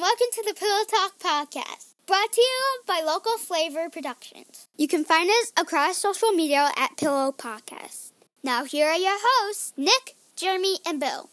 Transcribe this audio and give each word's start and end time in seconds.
welcome 0.00 0.28
to 0.32 0.42
the 0.46 0.54
Pillow 0.54 0.82
Talk 0.88 1.18
Podcast, 1.18 1.92
brought 2.06 2.32
to 2.32 2.40
you 2.40 2.80
by 2.86 3.02
Local 3.04 3.36
Flavor 3.36 3.90
Productions. 3.90 4.66
You 4.78 4.88
can 4.88 5.04
find 5.04 5.28
us 5.28 5.52
across 5.58 5.98
social 5.98 6.30
media 6.30 6.70
at 6.78 6.96
Pillow 6.96 7.32
Podcast. 7.32 8.12
Now, 8.42 8.64
here 8.64 8.88
are 8.88 8.96
your 8.96 9.18
hosts, 9.20 9.74
Nick, 9.76 10.16
Jeremy, 10.36 10.78
and 10.86 11.00
Bill. 11.00 11.28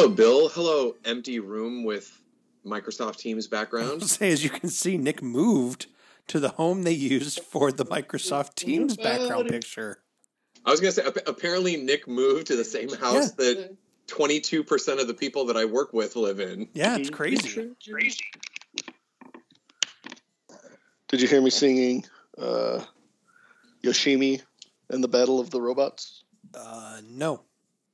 Hello, 0.00 0.14
Bill. 0.14 0.48
Hello, 0.48 0.96
empty 1.04 1.40
room 1.40 1.84
with 1.84 2.10
Microsoft 2.64 3.16
Teams 3.18 3.46
background. 3.48 4.02
say, 4.02 4.32
as 4.32 4.42
you 4.42 4.48
can 4.48 4.70
see, 4.70 4.96
Nick 4.96 5.22
moved 5.22 5.88
to 6.28 6.40
the 6.40 6.48
home 6.48 6.84
they 6.84 6.92
used 6.92 7.40
for 7.40 7.70
the 7.70 7.84
Microsoft 7.84 8.54
Teams 8.54 8.96
background 8.96 9.50
picture. 9.50 9.98
I 10.64 10.70
was 10.70 10.80
going 10.80 10.90
to 10.94 11.02
say, 11.02 11.20
apparently 11.26 11.76
Nick 11.76 12.08
moved 12.08 12.46
to 12.46 12.56
the 12.56 12.64
same 12.64 12.88
house 12.88 13.32
that 13.32 13.76
22% 14.06 15.00
of 15.02 15.06
the 15.06 15.12
people 15.12 15.44
that 15.46 15.58
I 15.58 15.66
work 15.66 15.92
with 15.92 16.16
live 16.16 16.40
in. 16.40 16.70
Yeah, 16.72 16.96
it's 16.96 17.10
crazy. 17.10 17.68
Crazy. 17.86 18.24
Did 21.08 21.20
you 21.20 21.28
hear 21.28 21.42
me 21.42 21.50
singing 21.50 22.06
uh, 22.38 22.82
Yoshimi 23.84 24.40
and 24.88 25.04
the 25.04 25.08
Battle 25.08 25.40
of 25.40 25.50
the 25.50 25.60
Robots 25.60 26.24
Uh, 26.54 27.02
no, 27.06 27.42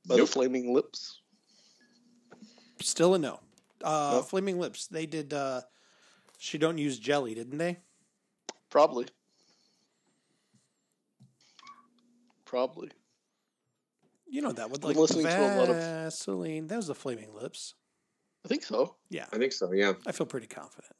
by 0.07 0.15
Nope. 0.15 0.27
the 0.27 0.31
Flaming 0.31 0.73
Lips? 0.73 1.19
Still 2.81 3.15
a 3.15 3.19
no. 3.19 3.39
Uh, 3.83 4.11
Nope. 4.15 4.29
Flaming 4.29 4.59
Lips. 4.59 4.87
They 4.87 5.05
did. 5.05 5.33
Uh, 5.33 5.61
she 6.39 6.57
don't 6.57 6.77
use 6.77 6.97
jelly, 6.99 7.35
didn't 7.35 7.57
they? 7.57 7.77
Probably. 8.69 9.07
Probably. 12.45 12.89
You 14.29 14.41
know 14.41 14.51
that 14.51 14.69
with 14.69 14.83
like 14.83 14.93
been 14.95 15.01
listening 15.01 15.25
to 15.25 15.55
a 15.55 15.57
lot 15.59 15.69
of- 15.69 15.75
Vaseline. 15.75 16.67
That 16.67 16.77
was 16.77 16.87
the 16.87 16.95
Flaming 16.95 17.33
Lips. 17.33 17.75
I 18.45 18.47
think 18.47 18.63
so. 18.63 18.95
Yeah, 19.09 19.25
I 19.33 19.37
think 19.37 19.51
so, 19.51 19.71
yeah. 19.73 19.93
I 20.05 20.11
feel 20.11 20.27
pretty 20.27 20.47
confident. 20.47 20.93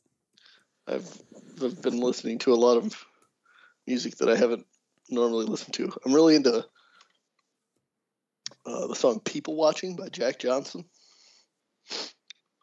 I've, 0.87 1.21
I've 1.61 1.81
been 1.81 1.99
listening 1.99 2.39
to 2.39 2.53
a 2.53 2.55
lot 2.55 2.77
of 2.77 2.93
music 3.85 4.17
that 4.17 4.29
I 4.29 4.35
haven't 4.35 4.65
normally 5.09 5.45
listened 5.45 5.73
to. 5.75 5.91
I'm 6.05 6.13
really 6.13 6.35
into 6.35 6.65
uh, 8.65 8.87
the 8.87 8.95
song 8.95 9.19
People 9.21 9.55
Watching 9.55 9.95
by 9.95 10.09
Jack 10.09 10.39
Johnson. 10.39 10.85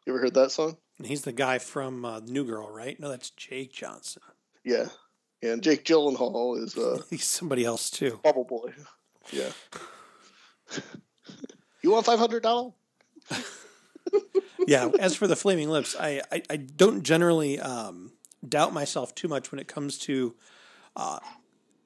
You 0.05 0.13
ever 0.13 0.19
heard 0.19 0.33
that 0.35 0.51
song? 0.51 0.77
He's 1.03 1.23
the 1.23 1.31
guy 1.31 1.57
from 1.57 2.05
uh, 2.05 2.19
New 2.21 2.45
Girl, 2.45 2.69
right? 2.69 2.99
No, 2.99 3.09
that's 3.09 3.31
Jake 3.31 3.73
Johnson. 3.73 4.21
Yeah. 4.63 4.87
And 5.41 5.61
Jake 5.61 5.83
Gyllenhaal 5.83 6.63
is 6.63 6.77
uh, 6.77 7.01
He's 7.09 7.25
somebody 7.25 7.65
else 7.65 7.89
too. 7.89 8.19
Bubble 8.23 8.45
Boy. 8.45 8.73
Yeah. 9.31 9.49
you 11.81 11.91
want 11.91 12.05
five 12.05 12.19
hundred 12.19 12.43
dollars? 12.43 12.73
yeah. 14.67 14.89
As 14.99 15.15
for 15.15 15.27
the 15.27 15.35
flaming 15.35 15.69
lips, 15.69 15.95
I 15.99 16.21
I, 16.31 16.43
I 16.49 16.57
don't 16.57 17.03
generally 17.03 17.59
um, 17.59 18.13
doubt 18.47 18.73
myself 18.73 19.13
too 19.13 19.27
much 19.27 19.51
when 19.51 19.59
it 19.59 19.67
comes 19.67 19.97
to 19.99 20.35
uh, 20.95 21.19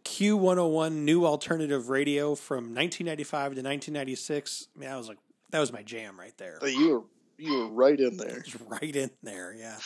Q 0.03 0.37
one 0.37 0.57
hundred 0.57 0.69
one 0.69 1.05
new 1.05 1.25
alternative 1.25 1.89
radio 1.89 2.35
from 2.35 2.73
nineteen 2.73 3.07
ninety 3.07 3.23
five 3.23 3.55
to 3.55 3.61
nineteen 3.61 3.93
ninety 3.93 4.15
six. 4.15 4.67
I 4.75 4.79
mean, 4.79 4.89
I 4.89 4.97
was 4.97 5.07
like, 5.07 5.17
that 5.49 5.59
was 5.59 5.73
my 5.73 5.81
jam 5.81 6.19
right 6.19 6.37
there. 6.37 6.59
You 6.65 6.93
were 6.93 7.03
you 7.39 7.57
were 7.59 7.69
right 7.69 7.99
in 7.99 8.17
there. 8.17 8.37
It's 8.39 8.55
right 8.61 8.95
in 8.95 9.11
there, 9.23 9.53
yeah. 9.57 9.77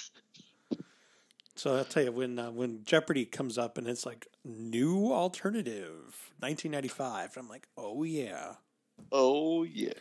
So 1.56 1.76
I'll 1.78 1.86
tell 1.86 2.04
you 2.04 2.12
when 2.12 2.40
uh, 2.40 2.52
when 2.52 2.84
Jeopardy 2.84 3.26
comes 3.26 3.58
up 3.58 3.78
and 3.78 3.88
it's 3.88 4.06
like 4.06 4.28
new 4.44 5.14
alternative, 5.14 6.32
nineteen 6.42 6.72
ninety 6.72 6.88
five. 6.88 7.38
I'm 7.38 7.48
like, 7.48 7.68
oh 7.78 8.04
yeah. 8.04 8.54
Oh 9.12 9.64
yeah. 9.64 9.94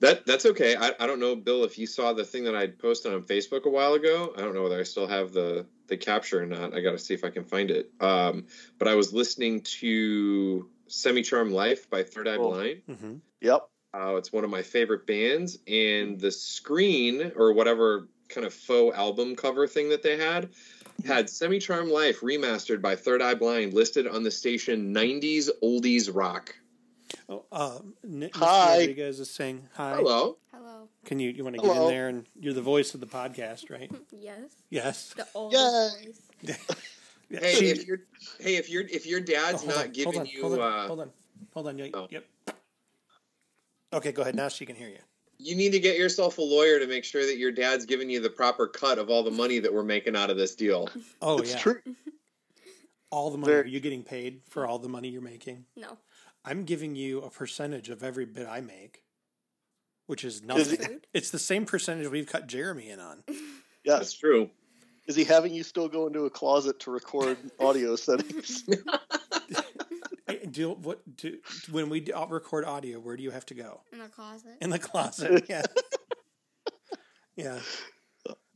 That 0.00 0.24
That's 0.26 0.46
okay. 0.46 0.76
I, 0.76 0.92
I 1.00 1.06
don't 1.06 1.18
know, 1.20 1.34
Bill, 1.34 1.64
if 1.64 1.76
you 1.78 1.86
saw 1.86 2.12
the 2.12 2.24
thing 2.24 2.44
that 2.44 2.54
I 2.54 2.68
posted 2.68 3.12
on 3.12 3.22
Facebook 3.22 3.64
a 3.64 3.68
while 3.68 3.94
ago. 3.94 4.32
I 4.36 4.40
don't 4.40 4.54
know 4.54 4.62
whether 4.62 4.78
I 4.78 4.84
still 4.84 5.08
have 5.08 5.32
the, 5.32 5.66
the 5.88 5.96
capture 5.96 6.40
or 6.40 6.46
not. 6.46 6.72
I 6.72 6.80
got 6.80 6.92
to 6.92 6.98
see 6.98 7.14
if 7.14 7.24
I 7.24 7.30
can 7.30 7.42
find 7.44 7.70
it. 7.70 7.90
Um, 8.00 8.46
but 8.78 8.86
I 8.86 8.94
was 8.94 9.12
listening 9.12 9.62
to 9.80 10.68
Semi 10.86 11.22
Charm 11.22 11.50
Life 11.50 11.90
by 11.90 12.04
Third 12.04 12.28
Eye 12.28 12.36
Oh. 12.36 12.50
Blind. 12.52 12.82
hmm 12.86 13.14
Yep. 13.40 13.68
Uh, 13.94 14.16
it's 14.16 14.32
one 14.32 14.44
of 14.44 14.50
my 14.50 14.62
favorite 14.62 15.06
bands, 15.06 15.58
and 15.66 16.20
the 16.20 16.30
screen 16.30 17.32
or 17.36 17.52
whatever 17.52 18.08
kind 18.28 18.46
of 18.46 18.52
faux 18.52 18.96
album 18.96 19.34
cover 19.34 19.66
thing 19.66 19.88
that 19.88 20.02
they 20.02 20.16
had 20.16 20.50
had 21.06 21.30
"Semi 21.30 21.58
Charm 21.58 21.90
Life" 21.90 22.20
remastered 22.20 22.82
by 22.82 22.96
Third 22.96 23.22
Eye 23.22 23.34
Blind, 23.34 23.72
listed 23.72 24.06
on 24.06 24.22
the 24.22 24.30
station 24.30 24.94
"90s 24.94 25.48
Oldies 25.62 26.14
Rock." 26.14 26.54
Oh, 27.28 27.44
um, 27.52 27.94
Nick 28.04 28.36
Hi. 28.36 28.80
Rodriguez 28.80 29.20
is 29.20 29.30
saying 29.30 29.66
hi. 29.72 29.96
Hello. 29.96 30.36
Hello. 30.52 30.88
Can 31.04 31.18
you 31.18 31.30
you 31.30 31.44
want 31.44 31.56
to 31.56 31.62
get 31.62 31.76
in 31.76 31.88
there 31.88 32.08
and 32.08 32.26
you're 32.38 32.54
the 32.54 32.60
voice 32.62 32.92
of 32.94 33.00
the 33.00 33.06
podcast, 33.06 33.70
right? 33.70 33.90
Yes. 34.10 34.40
Yes. 34.70 35.14
The 35.14 35.26
old 35.34 35.52
Yay. 35.52 35.90
voice. 36.04 36.58
Yeah, 37.30 37.40
Hey, 37.40 37.68
if 37.68 37.86
your 37.86 37.98
hey, 38.40 38.56
if 38.56 38.70
your 38.70 38.82
if 38.84 39.06
your 39.06 39.20
oh, 39.20 39.22
dad's 39.22 39.62
hold 39.62 39.74
not 39.74 39.84
on, 39.84 39.92
giving 39.92 40.12
hold 40.14 40.26
on, 40.26 40.26
you, 40.26 40.40
hold 40.40 40.58
on, 40.58 40.72
uh, 40.72 40.86
hold 40.86 41.00
on, 41.00 41.10
hold 41.52 41.68
on. 41.68 41.78
Yep. 41.78 41.90
Oh. 41.92 42.08
yep. 42.10 42.24
Okay, 43.92 44.12
go 44.12 44.22
ahead. 44.22 44.34
Now 44.34 44.48
she 44.48 44.66
can 44.66 44.76
hear 44.76 44.88
you. 44.88 44.98
you 45.38 45.54
need 45.56 45.72
to 45.72 45.80
get 45.80 45.96
yourself 45.96 46.38
a 46.38 46.42
lawyer 46.42 46.78
to 46.78 46.86
make 46.86 47.04
sure 47.04 47.24
that 47.24 47.38
your 47.38 47.50
dad's 47.52 47.86
giving 47.86 48.10
you 48.10 48.20
the 48.20 48.30
proper 48.30 48.66
cut 48.66 48.98
of 48.98 49.08
all 49.10 49.22
the 49.22 49.30
money 49.30 49.58
that 49.60 49.72
we're 49.72 49.82
making 49.84 50.14
out 50.16 50.30
of 50.30 50.36
this 50.36 50.54
deal. 50.54 50.88
Oh 51.22 51.38
it's 51.38 51.52
yeah. 51.52 51.58
true. 51.58 51.80
All 53.10 53.30
the 53.30 53.38
money. 53.38 53.52
Very- 53.54 53.64
Are 53.64 53.68
you 53.68 53.80
getting 53.80 54.02
paid 54.02 54.42
for 54.50 54.66
all 54.66 54.78
the 54.78 54.88
money 54.90 55.08
you're 55.08 55.22
making? 55.22 55.64
No. 55.74 55.96
I'm 56.44 56.64
giving 56.64 56.94
you 56.94 57.22
a 57.22 57.30
percentage 57.30 57.88
of 57.88 58.02
every 58.04 58.26
bit 58.26 58.46
I 58.46 58.60
make, 58.60 59.02
which 60.08 60.24
is 60.24 60.36
Is 60.36 60.42
nothing. 60.42 61.00
It's 61.14 61.30
the 61.30 61.38
same 61.38 61.64
percentage 61.64 62.06
we've 62.10 62.26
cut 62.26 62.46
Jeremy 62.48 62.90
in 62.90 63.00
on. 63.00 63.22
That's 63.26 63.40
Yes. 63.84 64.12
true. 64.12 64.50
Is 65.06 65.16
he 65.16 65.24
having 65.24 65.54
you 65.54 65.62
still 65.62 65.88
go 65.88 66.06
into 66.06 66.26
a 66.26 66.30
closet 66.30 66.80
to 66.80 66.90
record 66.90 67.38
audio 67.58 67.96
settings? 68.06 68.64
Hey, 70.48 70.52
Do 70.52 70.70
what? 70.70 71.16
Do 71.16 71.38
when 71.70 71.90
we 71.90 72.04
record 72.28 72.64
audio? 72.64 72.98
Where 72.98 73.16
do 73.16 73.22
you 73.22 73.30
have 73.30 73.46
to 73.46 73.54
go? 73.54 73.82
In 73.92 73.98
the 73.98 74.08
closet. 74.08 74.56
In 74.60 74.70
the 74.70 74.78
closet. 74.78 75.44
Yeah. 75.48 75.62
yeah. 77.36 77.60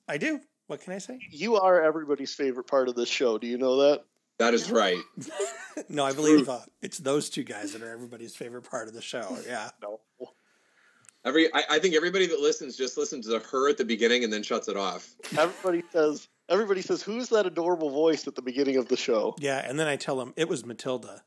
I 0.08 0.18
do. 0.18 0.40
What 0.66 0.80
can 0.80 0.92
I 0.92 0.98
say? 0.98 1.18
You 1.30 1.56
are 1.56 1.82
everybody's 1.82 2.34
favorite 2.34 2.66
part 2.66 2.88
of 2.88 2.94
this 2.96 3.08
show. 3.08 3.38
Do 3.38 3.46
you 3.46 3.58
know 3.58 3.76
that? 3.76 4.04
That 4.38 4.54
is 4.54 4.70
right. 4.70 4.98
No, 5.88 6.04
I 6.04 6.12
believe 6.12 6.50
uh, 6.50 6.58
it's 6.82 6.98
those 6.98 7.30
two 7.30 7.44
guys 7.44 7.72
that 7.72 7.80
are 7.82 7.90
everybody's 7.90 8.36
favorite 8.36 8.68
part 8.68 8.88
of 8.88 8.94
the 8.94 9.00
show. 9.00 9.38
Yeah. 9.46 9.70
No. 9.82 10.00
Every 11.24 11.52
I, 11.54 11.62
I 11.70 11.78
think 11.78 11.94
everybody 11.94 12.26
that 12.26 12.40
listens 12.40 12.76
just 12.76 12.98
listens 12.98 13.26
to 13.28 13.38
her 13.38 13.68
at 13.70 13.78
the 13.78 13.84
beginning 13.84 14.24
and 14.24 14.32
then 14.32 14.42
shuts 14.42 14.68
it 14.68 14.76
off. 14.76 15.14
Everybody 15.36 15.82
says. 15.92 16.28
Everybody 16.48 16.82
says, 16.82 17.00
"Who's 17.02 17.28
that 17.28 17.46
adorable 17.46 17.90
voice 17.90 18.26
at 18.26 18.34
the 18.34 18.42
beginning 18.42 18.76
of 18.76 18.88
the 18.88 18.96
show?" 18.96 19.34
Yeah. 19.38 19.58
And 19.66 19.78
then 19.78 19.86
I 19.86 19.96
tell 19.96 20.16
them 20.16 20.34
it 20.36 20.48
was 20.48 20.66
Matilda 20.66 21.22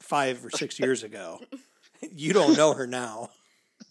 five 0.00 0.44
or 0.44 0.50
six 0.50 0.78
years 0.80 1.02
ago. 1.02 1.40
You 2.14 2.32
don't 2.32 2.56
know 2.56 2.74
her 2.74 2.86
now. 2.86 3.30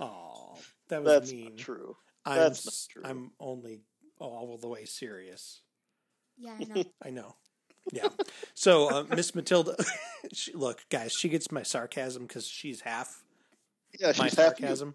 Oh, 0.00 0.58
that 0.88 1.02
was 1.04 1.12
That's 1.12 1.32
mean. 1.32 1.44
not 1.50 1.56
true. 1.58 1.96
I'm, 2.24 2.36
That's 2.36 2.64
not 2.66 2.72
true. 2.90 3.02
I'm 3.04 3.30
only 3.38 3.80
all 4.18 4.58
the 4.60 4.66
way 4.68 4.84
serious. 4.86 5.60
Yeah, 6.36 6.56
I 6.58 6.64
know. 6.64 6.84
I 7.04 7.10
know. 7.10 7.36
Yeah. 7.92 8.08
So 8.54 8.90
uh, 8.90 9.04
Miss 9.14 9.34
Matilda, 9.36 9.76
she, 10.32 10.52
look, 10.54 10.84
guys, 10.90 11.12
she 11.12 11.28
gets 11.28 11.52
my 11.52 11.62
sarcasm 11.62 12.26
because 12.26 12.46
she's 12.48 12.80
half 12.80 13.22
Yeah, 14.00 14.08
my 14.08 14.12
she's 14.12 14.34
happy. 14.34 14.62
sarcasm. 14.62 14.94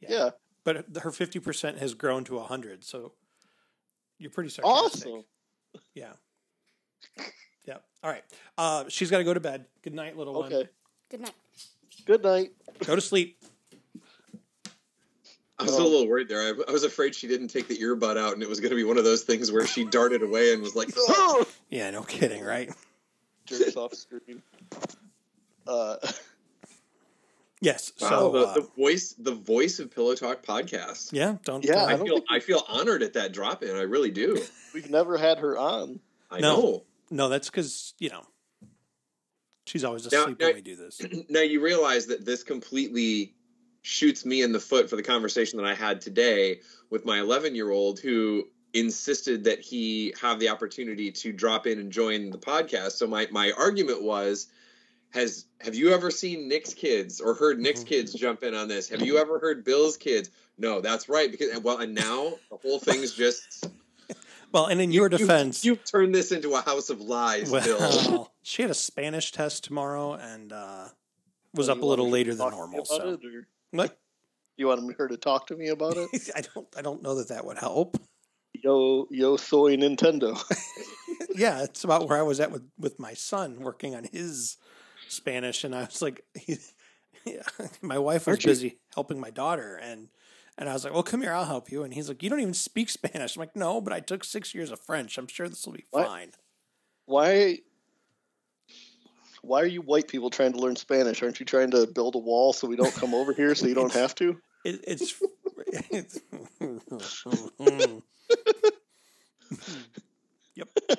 Yeah. 0.00 0.30
But 0.64 0.86
her 1.02 1.10
fifty 1.12 1.40
percent 1.40 1.78
has 1.78 1.92
grown 1.92 2.24
to 2.24 2.38
hundred, 2.40 2.84
so 2.84 3.12
you're 4.18 4.30
pretty 4.30 4.48
sarcastic. 4.48 5.06
Awesome. 5.08 5.24
Yeah. 5.94 6.12
Yeah. 7.64 7.76
All 8.02 8.10
right. 8.10 8.24
Uh, 8.58 8.84
she's 8.88 9.10
got 9.10 9.18
to 9.18 9.24
go 9.24 9.34
to 9.34 9.40
bed. 9.40 9.64
Good 9.82 9.94
night, 9.94 10.16
little 10.16 10.34
one. 10.34 10.52
Okay. 10.52 10.68
Good 11.10 11.20
night. 11.20 11.34
Good 12.06 12.22
night. 12.22 12.52
Go 12.84 12.94
to 12.94 13.00
sleep. 13.00 13.38
I 15.58 15.62
was 15.62 15.72
a 15.74 15.80
Oh. 15.80 15.84
little 15.84 16.08
worried 16.08 16.28
there. 16.28 16.40
I, 16.40 16.52
I 16.68 16.72
was 16.72 16.82
afraid 16.84 17.14
she 17.14 17.28
didn't 17.28 17.48
take 17.48 17.68
the 17.68 17.78
earbud 17.78 18.16
out, 18.18 18.34
and 18.34 18.42
it 18.42 18.48
was 18.48 18.58
going 18.60 18.70
to 18.70 18.76
be 18.76 18.84
one 18.84 18.98
of 18.98 19.04
those 19.04 19.22
things 19.22 19.52
where 19.52 19.66
she 19.66 19.84
darted 19.84 20.22
away 20.22 20.52
and 20.52 20.60
was 20.62 20.74
like, 20.74 20.88
"Ugh." 21.08 21.46
Yeah. 21.70 21.90
No 21.90 22.02
kidding. 22.02 22.44
Right. 22.44 22.70
Jerks 23.46 23.76
off 23.76 23.94
screen. 23.94 24.42
Uh, 25.66 25.96
Yes. 27.60 27.92
Wow, 27.98 28.08
so 28.10 28.32
the, 28.32 28.38
uh, 28.46 28.54
the 28.54 28.60
voice, 28.76 29.14
the 29.18 29.34
voice 29.34 29.78
of 29.78 29.90
Pillow 29.94 30.14
Talk 30.14 30.42
podcast. 30.44 31.12
yeah, 31.12 31.36
don't. 31.44 31.64
Yeah, 31.64 31.84
I 31.84 31.92
I 31.92 31.96
don't 31.96 32.06
feel, 32.06 32.20
I 32.28 32.38
feel 32.40 32.62
honored 32.68 33.02
at 33.02 33.14
that 33.14 33.32
drop 33.32 33.62
in. 33.62 33.74
I 33.74 33.82
really 33.82 34.10
do. 34.10 34.38
We've 34.74 34.90
never 34.90 35.16
had 35.16 35.38
her 35.38 35.56
on. 35.56 35.98
I 36.30 36.40
No. 36.40 36.56
know. 36.60 36.82
No, 37.14 37.28
that's 37.28 37.48
because 37.48 37.94
you 37.98 38.10
know 38.10 38.22
she's 39.66 39.84
always 39.84 40.04
asleep 40.06 40.38
now- 40.40 40.46
when 40.46 40.54
we 40.56 40.60
do 40.60 40.76
this. 40.76 41.00
now 41.30 41.40
you 41.40 41.60
realize 41.62 42.06
that 42.06 42.24
this 42.26 42.42
completely 42.42 43.34
shoots 43.82 44.24
me 44.24 44.42
in 44.42 44.52
the 44.52 44.60
foot 44.60 44.88
for 44.90 44.96
the 44.96 45.02
conversation 45.02 45.58
that 45.58 45.66
I 45.66 45.74
had 45.74 46.00
today 46.00 46.60
with 46.90 47.04
my 47.04 47.20
11 47.20 47.54
year 47.54 47.70
old 47.70 48.00
who 48.00 48.44
insisted 48.72 49.44
that 49.44 49.60
he 49.60 50.12
have 50.20 50.40
the 50.40 50.48
opportunity 50.48 51.12
to 51.12 51.32
drop 51.32 51.66
in 51.66 51.78
and 51.78 51.92
join 51.92 52.30
the 52.30 52.38
podcast. 52.38 52.92
So 52.92 53.06
my 53.06 53.28
my 53.30 53.52
argument 53.52 54.02
was 54.02 54.48
has 55.10 55.46
have 55.60 55.74
you 55.76 55.92
ever 55.94 56.10
seen 56.10 56.48
Nick's 56.48 56.74
kids 56.74 57.20
or 57.20 57.34
heard 57.34 57.60
Nick's 57.60 57.84
Mhm. 57.84 57.86
kids 57.86 58.12
jump 58.14 58.42
in 58.42 58.52
on 58.54 58.66
this? 58.66 58.88
Have 58.88 59.02
you 59.02 59.18
ever 59.18 59.38
heard 59.38 59.64
Bill's 59.64 59.96
kids? 59.96 60.30
No, 60.58 60.80
that's 60.80 61.08
right 61.08 61.30
because 61.30 61.56
well 61.60 61.78
and 61.78 61.94
now 61.94 62.36
the 62.50 62.56
whole 62.56 62.80
thing's 62.80 63.12
just 63.12 63.66
Well, 64.54 64.66
and 64.66 64.80
in 64.80 64.92
your 64.92 65.08
defense, 65.08 65.64
you've 65.64 65.82
turned 65.84 66.14
this 66.14 66.30
into 66.30 66.54
a 66.54 66.60
house 66.60 66.88
of 66.88 67.00
lies, 67.00 67.50
Bill. 67.50 67.76
well, 67.78 68.32
she 68.42 68.62
had 68.62 68.70
a 68.70 68.74
Spanish 68.74 69.32
test 69.32 69.64
tomorrow 69.64 70.12
and 70.12 70.52
uh, 70.52 70.86
was 71.52 71.66
Well, 71.66 71.76
up 71.76 71.82
a 71.82 71.86
little 71.86 72.04
want 72.06 72.14
her 72.24 72.24
to 72.24 72.30
later 72.30 72.34
than 72.36 72.50
talk 72.50 72.52
to 72.52 72.56
me 72.56 72.60
normal. 72.60 72.84
So 72.84 73.08
it, 73.10 73.20
or 73.24 73.48
what? 73.72 73.98
you 74.56 74.68
wanted 74.68 74.94
her 74.96 75.08
to 75.08 75.16
talk 75.16 75.48
to 75.48 75.56
me 75.56 75.68
about 75.70 75.96
it? 75.96 76.08
I 76.36 76.42
don't. 76.54 76.68
I 76.76 76.82
don't 76.82 77.02
know 77.02 77.16
that 77.16 77.28
that 77.30 77.44
would 77.44 77.58
help. 77.58 78.00
yo, 78.52 79.08
yo, 79.10 79.36
soy 79.36 79.74
Nintendo. 79.76 80.40
yeah, 81.34 81.64
it's 81.64 81.82
about 81.82 82.08
where 82.08 82.16
I 82.16 82.22
was 82.22 82.38
at 82.38 82.52
with 82.52 82.62
with 82.78 83.00
my 83.00 83.14
son 83.14 83.58
working 83.58 83.96
on 83.96 84.04
his 84.04 84.56
Spanish, 85.08 85.64
and 85.64 85.74
I 85.74 85.80
was 85.86 86.00
like, 86.00 86.22
he, 86.38 86.58
yeah, 87.24 87.42
my 87.82 87.98
wife 87.98 88.28
was 88.28 88.34
Aren't 88.34 88.44
you- 88.44 88.50
busy 88.50 88.78
helping 88.94 89.18
my 89.18 89.30
daughter, 89.30 89.74
and 89.82 90.10
and 90.58 90.68
I 90.68 90.72
was 90.72 90.84
like, 90.84 90.92
well, 90.92 91.02
come 91.02 91.22
here, 91.22 91.32
I'll 91.32 91.44
help 91.44 91.70
you, 91.70 91.82
and 91.82 91.92
he's 91.94 92.08
like, 92.08 92.22
you 92.22 92.30
don't 92.30 92.40
even 92.40 92.54
speak 92.54 92.88
Spanish. 92.88 93.36
I'm 93.36 93.40
like, 93.40 93.56
no, 93.56 93.80
but 93.80 93.92
I 93.92 94.00
took 94.00 94.24
six 94.24 94.54
years 94.54 94.70
of 94.70 94.80
French. 94.80 95.18
I'm 95.18 95.26
sure 95.26 95.48
this 95.48 95.64
will 95.66 95.74
be 95.74 95.84
What? 95.90 96.06
fine. 96.06 96.30
Why? 97.06 97.58
Why 99.42 99.60
are 99.60 99.66
you 99.66 99.82
white 99.82 100.08
people 100.08 100.30
trying 100.30 100.52
to 100.52 100.58
learn 100.58 100.76
Spanish? 100.76 101.22
Aren't 101.22 101.38
you 101.38 101.44
trying 101.44 101.70
to 101.72 101.86
build 101.86 102.14
a 102.14 102.18
wall 102.18 102.54
so 102.54 102.66
we 102.66 102.76
don't 102.76 102.94
come 102.94 103.14
over 103.14 103.32
here 103.34 103.54
so 103.54 103.66
you 103.66 103.74
don't 103.74 103.92
have 103.92 104.14
to? 104.16 104.38
It, 104.64 104.82
it's. 104.86 105.22
it's 105.90 106.20
yep. 110.54 110.68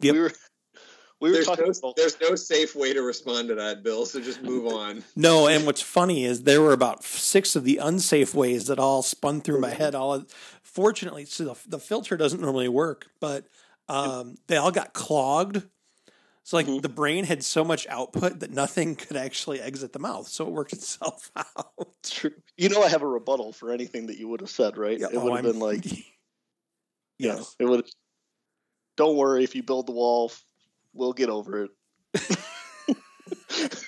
Yep. 0.00 0.14
We 0.14 0.20
were 0.20 0.32
we 1.20 1.30
were 1.30 1.34
There's 1.34 1.46
talking 1.46 1.64
no, 1.66 1.70
about 1.70 1.96
there's 1.96 2.20
no 2.20 2.34
safe 2.34 2.76
way 2.76 2.92
to 2.92 3.02
respond 3.02 3.48
to 3.48 3.54
that, 3.56 3.82
Bill. 3.82 4.06
So 4.06 4.20
just 4.20 4.42
move 4.42 4.66
on. 4.72 5.02
No, 5.16 5.48
and 5.48 5.66
what's 5.66 5.82
funny 5.82 6.24
is 6.24 6.42
there 6.44 6.60
were 6.62 6.72
about 6.72 7.02
six 7.04 7.56
of 7.56 7.64
the 7.64 7.78
unsafe 7.78 8.34
ways 8.34 8.66
that 8.66 8.78
all 8.78 9.02
spun 9.02 9.40
through 9.40 9.60
my 9.60 9.70
head. 9.70 9.94
All 9.94 10.24
fortunately, 10.62 11.24
so 11.24 11.44
the, 11.44 11.54
the 11.66 11.78
filter 11.80 12.16
doesn't 12.16 12.40
normally 12.40 12.68
work, 12.68 13.08
but 13.20 13.46
um, 13.88 14.36
they 14.46 14.56
all 14.56 14.70
got 14.70 14.92
clogged. 14.92 15.62
So 16.44 16.56
like 16.56 16.66
Mhm. 16.66 16.80
the 16.80 16.88
brain 16.88 17.24
had 17.24 17.44
so 17.44 17.62
much 17.62 17.86
output 17.88 18.40
that 18.40 18.50
nothing 18.52 18.94
could 18.96 19.16
actually 19.18 19.60
exit 19.60 19.92
the 19.92 19.98
mouth, 19.98 20.28
so 20.28 20.46
it 20.46 20.52
worked 20.52 20.72
itself 20.78 21.30
out. 21.36 21.88
True. 22.04 22.30
You 22.56 22.68
know, 22.70 22.82
I 22.82 22.88
have 22.88 23.02
a 23.02 23.06
rebuttal 23.06 23.52
for 23.52 23.70
anything 23.72 24.06
that 24.06 24.16
you 24.18 24.28
would 24.28 24.40
have 24.40 24.48
said, 24.48 24.78
right? 24.78 24.98
Yeah, 24.98 25.08
it 25.08 25.16
oh, 25.16 25.24
would 25.24 25.36
have 25.36 25.44
I'm- 25.44 25.52
been 25.52 25.60
like, 25.60 25.84
you 27.18 27.28
know, 27.28 27.44
it 27.58 27.64
would. 27.66 27.86
Don't 28.96 29.16
worry, 29.16 29.44
if 29.44 29.54
you 29.54 29.62
build 29.62 29.86
the 29.86 29.92
wall, 29.92 30.32
we'll 30.98 31.12
get 31.12 31.30
over 31.30 31.64
it. 31.64 31.70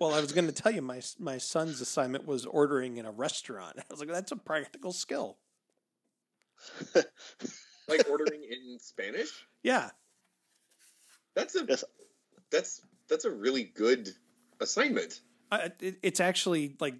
well, 0.00 0.12
I 0.14 0.20
was 0.20 0.32
going 0.32 0.46
to 0.46 0.52
tell 0.52 0.72
you 0.72 0.82
my 0.82 1.00
my 1.18 1.38
son's 1.38 1.80
assignment 1.80 2.26
was 2.26 2.44
ordering 2.46 2.96
in 2.98 3.06
a 3.06 3.10
restaurant. 3.10 3.76
I 3.78 3.82
was 3.90 4.00
like, 4.00 4.08
that's 4.10 4.32
a 4.32 4.36
practical 4.36 4.92
skill. 4.92 5.38
Like 7.86 8.08
ordering 8.08 8.42
in 8.42 8.78
Spanish. 8.78 9.46
Yeah, 9.62 9.90
That's 11.34 11.54
a 11.54 11.66
Yes. 11.68 11.84
that's 12.50 12.80
that's 13.08 13.26
a 13.26 13.30
really 13.30 13.64
good 13.64 14.08
assignment. 14.58 15.20
I, 15.52 15.70
it, 15.80 15.98
it's 16.02 16.18
actually 16.18 16.76
like, 16.80 16.94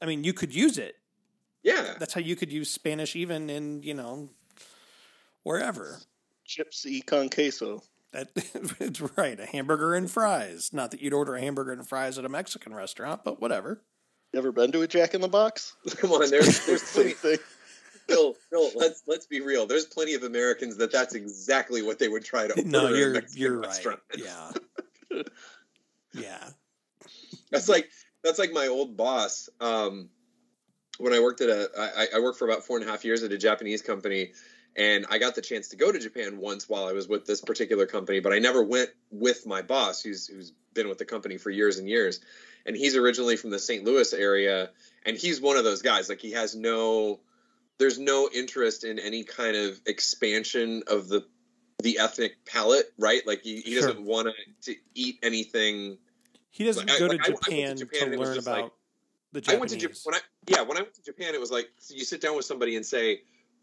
I 0.00 0.06
mean, 0.06 0.24
you 0.24 0.32
could 0.32 0.54
use 0.54 0.78
it. 0.78 0.94
Yeah. 1.62 1.96
that's 1.98 2.14
how 2.14 2.22
you 2.22 2.36
could 2.36 2.50
use 2.50 2.70
Spanish 2.70 3.14
even 3.16 3.50
in 3.50 3.82
you 3.82 3.92
know 3.92 4.30
wherever. 5.42 6.00
Chips 6.46 6.86
y 6.88 7.02
con 7.04 7.28
queso. 7.28 7.82
That 8.12 8.28
it's 8.80 9.00
right, 9.16 9.38
a 9.38 9.46
hamburger 9.46 9.94
and 9.94 10.10
fries. 10.10 10.70
Not 10.72 10.90
that 10.92 11.00
you'd 11.02 11.12
order 11.12 11.34
a 11.36 11.40
hamburger 11.40 11.72
and 11.72 11.86
fries 11.86 12.18
at 12.18 12.24
a 12.24 12.28
Mexican 12.28 12.74
restaurant, 12.74 13.22
but 13.24 13.40
whatever. 13.40 13.82
You 14.32 14.38
ever 14.38 14.52
been 14.52 14.72
to 14.72 14.82
a 14.82 14.86
Jack 14.88 15.14
in 15.14 15.20
the 15.20 15.28
Box? 15.28 15.74
Come 15.96 16.12
on, 16.12 16.30
there's 16.30 16.66
there's 16.66 16.82
plenty. 16.92 17.10
thing. 17.10 17.38
Bill, 18.06 18.34
Bill, 18.50 18.70
let's 18.74 19.02
let's 19.06 19.26
be 19.26 19.40
real. 19.42 19.66
There's 19.66 19.84
plenty 19.84 20.14
of 20.14 20.22
Americans 20.22 20.76
that 20.78 20.90
that's 20.90 21.14
exactly 21.14 21.82
what 21.82 21.98
they 21.98 22.08
would 22.08 22.24
try 22.24 22.46
to 22.46 22.54
order 22.54 22.68
No, 22.68 22.86
in 22.86 22.94
a 22.94 22.96
you're 22.96 23.12
Mexican 23.12 23.42
you're 23.42 23.58
right. 23.58 23.66
restaurant. 23.66 24.00
Yeah, 24.16 24.50
yeah. 26.14 26.48
That's 27.50 27.68
like 27.68 27.90
that's 28.24 28.38
like 28.38 28.52
my 28.52 28.66
old 28.66 28.96
boss. 28.96 29.48
Um, 29.60 30.08
when 30.98 31.12
I 31.12 31.20
worked 31.20 31.40
at 31.42 31.48
a, 31.50 31.70
I, 31.78 32.06
I 32.16 32.20
worked 32.20 32.38
for 32.38 32.46
about 32.48 32.64
four 32.64 32.78
and 32.78 32.86
a 32.86 32.90
half 32.90 33.04
years 33.04 33.22
at 33.22 33.30
a 33.32 33.38
Japanese 33.38 33.82
company, 33.82 34.32
and 34.76 35.06
I 35.10 35.18
got 35.18 35.34
the 35.34 35.42
chance 35.42 35.68
to 35.68 35.76
go 35.76 35.90
to 35.92 35.98
Japan 35.98 36.38
once 36.38 36.68
while 36.68 36.86
I 36.86 36.92
was 36.92 37.08
with 37.08 37.26
this 37.26 37.40
particular 37.40 37.86
company, 37.86 38.20
but 38.20 38.32
I 38.32 38.38
never 38.38 38.62
went 38.62 38.90
with 39.10 39.46
my 39.46 39.62
boss, 39.62 40.02
who's 40.02 40.26
who's 40.26 40.52
been 40.74 40.88
with 40.88 40.98
the 40.98 41.04
company 41.04 41.36
for 41.38 41.50
years 41.50 41.78
and 41.78 41.88
years, 41.88 42.20
and 42.66 42.76
he's 42.76 42.96
originally 42.96 43.36
from 43.36 43.50
the 43.50 43.58
St. 43.58 43.84
Louis 43.84 44.12
area, 44.12 44.70
and 45.04 45.16
he's 45.16 45.40
one 45.40 45.56
of 45.56 45.64
those 45.64 45.82
guys. 45.82 46.08
Like 46.08 46.20
he 46.20 46.32
has 46.32 46.54
no, 46.54 47.20
there's 47.78 47.98
no 47.98 48.28
interest 48.32 48.84
in 48.84 48.98
any 48.98 49.24
kind 49.24 49.56
of 49.56 49.80
expansion 49.86 50.82
of 50.86 51.08
the 51.08 51.24
the 51.82 51.98
ethnic 52.00 52.44
palette, 52.44 52.92
right? 52.98 53.24
Like 53.26 53.42
he, 53.42 53.60
he 53.60 53.72
Sure. 53.74 53.82
doesn't 53.88 54.04
want 54.04 54.34
to 54.62 54.74
eat 54.94 55.18
anything 55.22 55.98
He 56.50 56.64
doesn't 56.64 56.88
Like, 56.88 56.96
I- 56.96 56.98
go 56.98 57.06
like, 57.06 57.22
to 57.22 57.30
I- 57.30 57.34
I 57.34 57.36
to 57.36 57.44
Japan 57.44 57.76
Japan 57.76 57.98
to 58.00 58.04
and 58.06 58.14
it 58.14 58.18
was 58.18 58.28
learn 58.30 58.38
about 58.38 58.62
like- 58.62 58.72
the 59.32 59.38
I 59.38 59.40
Japanese. 59.42 59.60
went 59.60 59.70
to 59.70 59.76
Japan 59.76 60.00
when 60.04 60.14
I 60.16 60.20
yeah 60.48 60.60
when 60.62 60.76
I 60.78 60.80
went 60.82 60.94
to 60.94 61.02
Japan 61.04 61.34
it 61.34 61.40
was 61.40 61.50
like 61.52 61.68
so 61.78 61.94
you 61.94 62.04
sit 62.04 62.20
down 62.20 62.34
with 62.36 62.46
somebody 62.46 62.74
and 62.76 62.84
say 62.84 63.20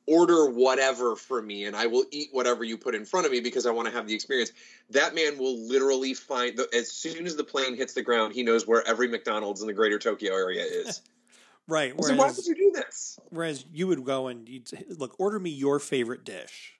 order 0.08 0.48
whatever 0.50 1.16
for 1.16 1.42
me 1.42 1.66
and 1.66 1.76
I 1.76 1.88
will 1.88 2.06
eat 2.12 2.30
whatever 2.32 2.64
you 2.64 2.78
put 2.78 2.94
in 2.96 3.06
front 3.06 3.26
of 3.26 3.32
me 3.32 3.40
because 3.40 3.66
I 3.66 3.72
want 3.72 3.88
to 3.88 3.94
have 3.94 4.08
the 4.08 4.14
experience. 4.14 4.52
That 4.92 5.16
man 5.16 5.38
will 5.38 5.58
literally 5.58 6.14
find 6.14 6.56
the, 6.58 6.68
as 6.76 6.92
soon 6.92 7.26
as 7.26 7.36
the 7.36 7.44
plane 7.44 7.76
hits 7.76 7.94
the 7.94 8.04
ground 8.04 8.34
he 8.34 8.44
knows 8.44 8.68
where 8.68 8.88
every 8.88 9.08
McDonald's 9.08 9.62
in 9.62 9.68
the 9.68 9.74
greater 9.74 9.98
Tokyo 9.98 10.34
area 10.34 10.64
is. 10.64 11.02
right. 11.68 11.94
so 12.00 12.16
why 12.16 12.28
would 12.28 12.46
you 12.46 12.56
do 12.56 12.72
this? 12.74 13.20
whereas 13.30 13.66
you 13.74 13.88
would 13.88 14.04
go 14.06 14.28
and 14.28 14.48
you'd 14.48 14.68
say, 14.68 14.84
look, 14.90 15.20
order 15.20 15.40
me 15.40 15.50
your 15.50 15.80
favorite 15.80 16.24
dish. 16.24 16.74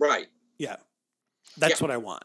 Right. 0.00 0.26
Yeah, 0.58 0.76
that's 1.56 1.80
Yeah. 1.80 1.84
what 1.84 1.90
I 1.92 1.98
want. 1.98 2.24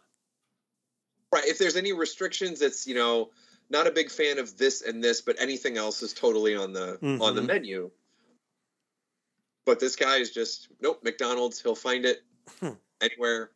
Right. 1.32 1.46
If 1.46 1.60
there's 1.60 1.75
any 1.75 1.94
restrictions 1.94 2.62
it's 2.63 2.88
you 2.88 2.96
know 2.96 3.29
not 3.70 3.86
a 3.86 3.91
big 3.91 4.10
fan 4.10 4.39
of 4.39 4.58
this 4.58 4.82
and 4.82 5.03
this 5.03 5.22
but 5.22 5.36
anything 5.39 5.77
else 5.77 6.01
is 6.01 6.12
totally 6.12 6.56
on 6.56 6.74
the 6.74 6.98
on 7.22 7.36
the 7.36 7.41
Mhm. 7.41 7.46
menu. 7.48 7.91
But 9.69 9.79
this 9.79 9.95
guy 9.95 10.15
is 10.15 10.31
just 10.31 10.67
nope, 10.81 11.01
McDonald's, 11.03 11.61
he'll 11.61 11.75
find 11.75 12.03
it 12.03 12.23
Hmm. 12.59 12.71
anywhere. 13.01 13.51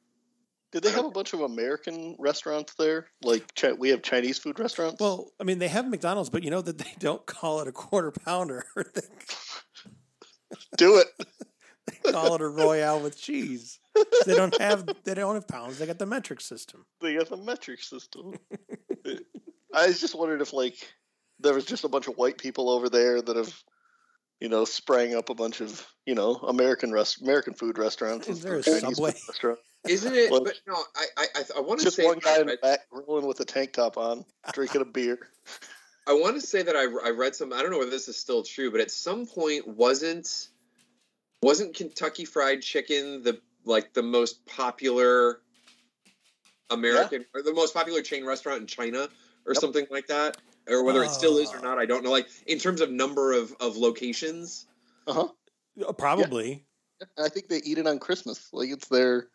Did 0.72 0.84
they 0.84 0.91
have 0.91 1.05
a 1.05 1.10
bunch 1.10 1.34
of 1.34 1.41
American 1.41 2.15
restaurants 2.20 2.75
there? 2.75 3.08
Like 3.24 3.55
Chi- 3.55 3.74
we 3.74 3.89
have 3.89 4.03
Chinese 4.03 4.38
food 4.38 4.60
restaurants. 4.60 5.00
Well, 5.01 5.32
I 5.41 5.43
mean, 5.43 5.58
they 5.58 5.70
have 5.70 5.88
McDonald's, 5.89 6.29
but 6.29 6.43
you 6.43 6.51
know 6.51 6.62
that 6.62 6.77
they 6.77 6.93
don't 7.00 7.25
call 7.25 7.62
it 7.62 7.67
a 7.67 7.72
quarter 7.72 8.12
pounder. 8.12 8.63
they 8.93 9.01
do 10.77 10.98
it. 10.98 11.08
They 11.88 12.12
call 12.12 12.36
it 12.36 12.41
a 12.41 12.48
royale 12.48 13.01
with 13.01 13.20
cheese. 13.20 13.79
They 14.25 14.36
don't 14.36 14.55
have 14.62 14.86
they 15.03 15.15
don't 15.15 15.34
have 15.34 15.48
pounds. 15.48 15.79
They 15.79 15.86
got 15.88 15.98
the 15.98 16.05
metric 16.05 16.41
system. 16.41 16.86
They 17.01 17.15
have 17.15 17.32
a 17.32 17.38
metric 17.38 17.82
system. 17.82 18.36
I 19.74 19.88
just 19.88 20.15
wondered 20.15 20.41
if 20.41 20.53
like 20.53 20.75
there 21.39 21.53
was 21.55 21.65
just 21.65 21.84
a 21.84 21.89
bunch 21.89 22.08
of 22.08 22.15
white 22.17 22.38
people 22.38 22.70
over 22.70 22.88
there 22.88 23.20
that 23.22 23.36
have, 23.36 23.63
you 24.40 24.50
know, 24.50 24.66
sprang 24.66 25.16
up 25.16 25.30
a 25.30 25.36
bunch 25.36 25.62
of 25.62 25.86
you 26.06 26.16
know 26.16 26.36
American 26.36 26.92
rest 26.92 27.22
American 27.22 27.54
food 27.54 27.78
restaurants. 27.78 28.28
Is 28.28 28.42
there 28.42 28.56
a 28.58 28.63
Chinese 28.63 28.82
Subway? 28.82 29.12
food 29.12 29.22
restaurant. 29.28 29.60
Isn't 29.88 30.16
it? 30.16 30.32
Well- 30.32 30.44
but 30.44 30.60
no, 30.68 30.75
I 30.96 31.06
I 31.18 31.25
I, 31.36 31.44
I 31.58 31.62
want 31.62 31.82
to 31.82 31.92
say 31.92 32.06
one 32.06 32.20
guy 32.20 32.40
in 32.40 32.50
I, 32.50 32.52
the 32.54 32.58
back 32.62 32.90
grilling 32.90 33.25
with 33.25 33.40
a 33.40 33.46
tank 33.46 33.74
top 33.74 33.98
on, 33.98 34.25
drinking 34.54 34.82
a 34.82 34.86
beer. 34.86 35.30
I 36.08 36.13
want 36.13 36.36
to 36.36 36.46
say 36.46 36.62
that 36.63 36.75
I 36.75 36.84
I 37.06 37.12
read 37.12 37.36
some. 37.36 37.54
I 37.54 37.62
don't 37.62 37.72
know 37.72 37.80
whether 37.80 37.92
this 37.92 38.08
is 38.10 38.18
still 38.18 38.44
true, 38.44 38.72
but 38.72 38.82
at 38.82 38.92
some 38.92 39.25
point 39.25 39.68
wasn't 39.68 40.50
wasn't 41.42 41.75
Kentucky 41.75 42.25
Fried 42.25 42.62
Chicken 42.62 43.24
the 43.24 43.40
like 43.66 43.94
the 43.94 44.04
most 44.04 44.46
popular 44.46 45.40
American 46.70 47.25
or 47.34 47.42
the 47.42 47.54
most 47.54 47.74
popular 47.74 48.02
chain 48.02 48.25
restaurant 48.25 48.62
in 48.62 48.68
China 48.68 49.08
or 49.46 49.54
Yep. 49.54 49.62
something 49.62 49.88
like 49.90 50.08
that, 50.08 50.38
or 50.67 50.84
whether 50.84 51.03
it 51.03 51.10
still 51.12 51.38
is 51.38 51.51
or 51.53 51.58
Ah. 51.58 51.62
not. 51.62 51.77
I 51.79 51.86
don't 51.86 52.03
know. 52.03 52.12
Like 52.12 52.27
in 52.48 52.60
terms 52.60 52.82
of 52.82 52.91
number 52.91 53.34
of 53.34 53.53
of 53.60 53.77
locations. 53.77 54.67
Uh 55.08 55.13
huh. 55.13 55.27
Uh, 55.88 55.91
Probably. 55.93 56.65
I 57.17 57.27
think 57.29 57.48
they 57.50 57.58
eat 57.58 57.77
it 57.77 57.88
on 57.88 58.00
Christmas. 58.00 58.50
Like 58.53 58.70
it's 58.70 58.88
their 58.88 59.27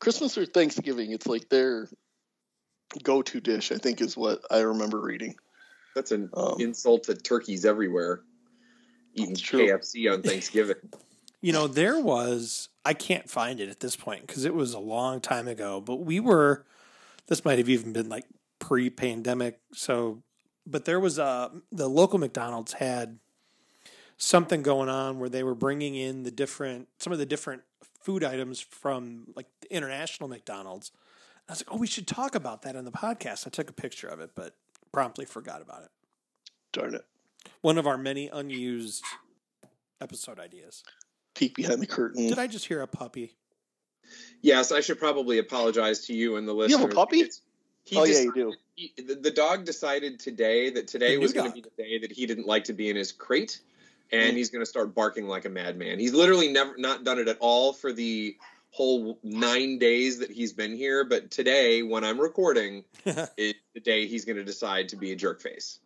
Christmas 0.00 0.38
or 0.38 0.46
Thanksgiving. 0.46 1.12
It's 1.12 1.26
like 1.26 1.48
their 1.48 1.88
go-to 3.02 3.40
dish. 3.40 3.72
I 3.72 3.76
think 3.76 4.00
is 4.00 4.16
what 4.16 4.40
I 4.50 4.60
remember 4.60 5.00
reading. 5.00 5.34
That's 5.94 6.12
an 6.12 6.30
Um, 6.34 6.56
insult 6.58 7.04
to 7.04 7.14
turkeys 7.14 7.64
everywhere. 7.64 8.22
Eating 9.14 9.30
That's 9.30 9.40
true. 9.40 9.66
KFC 9.66 10.10
on 10.12 10.22
Thanksgiving. 10.22 10.76
You 11.44 11.52
know, 11.52 11.66
there 11.66 11.98
was, 11.98 12.68
I 12.84 12.94
can't 12.94 13.28
find 13.28 13.58
it 13.58 13.68
at 13.68 13.80
this 13.80 13.96
point 13.96 14.24
because 14.24 14.44
it 14.44 14.54
was 14.54 14.74
a 14.74 14.78
long 14.78 15.20
time 15.20 15.48
ago, 15.48 15.80
but 15.80 15.96
we 15.96 16.20
were, 16.20 16.64
this 17.26 17.44
might 17.44 17.58
have 17.58 17.68
even 17.68 17.92
been 17.92 18.08
like 18.08 18.26
pre 18.60 18.90
pandemic. 18.90 19.58
So, 19.72 20.22
but 20.66 20.84
there 20.84 21.00
was 21.00 21.18
a, 21.18 21.50
the 21.70 21.88
local 21.88 22.18
McDonald's 22.18 22.74
had 22.74 23.18
something 24.16 24.62
going 24.62 24.88
on 24.88 25.18
where 25.18 25.28
they 25.28 25.42
were 25.42 25.54
bringing 25.54 25.94
in 25.94 26.22
the 26.22 26.30
different, 26.30 26.88
some 26.98 27.12
of 27.12 27.18
the 27.18 27.26
different 27.26 27.62
food 28.00 28.24
items 28.24 28.60
from 28.60 29.28
like 29.34 29.46
the 29.60 29.74
international 29.74 30.28
McDonald's. 30.28 30.92
I 31.48 31.52
was 31.52 31.60
like, 31.66 31.74
oh, 31.74 31.78
we 31.78 31.86
should 31.86 32.06
talk 32.06 32.34
about 32.34 32.62
that 32.62 32.76
on 32.76 32.84
the 32.84 32.92
podcast. 32.92 33.46
I 33.46 33.50
took 33.50 33.68
a 33.68 33.72
picture 33.72 34.08
of 34.08 34.20
it, 34.20 34.30
but 34.34 34.54
promptly 34.92 35.24
forgot 35.24 35.60
about 35.60 35.82
it. 35.82 35.90
Darn 36.72 36.94
it! 36.94 37.04
One 37.60 37.78
of 37.78 37.86
our 37.86 37.98
many 37.98 38.28
unused 38.28 39.04
episode 40.00 40.38
ideas. 40.38 40.82
Peek 41.34 41.54
behind 41.54 41.80
the 41.80 41.86
curtain. 41.86 42.28
Did 42.28 42.38
I 42.38 42.46
just 42.46 42.66
hear 42.66 42.82
a 42.82 42.86
puppy? 42.86 43.34
yes, 44.40 44.72
I 44.72 44.80
should 44.80 44.98
probably 44.98 45.38
apologize 45.38 46.06
to 46.06 46.14
you 46.14 46.36
and 46.36 46.46
the 46.46 46.54
You 46.54 46.78
have 46.78 46.90
a 46.90 46.94
puppy? 46.94 47.22
because 47.22 47.40
He 47.84 47.96
oh 47.96 48.04
yeah, 48.04 48.12
decided- 48.12 48.26
you 48.26 48.32
do. 48.34 48.54
he, 48.76 48.92
the, 49.02 49.14
the 49.16 49.30
dog 49.30 49.64
decided 49.64 50.18
today 50.20 50.70
that 50.70 50.86
today 50.88 51.16
The 51.16 51.18
was 51.22 51.32
going 51.32 51.48
to 51.50 51.54
be 51.54 51.60
the 51.60 51.82
day 51.82 51.98
that 51.98 52.12
he 52.12 52.26
didn't 52.26 52.46
like 52.46 52.64
to 52.64 52.72
be 52.72 52.88
in 52.90 52.96
his 52.96 53.12
crate, 53.12 53.60
and 54.12 54.32
Mm. 54.32 54.36
he's 54.36 54.50
going 54.50 54.62
to 54.62 54.66
start 54.68 54.94
barking 54.94 55.26
like 55.26 55.44
a 55.44 55.48
madman. 55.50 55.98
He's 55.98 56.12
literally 56.14 56.48
never 56.48 56.76
not 56.78 57.04
done 57.04 57.18
it 57.18 57.28
at 57.28 57.38
all 57.40 57.72
for 57.72 57.92
the 57.92 58.36
whole 58.70 59.18
nine 59.22 59.78
days 59.78 60.18
that 60.20 60.30
he's 60.30 60.52
been 60.52 60.74
here, 60.74 61.04
but 61.04 61.30
today, 61.30 61.82
when 61.82 62.04
I'm 62.04 62.18
recording, 62.20 62.84
is 63.36 63.54
the 63.74 63.80
day 63.80 64.06
he's 64.06 64.24
going 64.24 64.36
to 64.38 64.44
decide 64.44 64.88
to 64.90 64.96
be 64.96 65.12
a 65.12 65.16
jerk 65.16 65.40
face. 65.42 65.80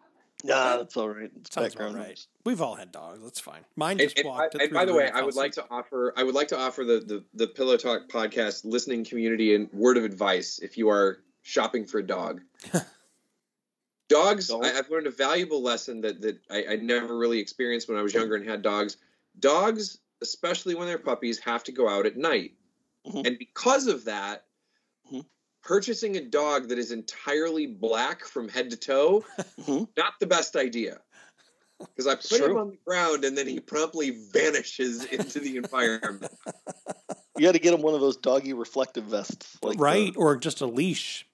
Nah, 0.44 0.76
that's 0.76 0.96
all 0.96 1.08
right. 1.08 1.30
It's 1.40 1.52
Sounds 1.54 1.68
background 1.74 1.96
right. 1.96 2.24
We've 2.44 2.60
all 2.60 2.74
had 2.76 2.92
dogs. 2.92 3.20
That's 3.22 3.40
fine. 3.40 3.62
Mine 3.74 3.98
just 3.98 4.18
and, 4.18 4.28
walked. 4.28 4.56
by- 4.58 4.64
and 4.64 4.72
by 4.72 4.84
the 4.84 4.92
way, 4.94 5.08
I 5.10 5.22
would 5.22 5.34
like 5.34 5.52
to 5.52 5.64
offer 5.70 6.12
I 6.16 6.22
would 6.22 6.34
like 6.34 6.48
to 6.48 6.58
offer 6.58 6.84
the, 6.84 7.00
the 7.00 7.24
the 7.34 7.46
Pillow 7.48 7.76
Talk 7.78 8.08
podcast 8.08 8.64
listening 8.64 9.02
community 9.04 9.54
and 9.54 9.72
word 9.72 9.96
of 9.96 10.04
advice 10.04 10.60
if 10.62 10.76
you 10.78 10.90
are 10.90 11.20
shopping 11.46 11.86
for 11.86 11.98
a 11.98 12.06
dog. 12.06 12.40
dogs, 14.08 14.50
I, 14.50 14.56
I've 14.78 14.90
learned 14.90 15.06
a 15.06 15.10
valuable 15.12 15.62
lesson 15.62 16.00
that 16.02 16.20
that 16.20 16.38
I, 16.50 16.64
I 16.72 16.76
never 16.76 17.16
really 17.16 17.38
experienced 17.38 17.88
when 17.88 17.96
I 17.96 18.02
was 18.02 18.12
younger 18.14 18.34
and 18.34 18.46
had 18.48 18.62
dogs. 18.62 18.96
Dogs, 19.38 19.98
especially 20.22 20.74
when 20.74 20.86
they're 20.86 20.98
puppies, 20.98 21.38
have 21.40 21.62
to 21.64 21.72
go 21.72 21.88
out 21.88 22.06
at 22.06 22.16
night, 22.16 22.52
Mhm. 23.06 23.26
and 23.26 23.38
because 23.38 23.86
of 23.86 24.04
that. 24.04 24.44
Mhm. 25.12 25.24
Purchasing 25.62 26.16
a 26.16 26.20
dog 26.20 26.68
that 26.68 26.78
is 26.78 26.92
entirely 26.92 27.66
black 27.66 28.24
from 28.24 28.48
head 28.48 28.70
to 28.70 28.76
toe, 28.76 29.24
Mhm. 29.60 29.88
not 29.96 30.12
the 30.20 30.26
best 30.26 30.54
idea. 30.54 31.00
Because 31.80 32.06
I 32.06 32.12
It's 32.12 32.28
put 32.28 32.40
him 32.40 32.56
on 32.56 32.70
the 32.70 32.78
ground 32.86 33.24
and 33.24 33.36
then 33.36 33.46
he 33.48 33.58
promptly 33.60 34.10
vanishes 34.32 35.04
into 35.04 35.40
the 35.40 35.56
environment. 35.56 36.32
You 37.38 37.44
got 37.44 37.52
to 37.52 37.58
get 37.58 37.74
him 37.74 37.82
one 37.82 37.92
of 37.94 38.00
those 38.00 38.16
doggy 38.16 38.54
reflective 38.54 39.04
vests, 39.04 39.58
like 39.62 39.76
the- 39.76 39.82
right 39.82 40.14
or 40.16 40.36
just 40.36 40.62
a 40.62 40.66
leash. 40.66 41.26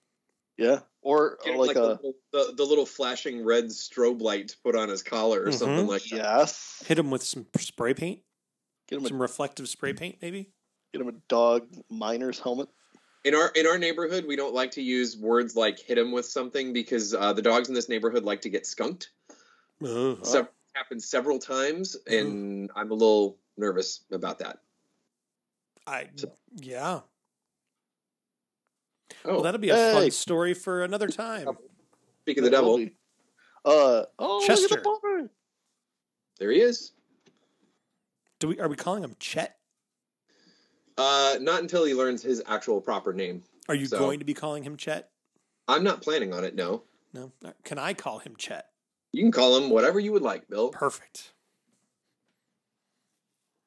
Yeah, 0.58 0.80
or 1.02 1.38
Get 1.44 1.54
him 1.54 1.60
like, 1.60 1.68
like, 1.68 1.76
a 1.76 1.80
the, 1.80 1.86
little- 1.88 2.14
the, 2.32 2.54
the 2.56 2.64
little 2.64 2.86
flashing 2.86 3.44
red 3.44 3.66
strobe 3.66 4.20
light 4.20 4.48
to 4.48 4.56
put 4.64 4.76
on 4.76 4.88
his 4.88 5.02
collar 5.02 5.42
or 5.42 5.48
Mhm. 5.48 5.54
something 5.54 5.86
like 5.86 6.02
that. 6.04 6.16
yes. 6.16 6.82
Hit 6.86 6.98
him 6.98 7.10
with 7.10 7.22
some 7.22 7.46
spray 7.58 7.94
paint, 7.94 8.20
Get 8.88 8.98
him 8.98 9.04
a 9.04 9.08
some 9.08 9.22
reflective 9.22 9.68
spray 9.68 9.92
paint, 9.92 10.18
maybe. 10.22 10.50
get 10.92 11.00
him 11.02 11.08
a 11.08 11.12
dog 11.28 11.66
miner's 11.90 12.38
helmet. 12.38 12.68
In 13.24 13.34
our 13.36 13.48
in 13.54 13.66
our 13.68 13.78
neighborhood, 13.78 14.24
we 14.26 14.34
don't 14.36 14.52
like 14.54 14.72
to 14.72 14.82
use 14.82 15.16
words 15.16 15.54
like 15.54 15.78
"hit 15.78 15.96
him 15.96 16.10
with 16.10 16.26
something" 16.26 16.72
because 16.72 17.14
uh, 17.14 17.32
the 17.32 17.40
dogs 17.42 17.68
in 17.68 17.74
this 17.74 17.88
neighborhood 17.88 18.24
like 18.24 18.40
to 18.42 18.48
get 18.50 18.66
skunked. 18.66 19.10
Oh. 19.84 20.18
So 20.22 20.40
it's 20.40 20.48
happened 20.74 21.02
several 21.02 21.38
times, 21.38 21.96
and 22.08 22.68
I'm 22.74 22.90
a 22.90 22.94
little 22.94 23.38
nervous 23.56 24.00
about 24.10 24.40
that. 24.40 24.58
I 25.86 26.08
yeah. 26.56 27.00
Oh, 29.24 29.34
Well, 29.34 29.42
that'll 29.42 29.60
be 29.60 29.70
a 29.70 29.92
fun 29.92 30.10
story 30.10 30.54
for 30.54 30.82
another 30.84 31.08
time. 31.08 31.48
speak 32.22 32.38
of 32.38 32.44
the 32.44 32.50
devil, 32.50 32.80
Uh 33.64 34.04
oh, 34.18 34.38
look 34.38 34.46
Chester. 34.46 34.76
at 34.78 34.82
the 34.84 34.98
barn. 35.02 35.30
there 36.38 36.50
he 36.50 36.60
is. 36.60 36.92
Do 38.40 38.48
we 38.48 38.58
are 38.60 38.68
we 38.68 38.76
calling 38.76 39.04
him 39.04 39.14
Chet? 39.20 39.56
Uh, 40.98 41.36
not 41.40 41.62
until 41.62 41.84
he 41.84 41.94
learns 41.94 42.22
his 42.22 42.42
actual 42.46 42.80
proper 42.80 43.12
name. 43.12 43.42
Are 43.68 43.74
you 43.74 43.86
So- 43.86 43.98
going 43.98 44.18
to 44.18 44.24
be 44.24 44.34
calling 44.34 44.62
him 44.62 44.76
Chet? 44.76 45.10
I'm 45.68 45.84
not 45.84 46.02
planning 46.02 46.32
on 46.34 46.44
it. 46.44 46.54
No, 46.56 46.82
No. 47.14 47.32
Can 47.64 47.78
I 47.78 47.94
call 47.94 48.18
him 48.18 48.34
Chet? 48.36 48.66
you 49.12 49.22
can 49.22 49.30
call 49.32 49.56
him 49.56 49.70
whatever 49.70 50.00
you 50.00 50.10
would 50.12 50.22
like, 50.22 50.48
Bill. 50.48 50.70
Perfect. 50.70 51.32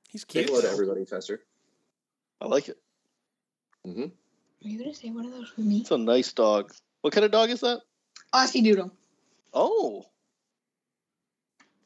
He's 0.10 0.24
cute. 0.26 0.46
Say 0.46 0.48
cute. 0.48 0.50
hello 0.50 0.62
to 0.62 0.74
everybody, 0.74 1.06
Chester. 1.06 1.42
I 2.42 2.48
like 2.48 2.68
it. 2.70 2.78
Mm-hmm. 3.88 4.08
Are 4.64 4.68
you 4.68 4.80
gonna 4.80 4.94
say 4.94 5.10
one 5.10 5.26
of 5.26 5.32
those 5.32 5.50
for 5.50 5.62
me? 5.62 5.80
It's 5.80 5.92
a 5.92 5.98
nice 5.98 6.34
dog. 6.34 6.74
What 7.02 7.14
kind 7.14 7.26
of 7.26 7.32
dog 7.32 7.50
is 7.50 7.62
that? 7.62 7.82
Aussie 8.34 8.64
Doodle. 8.64 8.92
Oh, 9.54 10.04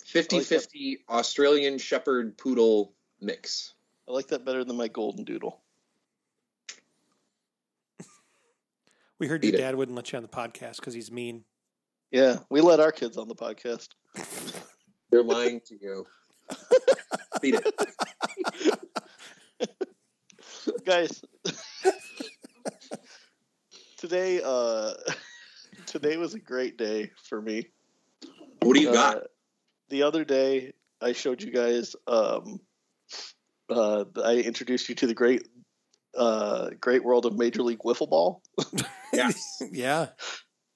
50-50 0.05 0.99
Australian 1.09 1.77
Shepherd 1.77 2.35
Poodle 2.38 2.93
mix. 3.21 3.73
I 4.07 4.11
like 4.11 4.27
that 4.29 4.43
better 4.43 4.63
than 4.63 4.75
my 4.75 4.88
golden 4.88 5.23
doodle. 5.23 5.61
We 9.19 9.27
heard 9.27 9.41
Beat 9.41 9.49
your 9.53 9.59
it. 9.59 9.63
dad 9.63 9.75
wouldn't 9.75 9.95
let 9.95 10.11
you 10.11 10.17
on 10.17 10.23
the 10.23 10.29
podcast 10.29 10.77
because 10.77 10.93
he's 10.95 11.11
mean. 11.11 11.43
Yeah, 12.09 12.38
we 12.49 12.61
let 12.61 12.79
our 12.79 12.91
kids 12.91 13.17
on 13.17 13.27
the 13.27 13.35
podcast. 13.35 13.89
They're 15.11 15.21
lying 15.21 15.61
to 15.67 15.75
you. 15.79 16.07
Beat 17.41 17.55
it. 17.55 17.73
Guys, 20.85 21.21
today 23.99 24.41
uh 24.43 24.93
today 25.85 26.17
was 26.17 26.33
a 26.33 26.39
great 26.39 26.77
day 26.77 27.11
for 27.27 27.41
me. 27.41 27.67
What 28.61 28.73
do 28.75 28.81
you 28.81 28.89
Uh, 28.89 28.93
got? 28.93 29.23
The 29.89 30.03
other 30.03 30.23
day, 30.23 30.73
I 31.01 31.13
showed 31.13 31.41
you 31.41 31.51
guys. 31.51 31.95
Um, 32.07 32.59
uh, 33.69 34.05
I 34.23 34.35
introduced 34.35 34.87
you 34.89 34.95
to 34.95 35.07
the 35.07 35.13
great, 35.15 35.47
uh, 36.15 36.69
great 36.79 37.03
world 37.03 37.25
of 37.25 37.37
Major 37.37 37.63
League 37.63 37.79
Wiffle 37.79 38.09
Ball. 38.09 38.41
Yes. 39.11 39.59
yeah. 39.71 40.09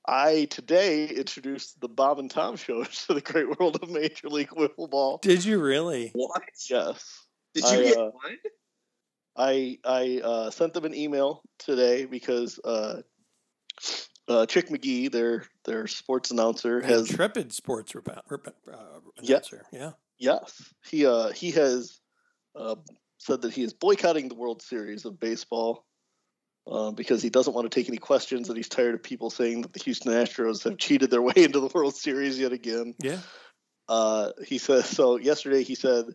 I 0.08 0.46
today 0.46 1.08
introduced 1.08 1.80
the 1.80 1.88
Bob 1.88 2.18
and 2.18 2.30
Tom 2.30 2.56
show 2.56 2.84
to 2.84 3.14
the 3.14 3.22
great 3.22 3.48
world 3.60 3.78
of 3.82 3.90
Major 3.92 4.28
League 4.30 4.50
Wiffle 4.50 4.90
Ball. 4.90 5.20
Did 5.22 5.46
you 5.46 5.62
really? 5.62 6.10
What? 6.16 6.42
Yes, 6.68 7.26
Did 7.54 7.64
you 7.66 7.70
I, 7.70 7.84
get 7.84 7.98
uh, 7.98 8.10
one? 8.10 8.38
I 9.38 9.78
I 9.86 10.22
uh, 10.24 10.50
sent 10.50 10.74
them 10.74 10.86
an 10.86 10.96
email 10.96 11.44
today 11.60 12.06
because 12.06 12.60
uh, 12.64 13.04
uh, 14.28 14.46
Chick 14.46 14.70
McGee, 14.70 15.12
their 15.12 15.46
their 15.66 15.88
sports 15.88 16.32
announcer, 16.32 16.82
has 16.82 17.10
Intrepid 17.10 17.52
sports 17.54 17.94
rep- 17.96 18.24
rep- 18.30 18.48
uh, 18.72 19.00
Yeah. 19.22 19.36
announcer. 19.36 19.66
Yeah. 19.72 19.92
Yes, 20.20 20.74
he 20.90 21.06
uh, 21.06 21.30
he 21.30 21.52
has 21.52 22.00
uh, 22.56 22.76
said 23.18 23.42
that 23.42 23.54
he 23.54 23.64
is 23.64 23.74
boycotting 23.74 24.30
the 24.30 24.36
World 24.36 24.62
Series 24.62 25.06
of 25.06 25.20
baseball 25.20 25.86
uh, 26.66 26.92
because 26.92 27.22
he 27.22 27.30
doesn't 27.30 27.54
want 27.54 27.70
to 27.70 27.76
take 27.76 27.90
any 27.90 27.98
questions, 27.98 28.48
and 28.48 28.56
he's 28.56 28.70
tired 28.70 28.94
of 28.96 29.04
people 29.04 29.30
saying 29.30 29.64
that 29.64 29.74
the 29.74 29.80
Houston 29.84 30.14
Astros 30.14 30.64
have 30.64 30.78
cheated 30.78 31.10
their 31.12 31.22
way 31.22 31.34
into 31.38 31.60
the 31.60 31.68
World 31.74 31.96
Series 31.96 32.40
yet 32.40 32.54
again. 32.54 32.96
Yeah. 33.02 33.20
Uh, 33.90 34.32
he 34.46 34.60
says 34.60 34.88
so. 34.88 35.18
Yesterday, 35.18 35.64
he 35.64 35.76
said 35.76 36.06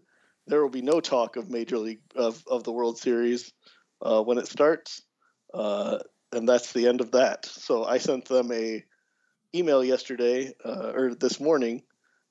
there 0.47 0.63
will 0.63 0.71
be 0.71 0.81
no 0.81 1.01
talk 1.01 1.37
of 1.37 1.51
Major 1.51 1.77
League 1.77 2.01
of, 2.17 2.43
of 2.47 2.65
the 2.65 2.73
World 2.73 2.97
Series 2.99 3.53
uh, 4.01 4.23
when 4.23 4.39
it 4.39 4.47
starts, 4.49 5.03
uh, 5.53 5.99
and 6.33 6.49
that's 6.49 6.73
the 6.73 6.87
end 6.87 7.01
of 7.01 7.13
that. 7.13 7.47
So 7.47 7.85
I 7.85 7.99
sent 7.99 8.27
them 8.27 8.53
a 8.53 8.85
email 9.55 9.83
yesterday 9.83 10.53
uh, 10.65 10.93
or 10.95 11.15
this 11.15 11.41
morning 11.41 11.83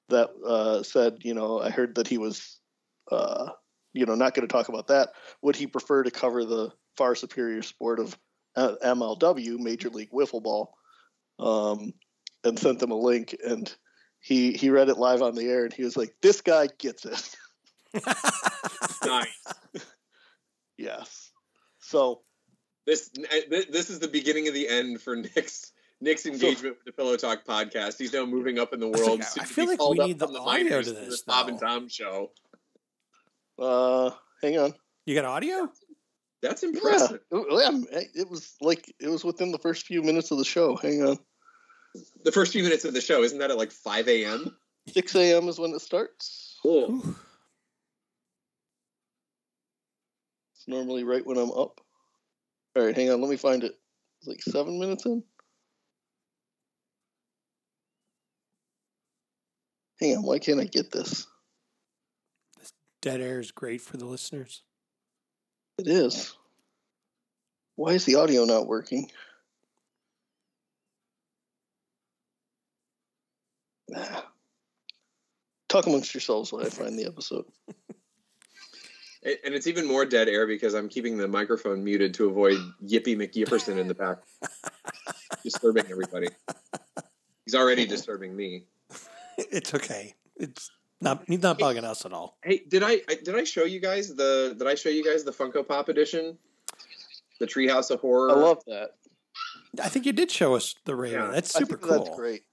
that 0.09 0.29
uh, 0.45 0.83
said, 0.83 1.17
you 1.21 1.33
know, 1.33 1.59
I 1.59 1.69
heard 1.69 1.95
that 1.95 2.07
he 2.07 2.17
was, 2.17 2.59
uh, 3.11 3.49
you 3.93 4.05
know, 4.05 4.15
not 4.15 4.33
going 4.33 4.47
to 4.47 4.51
talk 4.51 4.69
about 4.69 4.87
that. 4.87 5.09
Would 5.41 5.55
he 5.55 5.67
prefer 5.67 6.03
to 6.03 6.11
cover 6.11 6.45
the 6.45 6.71
far 6.95 7.15
superior 7.15 7.61
sport 7.61 7.99
of 7.99 8.17
uh, 8.55 8.75
MLW, 8.83 9.59
Major 9.59 9.89
League 9.89 10.11
Wiffle 10.11 10.43
Ball? 10.43 10.73
Um, 11.39 11.93
and 12.43 12.57
sent 12.57 12.79
them 12.79 12.91
a 12.91 12.95
link, 12.95 13.35
and 13.45 13.71
he 14.19 14.53
he 14.53 14.69
read 14.69 14.89
it 14.89 14.97
live 14.97 15.21
on 15.21 15.35
the 15.35 15.49
air, 15.49 15.65
and 15.65 15.73
he 15.73 15.83
was 15.83 15.97
like, 15.97 16.15
"This 16.21 16.41
guy 16.41 16.67
gets 16.79 17.05
it." 17.05 17.35
Nice. 19.05 19.53
yes. 20.77 21.31
So 21.79 22.21
This 22.87 23.09
this 23.69 23.89
is 23.89 23.99
the 23.99 24.07
beginning 24.07 24.47
of 24.47 24.53
the 24.53 24.67
end 24.67 25.01
for 25.01 25.15
Nick's 25.17 25.73
Nick's 25.99 26.25
engagement 26.25 26.77
with 26.77 26.85
the 26.85 26.93
Pillow 26.93 27.17
Talk 27.17 27.43
podcast. 27.45 27.97
He's 27.99 28.13
now 28.13 28.25
moving 28.25 28.59
up 28.59 28.71
in 28.73 28.79
the 28.79 28.87
world. 28.87 29.19
like, 29.19 29.27
soon 29.27 29.43
I 29.43 29.45
feel 29.45 29.67
like 29.67 29.89
we 29.89 30.05
need 30.07 30.19
the 30.19 30.27
from 30.27 30.37
audio 30.37 30.45
minors 30.63 30.87
to 30.87 30.93
the 30.93 31.01
this 31.01 31.21
Bob 31.23 31.49
and 31.49 31.59
Tom 31.59 31.89
show. 31.89 32.31
uh, 33.59 34.11
hang 34.41 34.57
on. 34.57 34.73
You 35.05 35.15
got 35.15 35.25
audio? 35.25 35.69
That's 36.41 36.63
impressive. 36.63 37.19
Yeah, 37.31 37.41
yeah, 37.51 37.99
it 38.15 38.29
was 38.29 38.55
like 38.61 38.93
it 39.01 39.09
was 39.09 39.25
within 39.25 39.51
the 39.51 39.57
first 39.57 39.85
few 39.85 40.01
minutes 40.01 40.31
of 40.31 40.37
the 40.37 40.45
show. 40.45 40.77
Hang 40.77 41.03
on, 41.03 41.19
The 42.23 42.31
first 42.31 42.53
few 42.53 42.63
minutes 42.63 42.85
of 42.85 42.93
the 42.93 43.01
show 43.01 43.21
isn't 43.23 43.39
that 43.39 43.51
at 43.51 43.57
like 43.57 43.71
5 43.71 44.07
a.m.? 44.07 44.55
six 44.87 45.13
a.m. 45.15 45.49
is 45.49 45.59
when 45.59 45.71
it 45.71 45.81
starts. 45.81 46.57
Cool. 46.63 47.01
It's 50.55 50.67
normally 50.67 51.03
right 51.03 51.25
when 51.25 51.37
I'm 51.37 51.51
up. 51.51 51.81
All 52.77 52.85
right, 52.85 52.95
hang 52.95 53.09
on. 53.09 53.21
Let 53.21 53.31
me 53.31 53.37
find 53.37 53.63
it. 53.63 53.75
It's 54.19 54.27
like 54.27 54.41
seven 54.43 54.79
minutes 54.79 55.07
in. 55.07 55.23
Hang 59.99 60.17
on. 60.17 60.23
Why 60.23 60.37
can't 60.37 60.59
I 60.59 60.65
get 60.65 60.91
this? 60.91 61.25
Dead 63.01 63.19
air 63.19 63.39
is 63.39 63.49
great 63.49 63.81
for 63.81 63.97
the 63.97 64.05
listeners. 64.05 64.61
It 65.79 65.87
is. 65.87 66.35
Why 67.75 67.93
is 67.93 68.05
the 68.05 68.15
audio 68.15 68.45
not 68.45 68.67
working? 68.67 69.09
Ah. 73.95 74.31
Talk 75.67 75.87
amongst 75.87 76.13
yourselves 76.13 76.53
while 76.53 76.63
I 76.63 76.69
find 76.69 76.97
the 76.97 77.05
episode. 77.05 77.45
A- 79.27 79.45
And 79.45 79.53
it's 79.53 79.67
even 79.67 79.85
more 79.85 80.05
dead 80.05 80.27
air 80.29 80.47
because 80.47 80.73
I'm 80.73 80.89
keeping 80.89 81.17
the 81.17 81.27
microphone 81.27 81.83
muted 81.83 82.13
to 82.15 82.29
avoid 82.29 82.57
Yippee 82.83 83.15
McYipperson 83.17 83.77
in 83.77 83.87
the 83.87 83.93
back, 83.93 84.17
disturbing 85.43 85.85
everybody. 85.91 86.29
He's 87.45 87.55
already 87.55 87.85
disturbing 87.85 88.35
me. 88.35 88.63
It's 89.37 89.73
okay. 89.73 90.15
It's 90.37 90.71
not 91.01 91.23
he's 91.27 91.41
not 91.43 91.59
bugging 91.59 91.83
us 91.83 92.05
at 92.05 92.13
all. 92.13 92.37
Hey, 92.43 92.63
did 92.67 92.81
I, 92.83 93.01
I 93.07 93.15
did 93.23 93.35
I 93.35 93.43
show 93.43 93.63
you 93.65 93.79
guys 93.79 94.13
the 94.15 94.55
did 94.57 94.67
I 94.67 94.75
show 94.75 94.89
you 94.89 95.03
guys 95.03 95.23
the 95.23 95.31
Funko 95.31 95.67
Pop 95.67 95.89
edition? 95.89 96.37
The 97.39 97.45
Treehouse 97.45 97.91
of 97.91 97.99
Horror. 97.99 98.31
I 98.31 98.33
love 98.33 98.63
that. 98.65 98.95
I 99.81 99.89
think 99.89 100.07
you 100.07 100.11
did 100.13 100.31
show 100.31 100.55
us 100.55 100.73
the 100.85 100.95
Raven. 100.95 101.19
Yeah, 101.21 101.31
that's 101.31 101.55
I 101.55 101.59
super 101.59 101.77
think 101.77 101.81
cool. 101.81 102.03
That's 102.05 102.17
great. 102.17 102.43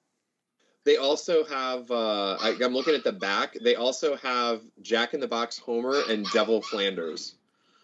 They 0.85 0.97
also 0.97 1.45
have. 1.45 1.91
Uh, 1.91 2.37
I, 2.41 2.57
I'm 2.63 2.75
looking 2.75 2.95
at 2.95 3.05
the 3.05 3.13
back. 3.13 3.57
They 3.61 3.75
also 3.75 4.17
have 4.17 4.61
Jack 4.83 5.15
in 5.15 5.21
the 5.21 5.29
Box 5.29 5.59
Homer 5.59 6.03
and 6.09 6.27
Devil 6.31 6.61
Flanders. 6.61 7.35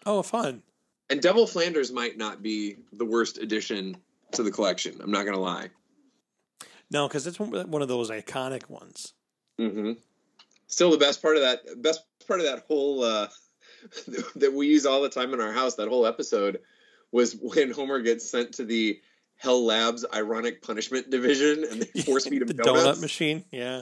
Oh, 0.05 0.21
fun. 0.21 0.61
And 1.09 1.21
Devil 1.21 1.47
Flanders 1.47 1.91
might 1.91 2.17
not 2.17 2.41
be 2.41 2.77
the 2.93 3.05
worst 3.05 3.37
addition 3.37 3.97
to 4.31 4.43
the 4.43 4.51
collection. 4.51 4.99
I'm 5.01 5.11
not 5.11 5.25
gonna 5.25 5.39
lie. 5.39 5.69
No, 6.89 7.07
because 7.07 7.25
it's 7.27 7.39
one 7.39 7.51
one 7.69 7.81
of 7.81 7.87
those 7.87 8.09
iconic 8.09 8.69
ones. 8.69 9.13
Mm-hmm. 9.59 9.93
Still, 10.67 10.91
the 10.91 10.97
best 10.97 11.21
part 11.21 11.37
of 11.37 11.41
that 11.41 11.81
best 11.81 12.03
part 12.27 12.39
of 12.39 12.45
that 12.45 12.63
whole 12.67 13.03
uh, 13.03 13.27
that 14.35 14.53
we 14.53 14.67
use 14.67 14.85
all 14.85 15.01
the 15.01 15.09
time 15.09 15.33
in 15.33 15.41
our 15.41 15.51
house. 15.51 15.75
That 15.75 15.89
whole 15.89 16.05
episode 16.05 16.59
was 17.11 17.35
when 17.35 17.71
Homer 17.71 18.01
gets 18.01 18.29
sent 18.29 18.53
to 18.53 18.65
the 18.65 19.01
Hell 19.41 19.65
Labs 19.65 20.05
Ironic 20.13 20.61
Punishment 20.61 21.09
Division, 21.09 21.63
and 21.69 21.81
they 21.81 22.01
force 22.05 22.29
me 22.29 22.37
to 22.37 22.45
the 22.45 22.53
donuts. 22.53 22.99
donut 22.99 23.01
machine. 23.01 23.43
Yeah. 23.51 23.81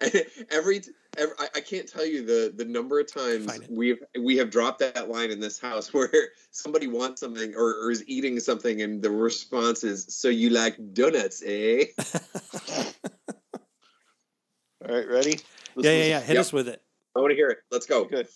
every, 0.50 0.82
every 1.16 1.34
I, 1.38 1.48
I 1.56 1.60
can't 1.60 1.88
tell 1.88 2.06
you 2.06 2.24
the 2.24 2.52
the 2.54 2.64
number 2.64 3.00
of 3.00 3.12
times 3.12 3.58
we've 3.68 3.98
we 4.20 4.36
have 4.36 4.50
dropped 4.50 4.78
that 4.80 5.08
line 5.08 5.30
in 5.32 5.40
this 5.40 5.58
house 5.58 5.92
where 5.94 6.10
somebody 6.52 6.86
wants 6.86 7.20
something 7.20 7.54
or, 7.56 7.74
or 7.84 7.90
is 7.90 8.04
eating 8.06 8.38
something 8.38 8.82
and 8.82 9.02
the 9.02 9.10
response 9.10 9.82
is 9.82 10.04
so 10.08 10.28
you 10.28 10.50
like 10.50 10.76
donuts 10.92 11.42
eh 11.46 11.86
All 14.88 14.94
right, 14.94 15.08
ready? 15.08 15.40
This 15.74 15.84
yeah, 15.84 15.92
yeah, 15.92 16.04
yeah. 16.04 16.20
Hit 16.20 16.34
Yep. 16.34 16.40
us 16.40 16.52
with 16.52 16.68
it. 16.68 16.82
i 17.16 17.20
want 17.20 17.30
to 17.30 17.36
hear 17.36 17.48
it 17.48 17.58
let's 17.70 17.86
go 17.86 18.04
Good. 18.04 18.28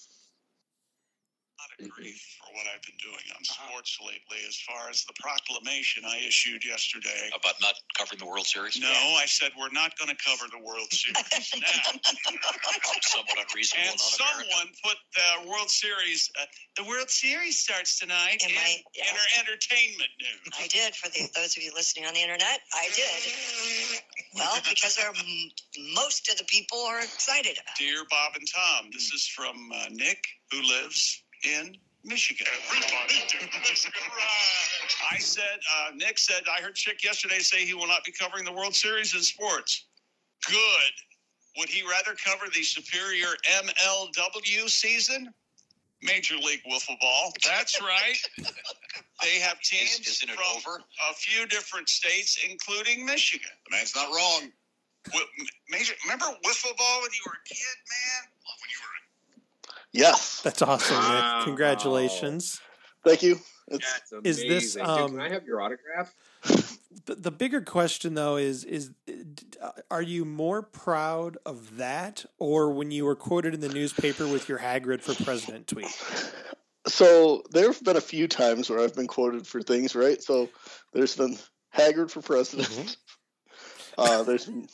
Lot 2.57 2.67
of 2.67 2.67
grief 2.67 2.67
for 2.67 2.67
what 2.67 2.67
I've 2.75 2.83
been 2.83 2.99
doing 2.99 3.25
on 3.37 3.43
sports 3.45 3.99
lately 4.03 4.43
as 4.49 4.57
far 4.67 4.91
as 4.91 5.05
the 5.05 5.15
proclamation 5.21 6.03
I 6.07 6.19
issued 6.27 6.65
yesterday. 6.65 7.31
About 7.35 7.55
not 7.63 7.75
covering 7.97 8.19
the 8.19 8.27
World 8.27 8.47
Series? 8.47 8.79
No, 8.81 8.91
I 8.91 9.27
said 9.27 9.53
we're 9.59 9.71
not 9.73 9.97
going 9.99 10.11
to 10.11 10.19
cover 10.19 10.51
the 10.51 10.59
World 10.63 10.91
Series 10.93 11.55
now. 11.55 12.01
Somewhat 13.01 13.39
unreasonable 13.39 13.91
and 13.91 14.01
and 14.01 14.01
un-American. 14.01 14.51
someone 14.51 14.69
put 14.83 14.99
the 15.15 15.31
World 15.49 15.71
Series, 15.71 16.31
uh, 16.41 16.47
the 16.77 16.85
World 16.85 17.11
Series 17.11 17.59
starts 17.59 17.99
tonight 17.99 18.43
In 18.43 18.51
in, 18.51 18.57
my- 18.57 18.83
yes. 18.95 19.09
in 19.11 19.15
our 19.17 19.31
entertainment 19.47 20.11
news. 20.19 20.43
I 20.59 20.67
did 20.67 20.95
for 20.95 21.09
the, 21.11 21.29
those 21.35 21.57
of 21.57 21.63
you 21.63 21.73
listening 21.75 22.07
on 22.07 22.15
the 22.15 22.23
internet. 22.23 22.61
I 22.75 22.89
did. 22.95 23.11
Well, 24.35 24.57
because 24.69 24.97
there 24.97 25.11
most 25.95 26.31
of 26.31 26.39
the 26.39 26.45
people 26.45 26.79
are 26.89 27.01
excited 27.01 27.59
about. 27.59 27.77
Dear 27.79 28.05
Bob 28.11 28.33
and 28.37 28.47
Tom, 28.47 28.91
this 28.93 29.13
is 29.13 29.27
from 29.27 29.71
uh, 29.75 29.87
Nick, 29.91 30.23
who 30.51 30.63
lives 30.63 31.23
in 31.45 31.77
Michigan. 32.05 32.47
Everybody 32.69 33.15
Michigan 33.69 34.01
right. 34.17 35.13
I 35.13 35.19
said, 35.19 35.61
uh, 35.77 35.91
Nick 35.95 36.19
said, 36.19 36.43
I 36.51 36.61
heard 36.63 36.75
Chick 36.75 37.05
yesterday 37.05 37.39
say 37.41 37.65
he 37.65 37.75
will 37.75 37.87
not 37.89 38.05
be 38.05 38.13
covering 38.13 38.45
the 38.45 38.53
World 38.53 38.75
Series 38.75 39.15
in 39.15 39.21
sports. 39.21 39.87
Good. 40.47 40.57
Would 41.59 41.69
he 41.69 41.83
rather 41.83 42.17
cover 42.25 42.47
the 42.55 42.63
superior 42.63 43.29
MLW 43.63 44.69
season? 44.71 45.33
Major 46.03 46.37
League 46.37 46.63
Wiffle 46.67 46.99
Ball. 47.01 47.33
That's 47.47 47.81
right. 47.83 48.17
they 49.23 49.39
have 49.41 49.61
teams 49.61 50.01
Is- 50.01 50.21
from 50.21 50.39
over? 50.57 50.83
a 51.11 51.15
few 51.15 51.47
different 51.47 51.89
states, 51.89 52.39
including 52.49 53.05
Michigan. 53.05 53.51
The 53.69 53.77
man's 53.77 53.95
not 53.95 54.09
wrong. 54.09 54.51
Major, 55.71 55.95
remember 56.05 56.27
wiffle 56.45 56.77
ball 56.77 57.01
when 57.01 57.11
you 57.13 57.23
were 57.27 57.33
a 57.33 57.49
kid, 57.49 57.77
man? 57.89 58.30
When 59.93 60.03
Yes. 60.03 60.41
That's 60.43 60.63
awesome, 60.63 60.97
Wow. 60.97 61.37
Nick. 61.39 61.45
Congratulations. 61.47 62.61
Thank 63.05 63.23
you. 63.23 63.41
It's, 63.69 64.01
That's 64.11 64.27
Is 64.27 64.37
this, 64.39 64.77
amazing. 64.77 64.83
Dude, 64.83 65.05
um, 65.05 65.11
can 65.13 65.21
I 65.21 65.29
have 65.31 65.45
your 65.47 65.61
autograph? 65.61 66.15
The, 67.07 67.15
the 67.15 67.31
bigger 67.31 67.61
question, 67.61 68.15
though, 68.15 68.37
is 68.37 68.65
is 68.65 68.91
uh, 69.61 69.71
are 69.91 70.03
you 70.03 70.25
more 70.25 70.61
proud 70.61 71.39
of 71.47 71.77
that, 71.77 72.25
or 72.39 72.73
when 72.73 72.91
you 72.91 73.05
were 73.05 73.15
quoted 73.15 73.55
in 73.55 73.61
the 73.61 73.69
newspaper 73.69 74.27
with 74.27 74.49
your 74.49 74.59
Hagrid 74.59 75.01
for 75.01 75.15
president 75.25 75.69
tweet? 75.69 75.87
so 76.89 77.45
there 77.51 77.67
have 77.67 77.83
been 77.85 77.97
a 77.97 78.01
few 78.01 78.27
times 78.27 78.69
where 78.69 78.81
I've 78.81 78.95
been 78.95 79.07
quoted 79.07 79.47
for 79.47 79.63
things, 79.63 79.95
right? 79.95 80.21
So 80.21 80.49
there's 80.93 81.15
been 81.15 81.39
Hagrid 81.77 82.11
for 82.11 82.23
president. 82.23 82.69
Mm-hmm. 82.69 82.91
Uh, 83.99 84.23
there's 84.25 84.47
been 84.47 84.69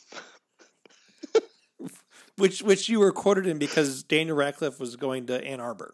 Which 2.37 2.61
which 2.61 2.87
you 2.89 2.99
were 2.99 3.11
quoted 3.11 3.47
in 3.47 3.57
because 3.57 4.03
Daniel 4.03 4.35
Radcliffe 4.37 4.79
was 4.79 4.95
going 4.95 5.25
to 5.27 5.43
Ann 5.43 5.59
Arbor 5.59 5.93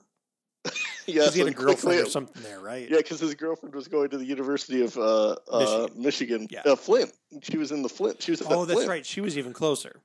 yeah, 1.06 1.29
he 1.29 1.39
had 1.39 1.49
a 1.49 1.51
girlfriend 1.51 2.01
or 2.01 2.10
something 2.10 2.41
there, 2.41 2.60
right? 2.60 2.89
Yeah, 2.89 2.97
because 2.97 3.19
his 3.19 3.36
girlfriend 3.36 3.75
was 3.75 3.89
going 3.89 4.10
to 4.12 4.17
the 4.17 4.25
University 4.25 4.82
of 4.82 4.97
uh, 4.97 5.36
uh, 5.51 5.88
Michigan, 5.95 6.47
Yeah. 6.49 6.62
uh, 6.65 6.77
Flint. 6.77 7.12
She 7.41 7.58
was 7.58 7.71
in 7.73 7.82
the 7.82 7.89
Flint. 7.89 8.21
She 8.21 8.32
was 8.32 8.41
at 8.41 8.47
Oh, 8.49 8.62
that 8.62 8.67
that's 8.67 8.77
Flint. 8.77 8.89
right. 8.89 9.06
She 9.06 9.19
was 9.19 9.38
even 9.38 9.51
closer. 9.51 10.01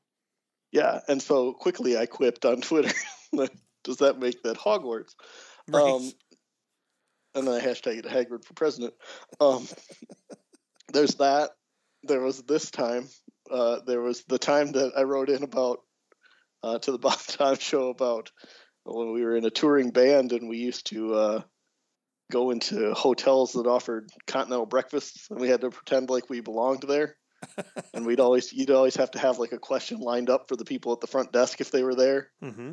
Yeah, 0.72 1.00
and 1.08 1.22
so 1.22 1.52
quickly 1.52 1.96
I 1.96 2.06
quipped 2.06 2.44
on 2.44 2.60
Twitter. 2.60 2.92
Does 3.84 3.98
that 3.98 4.18
make 4.18 4.42
that 4.42 4.56
Hogwarts? 4.58 5.14
Right. 5.68 5.82
Um, 5.82 6.10
and 7.36 7.46
then 7.46 7.54
I 7.54 7.64
hashtagged 7.64 8.04
Hagrid 8.06 8.44
for 8.44 8.54
president. 8.54 8.94
Um, 9.40 9.66
there's 10.92 11.14
that. 11.16 11.50
There 12.02 12.20
was 12.20 12.42
this 12.42 12.70
time. 12.70 13.08
Uh, 13.50 13.78
there 13.86 14.00
was 14.00 14.24
the 14.24 14.38
time 14.38 14.72
that 14.72 14.92
I 14.96 15.02
wrote 15.04 15.30
in 15.30 15.42
about 15.44 15.80
uh, 16.62 16.78
to 16.78 16.92
the 16.92 16.98
Bob 17.06 17.18
Tom 17.18 17.56
show 17.56 17.88
about 17.88 18.30
when 18.84 19.12
we 19.12 19.24
were 19.24 19.36
in 19.36 19.44
a 19.44 19.50
touring 19.50 19.90
band 19.90 20.32
and 20.32 20.48
we 20.48 20.58
used 20.58 20.86
to 20.86 21.14
uh, 21.14 21.42
go 22.30 22.50
into 22.50 22.94
hotels 22.94 23.52
that 23.52 23.66
offered 23.66 24.10
continental 24.26 24.66
breakfasts 24.66 25.28
and 25.30 25.40
we 25.40 25.48
had 25.48 25.60
to 25.60 25.70
pretend 25.70 26.10
like 26.10 26.30
we 26.30 26.40
belonged 26.40 26.84
there. 26.86 27.16
and 27.94 28.04
we'd 28.04 28.18
always 28.18 28.52
you'd 28.52 28.70
always 28.70 28.96
have 28.96 29.12
to 29.12 29.18
have 29.20 29.38
like 29.38 29.52
a 29.52 29.58
question 29.58 30.00
lined 30.00 30.28
up 30.28 30.48
for 30.48 30.56
the 30.56 30.64
people 30.64 30.92
at 30.92 31.00
the 31.00 31.06
front 31.06 31.30
desk 31.30 31.60
if 31.60 31.70
they 31.70 31.84
were 31.84 31.94
there 31.94 32.32
hmm 32.40 32.72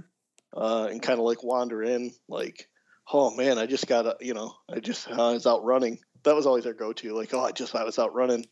uh, 0.55 0.87
and 0.89 1.01
kind 1.01 1.19
of 1.19 1.25
like 1.25 1.43
wander 1.43 1.83
in, 1.83 2.11
like, 2.29 2.67
oh 3.11 3.35
man, 3.35 3.57
I 3.57 3.65
just 3.65 3.87
got 3.87 4.03
to, 4.03 4.15
you 4.21 4.33
know, 4.33 4.53
I 4.69 4.79
just 4.79 5.09
I 5.09 5.33
was 5.33 5.45
out 5.45 5.63
running. 5.63 5.99
That 6.23 6.35
was 6.35 6.45
always 6.45 6.65
our 6.65 6.73
go-to, 6.73 7.15
like, 7.15 7.33
oh, 7.33 7.41
I 7.41 7.51
just 7.51 7.75
I 7.75 7.83
was 7.83 7.99
out 7.99 8.15
running. 8.15 8.45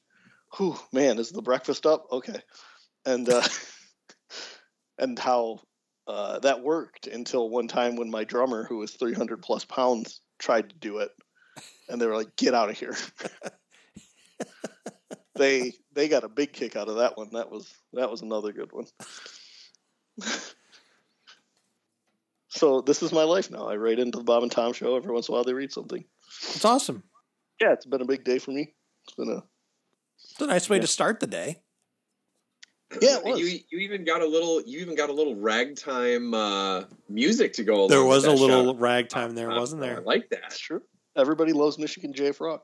Whew, 0.58 0.78
man, 0.92 1.18
is 1.18 1.32
the 1.32 1.42
breakfast 1.42 1.86
up? 1.86 2.06
Okay, 2.12 2.40
and 3.06 3.28
uh, 3.30 3.42
and 4.98 5.18
how 5.18 5.60
uh, 6.08 6.40
that 6.40 6.64
worked 6.64 7.08
until 7.08 7.50
one 7.50 7.68
time 7.68 7.96
when 7.96 8.12
my 8.12 8.24
drummer, 8.24 8.64
who 8.64 8.78
was 8.78 8.92
300 8.92 9.42
plus 9.42 9.66
pounds, 9.66 10.22
tried 10.40 10.70
to 10.70 10.76
do 10.76 11.00
it, 11.00 11.12
and 11.90 12.02
they 12.02 12.06
were 12.06 12.16
like, 12.16 12.36
get 12.36 12.54
out 12.54 12.70
of 12.70 12.78
here. 12.78 12.96
they 15.36 15.74
they 15.94 16.08
got 16.08 16.24
a 16.24 16.30
big 16.30 16.54
kick 16.54 16.76
out 16.76 16.90
of 16.90 16.98
that 16.98 17.18
one. 17.18 17.30
That 17.34 17.50
was 17.50 17.74
that 17.94 18.12
was 18.12 18.22
another 18.22 18.54
good 18.54 18.72
one. 18.72 18.86
so 22.50 22.82
this 22.82 23.02
is 23.02 23.12
my 23.12 23.24
life 23.24 23.50
now. 23.50 23.68
I 23.68 23.76
write 23.78 24.00
into 24.00 24.20
the 24.20 24.24
Bob 24.24 24.44
and 24.44 24.52
Tom 24.52 24.74
show 24.74 24.96
every 24.96 25.12
once 25.12 25.28
in 25.28 25.34
a 25.34 25.36
while. 25.36 25.44
They 25.44 25.54
read 25.54 25.72
something. 25.72 26.04
It's 26.42 26.66
awesome. 26.66 27.04
Yeah, 27.60 27.74
it's 27.74 27.86
been 27.86 28.02
a 28.02 28.06
big 28.06 28.24
day 28.24 28.40
for 28.40 28.52
me. 28.52 28.74
It's 29.06 29.16
been 29.16 29.30
a 29.30 29.44
It's 30.32 30.42
a 30.42 30.48
nice 30.48 30.70
way 30.70 30.78
Yeah. 30.78 30.82
to 30.82 30.88
start 30.88 31.20
the 31.20 31.28
day. 31.28 31.62
Yeah, 33.02 33.18
it 33.18 33.24
was. 33.26 33.40
You 33.40 33.60
you 33.70 33.80
even 33.80 34.04
got 34.04 34.22
a 34.22 34.26
little 34.26 34.62
you 34.62 34.80
even 34.80 34.96
got 34.96 35.10
a 35.10 35.14
little 35.14 35.36
ragtime 35.36 36.34
uh, 36.34 36.84
music 37.10 37.54
to 37.54 37.64
go 37.64 37.76
along. 37.76 37.90
There 37.90 38.00
with 38.02 38.10
was 38.10 38.26
a 38.26 38.32
little 38.32 38.74
shot. 38.74 38.80
ragtime 38.82 39.36
there, 39.36 39.52
Uh, 39.52 39.60
wasn't 39.60 39.82
there? 39.82 39.92
I 39.92 39.96
there? 39.96 40.04
like 40.04 40.30
that. 40.30 40.52
true. 40.56 40.82
Everybody 41.16 41.54
loves 41.54 41.78
Michigan 41.80 42.14
J 42.14 42.32
Frog. 42.32 42.62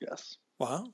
Yes. 0.00 0.36
Wow. 0.58 0.86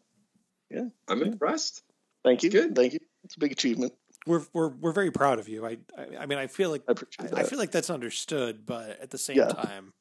Yeah. 0.70 0.86
I'm 1.08 1.22
impressed. 1.22 1.82
Thank 2.24 2.42
you. 2.42 2.50
Good. 2.50 2.74
Thank 2.74 2.92
you. 2.94 2.98
It's 3.24 3.36
a 3.36 3.38
big 3.38 3.52
achievement. 3.52 3.92
We're 4.26 4.42
we're 4.52 4.68
we're 4.68 4.92
very 4.92 5.10
proud 5.12 5.38
of 5.38 5.48
you. 5.48 5.64
I 5.64 5.78
I, 5.96 6.16
I 6.20 6.26
mean 6.26 6.38
I 6.38 6.46
feel 6.48 6.70
like 6.70 6.82
I 6.88 6.92
appreciate 6.92 7.32
I, 7.32 7.40
I 7.40 7.44
feel 7.44 7.58
like 7.58 7.70
that's 7.70 7.90
understood, 7.90 8.66
but 8.66 8.98
at 9.00 9.10
the 9.10 9.18
same 9.18 9.36
Yeah. 9.36 9.48
time, 9.48 9.92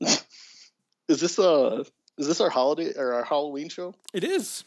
Is 1.08 1.20
this 1.20 1.38
uh 1.38 1.84
is 2.18 2.26
this 2.28 2.40
our 2.40 2.50
holiday 2.50 2.92
or 2.96 3.12
our 3.14 3.24
Halloween 3.24 3.68
show? 3.68 3.94
it 4.12 4.24
is. 4.24 4.64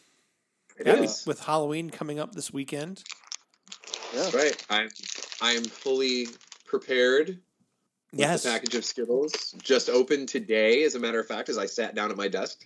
It 0.79 0.87
Yeah, 0.87 0.95
is. 1.01 1.25
with 1.25 1.41
Halloween 1.41 1.89
coming 1.89 2.19
up 2.19 2.33
this 2.33 2.53
weekend. 2.53 3.03
Yeah. 4.13 4.21
That's 4.23 4.33
right. 4.33 4.65
I'm 4.69 4.89
I 5.41 5.51
am 5.51 5.63
fully 5.63 6.27
prepared. 6.65 7.27
With 8.11 8.19
Yes. 8.21 8.43
The 8.43 8.49
package 8.49 8.75
of 8.75 8.85
Skittles 8.85 9.53
just 9.61 9.89
opened 9.89 10.29
today, 10.29 10.83
as 10.83 10.95
a 10.95 10.99
matter 10.99 11.19
of 11.19 11.27
fact, 11.27 11.49
as 11.49 11.57
I 11.57 11.65
sat 11.67 11.93
down 11.95 12.09
at 12.09 12.17
my 12.17 12.27
desk. 12.27 12.65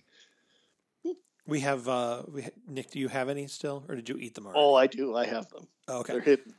We 1.46 1.60
have 1.60 1.86
uh 1.88 2.22
we 2.28 2.42
ha- 2.42 2.48
Nick, 2.66 2.90
do 2.90 2.98
you 2.98 3.08
have 3.08 3.28
any 3.28 3.46
still 3.48 3.84
or 3.88 3.96
did 3.96 4.08
you 4.08 4.16
eat 4.16 4.34
them 4.34 4.46
already? 4.46 4.60
Oh, 4.60 4.74
I 4.74 4.86
do. 4.86 5.14
I 5.16 5.26
have 5.26 5.50
them. 5.50 5.66
Oh, 5.88 5.98
okay. 6.00 6.14
They're 6.14 6.22
hidden. 6.22 6.54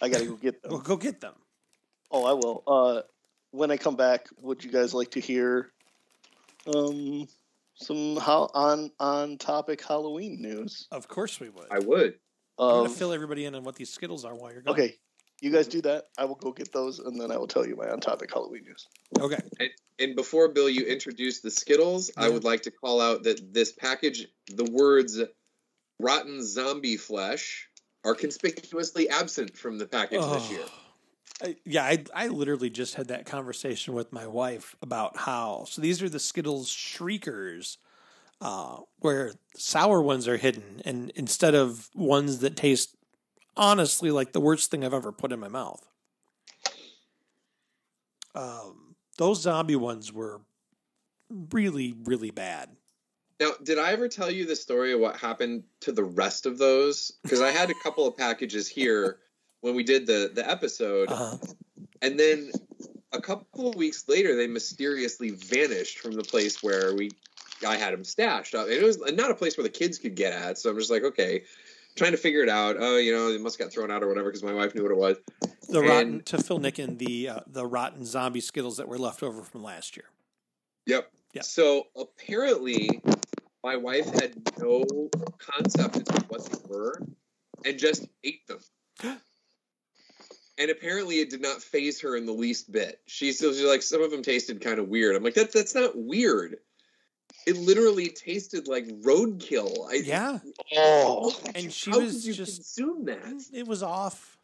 I 0.00 0.08
gotta 0.08 0.24
go 0.24 0.36
get 0.36 0.62
them. 0.62 0.72
Well, 0.72 0.80
go 0.80 0.96
get 0.96 1.20
them. 1.20 1.34
Oh, 2.10 2.24
I 2.24 2.32
will. 2.32 2.62
Uh, 2.66 3.02
when 3.50 3.70
I 3.70 3.76
come 3.76 3.96
back, 3.96 4.28
would 4.40 4.64
you 4.64 4.70
guys 4.70 4.94
like 4.94 5.10
to 5.10 5.20
hear 5.20 5.70
um 6.74 7.28
some 7.80 8.16
how 8.16 8.50
on 8.54 8.90
on 9.00 9.38
topic 9.38 9.82
Halloween 9.86 10.40
news? 10.40 10.86
Of 10.90 11.08
course 11.08 11.40
we 11.40 11.48
would. 11.48 11.66
I 11.70 11.78
would. 11.78 12.14
I'm 12.58 12.68
gonna 12.68 12.82
Um, 12.84 12.94
fill 12.94 13.12
everybody 13.12 13.44
in 13.46 13.54
on 13.54 13.64
what 13.64 13.76
these 13.76 13.90
Skittles 13.92 14.24
are 14.24 14.34
while 14.34 14.52
you're 14.52 14.62
gone. 14.62 14.74
okay, 14.74 14.98
you 15.40 15.50
guys 15.50 15.66
do 15.66 15.80
that. 15.82 16.08
I 16.18 16.26
will 16.26 16.34
go 16.34 16.52
get 16.52 16.72
those, 16.72 16.98
and 16.98 17.18
then 17.20 17.30
I 17.30 17.38
will 17.38 17.46
tell 17.46 17.66
you 17.66 17.74
my 17.76 17.88
on 17.88 18.00
topic 18.00 18.30
Halloween 18.32 18.64
news. 18.64 18.86
Okay. 19.18 19.38
And, 19.58 19.70
and 19.98 20.16
before 20.16 20.48
Bill, 20.48 20.68
you 20.68 20.84
introduce 20.84 21.40
the 21.40 21.50
Skittles, 21.50 22.10
I 22.16 22.28
would 22.28 22.44
like 22.44 22.62
to 22.62 22.70
call 22.70 23.00
out 23.00 23.22
that 23.24 23.52
this 23.54 23.72
package, 23.72 24.26
the 24.48 24.64
words 24.64 25.18
"rotten 25.98 26.44
zombie 26.44 26.96
flesh" 26.98 27.68
are 28.04 28.14
conspicuously 28.14 29.08
absent 29.08 29.56
from 29.56 29.78
the 29.78 29.86
package 29.86 30.20
this 30.22 30.50
year. 30.50 30.64
I, 31.42 31.56
yeah, 31.64 31.84
I 31.84 32.04
I 32.14 32.28
literally 32.28 32.70
just 32.70 32.94
had 32.94 33.08
that 33.08 33.26
conversation 33.26 33.94
with 33.94 34.12
my 34.12 34.26
wife 34.26 34.76
about 34.82 35.16
how 35.16 35.64
so 35.66 35.80
these 35.80 36.02
are 36.02 36.08
the 36.08 36.18
Skittles 36.18 36.68
Shriekers, 36.68 37.78
uh, 38.40 38.78
where 38.98 39.32
sour 39.56 40.02
ones 40.02 40.28
are 40.28 40.36
hidden, 40.36 40.82
and 40.84 41.10
instead 41.14 41.54
of 41.54 41.88
ones 41.94 42.40
that 42.40 42.56
taste 42.56 42.96
honestly 43.56 44.10
like 44.10 44.32
the 44.32 44.40
worst 44.40 44.70
thing 44.70 44.84
I've 44.84 44.94
ever 44.94 45.12
put 45.12 45.32
in 45.32 45.40
my 45.40 45.48
mouth. 45.48 45.86
Um, 48.34 48.94
those 49.18 49.42
zombie 49.42 49.76
ones 49.76 50.12
were 50.12 50.42
really 51.52 51.94
really 52.04 52.30
bad. 52.30 52.70
Now, 53.40 53.52
did 53.62 53.78
I 53.78 53.92
ever 53.92 54.06
tell 54.06 54.30
you 54.30 54.44
the 54.44 54.54
story 54.54 54.92
of 54.92 55.00
what 55.00 55.16
happened 55.16 55.62
to 55.80 55.92
the 55.92 56.04
rest 56.04 56.44
of 56.44 56.58
those? 56.58 57.12
Because 57.22 57.40
I 57.40 57.50
had 57.50 57.70
a 57.70 57.74
couple 57.82 58.06
of 58.06 58.14
packages 58.14 58.68
here 58.68 59.20
when 59.60 59.74
we 59.74 59.82
did 59.82 60.06
the 60.06 60.30
the 60.34 60.48
episode, 60.48 61.08
Uh, 61.10 61.36
and 62.02 62.18
then 62.18 62.50
a 63.12 63.20
couple 63.20 63.68
of 63.68 63.74
weeks 63.74 64.04
later, 64.08 64.36
they 64.36 64.46
mysteriously 64.46 65.30
vanished 65.30 65.98
from 65.98 66.12
the 66.12 66.22
place 66.22 66.62
where 66.62 66.94
we 66.94 67.10
I 67.66 67.76
had 67.76 67.92
them 67.92 68.04
stashed. 68.04 68.54
Uh, 68.54 68.66
It 68.66 68.82
was 68.82 68.98
not 69.12 69.30
a 69.30 69.34
place 69.34 69.56
where 69.58 69.64
the 69.64 69.70
kids 69.70 69.98
could 69.98 70.14
get 70.14 70.32
at, 70.32 70.58
so 70.58 70.70
I'm 70.70 70.78
just 70.78 70.90
like, 70.90 71.02
okay, 71.04 71.44
trying 71.94 72.12
to 72.12 72.16
figure 72.16 72.42
it 72.42 72.48
out. 72.48 72.76
Oh, 72.78 72.96
you 72.96 73.12
know, 73.12 73.28
it 73.28 73.40
must 73.40 73.58
have 73.58 73.66
got 73.66 73.74
thrown 73.74 73.90
out 73.90 74.02
or 74.02 74.08
whatever 74.08 74.28
because 74.30 74.42
my 74.42 74.54
wife 74.54 74.74
knew 74.74 74.82
what 74.82 74.92
it 74.92 74.96
was. 74.96 75.18
the 75.68 75.82
rotten 75.82 76.22
to 76.24 76.38
fill 76.38 76.58
Nick 76.58 76.78
in 76.78 76.96
the 76.96 77.28
uh, 77.28 77.40
the 77.46 77.66
rotten 77.66 78.04
zombie 78.04 78.40
Skittles 78.40 78.76
that 78.78 78.88
were 78.88 78.98
left 78.98 79.22
over 79.22 79.42
from 79.42 79.62
last 79.62 79.96
year. 79.96 80.06
Yep. 80.86 81.10
Yeah. 81.34 81.42
So 81.42 81.88
apparently, 81.96 83.02
my 83.62 83.76
wife 83.76 84.06
had 84.06 84.34
no 84.58 84.84
concept 85.38 85.96
of 86.08 86.30
what 86.30 86.44
they 86.46 86.58
were, 86.66 87.02
and 87.64 87.78
just 87.78 88.08
ate 88.24 88.46
them. 88.46 88.58
And 90.60 90.70
apparently, 90.70 91.20
it 91.20 91.30
did 91.30 91.40
not 91.40 91.62
phase 91.62 91.98
her 92.02 92.16
in 92.16 92.26
the 92.26 92.32
least 92.32 92.70
bit. 92.70 93.00
She 93.06 93.32
still 93.32 93.54
she's 93.54 93.64
like, 93.64 93.80
some 93.80 94.02
of 94.02 94.10
them 94.10 94.22
tasted 94.22 94.60
kind 94.60 94.78
of 94.78 94.88
weird. 94.88 95.16
I'm 95.16 95.24
like, 95.24 95.32
that 95.34 95.52
that's 95.52 95.74
not 95.74 95.96
weird. 95.96 96.58
It 97.46 97.56
literally 97.56 98.10
tasted 98.10 98.68
like 98.68 98.86
roadkill. 99.00 99.90
I, 99.90 99.94
Yeah, 99.94 100.38
Oh, 100.76 101.34
and 101.54 101.72
she 101.72 101.90
how 101.90 102.00
was 102.00 102.26
you 102.26 102.34
just 102.34 102.56
consume 102.56 103.06
that? 103.06 103.24
Mm, 103.24 103.42
it 103.54 103.66
was 103.66 103.82
off. 103.82 104.36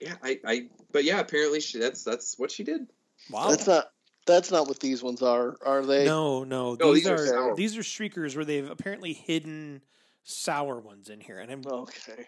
Yeah, 0.00 0.14
I, 0.24 0.40
I, 0.44 0.66
but 0.90 1.04
yeah, 1.04 1.20
apparently 1.20 1.60
she, 1.60 1.78
that's 1.78 2.02
that's 2.02 2.36
what 2.36 2.50
she 2.50 2.64
did. 2.64 2.88
Wow. 3.30 3.48
that's 3.50 3.68
not 3.68 3.92
that's 4.26 4.50
not 4.50 4.66
what 4.66 4.80
these 4.80 5.04
ones 5.04 5.22
are, 5.22 5.56
are 5.64 5.86
they? 5.86 6.04
No, 6.04 6.42
no. 6.42 6.74
No, 6.74 6.94
these, 6.94 7.04
these 7.04 7.12
are 7.12 7.14
are, 7.14 7.26
sour. 7.26 7.54
these 7.54 7.76
are 7.76 7.84
shriekers 7.84 8.34
where 8.34 8.44
they've 8.44 8.68
apparently 8.68 9.12
hidden 9.12 9.82
sour 10.24 10.80
ones 10.80 11.10
in 11.10 11.20
here, 11.20 11.38
and 11.38 11.52
I'm, 11.52 11.62
Okay. 11.64 12.26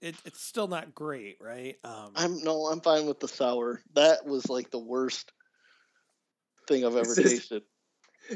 It, 0.00 0.16
it's 0.24 0.40
still 0.42 0.68
not 0.68 0.94
great, 0.94 1.36
right? 1.40 1.76
Um, 1.84 2.12
I'm 2.14 2.42
no, 2.42 2.66
I'm 2.66 2.80
fine 2.80 3.06
with 3.06 3.20
the 3.20 3.28
sour. 3.28 3.82
That 3.94 4.26
was 4.26 4.48
like 4.48 4.70
the 4.70 4.78
worst 4.78 5.32
thing 6.68 6.84
I've 6.84 6.96
ever 6.96 7.00
It's 7.12 7.16
just- 7.16 7.30
tasted. 7.30 7.62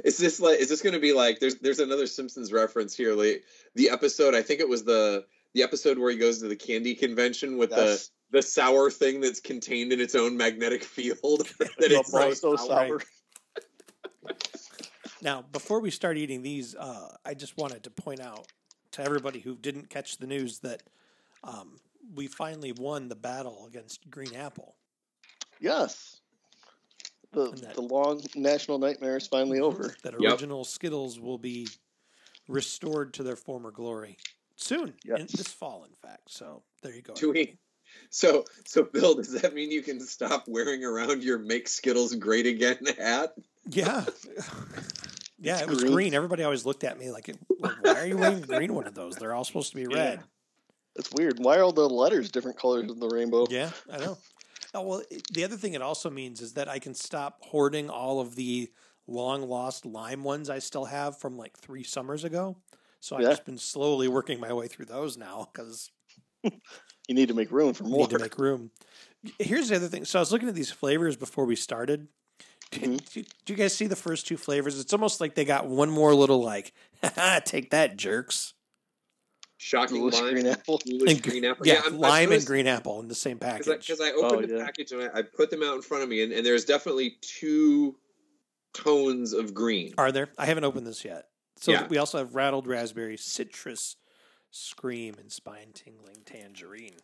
Is 0.05 0.19
this 0.19 0.39
like? 0.39 0.59
Is 0.59 0.69
this 0.69 0.83
going 0.83 0.93
to 0.93 1.01
be 1.01 1.15
like? 1.15 1.41
There's 1.41 1.57
there's 1.61 1.79
another 1.79 2.07
Simpsons 2.07 2.53
reference 2.53 2.95
here. 2.95 3.15
Like 3.15 3.45
the 3.75 3.89
episode. 3.89 4.35
I 4.35 4.43
think 4.43 4.61
it 4.61 4.69
was 4.69 4.85
the 4.85 5.25
the 5.55 5.63
episode 5.63 5.99
where 5.99 6.11
he 6.11 6.19
goes 6.19 6.41
to 6.41 6.49
the 6.49 6.57
candy 6.57 6.95
convention 6.95 7.57
with 7.57 7.71
That's 7.71 8.09
the 8.09 8.39
the 8.39 8.43
sour 8.43 8.91
thing 8.91 9.21
that's 9.21 9.41
contained 9.41 9.93
in 9.93 10.01
its 10.01 10.15
own 10.15 10.37
magnetic 10.37 10.85
field. 10.85 11.19
that 11.59 11.73
it's 11.79 12.13
like, 12.13 12.35
so 12.35 12.57
sour. 12.57 13.01
now, 15.23 15.43
before 15.53 15.81
we 15.81 15.91
start 15.91 16.19
eating 16.19 16.43
these, 16.43 16.75
uh, 16.75 17.17
I 17.25 17.33
just 17.33 17.57
wanted 17.57 17.85
to 17.85 17.91
point 17.91 18.21
out 18.21 18.47
to 18.93 19.03
everybody 19.03 19.41
who 19.41 19.57
didn't 19.57 19.89
catch 19.89 20.19
the 20.19 20.27
news 20.27 20.59
that 20.61 20.83
um, 21.45 21.79
we 22.15 22.27
finally 22.27 22.73
won 22.73 23.09
the 23.09 23.15
battle 23.17 23.67
against 23.67 24.09
Green 24.11 24.35
Apple. 24.35 24.75
Yes. 25.61 26.21
The 27.33 27.51
that- 27.51 27.75
the 27.75 27.83
long 27.83 28.23
national 28.35 28.79
nightmare 28.79 29.17
is 29.17 29.27
finally 29.27 29.61
over. 29.61 29.95
That 30.03 30.15
Yep. 30.19 30.33
original 30.33 30.65
Skittles 30.65 31.21
will 31.21 31.39
be 31.39 31.69
restored 32.49 33.13
to 33.15 33.23
their 33.23 33.37
former 33.37 33.71
glory 33.71 34.17
soon, 34.57 34.95
in, 35.05 35.27
this 35.27 35.49
fall, 35.49 35.85
in 35.85 35.95
fact. 35.95 36.31
So 36.31 36.63
there 36.83 36.95
you 36.95 37.03
go. 37.03 37.15
Do 37.15 37.33
we? 37.33 37.59
So 38.11 38.45
so 38.67 38.83
Bill, 38.85 39.15
does 39.15 39.33
that 39.41 39.55
mean 39.55 39.71
you 39.71 39.83
can 39.83 40.01
stop 40.01 40.45
wearing 40.49 40.85
around 40.85 41.23
your 41.23 41.39
"Make 41.39 41.69
Skittles 41.69 42.15
Great 42.15 42.47
Again" 42.47 42.79
hat? 42.99 43.35
Yeah. 43.69 44.05
yeah, 45.39 45.55
It's 45.55 45.63
it 45.63 45.69
was 45.69 45.81
green. 45.81 45.93
green. 45.93 46.15
Everybody 46.15 46.43
always 46.45 46.65
looked 46.65 46.85
at 46.85 46.99
me 46.99 47.11
like, 47.11 47.29
like, 47.59 47.73
why 47.85 48.01
are 48.01 48.07
you 48.07 48.17
wearing 48.17 48.41
green 48.43 48.75
one 48.75 48.87
of 48.87 48.95
those? 48.95 49.17
They're 49.17 49.35
all 49.35 49.45
supposed 49.45 49.71
to 49.71 49.77
be 49.77 49.87
red. 49.87 50.21
It's 50.99 51.13
weird. 51.13 51.39
Why 51.39 51.57
are 51.59 51.63
all 51.63 51.73
the 51.73 51.89
letters 51.89 52.31
different 52.31 52.59
colors 52.59 52.91
in 52.91 52.99
the 52.99 53.09
rainbow? 53.09 53.47
Yeah, 53.49 53.71
I 53.91 53.99
know. 53.99 54.19
Oh, 54.75 54.83
well, 54.83 55.03
the 55.33 55.45
other 55.45 55.57
thing 55.57 55.75
it 55.75 55.81
also 55.83 56.11
means 56.11 56.41
is 56.43 56.55
that 56.55 56.69
I 56.69 56.79
can 56.79 56.93
stop 56.95 57.39
hoarding 57.43 57.89
all 57.89 58.21
of 58.21 58.35
the 58.35 58.71
long 59.07 59.49
lost 59.49 59.87
lime 59.87 60.25
ones 60.25 60.51
I 60.51 60.59
still 60.59 60.85
have 60.85 61.19
from 61.19 61.39
like 61.39 61.57
three 61.57 61.85
summers 61.85 62.25
ago. 62.25 62.57
So 63.01 63.17
I've 63.17 63.23
Yeah. 63.23 63.31
just 63.31 63.45
been 63.45 63.57
slowly 63.59 64.09
working 64.09 64.41
my 64.41 64.53
way 64.53 64.67
through 64.69 64.87
those 64.87 65.17
now 65.17 65.49
because 65.53 65.91
You 66.43 67.15
need 67.15 67.29
to 67.29 67.35
make 67.35 67.51
room 67.51 67.73
for 67.73 67.85
more. 67.85 68.01
need 68.09 68.11
to 68.11 68.19
make 68.19 68.37
room. 68.39 68.71
Here's 69.39 69.69
the 69.69 69.77
other 69.77 69.89
thing. 69.89 70.05
So 70.05 70.19
I 70.19 70.21
was 70.23 70.31
looking 70.33 70.49
at 70.49 70.55
these 70.55 70.71
flavors 70.71 71.17
before 71.17 71.47
we 71.47 71.57
started. 71.57 72.09
Did, 72.71 72.83
Mhm. 72.83 73.13
did 73.13 73.27
you 73.47 73.55
guys 73.57 73.75
see 73.75 73.87
the 73.87 73.97
first 73.97 74.27
two 74.27 74.37
flavors? 74.37 74.79
It's 74.79 74.93
almost 74.93 75.21
like 75.21 75.35
they 75.35 75.47
got 75.47 75.67
one 75.67 75.89
more 75.91 76.15
little 76.15 76.43
like, 76.43 76.75
take 77.47 77.71
that, 77.71 77.97
jerks. 77.97 78.53
Shocking 79.61 79.97
Foolish 79.99 80.15
lime, 80.15 80.33
green 80.35 80.47
apple. 80.47 80.81
And 81.09 81.23
green 81.23 81.45
apple. 81.45 81.67
Yeah, 81.67 81.75
I'm- 81.75 81.95
I'm 81.95 81.99
lime 81.99 82.33
and 82.33 82.47
green 82.47 82.67
apple 82.69 83.01
in 83.01 83.09
the 83.09 83.15
same 83.15 83.39
package. 83.39 83.67
because 83.67 84.01
I, 84.01 84.13
oh, 84.13 84.25
opened 84.27 84.45
Oh, 84.45 84.47
the 84.47 84.59
yeah. 84.59 84.65
package 84.65 84.93
and 84.93 85.03
I, 85.03 85.19
I 85.19 85.23
put 85.23 85.51
them 85.51 85.63
out 85.63 85.75
in 85.75 85.83
front 85.83 86.05
of 86.05 86.09
me, 86.09 86.23
and, 86.23 86.33
and 86.33 86.47
there's 86.47 86.65
definitely 86.65 87.17
two 87.21 87.97
tones 88.73 89.33
of 89.33 89.53
green. 89.55 89.95
Are 89.99 90.13
there? 90.13 90.29
I 90.39 90.47
haven't 90.47 90.65
opened 90.65 90.87
this 90.87 91.05
yet. 91.05 91.27
So 91.57 91.73
Yeah. 91.73 91.87
we 91.89 91.99
also 91.99 92.19
have 92.19 92.37
rattled 92.37 92.69
raspberry, 92.69 93.17
citrus, 93.17 93.97
scream, 94.53 95.17
and 95.19 95.31
spine 95.33 95.73
tingling 95.75 96.23
tangerine. 96.25 96.95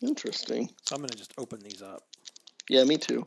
Interesting. 0.00 0.70
So 0.86 0.94
I'm 0.96 1.02
gonna 1.02 1.14
just 1.14 1.34
open 1.38 1.60
these 1.60 1.82
up. 1.82 2.04
Yeah, 2.70 2.84
me 2.84 2.96
too. 2.96 3.26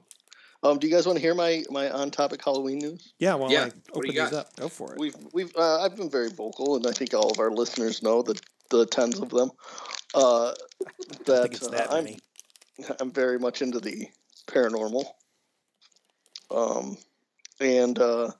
Um, 0.63 0.77
do 0.77 0.87
you 0.87 0.93
guys 0.93 1.07
want 1.07 1.17
to 1.17 1.21
hear 1.21 1.33
my 1.33 1.63
my 1.69 1.89
on 1.89 2.11
topic 2.11 2.43
Halloween 2.43 2.79
news? 2.79 3.13
Yeah, 3.17 3.35
while 3.35 3.51
Yeah, 3.51 3.65
I 3.65 3.71
open 3.93 4.11
these 4.11 4.33
up. 4.33 4.55
Go 4.55 4.67
for 4.69 4.93
it. 4.93 4.99
We've 4.99 5.15
we've 5.33 5.55
uh, 5.55 5.81
I've 5.81 5.95
been 5.95 6.09
very 6.09 6.29
vocal, 6.29 6.75
and 6.75 6.85
I 6.85 6.91
think 6.91 7.13
all 7.13 7.31
of 7.31 7.39
our 7.39 7.51
listeners 7.51 8.03
know 8.03 8.21
the 8.21 8.39
the 8.69 8.85
tens 8.85 9.19
of 9.19 9.29
them. 9.29 9.51
Uh, 10.13 10.49
I 10.51 10.53
don't 11.25 11.25
that 11.25 11.41
think 11.41 11.53
it's 11.55 11.67
uh, 11.67 11.69
that 11.71 11.91
I'm. 11.91 12.15
I'm 12.99 13.11
very 13.11 13.37
much 13.37 13.61
into 13.61 13.79
the 13.79 14.07
paranormal. 14.47 15.05
Um, 16.49 16.97
and 17.59 17.99
uh, 17.99 18.31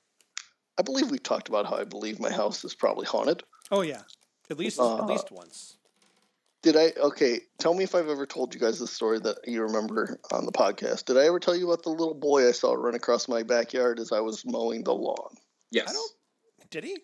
I 0.80 0.82
believe 0.82 1.12
we've 1.12 1.22
talked 1.22 1.48
about 1.48 1.68
how 1.68 1.78
I 1.78 1.84
believe 1.84 2.20
my 2.20 2.32
house 2.32 2.64
is 2.66 2.74
probably 2.74 3.06
haunted. 3.06 3.44
Oh 3.72 3.82
yeah, 3.82 4.02
at 4.50 4.58
least 4.58 4.80
Uh, 4.80 5.00
at 5.00 5.08
least 5.08 5.32
once. 5.32 5.78
Did 6.64 6.78
I? 6.78 6.94
Okay, 6.96 7.40
tell 7.58 7.74
me 7.74 7.84
if 7.84 7.96
I've 7.96 8.10
ever 8.10 8.28
told 8.28 8.54
you 8.54 8.60
guys 8.60 8.78
the 8.78 8.86
story 8.86 9.20
that 9.20 9.38
you 9.48 9.64
remember 9.64 10.20
on 10.32 10.46
the 10.46 10.52
podcast. 10.52 11.06
Did 11.06 11.18
I 11.18 11.26
ever 11.26 11.40
tell 11.40 11.56
you 11.56 11.72
about 11.72 11.84
the 11.84 11.90
little 11.90 12.14
boy 12.14 12.48
I 12.48 12.52
saw 12.52 12.74
run 12.74 12.94
across 12.94 13.28
my 13.28 13.42
backyard 13.42 14.00
as 14.00 14.12
I 14.12 14.20
was 14.20 14.46
mowing 14.46 14.84
the 14.84 14.94
lawn? 14.94 15.36
Yes, 15.72 15.90
I 15.90 15.94
don't. 15.94 16.12
Did 16.70 16.84
he? 16.84 17.00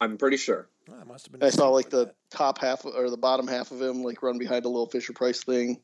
I'm 0.00 0.16
pretty 0.16 0.38
sure. 0.38 0.68
Oh, 0.90 0.94
I 1.00 1.04
must 1.04 1.26
have 1.26 1.32
been. 1.32 1.46
I 1.46 1.50
saw 1.50 1.68
like 1.68 1.90
the 1.90 2.06
that. 2.06 2.14
top 2.30 2.58
half 2.58 2.84
or 2.84 3.10
the 3.10 3.16
bottom 3.16 3.46
half 3.46 3.70
of 3.70 3.80
him 3.80 4.02
like 4.02 4.22
run 4.22 4.38
behind 4.38 4.64
a 4.64 4.68
little 4.68 4.88
Fisher 4.88 5.12
Price 5.12 5.44
thing. 5.44 5.80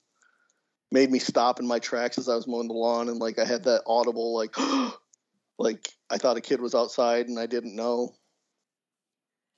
Made 0.90 1.10
me 1.10 1.18
stop 1.18 1.60
in 1.60 1.66
my 1.66 1.78
tracks 1.78 2.18
as 2.18 2.28
I 2.28 2.34
was 2.34 2.48
mowing 2.48 2.68
the 2.68 2.74
lawn, 2.74 3.08
and 3.08 3.18
like 3.18 3.38
I 3.38 3.44
had 3.44 3.64
that 3.64 3.82
audible 3.86 4.34
like, 4.34 4.56
like 5.58 5.88
I 6.10 6.18
thought 6.18 6.36
a 6.36 6.40
kid 6.40 6.60
was 6.60 6.74
outside 6.74 7.28
and 7.28 7.38
I 7.38 7.46
didn't 7.46 7.76
know. 7.76 8.14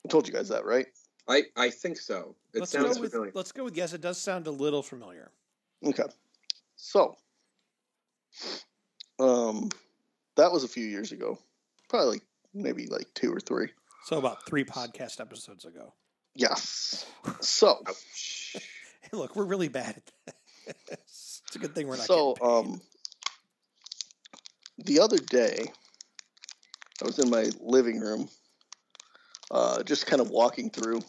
I 0.05 0.09
told 0.09 0.27
you 0.27 0.33
guys 0.33 0.49
that, 0.49 0.65
right? 0.65 0.87
I 1.29 1.43
I 1.55 1.69
think 1.69 1.97
so. 1.97 2.35
It 2.53 2.59
Let's 2.61 2.71
sounds 2.71 2.95
go 2.95 3.01
with 3.01 3.11
familiar. 3.11 3.31
let's 3.35 3.51
go 3.51 3.63
with 3.63 3.77
yes. 3.77 3.93
It 3.93 4.01
does 4.01 4.17
sound 4.17 4.47
a 4.47 4.51
little 4.51 4.81
familiar. 4.83 5.31
Okay. 5.85 6.03
So, 6.75 7.15
um, 9.19 9.69
that 10.35 10.51
was 10.51 10.63
a 10.63 10.67
few 10.67 10.85
years 10.85 11.11
ago. 11.11 11.37
Probably 11.87 12.13
like 12.13 12.23
maybe 12.53 12.87
like 12.87 13.13
two 13.13 13.31
or 13.33 13.39
three. 13.39 13.69
So 14.05 14.17
about 14.17 14.45
three 14.45 14.63
podcast 14.63 15.19
episodes 15.21 15.65
ago. 15.65 15.93
Yes. 16.35 17.05
So, 17.41 17.83
Hey, 18.53 18.61
look, 19.13 19.35
we're 19.35 19.45
really 19.45 19.67
bad 19.67 19.95
at 19.97 20.05
this. 20.25 20.35
It's 21.47 21.55
a 21.55 21.59
good 21.59 21.73
thing 21.73 21.87
we're 21.87 21.97
not. 21.97 22.05
so 22.05 22.35
um, 22.43 22.79
the 24.77 24.99
other 24.99 25.17
day, 25.17 25.65
I 27.01 27.05
was 27.05 27.17
in 27.17 27.29
my 27.31 27.49
living 27.59 27.99
room, 27.99 28.29
uh, 29.51 29.83
just 29.83 30.05
kind 30.05 30.21
of 30.21 30.29
walking 30.29 30.69
through, 30.69 31.01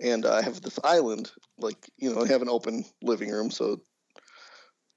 and 0.00 0.26
I 0.26 0.42
have 0.42 0.60
this 0.60 0.78
island, 0.82 1.30
like 1.58 1.90
you 1.96 2.14
know, 2.14 2.22
I 2.22 2.28
have 2.28 2.42
an 2.42 2.48
open 2.48 2.84
living 3.02 3.30
room, 3.30 3.50
so 3.50 3.80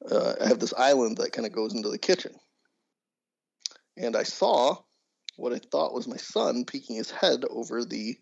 uh, 0.09 0.33
I 0.41 0.47
have 0.47 0.59
this 0.59 0.73
island 0.73 1.17
that 1.17 1.33
kind 1.33 1.45
of 1.45 1.53
goes 1.53 1.73
into 1.73 1.89
the 1.89 1.97
kitchen, 1.97 2.33
and 3.97 4.15
I 4.15 4.23
saw 4.23 4.77
what 5.37 5.53
I 5.53 5.59
thought 5.71 5.93
was 5.93 6.07
my 6.07 6.17
son 6.17 6.65
peeking 6.65 6.95
his 6.95 7.11
head 7.11 7.45
over 7.49 7.85
the 7.85 8.17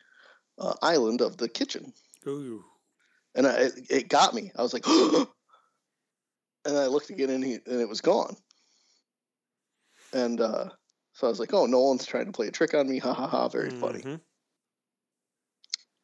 uh, 0.60 0.74
island 0.82 1.22
of 1.22 1.38
the 1.38 1.50
kitchen, 1.50 1.94
Ooh. 2.28 2.64
and 3.36 3.48
I, 3.48 3.54
it, 3.54 3.74
it 3.90 4.10
got 4.10 4.34
me. 4.34 4.52
I 4.58 4.62
was 4.62 4.74
like, 4.74 4.86
and 6.66 6.78
I 6.78 6.88
looked 6.88 7.10
again, 7.10 7.30
and 7.30 7.44
he 7.44 7.54
and 7.54 7.82
it 7.82 7.90
was 7.90 8.02
gone. 8.02 8.36
And 10.12 10.42
uh, 10.42 10.70
so 11.20 11.28
I 11.28 11.30
was 11.30 11.40
like, 11.40 11.54
"Oh, 11.54 11.66
Nolan's 11.66 12.06
trying 12.06 12.28
to 12.28 12.32
play 12.32 12.48
a 12.48 12.52
trick 12.52 12.74
on 12.74 12.90
me." 12.90 12.98
Ha 13.04 13.14
ha 13.14 13.28
ha! 13.28 13.50
Very 13.50 13.72
funny. 13.72 14.00
Mhm. 14.00 14.22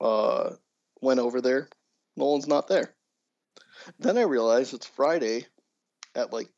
Uh, 0.01 0.56
went 1.01 1.21
over 1.21 1.39
there. 1.39 1.69
Nolan's 2.17 2.47
not 2.47 2.67
there. 2.67 2.93
Then 3.97 4.17
I 4.17 4.23
realized 4.23 4.73
it's 4.73 4.86
Friday 4.86 5.45
at 6.15 6.34
like 6.34 6.49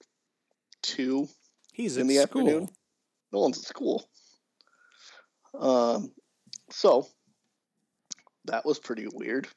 two. 0.82 1.30
He's 1.72 1.98
In 1.98 2.08
the 2.08 2.18
afternoon? 2.18 2.48
afternoon. 2.48 2.70
Nolan's 3.32 3.60
at 3.60 3.66
school. 3.66 4.10
Um, 5.54 6.12
so 6.72 7.08
that 8.46 8.66
was 8.66 8.80
pretty 8.80 9.08
weird. 9.14 9.48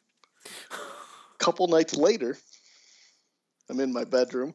Couple 1.38 1.68
nights 1.68 1.96
later, 1.96 2.36
I'm 3.70 3.80
in 3.80 3.94
my 3.94 4.04
bedroom, 4.04 4.52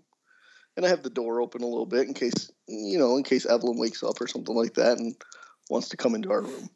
and 0.75 0.85
I 0.85 0.89
have 0.89 1.03
the 1.03 1.09
door 1.09 1.41
open 1.41 1.61
a 1.61 1.67
little 1.67 1.85
bit 1.85 2.07
in 2.07 2.13
case 2.13 2.51
you 2.67 2.97
know, 2.97 3.17
in 3.17 3.23
case 3.23 3.45
Evelyn 3.45 3.77
wakes 3.77 4.03
up 4.03 4.19
or 4.19 4.27
something 4.27 4.55
like 4.55 4.73
that 4.75 4.97
and 4.97 5.15
wants 5.69 5.89
to 5.89 5.97
come 5.97 6.15
into 6.15 6.31
our 6.31 6.41
room. 6.41 6.69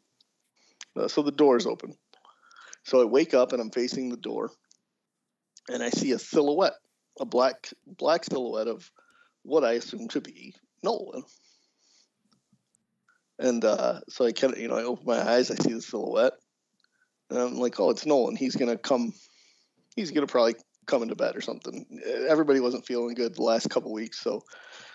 Uh, 0.96 1.08
so 1.08 1.22
the 1.22 1.32
door 1.32 1.56
is 1.56 1.66
open. 1.66 1.94
So 2.84 3.00
I 3.00 3.04
wake 3.04 3.34
up 3.34 3.52
and 3.52 3.60
I'm 3.60 3.70
facing 3.70 4.08
the 4.08 4.16
door, 4.16 4.50
and 5.68 5.82
I 5.82 5.90
see 5.90 6.12
a 6.12 6.18
silhouette, 6.18 6.74
a 7.20 7.24
black 7.24 7.68
black 7.86 8.24
silhouette 8.24 8.68
of 8.68 8.90
what 9.42 9.64
I 9.64 9.72
assume 9.72 10.08
to 10.08 10.20
be 10.20 10.54
Nolan. 10.82 11.22
And 13.38 13.64
uh, 13.64 14.00
so 14.08 14.26
I 14.26 14.32
kind 14.32 14.52
of, 14.52 14.58
you 14.58 14.68
know, 14.68 14.76
I 14.76 14.82
open 14.82 15.06
my 15.06 15.18
eyes, 15.18 15.50
I 15.50 15.54
see 15.54 15.72
the 15.72 15.80
silhouette, 15.80 16.34
and 17.30 17.38
I'm 17.38 17.58
like, 17.58 17.78
oh, 17.80 17.90
it's 17.90 18.06
Nolan. 18.06 18.36
He's 18.36 18.56
gonna 18.56 18.76
come. 18.76 19.12
He's 19.96 20.10
gonna 20.10 20.26
probably 20.26 20.54
come 20.90 21.08
to 21.08 21.14
bed 21.14 21.36
or 21.36 21.40
something. 21.40 21.86
Everybody 22.28 22.60
wasn't 22.60 22.86
feeling 22.86 23.14
good 23.14 23.36
the 23.36 23.42
last 23.42 23.70
couple 23.70 23.92
weeks, 23.92 24.18
so 24.18 24.42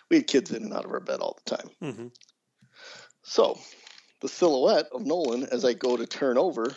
we 0.10 0.18
had 0.18 0.28
kids 0.28 0.52
in 0.52 0.64
and 0.64 0.74
out 0.74 0.86
of 0.86 0.92
our 0.92 1.00
bed 1.00 1.20
all 1.20 1.40
the 1.44 1.56
time. 1.56 1.70
hmm 1.82 2.08
So 3.24 3.58
the 4.22 4.28
silhouette 4.28 4.88
of 4.92 5.06
Nolan, 5.06 5.48
as 5.52 5.66
I 5.66 5.74
go 5.74 5.98
to 5.98 6.06
turn 6.06 6.38
over 6.38 6.76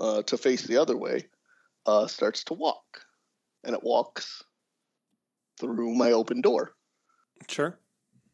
uh, 0.00 0.22
to 0.22 0.36
face 0.36 0.62
the 0.62 0.78
other 0.78 0.96
way, 0.96 1.26
uh, 1.84 2.06
starts 2.06 2.44
to 2.44 2.54
walk, 2.54 3.04
and 3.64 3.74
it 3.74 3.82
walks 3.82 4.42
through 5.60 5.94
my 5.94 6.12
open 6.12 6.40
door. 6.40 6.74
Sure. 7.48 7.78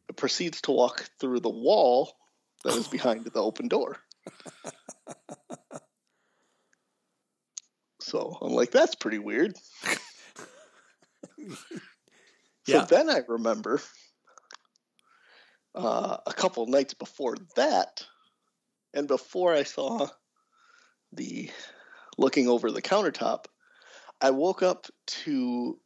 It 0.09 0.15
proceeds 0.17 0.61
to 0.61 0.71
walk 0.71 1.09
through 1.19 1.39
the 1.41 1.49
wall 1.49 2.13
that 2.63 2.75
is 2.75 2.87
behind 2.87 3.25
the 3.25 3.39
open 3.39 3.67
door. 3.67 3.97
So 7.99 8.37
I'm 8.41 8.51
like, 8.51 8.71
that's 8.71 8.95
pretty 8.95 9.17
weird. 9.19 9.55
Yeah. 12.65 12.85
So 12.85 12.95
then 12.95 13.09
I 13.09 13.21
remember 13.27 13.81
uh, 15.75 16.17
a 16.25 16.33
couple 16.33 16.65
nights 16.67 16.93
before 16.93 17.35
that, 17.55 18.05
and 18.93 19.07
before 19.07 19.53
I 19.53 19.63
saw 19.63 20.07
the 21.11 21.49
looking 22.17 22.47
over 22.47 22.71
the 22.71 22.81
countertop, 22.81 23.45
I 24.21 24.31
woke 24.31 24.63
up 24.63 24.87
to 25.07 25.79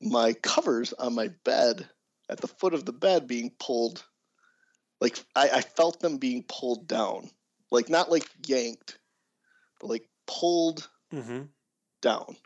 my 0.00 0.32
covers 0.34 0.92
on 0.92 1.14
my 1.14 1.28
bed 1.44 1.88
at 2.28 2.40
the 2.40 2.48
foot 2.48 2.74
of 2.74 2.84
the 2.84 2.92
bed 2.92 3.26
being 3.26 3.50
pulled. 3.58 4.04
Like 5.00 5.18
I, 5.34 5.48
I 5.48 5.60
felt 5.62 6.00
them 6.00 6.18
being 6.18 6.44
pulled 6.48 6.86
down, 6.86 7.30
like 7.70 7.88
not 7.88 8.10
like 8.10 8.28
yanked, 8.46 8.98
but 9.80 9.88
like 9.88 10.06
pulled 10.26 10.88
hmm 11.10 11.42
down. 12.00 12.36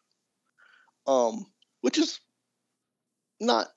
Um, 1.07 1.47
which 1.83 1.99
is 1.99 2.19
not 3.41 3.69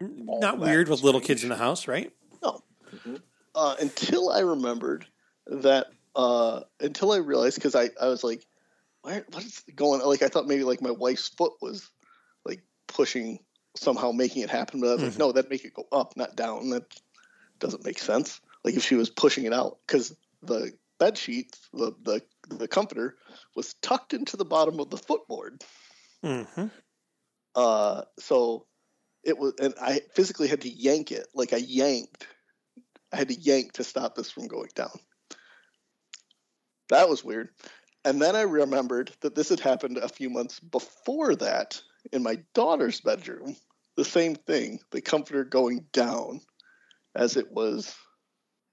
Not 0.00 0.58
weird 0.58 0.88
with 0.88 1.02
little 1.02 1.20
kids 1.20 1.42
in 1.42 1.48
the 1.48 1.56
house, 1.56 1.88
right? 1.88 2.12
Mhm. 2.90 3.20
uh, 3.54 3.76
until 3.80 4.30
I 4.30 4.40
remembered 4.40 5.06
that 5.46 5.88
uh, 6.16 6.62
until 6.80 7.12
I 7.12 7.18
realized 7.18 7.56
because 7.56 7.74
I, 7.74 7.90
I 8.00 8.06
was 8.08 8.24
like, 8.24 8.46
Where, 9.02 9.24
what 9.30 9.44
is 9.44 9.62
going? 9.74 10.00
Like 10.00 10.22
I 10.22 10.28
thought 10.28 10.46
maybe 10.48 10.64
like 10.64 10.80
my 10.80 10.90
wife's 10.90 11.28
foot 11.28 11.52
was 11.60 11.90
like 12.46 12.62
pushing 12.86 13.40
somehow 13.76 14.10
making 14.12 14.42
it 14.42 14.48
happen, 14.50 14.80
but 14.80 14.88
I 14.88 14.94
was 14.94 15.02
Mhm. 15.02 15.06
like, 15.10 15.18
no, 15.18 15.32
that'd 15.32 15.50
make 15.50 15.64
it 15.66 15.74
go 15.74 15.86
up, 15.92 16.16
not 16.16 16.34
down. 16.34 16.70
That 16.70 16.84
doesn't 17.58 17.84
make 17.84 17.98
sense. 17.98 18.40
Like 18.64 18.74
if 18.74 18.82
she 18.84 18.94
was 18.94 19.10
pushing 19.10 19.44
it 19.44 19.52
out 19.52 19.78
because 19.86 20.16
the 20.42 20.72
bed 20.98 21.18
sheets, 21.18 21.68
the 21.74 21.92
the 22.02 22.22
the 22.48 22.68
comforter 22.68 23.18
was 23.54 23.74
tucked 23.82 24.14
into 24.14 24.36
the 24.38 24.46
bottom 24.46 24.80
of 24.80 24.88
the 24.88 24.96
footboard. 24.96 25.62
Mm-hmm. 26.24 26.68
Uh, 27.54 28.02
so 28.18 28.66
it 29.28 29.38
was, 29.38 29.54
and 29.60 29.74
I 29.80 30.00
physically 30.14 30.48
had 30.48 30.62
to 30.62 30.68
yank 30.68 31.12
it. 31.12 31.26
Like 31.34 31.52
I 31.52 31.58
yanked, 31.58 32.26
I 33.12 33.16
had 33.16 33.28
to 33.28 33.34
yank 33.34 33.72
to 33.74 33.84
stop 33.84 34.14
this 34.14 34.30
from 34.30 34.48
going 34.48 34.70
down. 34.74 34.98
That 36.88 37.08
was 37.08 37.22
weird. 37.24 37.50
And 38.04 38.22
then 38.22 38.36
I 38.36 38.42
remembered 38.42 39.12
that 39.20 39.34
this 39.34 39.50
had 39.50 39.60
happened 39.60 39.98
a 39.98 40.08
few 40.08 40.30
months 40.30 40.60
before 40.60 41.34
that 41.36 41.80
in 42.12 42.22
my 42.22 42.38
daughter's 42.54 43.00
bedroom. 43.00 43.56
The 43.96 44.04
same 44.04 44.34
thing, 44.34 44.78
the 44.92 45.00
comforter 45.00 45.44
going 45.44 45.84
down 45.92 46.40
as 47.14 47.36
it 47.36 47.50
was 47.50 47.94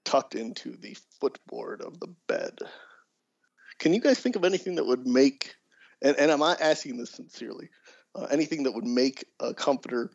tucked 0.04 0.36
into 0.36 0.76
the 0.76 0.96
footboard 1.20 1.82
of 1.82 1.98
the 1.98 2.14
bed. 2.28 2.58
Can 3.78 3.92
you 3.92 4.00
guys 4.00 4.20
think 4.20 4.36
of 4.36 4.44
anything 4.44 4.76
that 4.76 4.86
would 4.86 5.06
make, 5.06 5.54
and, 6.00 6.16
and 6.16 6.30
I'm 6.30 6.38
not 6.38 6.60
asking 6.60 6.96
this 6.96 7.10
sincerely, 7.10 7.68
uh, 8.14 8.26
anything 8.30 8.62
that 8.62 8.72
would 8.72 8.86
make 8.86 9.24
a 9.40 9.52
comforter 9.52 10.12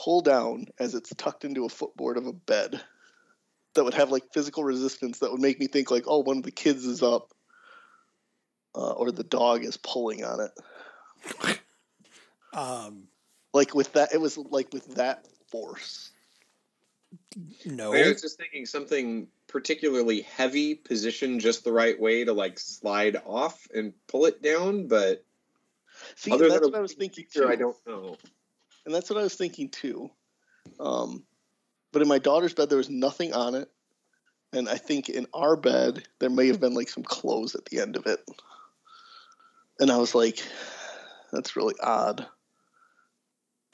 pull 0.00 0.22
down 0.22 0.66
as 0.78 0.94
it's 0.94 1.14
tucked 1.16 1.44
into 1.44 1.66
a 1.66 1.68
footboard 1.68 2.16
of 2.16 2.26
a 2.26 2.32
bed 2.32 2.80
that 3.74 3.84
would 3.84 3.94
have 3.94 4.10
like 4.10 4.32
physical 4.32 4.64
resistance 4.64 5.18
that 5.18 5.30
would 5.30 5.40
make 5.40 5.60
me 5.60 5.66
think 5.66 5.90
like, 5.90 6.04
oh, 6.06 6.20
one 6.20 6.38
of 6.38 6.42
the 6.42 6.50
kids 6.50 6.86
is 6.86 7.02
up 7.02 7.34
uh, 8.74 8.92
or 8.92 9.12
the 9.12 9.24
dog 9.24 9.62
is 9.62 9.76
pulling 9.76 10.24
on 10.24 10.40
it. 10.40 11.60
Um, 12.52 13.08
Like 13.52 13.74
with 13.74 13.92
that, 13.92 14.14
it 14.14 14.20
was 14.20 14.38
like 14.38 14.72
with 14.72 14.94
that 14.94 15.26
force. 15.50 16.10
no. 17.64 17.92
I 17.92 18.08
was 18.08 18.22
just 18.22 18.38
thinking 18.38 18.66
something 18.66 19.28
particularly 19.48 20.22
heavy 20.22 20.74
positioned 20.74 21.42
just 21.42 21.62
the 21.62 21.72
right 21.72 22.00
way 22.00 22.24
to 22.24 22.32
like 22.32 22.58
slide 22.58 23.20
off 23.26 23.68
and 23.74 23.92
pull 24.08 24.26
it 24.26 24.42
down, 24.42 24.88
but 24.88 25.24
See, 26.16 26.30
other 26.32 26.44
and 26.44 26.52
than 26.52 26.60
that's 26.60 26.70
what 26.70 26.78
I 26.78 26.82
was 26.82 26.94
thinking 26.94 27.24
picture, 27.24 27.42
too. 27.42 27.48
I 27.48 27.56
don't 27.56 27.76
know. 27.86 28.16
And 28.84 28.94
that's 28.94 29.10
what 29.10 29.18
I 29.18 29.22
was 29.22 29.34
thinking 29.34 29.68
too. 29.68 30.10
Um, 30.78 31.24
but 31.92 32.02
in 32.02 32.08
my 32.08 32.18
daughter's 32.18 32.54
bed, 32.54 32.68
there 32.68 32.78
was 32.78 32.90
nothing 32.90 33.32
on 33.32 33.54
it. 33.54 33.68
and 34.52 34.68
I 34.68 34.76
think 34.76 35.08
in 35.08 35.26
our 35.32 35.56
bed 35.56 36.08
there 36.18 36.30
may 36.30 36.48
have 36.48 36.60
been 36.60 36.74
like 36.74 36.88
some 36.88 37.04
clothes 37.04 37.54
at 37.54 37.66
the 37.66 37.80
end 37.80 37.96
of 37.96 38.06
it, 38.06 38.20
and 39.78 39.90
I 39.90 39.96
was 39.96 40.14
like, 40.14 40.42
"That's 41.32 41.56
really 41.56 41.74
odd." 41.80 42.26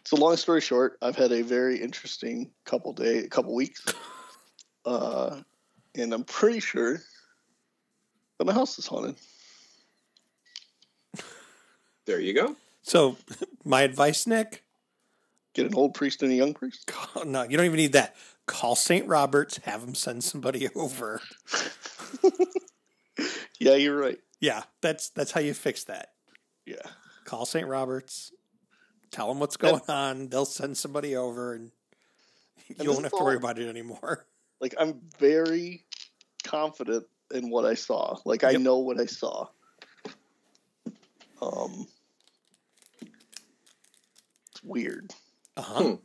So 0.05 0.17
long 0.17 0.37
story 0.37 0.61
short, 0.61 0.99
I've 1.03 1.17
had 1.17 1.33
a 1.33 1.43
very 1.43 1.81
interesting 1.81 2.53
couple 2.65 2.93
day, 2.93 3.27
couple 3.29 3.55
weeks, 3.55 3.85
uh, 4.85 5.41
and 5.95 6.13
I'm 6.13 6.25
pretty 6.25 6.61
sure 6.61 7.01
that 8.39 8.45
my 8.45 8.53
house 8.53 8.79
is 8.79 8.87
haunted. 8.87 9.17
There 12.05 12.21
you 12.21 12.35
go. 12.35 12.55
So, 12.83 13.17
my 13.65 13.83
advice, 13.83 14.27
Nick. 14.27 14.66
Get 15.57 15.67
an 15.67 15.75
old 15.75 15.95
priest 15.95 16.23
and 16.23 16.31
a 16.31 16.35
young 16.35 16.53
priest. 16.53 16.87
Call, 16.87 17.25
no, 17.25 17.43
you 17.43 17.57
don't 17.57 17.65
even 17.67 17.79
need 17.79 17.95
that. 17.95 18.15
Call 18.47 18.77
St. 18.77 19.07
Roberts, 19.09 19.57
have 19.65 19.81
them 19.81 19.95
send 19.95 20.23
somebody 20.23 20.69
over. 20.77 21.21
Yeah, 23.59 23.75
you're 23.77 23.97
right. 23.97 24.19
Yeah, 24.39 24.65
that's 24.83 25.09
that's 25.09 25.31
how 25.33 25.41
you 25.41 25.55
fix 25.55 25.85
that. 25.85 26.11
Yeah. 26.67 26.75
Call 27.25 27.47
St. 27.47 27.67
Roberts, 27.67 28.31
tell 29.11 29.29
them 29.29 29.41
what's 29.41 29.57
going 29.57 29.81
on. 29.89 30.29
They'll 30.29 30.45
send 30.45 30.77
somebody 30.77 31.17
over, 31.17 31.55
and 31.55 31.71
you 32.69 32.75
this 32.77 32.87
won't 32.87 33.05
have 33.05 33.13
to 33.13 33.25
worry 33.25 33.37
about 33.37 33.59
it 33.59 33.69
anymore. 33.69 34.27
Like 34.61 34.75
I'm 34.79 35.01
very 35.19 35.85
confident 36.45 37.05
in 37.33 37.51
what 37.51 37.65
I 37.67 37.75
saw. 37.75 38.17
Like 38.25 38.43
I 38.45 38.53
Yep. 38.53 38.61
know 38.63 38.79
what 38.79 38.99
I 38.99 39.05
saw. 39.05 39.49
Um, 41.43 41.87
it's 44.51 44.63
weird. 44.63 45.13
Uh 45.57 45.63
huh. 45.63 45.97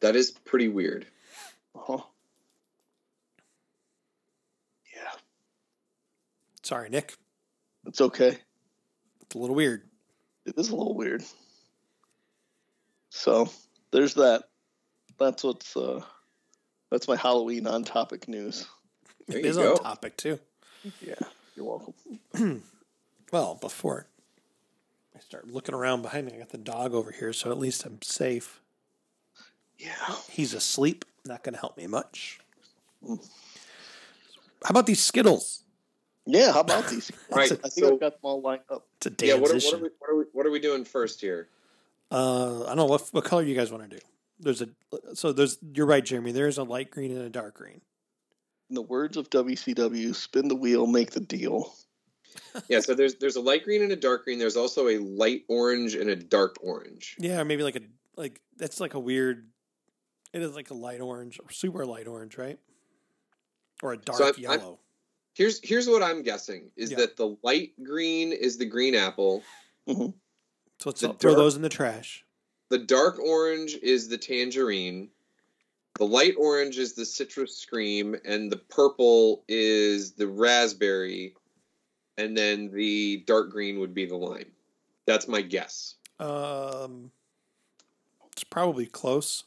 That 0.00 0.16
is 0.16 0.30
pretty 0.30 0.68
weird. 0.68 1.06
Uh-huh. 1.74 1.98
Yeah, 4.94 5.10
Sorry, 6.62 6.88
Nick. 6.88 7.14
it's 7.86 8.00
okay. 8.00 8.38
It's 9.22 9.34
a 9.34 9.38
little 9.38 9.54
weird. 9.56 9.82
It 10.46 10.54
is 10.56 10.70
a 10.70 10.76
little 10.76 10.94
weird. 10.94 11.22
So 13.10 13.48
there's 13.90 14.14
that. 14.14 14.44
That's 15.18 15.44
what's 15.44 15.76
uh, 15.76 16.00
that's 16.90 17.06
my 17.08 17.16
Halloween 17.16 17.66
on 17.66 17.84
topic 17.84 18.26
news. 18.26 18.66
There 19.28 19.38
It 19.38 19.44
you 19.44 19.50
is 19.50 19.56
go. 19.56 19.72
on 19.74 19.82
topic 19.82 20.16
too. 20.16 20.38
Yeah, 21.06 21.14
you're 21.56 21.66
welcome. 21.66 22.62
Well, 23.32 23.54
before 23.54 24.06
I 25.20 25.22
start 25.22 25.48
looking 25.48 25.74
around 25.74 26.00
behind 26.00 26.26
me, 26.26 26.32
I 26.34 26.38
got 26.38 26.48
the 26.48 26.56
dog 26.56 26.94
over 26.94 27.10
here, 27.10 27.34
so 27.34 27.50
at 27.50 27.58
least 27.58 27.84
I'm 27.84 28.00
safe. 28.00 28.62
Yeah. 29.78 30.16
He's 30.30 30.54
asleep. 30.54 31.04
Not 31.26 31.44
going 31.44 31.52
to 31.52 31.60
help 31.60 31.76
me 31.76 31.86
much. 31.86 32.40
Mm. 33.06 33.22
How 34.64 34.70
about 34.70 34.86
these 34.86 35.02
Skittles? 35.02 35.62
Yeah, 36.24 36.52
how 36.52 36.60
about 36.60 36.88
these? 36.88 37.12
Right. 37.30 37.52
I 37.52 37.68
think 37.68 37.72
So, 37.72 37.92
I've 37.92 38.00
got 38.00 38.12
them 38.12 38.20
all 38.22 38.40
lined 38.40 38.62
up. 38.70 38.86
It's 38.96 39.22
a 39.22 39.26
yeah. 39.26 39.34
What 39.34 39.50
are, 39.50 39.54
what, 39.54 39.60
transition. 39.60 39.80
are 39.80 39.82
we, 39.82 39.88
what, 39.98 40.10
are 40.10 40.16
we, 40.16 40.24
what 40.32 40.46
are 40.46 40.50
we 40.50 40.58
doing 40.58 40.84
first 40.84 41.20
here? 41.20 41.48
Uh, 42.10 42.64
I 42.64 42.68
don't 42.68 42.76
know 42.78 42.86
what 42.86 43.08
what 43.12 43.24
color 43.24 43.42
you 43.42 43.54
guys 43.54 43.70
want 43.70 43.88
to 43.88 43.96
do. 43.96 44.02
There's 44.38 44.62
a 44.62 44.68
so 45.14 45.32
there's 45.32 45.58
you're 45.74 45.86
right, 45.86 46.04
Jeremy. 46.04 46.32
There's 46.32 46.58
a 46.58 46.64
light 46.64 46.90
green 46.90 47.12
and 47.12 47.20
a 47.20 47.30
dark 47.30 47.54
green. 47.54 47.80
In 48.68 48.74
the 48.74 48.82
words 48.82 49.16
of 49.16 49.30
WCW, 49.30 50.14
spin 50.14 50.48
the 50.48 50.56
wheel, 50.56 50.86
make 50.86 51.12
the 51.12 51.20
deal. 51.20 51.72
Yeah. 52.68 52.80
So 52.80 52.94
there's 52.94 53.14
there's 53.16 53.36
a 53.36 53.40
light 53.40 53.64
green 53.64 53.82
and 53.82 53.92
a 53.92 53.96
dark 53.96 54.24
green. 54.24 54.38
There's 54.38 54.56
also 54.56 54.88
a 54.88 54.98
light 54.98 55.44
orange 55.48 55.94
and 55.94 56.10
a 56.10 56.16
dark 56.16 56.56
orange. 56.62 57.16
Yeah, 57.18 57.40
or 57.40 57.44
maybe 57.44 57.62
like 57.62 57.76
a 57.76 57.82
like 58.16 58.40
that's 58.56 58.80
like 58.80 58.94
a 58.94 58.98
weird. 59.00 59.48
It 60.32 60.42
is 60.42 60.54
like 60.54 60.70
a 60.70 60.74
light 60.74 61.00
orange 61.00 61.38
or 61.42 61.50
super 61.50 61.84
light 61.86 62.06
orange, 62.06 62.38
right? 62.38 62.58
Or 63.82 63.92
a 63.92 63.96
dark 63.96 64.18
So 64.18 64.24
I'm- 64.24 64.34
I'm- 64.48 64.58
yellow. 64.60 64.78
Here's 65.34 65.60
here's 65.62 65.88
what 65.88 66.02
I'm 66.02 66.22
guessing 66.22 66.70
is 66.76 66.90
Yeah. 66.90 66.98
that 66.98 67.16
the 67.16 67.36
light 67.42 67.72
green 67.82 68.32
is 68.32 68.58
the 68.58 68.66
green 68.66 68.94
apple. 68.94 69.42
Mm-hmm. 69.88 70.10
so 70.80 70.88
let's 70.90 71.00
the 71.00 71.12
throw 71.14 71.34
those 71.34 71.56
in 71.56 71.62
the 71.62 71.68
trash. 71.68 72.24
The 72.68 72.78
dark 72.78 73.18
orange 73.18 73.74
is 73.82 74.08
the 74.08 74.18
tangerine. 74.18 75.08
The 75.98 76.04
light 76.06 76.34
orange 76.38 76.78
is 76.78 76.94
the 76.94 77.04
citrus 77.04 77.56
scream, 77.56 78.14
and 78.24 78.50
the 78.52 78.56
purple 78.58 79.44
is 79.48 80.12
the 80.12 80.26
raspberry, 80.28 81.34
and 82.20 82.36
then 82.36 82.70
the 82.72 83.22
dark 83.26 83.50
green 83.50 83.80
would 83.80 83.94
be 83.94 84.06
the 84.06 84.16
lime. 84.16 84.50
That's 85.06 85.26
my 85.26 85.40
guess. 85.40 85.94
Um, 86.18 87.10
it's 88.32 88.44
probably 88.44 88.86
close. 88.86 89.44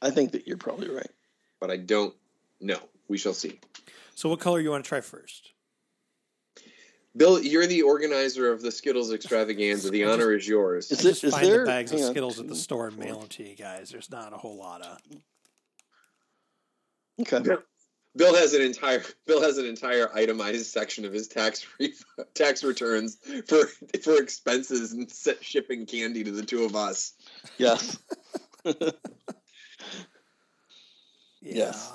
I 0.00 0.10
think 0.10 0.32
that 0.32 0.46
you're 0.48 0.56
probably 0.56 0.90
right. 0.90 1.10
But 1.60 1.70
I 1.70 1.76
don't 1.76 2.14
know. 2.60 2.78
We 3.08 3.18
shall 3.18 3.34
see. 3.34 3.60
So, 4.14 4.28
what 4.28 4.40
color 4.40 4.60
you 4.60 4.70
want 4.70 4.84
to 4.84 4.88
try 4.88 5.00
first? 5.00 5.52
Bill, 7.16 7.40
you're 7.40 7.66
the 7.66 7.82
organizer 7.82 8.50
of 8.50 8.62
the 8.62 8.72
Skittles 8.72 9.12
extravaganza. 9.12 9.90
The 9.90 10.04
I'll 10.06 10.12
honor 10.14 10.32
is 10.32 10.48
yours. 10.48 10.90
Is 10.90 10.98
I 10.98 11.00
it- 11.00 11.10
just 11.10 11.24
is 11.24 11.34
find 11.34 11.46
there- 11.46 11.60
the 11.60 11.66
bags 11.66 11.92
of 11.92 11.98
hang 11.98 12.06
on, 12.06 12.12
Skittles 12.12 12.40
at 12.40 12.48
the 12.48 12.56
store 12.56 12.88
and 12.88 12.98
mail 12.98 13.20
them 13.20 13.28
to 13.28 13.44
you 13.44 13.54
guys. 13.54 13.90
There's 13.90 14.10
not 14.10 14.32
a 14.32 14.36
whole 14.36 14.56
lot 14.56 14.82
of. 14.82 14.98
Okay. 17.20 17.56
Bill 18.14 18.34
has 18.34 18.52
an 18.54 18.62
entire 18.62 19.02
Bill 19.26 19.40
has 19.42 19.58
an 19.58 19.66
entire 19.66 20.14
itemized 20.14 20.66
section 20.66 21.04
of 21.04 21.12
his 21.12 21.28
tax 21.28 21.66
re- 21.80 21.94
tax 22.34 22.62
returns 22.64 23.18
for 23.46 23.66
for 24.02 24.16
expenses 24.22 24.92
and 24.92 25.10
se- 25.10 25.38
shipping 25.40 25.86
candy 25.86 26.22
to 26.24 26.30
the 26.30 26.42
two 26.44 26.64
of 26.64 26.76
us. 26.76 27.14
Yes. 27.58 27.98
Yeah. 31.44 31.54
Yes. 31.56 31.92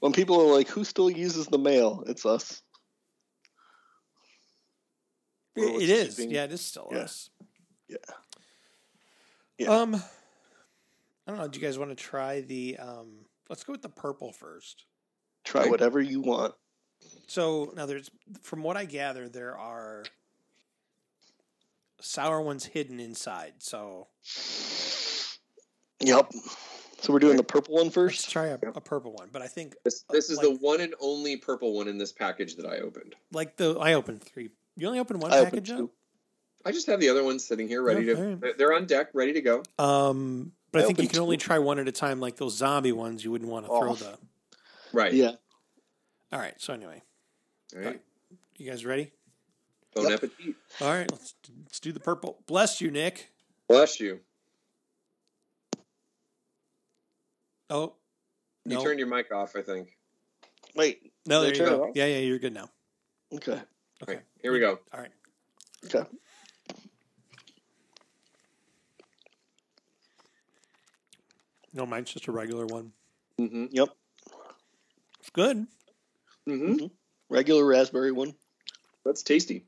when 0.00 0.10
people 0.12 0.40
are 0.40 0.52
like, 0.52 0.66
"Who 0.68 0.82
still 0.82 1.08
uses 1.08 1.46
the 1.46 1.58
mail?" 1.58 2.02
It's 2.08 2.26
us. 2.26 2.60
It- 5.54 5.82
it 5.82 5.88
is. 5.90 6.16
keeping- 6.16 6.32
Yeah, 6.32 6.44
it 6.44 6.52
is 6.52 6.60
still 6.60 6.88
Yeah. 6.90 6.98
us. 6.98 7.30
Yeah. 7.86 7.96
Yeah. 9.58 9.68
Um, 9.68 9.94
I 9.94 10.00
don't 11.30 11.36
know. 11.38 11.46
Do 11.46 11.60
you 11.60 11.64
guys 11.64 11.78
want 11.78 11.92
to 11.92 11.94
try 11.94 12.40
the? 12.40 12.76
Um, 12.78 13.26
let's 13.48 13.62
go 13.62 13.72
with 13.72 13.82
the 13.82 13.88
purple 13.88 14.32
first. 14.32 14.84
Try 15.44 15.62
Okay. 15.62 15.70
whatever 15.70 16.00
you 16.00 16.20
want. 16.20 16.54
So 17.26 17.72
now 17.76 17.86
there's, 17.86 18.10
from 18.42 18.62
what 18.62 18.76
I 18.76 18.84
gather, 18.84 19.28
there 19.28 19.56
are 19.56 20.04
sour 22.00 22.40
ones 22.40 22.64
hidden 22.66 23.00
inside. 23.00 23.54
So 23.58 24.08
Yep. 26.00 26.32
So 27.00 27.12
we're 27.12 27.18
doing 27.18 27.36
the 27.36 27.42
purple 27.44 27.74
one 27.74 27.90
first. 27.90 28.22
let's 28.24 28.32
try 28.32 28.46
a, 28.46 28.54
a 28.74 28.80
purple 28.80 29.12
one. 29.12 29.28
But 29.32 29.42
I 29.42 29.46
think 29.46 29.74
This 29.84 30.04
this 30.10 30.30
is 30.30 30.38
the 30.38 30.54
one 30.56 30.80
and 30.80 30.94
only 31.00 31.36
purple 31.36 31.74
one 31.74 31.88
in 31.88 31.98
this 31.98 32.12
package 32.12 32.56
that 32.56 32.66
I 32.66 32.78
opened. 32.78 33.14
like 33.32 33.56
the 33.56 33.78
I 33.78 33.94
opened 33.94 34.22
three. 34.22 34.50
You 34.76 34.86
only 34.86 34.98
opened 34.98 35.22
one 35.22 35.32
I 35.32 35.38
opened 35.38 35.52
package. 35.52 35.70
up? 35.72 35.78
two. 35.78 35.90
I 36.66 36.72
just 36.72 36.86
have 36.86 36.98
the 37.00 37.10
other 37.10 37.22
ones 37.22 37.44
sitting 37.44 37.68
here 37.68 37.82
ready 37.82 38.06
to. 38.06 38.12
Okay. 38.12 38.34
they're- 38.40 38.54
They're 38.56 38.72
on 38.72 38.86
deck, 38.86 39.08
ready 39.12 39.34
to 39.34 39.42
go. 39.42 39.62
Um, 39.78 40.52
but 40.72 40.80
I, 40.80 40.84
I 40.84 40.86
think 40.86 40.98
you 40.98 41.02
opened 41.02 41.10
can 41.12 41.20
only 41.22 41.36
try 41.36 41.58
one 41.58 41.78
at 41.78 41.86
a 41.88 41.92
time. 41.92 42.20
Like 42.20 42.36
those 42.36 42.56
zombie 42.56 42.92
ones, 42.92 43.22
you 43.22 43.30
wouldn't 43.30 43.50
want 43.50 43.66
to 43.66 43.68
throw 43.68 43.90
Oh. 43.90 43.94
the. 43.94 44.18
Right. 44.94 45.12
Yeah. 45.12 45.32
All 46.32 46.38
right. 46.38 46.54
So 46.58 46.72
anyway, 46.72 47.02
All 47.76 47.82
right. 47.82 48.00
you 48.56 48.70
guys 48.70 48.84
ready? 48.86 49.10
Bon 49.94 50.04
Yep. 50.04 50.12
appetit. 50.14 50.54
All 50.80 50.88
right. 50.88 51.10
Let's 51.10 51.34
let's 51.64 51.80
do 51.80 51.90
the 51.92 52.00
purple. 52.00 52.38
Bless 52.46 52.80
you, 52.80 52.90
Nick. 52.90 53.30
Bless 53.68 53.98
you. 53.98 54.20
Oh. 57.70 57.94
You 58.64 58.76
No, 58.76 58.82
turned 58.84 58.98
your 59.00 59.08
mic 59.08 59.32
off, 59.32 59.56
I 59.56 59.62
think. 59.62 59.96
Wait. 60.76 61.12
no, 61.26 61.40
there 61.40 61.50
you 61.50 61.56
turn 61.56 61.68
it 61.68 61.76
go. 61.76 61.92
Yeah, 61.94 62.06
yeah, 62.06 62.18
you're 62.18 62.38
good 62.38 62.54
now. 62.54 62.70
Okay. 63.32 63.52
Okay, 63.52 64.12
All 64.12 64.14
right, 64.14 64.22
here 64.42 64.52
we 64.52 64.60
go. 64.60 64.78
All 64.92 65.00
right. 65.00 65.10
Okay. 65.86 66.04
No, 71.72 71.84
mine's 71.84 72.12
just 72.12 72.28
a 72.28 72.32
regular 72.32 72.66
one. 72.66 72.92
Mm-hmm. 73.40 73.66
Yep. 73.70 73.88
It's 75.24 75.30
good. 75.30 75.66
Mm-hmm. 76.46 76.86
Regular 77.30 77.64
raspberry 77.64 78.12
one. 78.12 78.34
That's 79.06 79.22
tasty. 79.22 79.64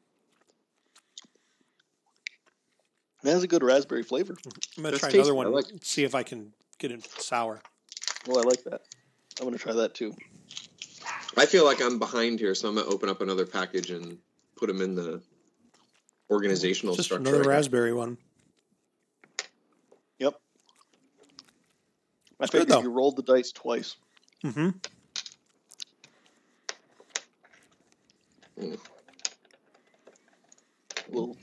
It 3.24 3.30
has 3.30 3.42
a 3.42 3.48
good 3.48 3.62
raspberry 3.62 4.02
flavor. 4.02 4.36
I'm 4.76 4.82
gonna 4.82 4.90
That's 4.90 5.00
try 5.00 5.08
tasty. 5.08 5.18
another 5.20 5.32
I 5.32 5.44
one. 5.44 5.52
like. 5.52 5.64
See 5.80 6.04
if 6.04 6.14
I 6.14 6.22
can 6.24 6.52
get 6.78 6.92
it 6.92 7.06
sour. 7.18 7.62
Well, 8.26 8.38
I 8.38 8.42
like 8.42 8.62
that. 8.64 8.82
I'm 9.40 9.46
gonna 9.46 9.56
try 9.56 9.72
that 9.72 9.94
too. 9.94 10.14
I 11.38 11.46
feel 11.46 11.64
like 11.64 11.80
I'm 11.80 11.98
behind 11.98 12.38
here, 12.38 12.54
so 12.54 12.68
I'm 12.68 12.74
gonna 12.74 12.86
open 12.88 13.08
up 13.08 13.22
another 13.22 13.46
package 13.46 13.90
and 13.90 14.18
put 14.58 14.66
them 14.66 14.82
in 14.82 14.94
the 14.94 15.22
organizational 16.30 16.94
Just 16.96 17.08
structure. 17.08 17.26
another 17.30 17.48
raspberry 17.48 17.94
one. 17.94 18.18
Yep. 20.18 20.34
I 22.40 22.44
It's 22.44 22.50
good, 22.50 22.60
figured 22.60 22.68
though. 22.68 22.82
you 22.82 22.90
rolled 22.90 23.16
the 23.16 23.22
dice 23.22 23.52
twice. 23.52 23.96
Mm-hmm. 24.44 24.68
A 28.58 28.76
little 31.08 31.36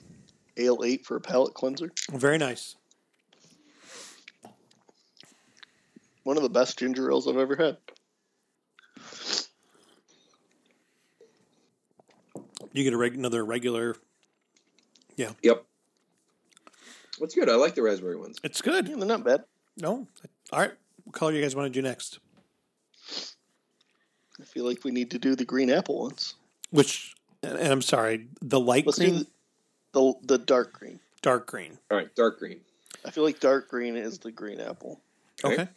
Ale-8 0.58 1.06
for 1.06 1.18
a 1.18 1.22
palate 1.22 1.54
cleanser. 1.54 1.92
Very 2.12 2.38
nice. 2.38 2.76
one 6.24 6.38
of 6.38 6.44
the 6.44 6.50
best 6.50 6.80
ginger 6.80 7.12
ales 7.12 7.28
I've 7.28 7.38
ever 7.38 7.56
had. 7.56 7.78
You 12.72 12.84
get 12.84 12.94
a 12.94 12.98
reg- 12.98 13.16
another 13.16 13.46
regular. 13.46 13.96
Yeah. 15.16 15.32
Yep. 15.44 15.64
What's 17.20 17.36
good? 17.36 17.50
I 17.50 17.56
like 17.56 17.76
the 17.76 17.84
raspberry 17.84 18.16
ones. 18.16 18.40
It's 18.44 18.62
good. 18.62 18.88
Yeah, 18.88 18.96
they're 18.96 19.06
not 19.06 19.24
bad. 19.24 19.44
No, 19.78 20.08
all 20.52 20.60
right. 20.60 20.72
What 21.04 21.14
color 21.14 21.34
you 21.34 21.42
guys 21.42 21.56
want 21.56 21.72
to 21.72 21.78
do 21.78 21.82
next? 21.82 22.20
I 24.40 24.46
feel 24.46 24.66
like 24.66 24.84
we 24.84 24.92
need 24.92 25.12
to 25.12 25.20
do 25.20 25.36
the 25.36 25.46
green 25.46 25.70
apple 25.70 26.00
ones. 26.00 26.36
Which, 26.74 27.14
and 27.44 27.56
and 27.56 27.72
I'm 27.72 27.84
sorry, 27.84 28.30
the 28.42 28.60
light 28.60 28.88
Let's 28.88 28.98
green, 28.98 29.28
the, 29.92 30.02
the 30.02 30.14
the 30.24 30.38
dark 30.40 30.74
green. 30.74 31.00
dark 31.22 31.46
green. 31.46 31.78
All 31.92 31.98
right, 31.98 32.14
dark 32.16 32.40
green. 32.40 32.62
I 33.06 33.12
feel 33.12 33.24
like 33.24 33.40
dark 33.40 33.70
green 33.70 33.96
is 33.96 34.18
the 34.18 34.32
green 34.32 34.60
apple. 34.60 35.00
Okay. 35.44 35.54
Okay, 35.54 35.68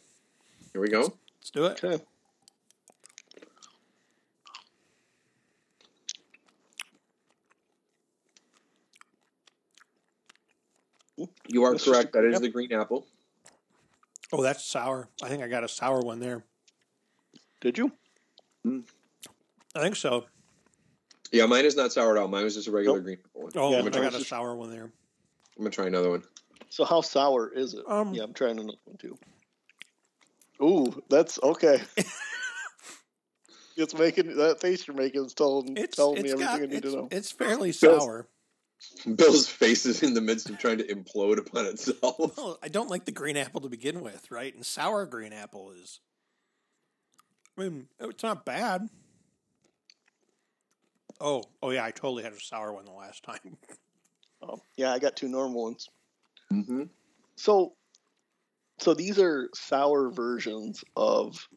Here 0.73 0.81
we 0.81 0.89
go. 0.89 1.13
let's 1.39 1.51
do 1.51 1.65
it. 1.65 1.83
Okay. 1.83 2.03
You 11.47 11.63
are 11.63 11.73
That's 11.73 11.85
correct. 11.85 12.13
That 12.13 12.25
is 12.25 12.33
yep. 12.33 12.41
the 12.41 12.49
green 12.49 12.73
apple. 12.73 13.05
Oh, 14.33 14.41
that's 14.41 14.65
sour. 14.65 15.09
I 15.23 15.29
think 15.29 15.41
I 15.43 15.47
got 15.47 15.63
a 15.63 15.67
sour 15.67 16.01
one 16.01 16.19
there. 16.19 16.43
Did 17.61 17.77
you? 17.77 17.91
Mm. 18.65 18.83
I 19.75 19.79
think 19.81 19.95
so. 19.95 20.25
Yeah, 21.31 21.45
mine 21.45 21.65
is 21.65 21.75
not 21.75 21.91
sour 21.91 22.15
at 22.15 22.21
all. 22.21 22.27
Mine 22.27 22.43
was 22.43 22.55
just 22.55 22.67
a 22.67 22.71
regular 22.71 22.97
Nope. 22.97 23.05
green 23.05 23.17
apple 23.25 23.41
one. 23.43 23.51
Oh, 23.55 23.71
Yeah, 23.71 23.79
I 23.79 23.81
got 23.83 23.91
gonna 23.93 24.07
a 24.17 24.23
sour 24.23 24.55
one 24.55 24.71
there. 24.71 24.83
I'm 24.83 24.91
gonna 25.57 25.69
try 25.69 25.87
another 25.87 26.09
one. 26.09 26.23
So 26.69 26.85
how 26.85 27.01
sour 27.01 27.49
is 27.53 27.73
it? 27.73 27.83
Um, 27.87 28.13
yeah, 28.13 28.23
I'm 28.23 28.33
trying 28.33 28.59
another 28.59 28.77
one 28.85 28.97
too. 28.97 29.17
Ooh, 30.61 31.03
that's 31.09 31.39
okay. 31.43 31.81
it's 33.77 33.93
making 33.93 34.35
that 34.37 34.59
face 34.61 34.87
you're 34.87 34.95
making 34.95 35.25
is 35.25 35.33
telling, 35.33 35.77
It's 35.77 35.95
telling 35.95 36.15
me 36.21 36.29
it's 36.29 36.33
everything 36.33 36.59
got, 36.59 36.61
I 36.61 36.65
need 36.73 36.83
to 36.83 36.91
know. 36.91 37.07
it's 37.11 37.31
fairly 37.31 37.73
Bill's- 37.79 37.79
sour. 38.03 38.27
Bill's 39.15 39.47
face 39.47 39.87
is 39.87 40.03
in 40.03 40.13
the 40.13 40.21
midst 40.21 40.49
of 40.51 40.59
trying 40.59 40.77
to 40.77 40.83
implode 40.87 41.37
upon 41.39 41.65
itself. 41.65 42.33
Well, 42.37 42.59
I 42.61 42.67
don't 42.67 42.89
like 42.91 43.05
the 43.05 43.11
green 43.11 43.35
apple 43.35 43.61
to 43.61 43.69
begin 43.69 44.01
with, 44.01 44.29
right? 44.29 44.53
And 44.53 44.63
sour 44.65 45.05
green 45.07 45.33
apple 45.33 45.71
is. 45.71 45.99
I 47.57 47.63
mean, 47.63 47.87
it's 47.99 48.21
not 48.21 48.45
bad. 48.45 48.87
Oh, 51.19 51.43
oh 51.61 51.71
yeah, 51.71 51.83
I 51.83 51.91
totally 51.91 52.23
had 52.23 52.33
a 52.33 52.39
sour 52.39 52.73
one 52.73 52.85
the 52.85 52.91
last 52.91 53.23
time. 53.23 53.57
Um, 54.41 54.61
yeah, 54.77 54.93
I 54.93 54.99
got 54.99 55.15
two 55.15 55.27
normal 55.27 55.63
ones. 55.63 55.89
Mm-hmm. 56.51 56.83
So, 57.35 57.73
so 58.79 58.93
these 58.93 59.19
are 59.19 59.49
sour 59.55 60.09
versions 60.09 60.83
of. 60.95 61.47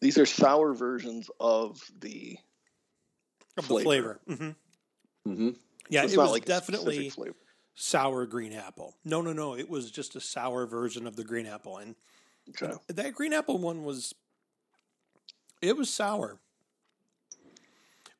These 0.00 0.18
are 0.18 0.26
sour 0.26 0.74
versions 0.74 1.30
of 1.40 1.80
the. 1.98 2.36
Of 3.56 3.64
Flavor. 3.64 4.20
the 4.26 4.34
flavor. 4.36 4.54
hmm 5.26 5.30
Mm-hmm. 5.30 5.50
Yeah, 5.88 6.04
it's 6.04 6.12
it 6.12 6.18
was 6.18 6.30
like 6.30 6.44
definitely 6.44 7.10
sour 7.74 8.26
green 8.26 8.52
apple. 8.52 8.94
No, 9.04 9.20
no, 9.20 9.32
no. 9.32 9.56
It 9.56 9.68
was 9.68 9.90
just 9.90 10.16
a 10.16 10.20
sour 10.20 10.66
version 10.66 11.06
of 11.06 11.16
the 11.16 11.24
green 11.24 11.46
apple, 11.46 11.78
and 11.78 11.94
Okay. 12.50 12.72
that 12.88 13.14
green 13.14 13.32
apple 13.32 13.58
one 13.58 13.84
was. 13.84 14.14
It 15.62 15.76
was 15.76 15.92
sour, 15.92 16.38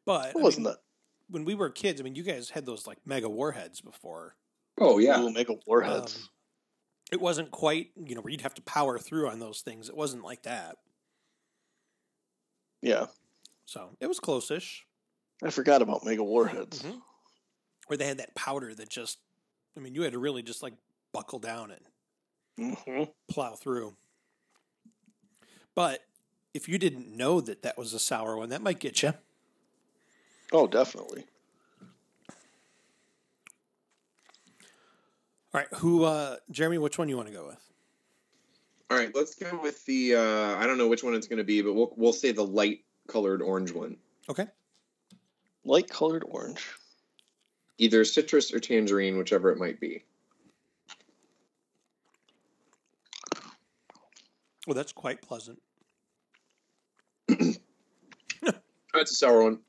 but 0.06 0.30
It 0.30 0.36
wasn't 0.40 0.66
mean, 0.66 0.72
that. 0.74 0.80
when 1.28 1.44
we 1.44 1.54
were 1.54 1.70
kids. 1.70 2.00
I 2.00 2.04
mean, 2.04 2.14
you 2.14 2.22
guys 2.22 2.50
had 2.50 2.66
those 2.66 2.86
like 2.86 2.98
mega 3.06 3.28
warheads 3.28 3.80
before. 3.82 4.36
Oh 4.78 4.98
yeah. 4.98 5.20
Ooh, 5.22 5.30
Mega 5.30 5.54
Warheads. 5.66 6.16
Um, 6.16 6.28
it 7.12 7.20
wasn't 7.20 7.50
quite, 7.52 7.92
you 7.96 8.14
know, 8.14 8.20
where 8.22 8.30
you'd 8.32 8.40
have 8.42 8.54
to 8.54 8.62
power 8.62 8.98
through 8.98 9.28
on 9.30 9.38
those 9.40 9.62
things. 9.62 9.88
It 9.88 9.96
wasn't 9.96 10.24
like 10.24 10.42
that. 10.44 10.76
yeah, 12.82 13.06
So 13.66 13.96
it 14.00 14.06
was 14.06 14.20
close-ish. 14.20 14.86
I 15.42 15.50
forgot 15.50 15.82
about 15.82 16.04
Mega 16.04 16.24
Warheads. 16.24 16.82
Mhm. 16.82 17.02
Where 17.86 17.96
they 17.96 18.06
had 18.06 18.18
that 18.18 18.34
powder 18.34 18.74
that 18.74 18.88
just, 18.88 19.20
I 19.76 19.80
mean, 19.80 19.94
you 19.94 20.02
had 20.02 20.12
to 20.12 20.18
really 20.18 20.42
just 20.42 20.62
like 20.62 20.74
buckle 21.12 21.38
down 21.38 21.70
and 21.72 21.86
hmm 22.86 23.04
plow 23.28 23.54
through. 23.54 23.96
But 25.74 26.00
if 26.54 26.68
you 26.68 26.78
didn't 26.78 27.14
know 27.14 27.40
that 27.40 27.62
that 27.62 27.76
was 27.78 27.92
a 27.92 27.98
sour 28.00 28.36
one, 28.36 28.48
that 28.48 28.62
might 28.62 28.80
get 28.80 29.02
you. 29.02 29.14
Oh, 30.52 30.66
definitely. 30.66 31.24
All 35.54 35.60
right, 35.60 35.68
who, 35.74 36.04
uh, 36.04 36.36
Jeremy? 36.50 36.78
Which 36.78 36.98
one 36.98 37.08
you 37.08 37.16
want 37.16 37.28
to 37.28 37.34
go 37.34 37.46
with? 37.46 37.58
All 38.90 38.96
right, 38.96 39.14
let's 39.14 39.34
go 39.34 39.58
with 39.62 39.84
the. 39.86 40.14
Uh, 40.14 40.56
I 40.56 40.66
don't 40.66 40.78
know 40.78 40.86
which 40.88 41.02
one 41.02 41.14
it's 41.14 41.26
going 41.26 41.38
to 41.38 41.44
be, 41.44 41.62
but 41.62 41.72
we'll 41.74 41.92
we'll 41.96 42.12
say 42.12 42.30
the 42.32 42.44
light 42.44 42.80
colored 43.08 43.40
orange 43.42 43.72
one, 43.72 43.96
Okay. 44.28 44.46
Light 45.64 45.88
colored 45.88 46.24
orange. 46.28 46.68
either 47.78 48.04
citrus 48.04 48.52
or 48.52 48.60
tangerine, 48.60 49.16
whichever 49.18 49.50
it 49.50 49.58
might 49.58 49.80
be. 49.80 50.04
Well, 54.66 54.74
that's 54.74 54.92
quite 54.92 55.22
pleasant. 55.22 55.60
That's 58.96 59.12
a 59.12 59.14
sour 59.14 59.42
one. 59.42 59.58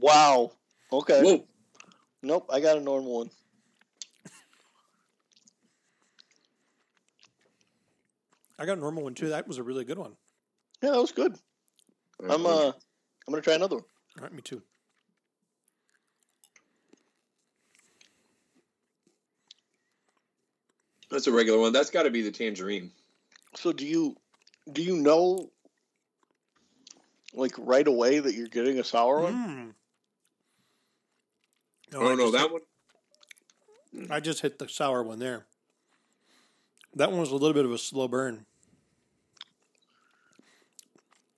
Wow. 0.00 0.52
Okay. 0.90 1.22
Whoa. 1.22 1.44
Nope, 2.22 2.46
I 2.50 2.60
got 2.60 2.78
a 2.78 2.80
normal 2.80 3.18
one. 3.18 3.30
I 8.58 8.66
got 8.66 8.76
a 8.76 8.80
normal 8.80 9.04
one 9.04 9.14
too. 9.14 9.28
That 9.28 9.46
was 9.46 9.58
a 9.58 9.62
really 9.62 9.84
good 9.84 9.98
one. 9.98 10.12
Yeah, 10.82 10.90
that 10.90 11.00
was 11.00 11.12
good. 11.12 11.36
I'm 12.28 12.44
uh, 12.44 12.68
I'm 12.68 13.30
gonna 13.30 13.42
try 13.42 13.54
another 13.54 13.76
one. 13.76 13.84
All 14.18 14.24
right, 14.24 14.32
me 14.32 14.42
too. 14.42 14.62
That's 21.10 21.26
a 21.26 21.32
regular 21.32 21.58
one. 21.58 21.72
That's 21.72 21.90
got 21.90 22.04
to 22.04 22.10
be 22.10 22.22
the 22.22 22.30
tangerine. 22.30 22.90
So 23.54 23.72
do 23.72 23.86
you 23.86 24.16
do 24.72 24.82
you 24.82 24.96
know 24.96 25.50
like 27.34 27.52
right 27.58 27.86
away 27.86 28.18
that 28.18 28.34
you're 28.34 28.48
getting 28.48 28.78
a 28.78 28.84
sour 28.84 29.20
one? 29.20 29.34
Mm. 29.34 29.74
Oh, 31.94 32.06
I 32.12 32.14
no, 32.14 32.16
just 32.16 32.32
that 32.32 32.42
hit- 32.42 32.52
one. 32.52 32.62
I 34.10 34.20
just 34.20 34.40
hit 34.42 34.58
the 34.58 34.68
sour 34.68 35.02
one 35.02 35.18
there. 35.18 35.46
That 36.94 37.10
one 37.10 37.20
was 37.20 37.30
a 37.30 37.34
little 37.36 37.52
bit 37.54 37.64
of 37.64 37.72
a 37.72 37.78
slow 37.78 38.08
burn. 38.08 38.46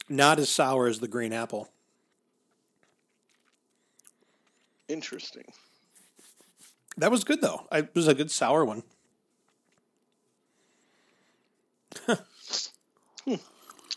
Not 0.08 0.38
as 0.38 0.48
sour 0.48 0.86
as 0.86 1.00
the 1.00 1.08
green 1.08 1.32
apple. 1.32 1.68
Interesting. 4.88 5.44
That 6.98 7.10
was 7.10 7.24
good 7.24 7.40
though. 7.40 7.66
I, 7.70 7.78
it 7.78 7.94
was 7.94 8.08
a 8.08 8.14
good 8.14 8.30
sour 8.30 8.64
one. 8.64 8.82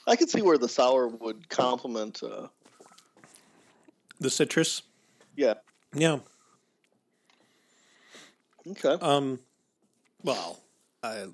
I 0.07 0.15
could 0.15 0.29
see 0.29 0.41
where 0.41 0.57
the 0.57 0.69
sour 0.69 1.07
would 1.07 1.49
complement. 1.49 2.21
Uh, 2.23 2.47
The 4.19 4.29
citrus. 4.29 4.81
yeah. 5.35 5.55
Yeah. 5.93 6.19
Okay. 8.67 8.97
Um. 9.01 9.39
Well, 10.23 10.59
uh, 11.03 11.27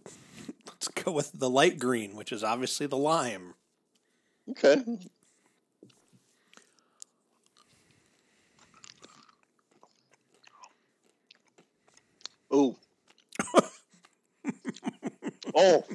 let's 0.67 0.87
go 0.89 1.11
with 1.11 1.31
the 1.33 1.49
light 1.49 1.79
green, 1.79 2.15
which 2.15 2.31
is 2.31 2.43
obviously 2.43 2.87
the 2.87 2.97
lime. 2.97 3.53
Okay. 4.49 4.83
Ooh. 12.53 12.75
oh, 15.55 15.85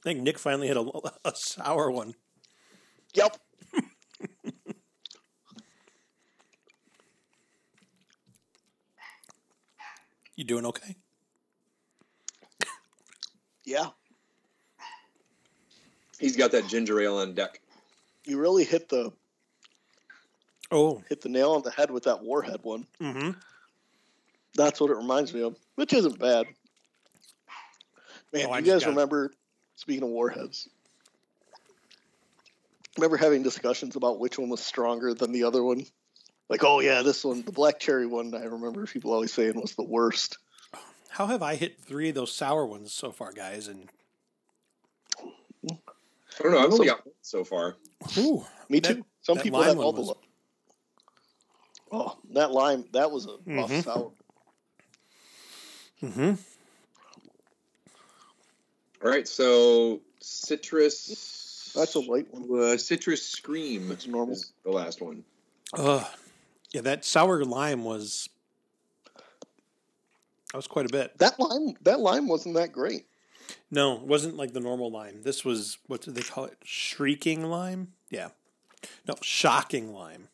I 0.00 0.02
think 0.02 0.20
Nick 0.22 0.38
finally 0.38 0.68
hit 0.68 0.76
a, 0.76 0.80
a 1.24 1.32
sour 1.34 1.90
one. 1.90 2.14
yep. 3.14 3.36
You 10.36 10.44
doing 10.44 10.64
okay? 10.66 10.96
Yeah. 13.64 13.88
He's 16.18 16.36
got 16.36 16.52
that 16.52 16.66
ginger 16.66 17.00
ale 17.00 17.18
on 17.18 17.34
deck. 17.34 17.60
You 18.24 18.38
really 18.38 18.64
hit 18.64 18.88
the 18.88 19.12
Oh. 20.72 21.02
hit 21.08 21.20
the 21.20 21.28
nail 21.28 21.52
on 21.52 21.62
the 21.62 21.70
head 21.70 21.90
with 21.90 22.04
that 22.04 22.22
warhead 22.22 22.60
one. 22.62 22.86
Mm-hmm. 23.00 23.30
That's 24.54 24.80
what 24.80 24.90
it 24.90 24.96
reminds 24.96 25.34
me 25.34 25.42
of, 25.42 25.56
which 25.74 25.92
isn't 25.92 26.18
bad. 26.18 26.46
Man, 28.32 28.46
Oh, 28.48 28.54
do 28.60 28.64
you 28.64 28.72
guys 28.72 28.84
got- 28.84 28.90
remember? 28.90 29.32
Speaking 29.80 30.02
of 30.02 30.10
warheads, 30.10 30.68
remember 32.98 33.16
having 33.16 33.42
discussions 33.42 33.96
about 33.96 34.20
which 34.20 34.38
one 34.38 34.50
was 34.50 34.60
stronger 34.60 35.14
than 35.14 35.32
the 35.32 35.44
other 35.44 35.62
one? 35.64 35.86
Like, 36.50 36.62
oh 36.64 36.80
yeah, 36.80 37.00
this 37.00 37.24
one, 37.24 37.40
the 37.40 37.50
black 37.52 37.80
cherry 37.80 38.04
one. 38.06 38.34
I 38.34 38.44
remember 38.44 38.84
people 38.84 39.14
always 39.14 39.32
saying 39.32 39.58
was 39.58 39.74
the 39.76 39.82
worst. 39.84 40.36
How 41.08 41.24
have 41.28 41.42
I 41.42 41.54
hit 41.54 41.80
three 41.80 42.10
of 42.10 42.14
those 42.14 42.30
sour 42.30 42.66
ones 42.66 42.92
so 42.92 43.10
far, 43.10 43.32
guys? 43.32 43.68
And 43.68 43.88
I 45.64 45.72
don't 46.42 46.52
know. 46.52 46.58
I've 46.58 46.72
only 46.72 46.86
got 46.86 47.06
one 47.06 47.14
so 47.22 47.42
far. 47.42 47.76
ooh, 48.18 48.44
Me 48.68 48.80
That- 48.80 48.96
too. 48.96 49.06
Some 49.22 49.38
people 49.38 49.60
lime 49.60 49.68
have 49.70 49.78
all 49.78 49.92
the. 49.92 50.00
was- 50.02 50.14
Oh, 51.90 52.18
that 52.34 52.50
lime. 52.52 52.84
That 52.92 53.10
was 53.10 53.24
a 53.24 53.36
rough 53.46 53.70
Mhm. 53.70 53.82
sour. 53.84 54.12
mm-hmm. 56.02 56.34
All 59.02 59.10
right, 59.10 59.26
so 59.26 60.00
citrus. 60.20 61.72
That's 61.74 61.94
a 61.94 62.00
light 62.00 62.26
one. 62.32 62.72
Uh, 62.72 62.76
citrus 62.76 63.26
scream. 63.26 63.88
That's 63.88 64.06
normal. 64.06 64.34
is 64.34 64.52
the 64.64 64.70
last 64.70 65.00
one. 65.00 65.24
Uh, 65.72 66.04
yeah, 66.72 66.80
that 66.82 67.04
sour 67.04 67.44
lime 67.44 67.84
was 67.84 68.28
that 69.14 70.56
was 70.56 70.66
quite 70.66 70.86
a 70.86 70.92
bit. 70.92 71.16
That 71.18 71.38
lime. 71.38 71.74
That 71.82 72.00
lime 72.00 72.28
wasn't 72.28 72.56
that 72.56 72.72
great. 72.72 73.06
No, 73.70 73.96
it 73.96 74.02
wasn't 74.02 74.36
like 74.36 74.52
the 74.52 74.60
normal 74.60 74.90
lime. 74.90 75.22
This 75.22 75.44
was 75.44 75.78
what 75.86 76.02
do 76.02 76.10
they 76.10 76.22
call 76.22 76.44
it? 76.44 76.58
Shrieking 76.64 77.44
lime? 77.44 77.92
Yeah. 78.10 78.28
No, 79.06 79.14
shocking 79.22 79.92
lime. 79.94 80.28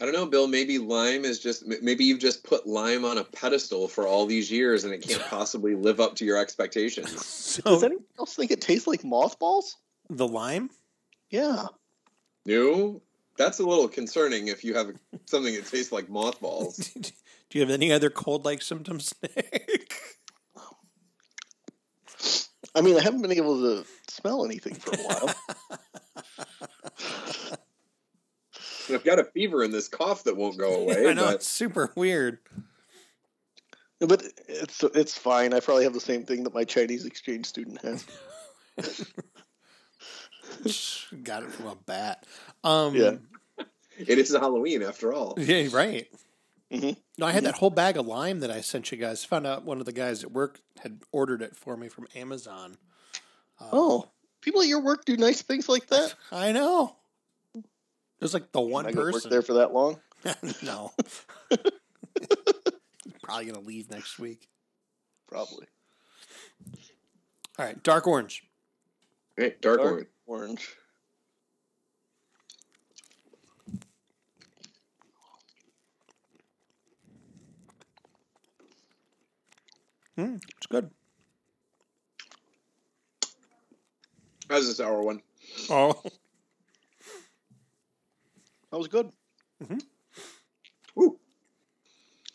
I 0.00 0.04
don't 0.04 0.14
know, 0.14 0.26
Bill. 0.26 0.46
Maybe 0.46 0.78
lime 0.78 1.24
is 1.24 1.38
just. 1.38 1.66
Maybe 1.66 2.04
you've 2.04 2.20
just 2.20 2.42
put 2.42 2.66
lime 2.66 3.04
on 3.04 3.18
a 3.18 3.24
pedestal 3.24 3.86
for 3.86 4.06
all 4.06 4.24
these 4.24 4.50
years, 4.50 4.84
and 4.84 4.94
it 4.94 5.02
can't 5.02 5.22
possibly 5.28 5.74
live 5.74 6.00
up 6.00 6.14
to 6.16 6.24
your 6.24 6.38
expectations. 6.38 7.60
Does 7.64 7.82
anyone 7.82 8.04
else 8.18 8.34
think 8.34 8.50
it 8.50 8.60
tastes 8.60 8.86
like 8.86 9.04
mothballs? 9.04 9.76
the 10.10 10.26
lime? 10.26 10.70
Yeah. 11.30 11.66
No, 12.44 13.00
that's 13.36 13.60
a 13.60 13.66
little 13.66 13.88
concerning 13.88 14.48
if 14.48 14.64
you 14.64 14.74
have 14.74 14.92
something 15.26 15.54
that 15.54 15.66
tastes 15.66 15.92
like 15.92 16.08
mothballs. 16.08 16.76
Do 17.50 17.58
you 17.58 17.60
have 17.60 17.70
any 17.70 17.92
other 17.92 18.10
cold 18.10 18.44
like 18.44 18.62
symptoms, 18.62 19.14
Nick? 19.22 19.94
I 22.74 22.80
mean, 22.82 22.96
I 22.96 23.02
haven't 23.02 23.22
been 23.22 23.32
able 23.32 23.60
to 23.60 23.84
smell 24.08 24.44
anything 24.44 24.74
for 24.74 24.94
a 24.94 24.98
while. 24.98 25.34
And 28.88 28.96
I've 28.96 29.04
got 29.04 29.18
a 29.18 29.24
fever 29.24 29.62
and 29.62 29.72
this 29.72 29.88
cough 29.88 30.24
that 30.24 30.36
won't 30.36 30.56
go 30.58 30.74
away. 30.82 31.08
I 31.08 31.12
know 31.12 31.26
but 31.26 31.34
it's 31.36 31.48
super 31.48 31.92
weird. 31.96 32.38
but 34.00 34.22
it's 34.48 34.82
it's 34.94 35.16
fine. 35.16 35.52
I 35.54 35.60
probably 35.60 35.84
have 35.84 35.92
the 35.94 36.00
same 36.00 36.24
thing 36.24 36.44
that 36.44 36.54
my 36.54 36.64
Chinese 36.64 37.04
exchange 37.04 37.46
student 37.46 37.80
has. 37.82 38.04
Got 41.22 41.42
it 41.44 41.52
from 41.52 41.66
a 41.66 41.76
bat. 41.86 42.24
Um, 42.64 42.94
Yeah. 42.94 43.16
it 43.98 44.18
is 44.18 44.30
Halloween 44.34 44.82
after 44.82 45.12
all. 45.12 45.34
Yeah, 45.38 45.68
right. 45.72 46.08
Mhm. 46.70 46.96
No, 47.18 47.26
I 47.26 47.32
had 47.32 47.44
that 47.44 47.56
whole 47.56 47.70
bag 47.70 47.96
of 47.96 48.06
lime 48.06 48.40
that 48.40 48.50
I 48.50 48.60
sent 48.60 48.92
you 48.92 48.98
guys. 48.98 49.24
Found 49.24 49.46
out 49.46 49.64
one 49.64 49.80
of 49.80 49.86
the 49.86 49.92
guys 49.92 50.22
at 50.22 50.30
work 50.32 50.60
had 50.82 51.00
ordered 51.12 51.42
it 51.42 51.56
for 51.56 51.76
me 51.76 51.88
from 51.88 52.06
Amazon. 52.14 52.76
Uh, 53.60 53.68
Oh, 53.72 54.10
people 54.40 54.62
at 54.62 54.68
your 54.68 54.80
work 54.80 55.04
do 55.04 55.16
nice 55.16 55.42
things 55.42 55.68
like 55.68 55.86
that. 55.88 56.14
I 56.30 56.52
know. 56.52 56.96
There's 58.20 58.34
like 58.34 58.52
the 58.52 58.60
one 58.60 58.86
I 58.86 58.92
could 58.92 59.12
work 59.12 59.22
there 59.24 59.42
for 59.42 59.54
that 59.54 59.72
long. 59.72 59.98
no. 60.62 60.92
Probably 63.22 63.46
gonna 63.46 63.60
leave 63.60 63.90
next 63.90 64.18
week. 64.18 64.48
Probably. 65.26 65.66
All 67.58 67.64
right, 67.64 67.82
dark 67.82 68.06
orange. 68.06 68.44
Hey, 69.36 69.54
dark, 69.60 69.78
Dark 69.80 69.92
orange. 69.92 70.08
Orange. 70.26 70.76
Hmm, 80.16 80.34
it's 80.34 80.66
good. 80.68 80.90
How's 84.50 84.66
the 84.66 84.74
sour 84.74 85.02
one? 85.02 85.22
Oh, 85.70 86.02
That 88.70 88.78
was 88.78 88.88
good. 88.88 89.10
Woo. 90.94 91.18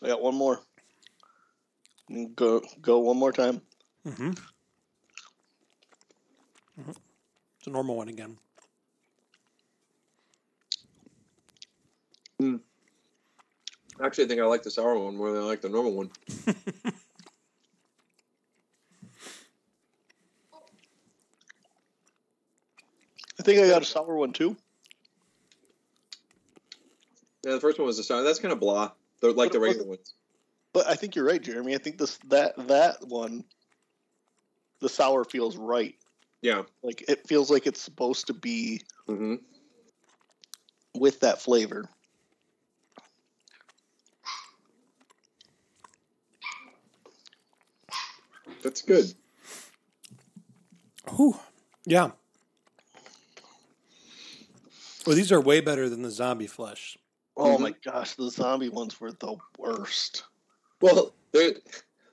I 0.02 0.08
got 0.08 0.22
one 0.22 0.34
more. 0.34 0.60
Go 2.34 2.62
go 2.80 3.00
one 3.00 3.16
more 3.16 3.32
time. 3.32 3.60
mm-hmm. 4.06 4.30
hmm 6.80 6.90
It's 7.58 7.66
a 7.66 7.70
normal 7.70 7.96
one 7.96 8.08
again. 8.08 8.38
Actually, 14.02 14.24
I 14.24 14.28
think 14.28 14.40
I 14.40 14.44
like 14.44 14.62
the 14.62 14.70
sour 14.70 14.98
one 14.98 15.16
more 15.16 15.32
than 15.32 15.42
I 15.42 15.46
like 15.46 15.62
the 15.62 15.68
normal 15.68 15.92
one. 15.92 16.10
I 23.38 23.42
think 23.42 23.60
I 23.60 23.68
got 23.68 23.82
a 23.82 23.86
sour 23.86 24.16
one 24.16 24.32
too. 24.32 24.56
Yeah, 27.46 27.52
the 27.52 27.60
first 27.60 27.78
one 27.78 27.86
was 27.86 27.96
the 27.96 28.02
sour. 28.02 28.24
That's 28.24 28.40
kind 28.40 28.50
of 28.50 28.58
blah. 28.58 28.90
They're 29.20 29.30
like 29.30 29.52
But 29.52 29.60
the 29.60 29.64
it 29.64 29.68
regular 29.68 29.88
ones. 29.88 30.14
But 30.72 30.88
I 30.88 30.96
think 30.96 31.14
you're 31.14 31.24
right, 31.24 31.40
Jeremy. 31.40 31.76
I 31.76 31.78
think 31.78 31.96
this 31.96 32.18
that 32.26 32.54
that 32.66 33.06
one, 33.06 33.44
the 34.80 34.88
sour 34.88 35.22
feels 35.24 35.56
right. 35.56 35.94
Yeah. 36.42 36.62
Like 36.82 37.04
it 37.06 37.24
feels 37.28 37.48
like 37.48 37.68
it's 37.68 37.80
supposed 37.80 38.26
to 38.26 38.34
be 38.34 38.82
hmm 39.06 39.36
with 40.98 41.20
that 41.20 41.40
flavor. 41.40 41.88
That's 48.64 48.82
good. 48.82 49.14
Whew. 51.14 51.36
Yeah. 51.84 52.10
Well, 55.06 55.14
these 55.14 55.30
are 55.30 55.40
way 55.40 55.60
better 55.60 55.88
than 55.88 56.02
the 56.02 56.10
zombie 56.10 56.48
flesh. 56.48 56.98
Oh 57.36 57.58
Mhm. 57.58 57.60
my 57.60 57.70
gosh, 57.84 58.14
the 58.14 58.30
zombie 58.30 58.68
ones 58.70 59.00
were 59.00 59.12
the 59.12 59.36
worst. 59.58 60.24
Well, 60.80 61.14
there, 61.32 61.54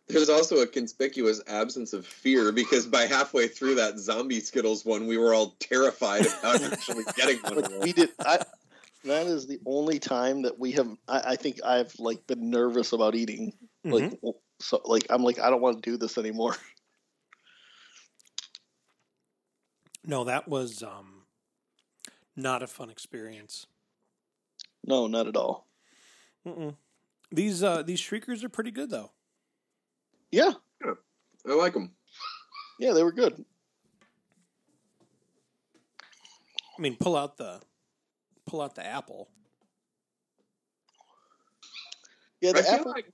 there's 0.07 0.29
also 0.29 0.57
a 0.57 0.67
conspicuous 0.67 1.41
absence 1.47 1.93
of 1.93 2.05
fear 2.05 2.51
because 2.51 2.85
by 2.85 3.05
halfway 3.05 3.47
through 3.47 3.75
that 3.75 3.99
zombie 3.99 4.39
Skittles 4.41 4.85
one, 4.85 5.07
we 5.07 5.17
were 5.17 5.33
all 5.33 5.55
terrified 5.59 6.25
about 6.25 6.61
actually 6.63 7.05
getting 7.15 7.37
one. 7.43 7.55
Like 7.55 7.71
we 7.81 7.93
did. 7.93 8.09
I, 8.25 8.39
that 9.05 9.27
is 9.27 9.47
the 9.47 9.59
only 9.65 9.99
time 9.99 10.41
that 10.43 10.59
we 10.59 10.71
have. 10.73 10.89
I, 11.07 11.21
I 11.31 11.35
think 11.35 11.63
I've 11.63 11.97
like 11.99 12.25
been 12.27 12.49
nervous 12.49 12.93
about 12.93 13.15
eating. 13.15 13.53
Like 13.85 14.03
Mhm. 14.03 14.15
w- 14.21 14.39
so, 14.59 14.81
like 14.85 15.05
I'm 15.09 15.23
like 15.23 15.39
I 15.39 15.49
don't 15.49 15.61
want 15.61 15.81
to 15.83 15.89
do 15.89 15.97
this 15.97 16.17
anymore. 16.17 16.55
No, 20.05 20.25
that 20.25 20.49
was 20.49 20.83
um, 20.83 21.23
not 22.35 22.61
a 22.61 22.67
fun 22.67 22.89
experience. 22.89 23.67
No, 24.85 25.07
not 25.07 25.27
at 25.27 25.35
all. 25.37 25.67
Mm-mm. 26.45 26.75
These 27.31 27.63
uh, 27.63 27.81
these 27.83 27.99
shriekers 27.99 28.43
are 28.43 28.49
pretty 28.49 28.71
good 28.71 28.89
though. 28.89 29.11
Yeah, 30.31 30.51
yeah, 30.83 30.93
I 31.47 31.53
like 31.55 31.73
them. 31.73 31.91
yeah, 32.79 32.93
they 32.93 33.03
were 33.03 33.11
good. 33.11 33.43
I 36.77 36.81
mean, 36.81 36.95
pull 36.99 37.15
out 37.15 37.37
the 37.37 37.61
pull 38.45 38.61
out 38.61 38.75
the 38.75 38.85
apple. 38.85 39.29
Yeah, 42.41 42.49
I 42.49 42.53
the 42.53 42.63
feel 42.63 42.73
apple. 42.73 42.91
like 42.91 43.05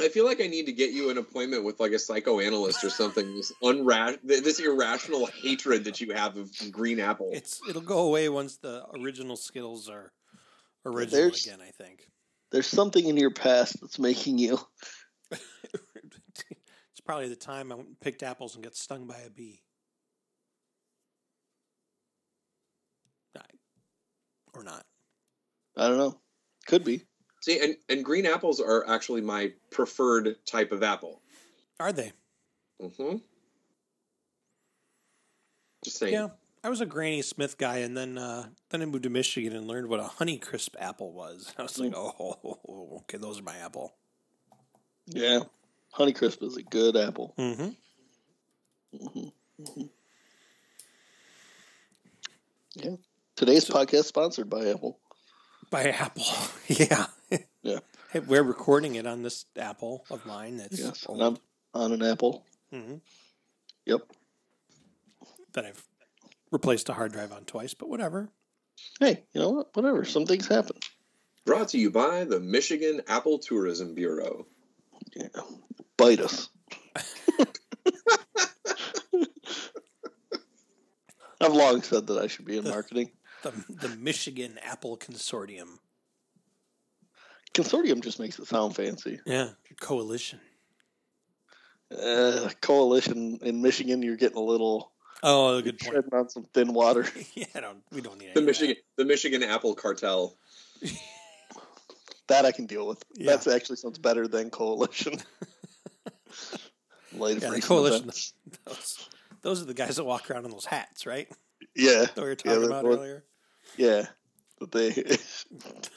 I 0.00 0.08
feel 0.08 0.24
like 0.24 0.40
I 0.40 0.46
need 0.46 0.66
to 0.66 0.72
get 0.72 0.90
you 0.92 1.10
an 1.10 1.18
appointment 1.18 1.64
with 1.64 1.78
like 1.78 1.92
a 1.92 1.98
psychoanalyst 1.98 2.82
or 2.82 2.90
something. 2.90 3.36
This 3.36 3.52
unra- 3.62 4.18
this 4.24 4.58
irrational 4.58 5.26
hatred 5.26 5.84
that 5.84 6.00
you 6.00 6.12
have 6.14 6.36
of 6.36 6.50
green 6.72 6.98
apple. 7.00 7.30
It's 7.32 7.60
it'll 7.68 7.82
go 7.82 7.98
away 7.98 8.28
once 8.28 8.56
the 8.56 8.84
original 9.00 9.36
Skittles 9.36 9.88
are 9.88 10.12
original 10.84 11.22
There's- 11.22 11.46
again. 11.46 11.60
I 11.60 11.70
think 11.70 12.08
There's 12.50 12.66
something 12.66 13.06
in 13.06 13.16
your 13.16 13.30
past 13.30 13.80
that's 13.80 13.98
making 13.98 14.38
you. 14.38 14.58
it's 15.30 17.00
probably 17.04 17.28
the 17.28 17.36
time 17.36 17.72
I 17.72 17.76
picked 18.00 18.22
apples 18.22 18.54
and 18.54 18.64
got 18.64 18.76
stung 18.76 19.06
by 19.06 19.18
a 19.26 19.30
bee. 19.30 19.60
Or 24.56 24.62
not. 24.62 24.84
I 25.76 25.88
don't 25.88 25.98
know. 25.98 26.20
Could 26.66 26.84
be. 26.84 27.02
See, 27.42 27.58
and, 27.60 27.76
and 27.88 28.04
green 28.04 28.24
apples 28.24 28.60
are 28.60 28.88
actually 28.88 29.20
my 29.20 29.52
preferred 29.70 30.36
type 30.46 30.70
of 30.72 30.82
apple. 30.82 31.20
Are 31.80 31.92
they? 31.92 32.12
Mm-hmm. 32.80 33.16
Just 35.84 35.98
saying. 35.98 36.12
Yeah. 36.14 36.28
I 36.64 36.70
was 36.70 36.80
a 36.80 36.86
Granny 36.86 37.20
Smith 37.20 37.58
guy, 37.58 37.78
and 37.78 37.94
then 37.94 38.16
uh, 38.16 38.46
then 38.70 38.80
I 38.80 38.86
moved 38.86 39.02
to 39.04 39.10
Michigan 39.10 39.54
and 39.54 39.68
learned 39.68 39.88
what 39.88 40.00
a 40.00 40.04
Honeycrisp 40.04 40.70
apple 40.78 41.12
was. 41.12 41.52
I 41.58 41.62
was 41.62 41.78
like, 41.78 41.92
oh, 41.94 42.58
okay, 43.02 43.18
those 43.18 43.38
are 43.38 43.42
my 43.42 43.56
apple. 43.58 43.92
Yeah, 45.06 45.40
Honeycrisp 45.94 46.42
is 46.42 46.56
a 46.56 46.62
good 46.62 46.96
apple. 46.96 47.34
Mm-hmm. 47.38 47.68
hmm 48.96 49.28
hmm 49.62 49.82
Yeah. 52.74 52.96
Today's 53.36 53.66
podcast 53.68 54.04
sponsored 54.04 54.48
by 54.48 54.68
Apple. 54.70 54.98
by 55.70 55.90
Apple. 55.90 56.24
yeah. 56.68 57.06
Yeah. 57.62 57.80
Hey, 58.12 58.20
we're 58.20 58.42
recording 58.42 58.94
it 58.94 59.06
on 59.06 59.22
this 59.22 59.44
Apple 59.58 60.04
of 60.10 60.24
mine. 60.24 60.56
That's 60.56 60.78
Yes, 60.78 61.04
and 61.08 61.20
I'm 61.22 61.36
on 61.74 61.92
an 61.92 62.02
Apple. 62.02 62.44
Mhm. 62.72 63.00
Yep. 63.84 64.00
that 65.52 65.66
I've 65.66 65.84
replaced 66.54 66.88
a 66.88 66.94
hard 66.94 67.12
drive 67.12 67.32
on 67.32 67.44
twice, 67.44 67.74
but 67.74 67.90
whatever. 67.90 68.30
Hey, 69.00 69.24
you 69.32 69.40
know 69.40 69.50
what? 69.50 69.76
Whatever. 69.76 70.04
Some 70.04 70.24
things 70.24 70.46
happen. 70.46 70.76
Brought 71.44 71.68
to 71.70 71.78
you 71.78 71.90
by 71.90 72.24
the 72.24 72.40
Michigan 72.40 73.02
Apple 73.08 73.38
Tourism 73.38 73.94
Bureau. 73.94 74.46
Yeah. 75.14 75.28
Bite 75.98 76.20
us. 76.20 76.48
I've 81.40 81.52
long 81.52 81.82
said 81.82 82.06
that 82.06 82.18
I 82.22 82.28
should 82.28 82.46
be 82.46 82.56
in 82.56 82.64
marketing. 82.64 83.10
The 83.42 83.52
the 83.68 83.88
Michigan 83.96 84.58
Apple 84.62 84.96
Consortium. 84.96 85.78
Consortium 87.52 88.02
just 88.02 88.18
makes 88.18 88.38
it 88.38 88.46
sound 88.46 88.74
fancy. 88.74 89.20
Yeah, 89.26 89.50
coalition. 89.80 90.40
Uh, 91.96 92.48
coalition 92.60 93.40
in 93.42 93.60
Michigan, 93.60 94.02
you're 94.02 94.16
getting 94.16 94.38
a 94.38 94.42
little 94.42 94.93
Oh, 95.26 95.62
good 95.62 95.78
point. 95.78 95.92
treading 95.92 96.12
on 96.14 96.28
some 96.28 96.44
thin 96.52 96.74
water. 96.74 97.06
yeah, 97.34 97.46
I 97.54 97.60
don't. 97.60 97.82
We 97.90 98.02
don't 98.02 98.18
need 98.18 98.34
The 98.34 98.40
of 98.40 98.46
Michigan 98.46 98.76
the 98.96 99.04
Michigan 99.04 99.42
Apple 99.42 99.74
Cartel. 99.74 100.36
That 102.28 102.46
I 102.46 102.52
can 102.52 102.64
deal 102.64 102.86
with. 102.86 103.04
Yeah. 103.14 103.32
That's 103.32 103.46
actually 103.46 103.76
sounds 103.76 103.98
better 103.98 104.26
than 104.26 104.48
coalition. 104.48 105.12
Light 107.12 107.36
of 107.36 107.42
Yeah, 107.42 107.58
coalition. 107.60 108.10
Those, 108.64 109.08
those 109.42 109.60
are 109.62 109.66
the 109.66 109.74
guys 109.74 109.96
that 109.96 110.04
walk 110.04 110.30
around 110.30 110.46
in 110.46 110.50
those 110.50 110.64
hats, 110.64 111.04
right? 111.04 111.28
Yeah, 111.76 112.06
That 112.06 112.16
we 112.16 112.22
were 112.22 112.28
Yeah, 112.30 112.34
talking 112.36 112.52
they're 112.60 112.70
about 112.70 112.84
both- 112.84 112.98
earlier. 112.98 113.24
yeah. 113.76 114.06
But 114.58 114.72
they, 114.72 114.90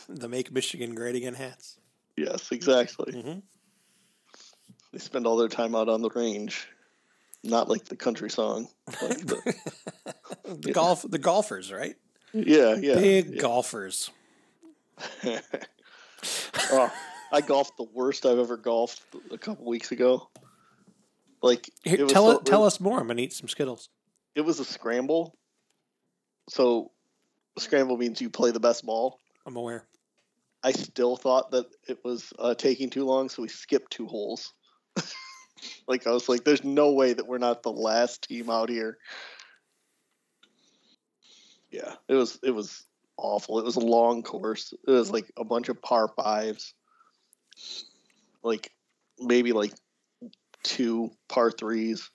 The 0.09 0.27
Make 0.27 0.51
Michigan 0.51 0.95
Great 0.95 1.15
Again 1.15 1.35
hats. 1.35 1.79
yes, 2.17 2.51
exactly. 2.51 3.21
hmm 3.21 3.39
They 4.91 4.99
spend 4.99 5.25
all 5.25 5.37
their 5.37 5.47
time 5.47 5.75
out 5.75 5.87
on 5.87 6.01
the 6.01 6.09
range, 6.09 6.67
not 7.43 7.69
like 7.69 7.85
the 7.85 7.95
country 7.95 8.29
song. 8.29 8.67
Like 9.01 9.25
the, 9.25 9.55
The 10.61 10.71
golf, 10.71 11.05
the 11.07 11.17
golfers, 11.19 11.71
right? 11.71 11.95
yeah, 12.33 12.75
yeah. 12.75 12.95
Big 12.95 13.29
yeah. 13.35 13.41
golfers. 13.41 14.09
oh, 16.71 16.91
I 17.31 17.41
golfed 17.41 17.77
the 17.77 17.87
worst 17.93 18.25
I've 18.25 18.39
ever 18.39 18.57
golfed 18.57 19.01
a 19.31 19.37
couple 19.37 19.65
weeks 19.65 19.91
ago. 19.91 20.29
Like 21.41 21.69
Here, 21.83 21.99
it 21.99 22.03
was 22.03 22.11
tell 22.13 22.31
so- 22.31 22.37
it, 22.39 22.45
tell 22.45 22.63
us 22.63 22.79
more. 22.79 22.99
I'm 22.99 23.07
gonna 23.07 23.21
eat 23.21 23.33
some 23.33 23.47
Skittles. 23.47 23.89
it 24.35 24.41
was 24.41 24.59
a 24.59 24.65
scramble. 24.65 25.37
So 26.49 26.91
scramble 27.59 27.97
means 27.97 28.21
you 28.21 28.29
play 28.29 28.51
the 28.51 28.59
best 28.59 28.85
ball. 28.85 29.19
I'm 29.45 29.55
aware. 29.55 29.85
I 30.63 30.71
still 30.71 31.15
thought 31.17 31.51
that 31.51 31.65
it 31.87 31.99
was 32.03 32.33
uh, 32.39 32.55
taking 32.55 32.89
too 32.89 33.05
long, 33.05 33.29
so 33.29 33.41
we 33.43 33.47
skipped 33.49 33.91
two 33.91 34.07
holes. 34.07 34.53
Like 35.87 36.07
I 36.07 36.11
was 36.11 36.29
like, 36.29 36.43
"There's 36.43 36.63
no 36.63 36.91
way 36.91 37.13
that 37.13 37.27
we're 37.27 37.37
not 37.37 37.63
the 37.63 37.71
last 37.71 38.27
team 38.27 38.49
out 38.49 38.69
here." 38.69 38.97
Yeah, 41.71 41.95
it 42.07 42.15
was 42.15 42.39
it 42.43 42.51
was 42.51 42.85
awful. 43.17 43.59
It 43.59 43.65
was 43.65 43.75
a 43.75 43.81
long 43.81 44.23
course. 44.23 44.73
It 44.87 44.91
was 44.91 45.11
like 45.11 45.31
a 45.37 45.43
bunch 45.43 45.69
of 45.69 45.81
par 45.81 46.07
fives, 46.15 46.73
like 48.43 48.71
maybe 49.19 49.51
like 49.51 49.73
two 50.63 51.11
par 51.27 51.51
threes. 51.51 52.09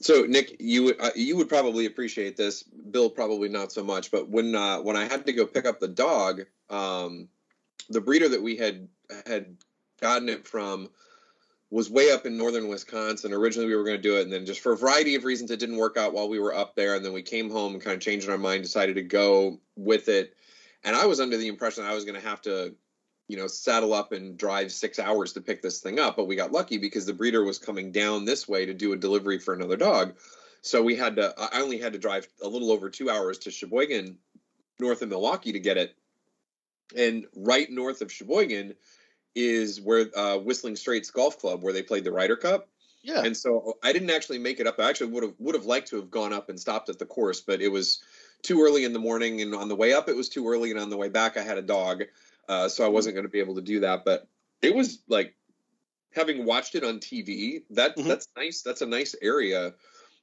So 0.00 0.22
Nick, 0.22 0.56
you 0.58 0.94
uh, 0.98 1.10
you 1.14 1.36
would 1.36 1.48
probably 1.48 1.86
appreciate 1.86 2.36
this. 2.36 2.62
Bill 2.62 3.08
probably 3.08 3.48
not 3.48 3.70
so 3.70 3.84
much. 3.84 4.10
But 4.10 4.28
when 4.28 4.54
uh, 4.54 4.80
when 4.80 4.96
I 4.96 5.04
had 5.04 5.26
to 5.26 5.32
go 5.32 5.46
pick 5.46 5.64
up 5.64 5.78
the 5.78 5.88
dog, 5.88 6.42
um, 6.70 7.28
the 7.88 8.00
breeder 8.00 8.28
that 8.28 8.42
we 8.42 8.56
had 8.56 8.88
had 9.26 9.56
gotten 10.00 10.28
it 10.28 10.46
from 10.46 10.88
was 11.72 11.88
way 11.88 12.12
up 12.12 12.26
in 12.26 12.36
northern 12.36 12.68
Wisconsin. 12.68 13.32
Originally, 13.32 13.66
we 13.66 13.74
were 13.74 13.82
going 13.82 13.96
to 13.96 14.02
do 14.02 14.18
it, 14.18 14.24
and 14.24 14.32
then 14.32 14.44
just 14.44 14.60
for 14.60 14.72
a 14.72 14.76
variety 14.76 15.14
of 15.14 15.24
reasons, 15.24 15.50
it 15.50 15.58
didn't 15.58 15.78
work 15.78 15.96
out 15.96 16.12
while 16.12 16.28
we 16.28 16.38
were 16.38 16.54
up 16.54 16.76
there. 16.76 16.94
And 16.94 17.02
then 17.02 17.14
we 17.14 17.22
came 17.22 17.50
home 17.50 17.72
and 17.72 17.82
kind 17.82 17.94
of 17.94 18.02
changed 18.02 18.28
our 18.28 18.36
mind, 18.36 18.62
decided 18.62 18.96
to 18.96 19.02
go 19.02 19.58
with 19.74 20.10
it. 20.10 20.36
And 20.84 20.94
I 20.94 21.06
was 21.06 21.18
under 21.18 21.38
the 21.38 21.48
impression 21.48 21.84
I 21.84 21.94
was 21.94 22.04
going 22.04 22.20
to 22.20 22.28
have 22.28 22.42
to, 22.42 22.74
you 23.26 23.38
know, 23.38 23.46
saddle 23.46 23.94
up 23.94 24.12
and 24.12 24.36
drive 24.36 24.70
six 24.70 24.98
hours 24.98 25.32
to 25.32 25.40
pick 25.40 25.62
this 25.62 25.80
thing 25.80 25.98
up. 25.98 26.14
But 26.14 26.26
we 26.26 26.36
got 26.36 26.52
lucky 26.52 26.76
because 26.76 27.06
the 27.06 27.14
breeder 27.14 27.42
was 27.42 27.58
coming 27.58 27.90
down 27.90 28.26
this 28.26 28.46
way 28.46 28.66
to 28.66 28.74
do 28.74 28.92
a 28.92 28.96
delivery 28.96 29.38
for 29.38 29.54
another 29.54 29.78
dog. 29.78 30.16
So 30.60 30.82
we 30.82 30.94
had 30.94 31.16
to. 31.16 31.34
I 31.38 31.62
only 31.62 31.78
had 31.78 31.94
to 31.94 31.98
drive 31.98 32.28
a 32.42 32.48
little 32.48 32.70
over 32.70 32.90
two 32.90 33.08
hours 33.08 33.38
to 33.38 33.50
Sheboygan, 33.50 34.18
north 34.78 35.00
of 35.00 35.08
Milwaukee, 35.08 35.52
to 35.52 35.58
get 35.58 35.78
it. 35.78 35.94
And 36.94 37.24
right 37.34 37.70
north 37.70 38.02
of 38.02 38.12
Sheboygan 38.12 38.74
is 39.34 39.80
where 39.80 40.06
uh, 40.16 40.38
Whistling 40.38 40.76
Straits 40.76 41.10
Golf 41.10 41.38
Club, 41.38 41.62
where 41.62 41.72
they 41.72 41.82
played 41.82 42.04
the 42.04 42.12
Ryder 42.12 42.36
Cup. 42.36 42.68
Yeah, 43.02 43.22
And 43.24 43.36
so 43.36 43.78
I 43.82 43.92
didn't 43.92 44.10
actually 44.10 44.38
make 44.38 44.60
it 44.60 44.66
up. 44.68 44.78
I 44.78 44.88
actually 44.88 45.10
would 45.10 45.24
have 45.24 45.34
would 45.38 45.54
have 45.56 45.64
liked 45.66 45.88
to 45.88 45.96
have 45.96 46.10
gone 46.10 46.32
up 46.32 46.48
and 46.48 46.58
stopped 46.60 46.88
at 46.88 47.00
the 47.00 47.06
course, 47.06 47.40
but 47.40 47.60
it 47.60 47.68
was 47.68 48.00
too 48.42 48.62
early 48.62 48.84
in 48.84 48.92
the 48.92 49.00
morning, 49.00 49.40
and 49.42 49.54
on 49.54 49.68
the 49.68 49.74
way 49.76 49.92
up 49.92 50.08
it 50.08 50.14
was 50.16 50.28
too 50.28 50.48
early, 50.48 50.70
and 50.70 50.78
on 50.78 50.88
the 50.90 50.96
way 50.96 51.08
back 51.08 51.36
I 51.36 51.42
had 51.42 51.58
a 51.58 51.62
dog, 51.62 52.04
uh, 52.48 52.68
so 52.68 52.84
I 52.84 52.88
wasn't 52.88 53.14
going 53.14 53.24
to 53.24 53.30
be 53.30 53.40
able 53.40 53.56
to 53.56 53.62
do 53.62 53.80
that. 53.80 54.04
But 54.04 54.28
it 54.60 54.74
was 54.74 55.00
like 55.08 55.34
having 56.12 56.44
watched 56.44 56.74
it 56.74 56.84
on 56.84 57.00
TV. 57.00 57.64
That 57.70 57.96
Mhm. 57.96 58.06
that's 58.06 58.28
nice. 58.36 58.62
That's 58.62 58.82
a 58.82 58.86
nice 58.86 59.14
area. 59.20 59.74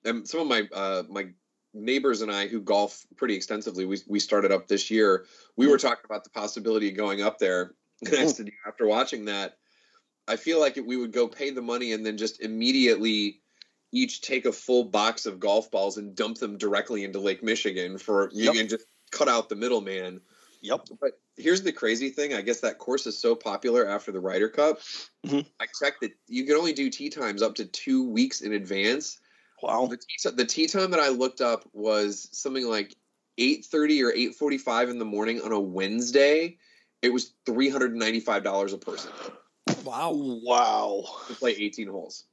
And 0.05 0.27
some 0.27 0.41
of 0.41 0.47
my 0.47 0.67
uh, 0.71 1.03
my 1.09 1.33
neighbors 1.73 2.21
and 2.21 2.31
I 2.31 2.47
who 2.47 2.61
golf 2.61 3.05
pretty 3.15 3.35
extensively, 3.35 3.85
we 3.85 3.99
we 4.07 4.19
started 4.19 4.51
up 4.51 4.67
this 4.67 4.89
year. 4.89 5.25
We 5.55 5.67
were 5.67 5.77
talking 5.77 6.05
about 6.05 6.23
the 6.23 6.29
possibility 6.29 6.89
of 6.89 6.95
going 6.95 7.21
up 7.21 7.39
there. 7.39 7.75
And 8.05 8.15
I 8.15 8.25
said, 8.27 8.49
after 8.65 8.87
watching 8.87 9.25
that, 9.25 9.57
I 10.27 10.35
feel 10.35 10.59
like 10.59 10.75
we 10.85 10.95
would 10.95 11.11
go 11.11 11.27
pay 11.27 11.49
the 11.49 11.61
money 11.61 11.91
and 11.93 12.05
then 12.05 12.17
just 12.17 12.41
immediately 12.41 13.41
each 13.91 14.21
take 14.21 14.45
a 14.45 14.51
full 14.51 14.83
box 14.83 15.25
of 15.25 15.39
golf 15.39 15.71
balls 15.71 15.97
and 15.97 16.15
dump 16.15 16.37
them 16.37 16.57
directly 16.57 17.03
into 17.03 17.19
Lake 17.19 17.41
Michigan 17.43 17.97
for 17.97 18.29
you 18.31 18.45
Yep. 18.45 18.53
can 18.53 18.67
just 18.67 18.85
cut 19.11 19.27
out 19.27 19.49
the 19.49 19.55
middleman. 19.55 20.21
yep. 20.61 20.81
But 21.01 21.19
here's 21.35 21.63
the 21.63 21.71
crazy 21.71 22.09
thing. 22.09 22.33
I 22.33 22.41
guess 22.41 22.59
that 22.59 22.77
course 22.77 23.07
is 23.07 23.17
so 23.17 23.33
popular 23.35 23.87
after 23.87 24.11
the 24.11 24.19
Ryder 24.19 24.49
Cup. 24.49 24.79
Mhm. 25.25 25.45
I 25.59 25.65
checked 25.81 26.01
that 26.01 26.11
you 26.27 26.45
can 26.45 26.55
only 26.55 26.73
do 26.73 26.89
tee 26.89 27.09
times 27.09 27.41
up 27.41 27.55
to 27.55 27.65
two 27.65 28.03
weeks 28.07 28.41
in 28.41 28.53
advance. 28.53 29.19
Wow. 29.63 29.87
The 29.87 29.97
tee, 29.97 30.29
the 30.29 30.45
tee 30.45 30.67
time 30.67 30.91
that 30.91 30.99
I 30.99 31.09
looked 31.09 31.41
up 31.41 31.67
was 31.73 32.29
something 32.31 32.67
like 32.67 32.95
8.30 33.37 34.03
or 34.03 34.11
8.45 34.11 34.89
in 34.89 34.99
the 34.99 35.05
morning 35.05 35.41
on 35.41 35.51
a 35.51 35.59
Wednesday. 35.59 36.57
It 37.01 37.13
was 37.13 37.33
$395 37.45 38.73
a 38.73 38.77
person 38.77 39.11
Wow. 39.83 40.11
Wow. 40.13 41.05
to 41.27 41.33
play 41.35 41.51
18 41.51 41.87
holes. 41.87 42.25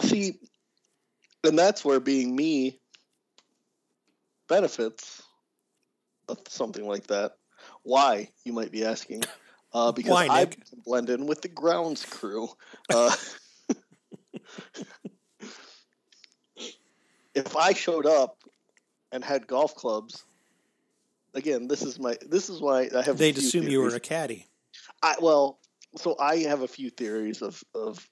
See, 0.00 0.38
and 1.44 1.58
that's 1.58 1.84
where 1.84 2.00
being 2.00 2.34
me 2.34 2.80
benefits 4.48 5.22
something 6.48 6.86
like 6.86 7.06
that. 7.08 7.36
Why, 7.82 8.30
you 8.44 8.52
might 8.52 8.72
be 8.72 8.84
asking? 8.84 9.24
Uh, 9.72 9.92
because 9.92 10.12
Why, 10.12 10.26
I 10.26 10.46
can 10.46 10.62
blend 10.84 11.10
in 11.10 11.26
with 11.26 11.42
the 11.42 11.48
grounds 11.48 12.04
crew. 12.04 12.48
Uh, 12.90 13.14
if 17.34 17.56
I 17.56 17.72
showed 17.72 18.06
up 18.06 18.38
and 19.10 19.24
had 19.24 19.46
golf 19.46 19.74
clubs, 19.74 20.24
again, 21.34 21.68
this 21.68 21.82
is 21.82 21.98
my 21.98 22.16
this 22.26 22.48
is 22.48 22.60
why 22.60 22.88
I 22.94 23.02
have. 23.02 23.18
They'd 23.18 23.36
few 23.36 23.46
assume 23.46 23.68
you 23.68 23.80
were 23.80 23.94
a 23.94 24.00
caddy. 24.00 24.46
I 25.02 25.16
well, 25.20 25.58
so 25.96 26.16
I 26.18 26.38
have 26.38 26.62
a 26.62 26.68
few 26.68 26.90
theories 26.90 27.42
of 27.42 27.62
of 27.74 28.08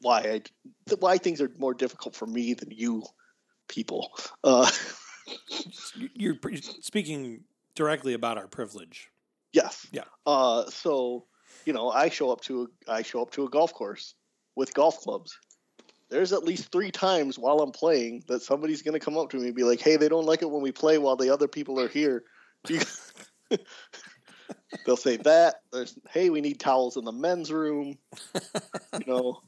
why 0.00 0.18
I 0.20 0.42
why 0.98 1.18
things 1.18 1.40
are 1.40 1.50
more 1.58 1.74
difficult 1.74 2.14
for 2.14 2.26
me 2.26 2.54
than 2.54 2.70
you 2.70 3.02
people. 3.68 4.10
Uh, 4.42 4.70
You're 6.14 6.36
speaking 6.80 7.44
directly 7.74 8.14
about 8.14 8.36
our 8.38 8.48
privilege. 8.48 9.10
yes. 9.52 9.86
Yeah. 9.92 10.04
Uh, 10.26 10.68
so 10.70 11.26
you 11.66 11.72
know, 11.72 11.90
I 11.90 12.08
show 12.08 12.30
up 12.30 12.40
to 12.42 12.68
a, 12.88 12.92
I 12.92 13.02
show 13.02 13.22
up 13.22 13.30
to 13.32 13.44
a 13.44 13.50
golf 13.50 13.74
course 13.74 14.14
with 14.56 14.74
golf 14.74 14.98
clubs. 15.00 15.38
There's 16.10 16.32
at 16.32 16.44
least 16.44 16.72
three 16.72 16.90
times 16.90 17.38
while 17.38 17.60
I'm 17.60 17.70
playing 17.70 18.24
that 18.26 18.42
somebody's 18.42 18.82
going 18.82 18.98
to 18.98 19.04
come 19.04 19.16
up 19.16 19.30
to 19.30 19.36
me 19.36 19.46
and 19.46 19.54
be 19.54 19.64
like, 19.64 19.80
"Hey, 19.80 19.96
they 19.96 20.08
don't 20.08 20.26
like 20.26 20.42
it 20.42 20.50
when 20.50 20.62
we 20.62 20.72
play 20.72 20.98
while 20.98 21.16
the 21.16 21.30
other 21.30 21.48
people 21.48 21.80
are 21.80 21.88
here." 21.88 22.24
They'll 24.86 24.96
say 24.96 25.16
that. 25.18 25.62
There's, 25.72 25.98
"Hey, 26.10 26.30
we 26.30 26.40
need 26.40 26.58
towels 26.60 26.96
in 26.96 27.04
the 27.04 27.12
men's 27.12 27.52
room." 27.52 27.96
You 28.92 29.04
know, 29.06 29.42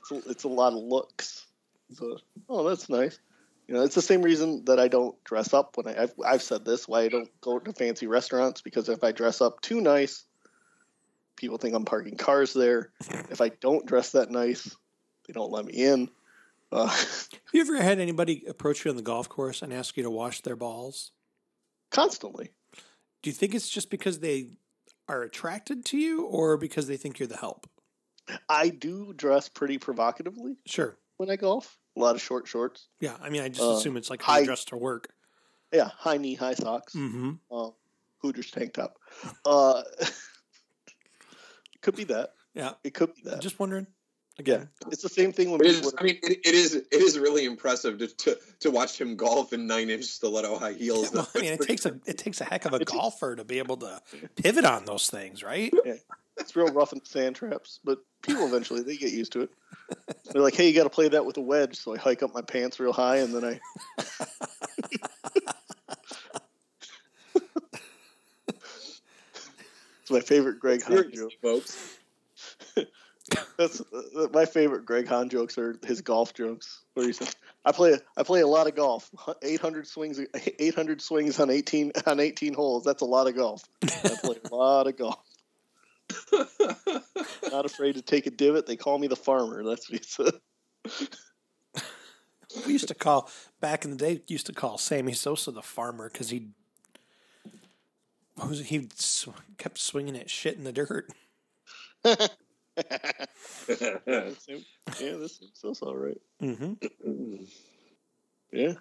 it's 0.00 0.10
a, 0.12 0.30
it's 0.30 0.44
a 0.44 0.48
lot 0.48 0.74
of 0.74 0.78
looks. 0.78 1.46
So, 1.94 2.18
oh, 2.48 2.68
that's 2.68 2.88
nice. 2.88 3.18
You 3.66 3.74
know, 3.74 3.82
it's 3.82 3.94
the 3.94 4.02
same 4.02 4.20
reason 4.20 4.64
that 4.66 4.78
I 4.78 4.88
don't 4.88 5.22
dress 5.24 5.54
up 5.54 5.76
when 5.76 5.88
I. 5.88 6.02
I've, 6.02 6.14
I've 6.24 6.42
said 6.42 6.64
this 6.66 6.86
why 6.86 7.02
I 7.02 7.08
don't 7.08 7.30
go 7.40 7.58
to 7.58 7.72
fancy 7.72 8.06
restaurants 8.06 8.60
because 8.60 8.90
if 8.90 9.02
I 9.02 9.12
dress 9.12 9.40
up 9.40 9.62
too 9.62 9.80
nice, 9.80 10.24
people 11.36 11.56
think 11.56 11.74
I'm 11.74 11.86
parking 11.86 12.16
cars 12.16 12.52
there. 12.52 12.90
If 13.30 13.40
I 13.40 13.48
don't 13.48 13.86
dress 13.86 14.12
that 14.12 14.30
nice, 14.30 14.76
they 15.26 15.32
don't 15.32 15.50
let 15.50 15.64
me 15.64 15.72
in. 15.74 16.08
Uh, 16.72 16.86
Have 16.88 17.28
you 17.52 17.60
ever 17.60 17.80
had 17.80 17.98
anybody 18.00 18.44
approach 18.48 18.84
you 18.84 18.90
on 18.90 18.96
the 18.96 19.02
golf 19.02 19.28
course 19.28 19.62
and 19.62 19.72
ask 19.72 19.96
you 19.96 20.02
to 20.02 20.10
wash 20.10 20.40
their 20.42 20.56
balls? 20.56 21.12
constantly. 21.90 22.50
Do 23.22 23.30
you 23.30 23.34
think 23.34 23.54
it's 23.54 23.68
just 23.68 23.88
because 23.88 24.18
they 24.18 24.58
are 25.06 25.22
attracted 25.22 25.84
to 25.86 25.96
you, 25.96 26.24
or 26.24 26.56
because 26.56 26.88
they 26.88 26.96
think 26.96 27.18
you're 27.20 27.28
the 27.28 27.36
help? 27.36 27.68
I 28.48 28.70
do 28.70 29.12
dress 29.12 29.48
pretty 29.48 29.78
provocatively 29.78 30.56
Sure. 30.66 30.96
when 31.18 31.30
I 31.30 31.36
golf. 31.36 31.78
A 31.96 32.00
lot 32.00 32.16
of 32.16 32.20
short 32.20 32.48
shorts. 32.48 32.88
Yeah, 32.98 33.16
I 33.22 33.30
mean, 33.30 33.42
I 33.42 33.48
just 33.48 33.60
Uh, 33.62 33.74
assume 33.76 33.96
it's 33.96 34.10
like 34.10 34.22
how 34.22 34.32
you 34.34 34.38
high- 34.40 34.44
dress 34.46 34.64
to 34.66 34.76
work. 34.76 35.14
Yeah, 35.72 35.84
high 35.96 36.16
knee, 36.16 36.34
high 36.34 36.54
socks. 36.54 36.94
Mm-hmm. 36.94 37.32
Uh, 37.50 37.70
Hooters 38.22 38.50
tank 38.50 38.72
top. 38.74 38.98
Uh, 39.44 39.82
could 41.80 41.94
be 41.96 42.04
that. 42.04 42.30
Yeah. 42.54 42.72
It 42.82 42.94
could 42.94 43.14
be 43.14 43.22
that. 43.24 43.40
Just 43.40 43.58
wondering. 43.60 43.86
Yeah, 44.36 44.40
Again, 44.42 44.68
it's 44.90 45.02
the 45.02 45.08
same 45.08 45.32
thing 45.32 45.50
when 45.50 45.60
It 45.60 45.74
people. 45.74 45.88
is. 45.88 45.94
I 45.96 46.02
mean, 46.02 46.18
it, 46.22 46.38
it 46.44 46.54
is. 46.54 46.74
It 46.74 46.86
is 46.92 47.18
really 47.18 47.44
impressive 47.44 47.98
to, 47.98 48.08
to 48.08 48.38
to 48.60 48.70
watch 48.70 49.00
him 49.00 49.16
golf 49.16 49.52
in 49.52 49.66
nine 49.66 49.90
inch 49.90 50.04
stiletto 50.04 50.58
high 50.58 50.72
heels. 50.72 51.10
well, 51.14 51.28
I 51.34 51.40
mean, 51.40 51.52
it 51.52 51.60
takes 51.62 51.86
a 51.86 51.98
it 52.04 52.18
takes 52.18 52.40
a 52.40 52.44
heck 52.44 52.64
of 52.64 52.74
a 52.74 52.84
golfer 52.84 53.36
to 53.36 53.44
be 53.44 53.58
able 53.58 53.76
to 53.78 54.00
pivot 54.36 54.64
on 54.64 54.84
those 54.86 55.08
things, 55.08 55.42
right? 55.44 55.72
Yeah. 55.84 55.94
it's 56.38 56.56
real 56.56 56.72
rough 56.72 56.92
and 56.92 57.06
sand 57.06 57.36
traps, 57.36 57.78
but 57.84 57.98
people 58.22 58.44
eventually 58.46 58.82
they 58.82 58.96
get 58.96 59.12
used 59.12 59.32
to 59.32 59.42
it. 59.42 59.50
They're 60.32 60.42
like, 60.42 60.54
"Hey, 60.56 60.68
you 60.68 60.74
got 60.74 60.84
to 60.84 60.90
play 60.90 61.08
that 61.08 61.24
with 61.24 61.36
a 61.36 61.40
wedge." 61.40 61.76
So 61.76 61.94
I 61.94 61.98
hike 61.98 62.22
up 62.24 62.34
my 62.34 62.42
pants 62.42 62.80
real 62.80 62.92
high, 62.92 63.18
and 63.18 63.32
then 63.32 63.44
I. 63.44 63.60
it's 68.48 70.10
my 70.10 70.20
favorite 70.20 70.58
Greg 70.58 70.82
Hahn 70.82 70.96
joke. 70.96 71.04
Seriously, 71.14 71.38
folks. 71.40 71.98
That's 73.56 73.80
uh, 73.80 74.28
my 74.32 74.44
favorite 74.44 74.84
Greg 74.84 75.06
Hahn 75.08 75.28
jokes 75.28 75.56
are 75.56 75.78
his 75.86 76.00
golf 76.00 76.34
jokes. 76.34 76.82
Where 76.94 77.06
he 77.06 77.12
says, 77.12 77.34
"I 77.64 77.72
play 77.72 77.98
I 78.16 78.22
play 78.22 78.40
a 78.40 78.46
lot 78.46 78.66
of 78.66 78.74
golf. 78.74 79.10
Eight 79.42 79.60
hundred 79.60 79.86
swings, 79.86 80.20
eight 80.58 80.74
hundred 80.74 81.00
swings 81.00 81.40
on 81.40 81.50
eighteen 81.50 81.92
on 82.06 82.20
eighteen 82.20 82.52
holes. 82.52 82.84
That's 82.84 83.02
a 83.02 83.06
lot 83.06 83.26
of 83.26 83.36
golf. 83.36 83.62
I 83.82 84.16
play 84.22 84.36
a 84.50 84.54
lot 84.54 84.86
of 84.86 84.96
golf. 84.96 85.18
Not 87.50 87.64
afraid 87.64 87.94
to 87.94 88.02
take 88.02 88.26
a 88.26 88.30
divot. 88.30 88.66
They 88.66 88.76
call 88.76 88.98
me 88.98 89.06
the 89.06 89.16
farmer. 89.16 89.64
That's 89.64 89.90
what 89.90 90.00
he 90.00 90.04
said. 90.06 90.34
We 92.66 92.72
used 92.72 92.88
to 92.88 92.94
call 92.94 93.30
back 93.60 93.84
in 93.84 93.90
the 93.90 93.96
day. 93.96 94.22
Used 94.26 94.46
to 94.46 94.52
call 94.52 94.78
Sammy 94.78 95.12
Sosa 95.12 95.50
the 95.50 95.62
farmer 95.62 96.10
because 96.10 96.30
he 96.30 96.48
was 98.36 98.66
he 98.66 98.88
kept 99.56 99.78
swinging 99.78 100.16
at 100.16 100.30
shit 100.30 100.56
in 100.56 100.64
the 100.64 100.72
dirt. 100.72 101.10
yeah, 103.68 104.26
this 104.98 105.40
that's 105.62 105.82
all 105.82 105.96
right. 105.96 106.20
Mm-hmm. 106.42 107.34
Yeah, 108.52 108.74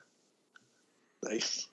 nice. 1.23 1.67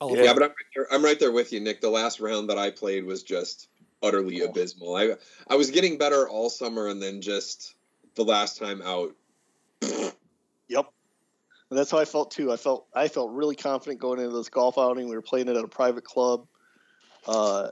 All 0.00 0.16
yeah, 0.16 0.32
but 0.32 0.42
I'm 0.42 0.48
right, 0.50 0.56
there, 0.74 0.92
I'm 0.92 1.04
right 1.04 1.18
there 1.18 1.32
with 1.32 1.52
you, 1.52 1.60
Nick. 1.60 1.80
The 1.80 1.88
last 1.88 2.20
round 2.20 2.50
that 2.50 2.58
I 2.58 2.70
played 2.70 3.04
was 3.04 3.22
just 3.22 3.68
utterly 4.02 4.42
Oh. 4.42 4.46
abysmal. 4.46 4.96
I 4.96 5.14
I 5.48 5.54
was 5.56 5.70
getting 5.70 5.98
better 5.98 6.28
all 6.28 6.50
summer, 6.50 6.88
and 6.88 7.02
then 7.02 7.20
just 7.20 7.74
the 8.14 8.24
last 8.24 8.58
time 8.58 8.82
out. 8.82 9.14
Yep. 10.68 10.86
And 11.70 11.78
that's 11.78 11.90
how 11.90 11.98
I 11.98 12.04
felt 12.04 12.30
too. 12.30 12.52
I 12.52 12.56
felt 12.56 12.86
I 12.94 13.08
felt 13.08 13.30
really 13.30 13.56
confident 13.56 14.00
going 14.00 14.20
into 14.20 14.36
this 14.36 14.48
golf 14.48 14.78
outing. 14.78 15.08
We 15.08 15.14
were 15.14 15.22
playing 15.22 15.48
it 15.48 15.56
at 15.56 15.64
a 15.64 15.68
private 15.68 16.04
club, 16.04 16.46
uh, 17.26 17.70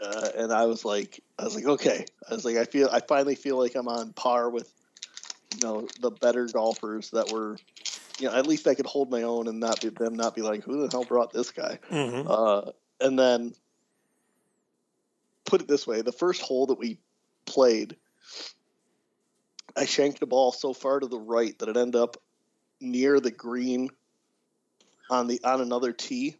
uh, 0.00 0.28
and 0.36 0.52
I 0.52 0.66
was 0.66 0.84
like, 0.84 1.22
I 1.38 1.44
was 1.44 1.54
like, 1.54 1.66
okay. 1.66 2.04
I 2.28 2.34
was 2.34 2.44
like, 2.44 2.56
I 2.56 2.64
feel, 2.64 2.88
I 2.90 3.00
finally 3.00 3.34
feel 3.34 3.58
like 3.58 3.74
I'm 3.74 3.88
on 3.88 4.12
par 4.12 4.48
with, 4.48 4.72
you 5.54 5.66
know, 5.66 5.88
the 6.00 6.10
better 6.10 6.46
golfers 6.46 7.10
that 7.10 7.30
were, 7.30 7.58
you 8.18 8.28
know, 8.28 8.34
at 8.34 8.46
least 8.46 8.66
I 8.66 8.74
could 8.74 8.86
hold 8.86 9.10
my 9.10 9.22
own 9.22 9.46
and 9.46 9.60
not 9.60 9.80
be 9.80 9.90
them 9.90 10.14
not 10.14 10.34
be 10.34 10.42
like, 10.42 10.64
who 10.64 10.82
the 10.82 10.88
hell 10.90 11.04
brought 11.04 11.32
this 11.32 11.50
guy? 11.50 11.78
Mm-hmm. 11.90 12.26
Uh, 12.28 12.70
and 13.00 13.18
then 13.18 13.54
put 15.44 15.62
it 15.62 15.68
this 15.68 15.86
way: 15.86 16.02
the 16.02 16.12
first 16.12 16.42
hole 16.42 16.66
that 16.66 16.78
we 16.78 16.98
played, 17.44 17.96
I 19.76 19.86
shanked 19.86 20.20
the 20.20 20.26
ball 20.26 20.52
so 20.52 20.72
far 20.72 21.00
to 21.00 21.06
the 21.06 21.20
right 21.20 21.58
that 21.58 21.68
it 21.68 21.76
ended 21.76 22.00
up 22.00 22.16
near 22.80 23.20
the 23.20 23.30
green 23.30 23.88
on 25.10 25.26
the 25.26 25.40
on 25.44 25.60
another 25.60 25.92
tee 25.92 26.36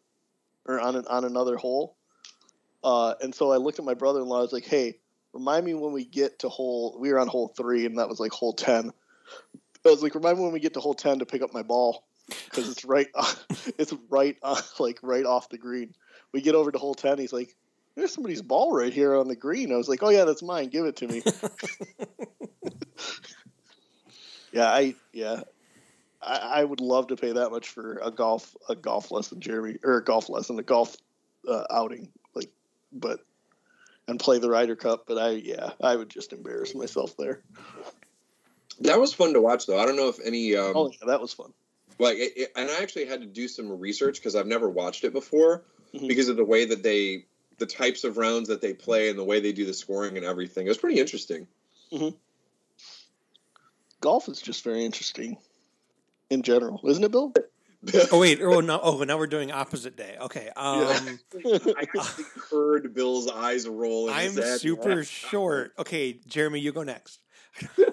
or 0.66 0.80
on 0.80 0.96
an, 0.96 1.06
on 1.08 1.24
another 1.24 1.56
hole. 1.56 1.96
Uh, 2.86 3.14
and 3.20 3.34
so 3.34 3.50
I 3.50 3.56
looked 3.56 3.80
at 3.80 3.84
my 3.84 3.94
brother-in-law. 3.94 4.38
I 4.38 4.42
was 4.42 4.52
like, 4.52 4.64
"Hey, 4.64 5.00
remind 5.32 5.66
me 5.66 5.74
when 5.74 5.92
we 5.92 6.04
get 6.04 6.38
to 6.38 6.48
hole. 6.48 6.96
We 7.00 7.12
were 7.12 7.18
on 7.18 7.26
hole 7.26 7.48
three, 7.48 7.84
and 7.84 7.98
that 7.98 8.08
was 8.08 8.20
like 8.20 8.30
hole 8.30 8.52
ten. 8.52 8.92
I 9.84 9.90
was 9.90 10.04
like, 10.04 10.14
remind 10.14 10.38
me 10.38 10.44
when 10.44 10.52
we 10.52 10.60
get 10.60 10.74
to 10.74 10.80
hole 10.80 10.94
ten 10.94 11.18
to 11.18 11.26
pick 11.26 11.42
up 11.42 11.52
my 11.52 11.62
ball 11.64 12.04
because 12.28 12.70
it's 12.70 12.84
right. 12.84 13.08
it's 13.76 13.92
right 14.08 14.36
on, 14.40 14.62
like 14.78 15.00
right 15.02 15.26
off 15.26 15.48
the 15.48 15.58
green. 15.58 15.94
We 16.30 16.40
get 16.40 16.54
over 16.54 16.70
to 16.70 16.78
hole 16.78 16.94
ten. 16.94 17.18
He's 17.18 17.32
like, 17.32 17.56
"There's 17.96 18.14
somebody's 18.14 18.42
ball 18.42 18.72
right 18.72 18.92
here 18.92 19.16
on 19.16 19.26
the 19.26 19.34
green." 19.34 19.72
I 19.72 19.76
was 19.76 19.88
like, 19.88 20.04
"Oh 20.04 20.10
yeah, 20.10 20.24
that's 20.24 20.44
mine. 20.44 20.68
Give 20.68 20.86
it 20.86 20.94
to 20.98 21.08
me." 21.08 21.22
yeah, 24.52 24.68
I 24.68 24.94
yeah, 25.12 25.40
I, 26.22 26.36
I 26.36 26.64
would 26.64 26.80
love 26.80 27.08
to 27.08 27.16
pay 27.16 27.32
that 27.32 27.50
much 27.50 27.68
for 27.68 28.00
a 28.00 28.12
golf 28.12 28.54
a 28.68 28.76
golf 28.76 29.10
lesson, 29.10 29.40
Jeremy, 29.40 29.78
or 29.82 29.96
a 29.96 30.04
golf 30.04 30.28
lesson, 30.28 30.56
a 30.60 30.62
golf 30.62 30.96
uh, 31.48 31.64
outing, 31.68 32.12
but 33.00 33.20
and 34.08 34.18
play 34.20 34.38
the 34.38 34.50
Ryder 34.50 34.76
Cup. 34.76 35.04
But 35.06 35.18
I 35.18 35.30
yeah, 35.30 35.70
I 35.82 35.94
would 35.96 36.08
just 36.10 36.32
embarrass 36.32 36.74
myself 36.74 37.16
there. 37.16 37.42
That 38.80 39.00
was 39.00 39.14
fun 39.14 39.32
to 39.34 39.40
watch, 39.40 39.66
though. 39.66 39.78
I 39.78 39.86
don't 39.86 39.96
know 39.96 40.08
if 40.08 40.18
any. 40.24 40.54
Um, 40.56 40.72
oh 40.74 40.90
yeah, 40.90 41.06
that 41.06 41.20
was 41.20 41.32
fun. 41.32 41.52
like 41.98 42.16
it, 42.18 42.32
it- 42.36 42.52
and 42.56 42.68
i 42.70 42.82
actually 42.82 43.06
had 43.06 43.20
to 43.20 43.26
do 43.26 43.48
some 43.48 43.70
research 43.78 44.16
because 44.18 44.36
i've 44.36 44.46
never 44.46 44.68
watched 44.68 45.04
it 45.04 45.12
before 45.14 45.64
Mhm. 45.94 46.08
because 46.08 46.28
of 46.28 46.36
the 46.36 46.44
way 46.44 46.66
that 46.66 46.82
they 46.82 47.24
the 47.58 47.64
types 47.64 48.04
of 48.04 48.18
rounds 48.18 48.48
that 48.48 48.60
they 48.60 48.74
play 48.74 49.08
and 49.08 49.18
the 49.18 49.24
way 49.24 49.40
they 49.40 49.52
do 49.52 49.64
the 49.64 49.72
scoring 49.72 50.16
and 50.18 50.26
everything 50.26 50.66
it 50.66 50.68
was 50.68 50.76
pretty 50.78 51.00
interesting 51.00 51.46
Golf 54.02 54.28
is 54.28 54.42
just 54.42 54.62
very 54.62 54.84
interesting 54.84 55.38
in 56.28 56.42
general, 56.42 56.80
isn't 56.86 57.02
it, 57.02 57.10
Bill? 57.10 57.32
Oh 58.12 58.18
wait, 58.18 58.40
oh 58.42 58.60
no, 58.60 58.80
oh 58.82 59.02
now 59.04 59.16
we're 59.16 59.26
doing 59.26 59.52
opposite 59.52 59.96
day. 59.96 60.16
Okay, 60.20 60.48
um, 60.56 61.18
i 61.46 61.82
actually 61.82 62.24
heard 62.50 62.94
bill's 62.94 63.28
eyes 63.28 63.68
roll 63.68 64.10
I'm 64.10 64.32
his 64.32 64.38
head. 64.38 64.60
super 64.60 65.04
short. 65.04 65.72
Okay, 65.78 66.20
Jeremy, 66.26 66.60
you 66.60 66.72
go 66.72 66.82
next. 66.82 67.20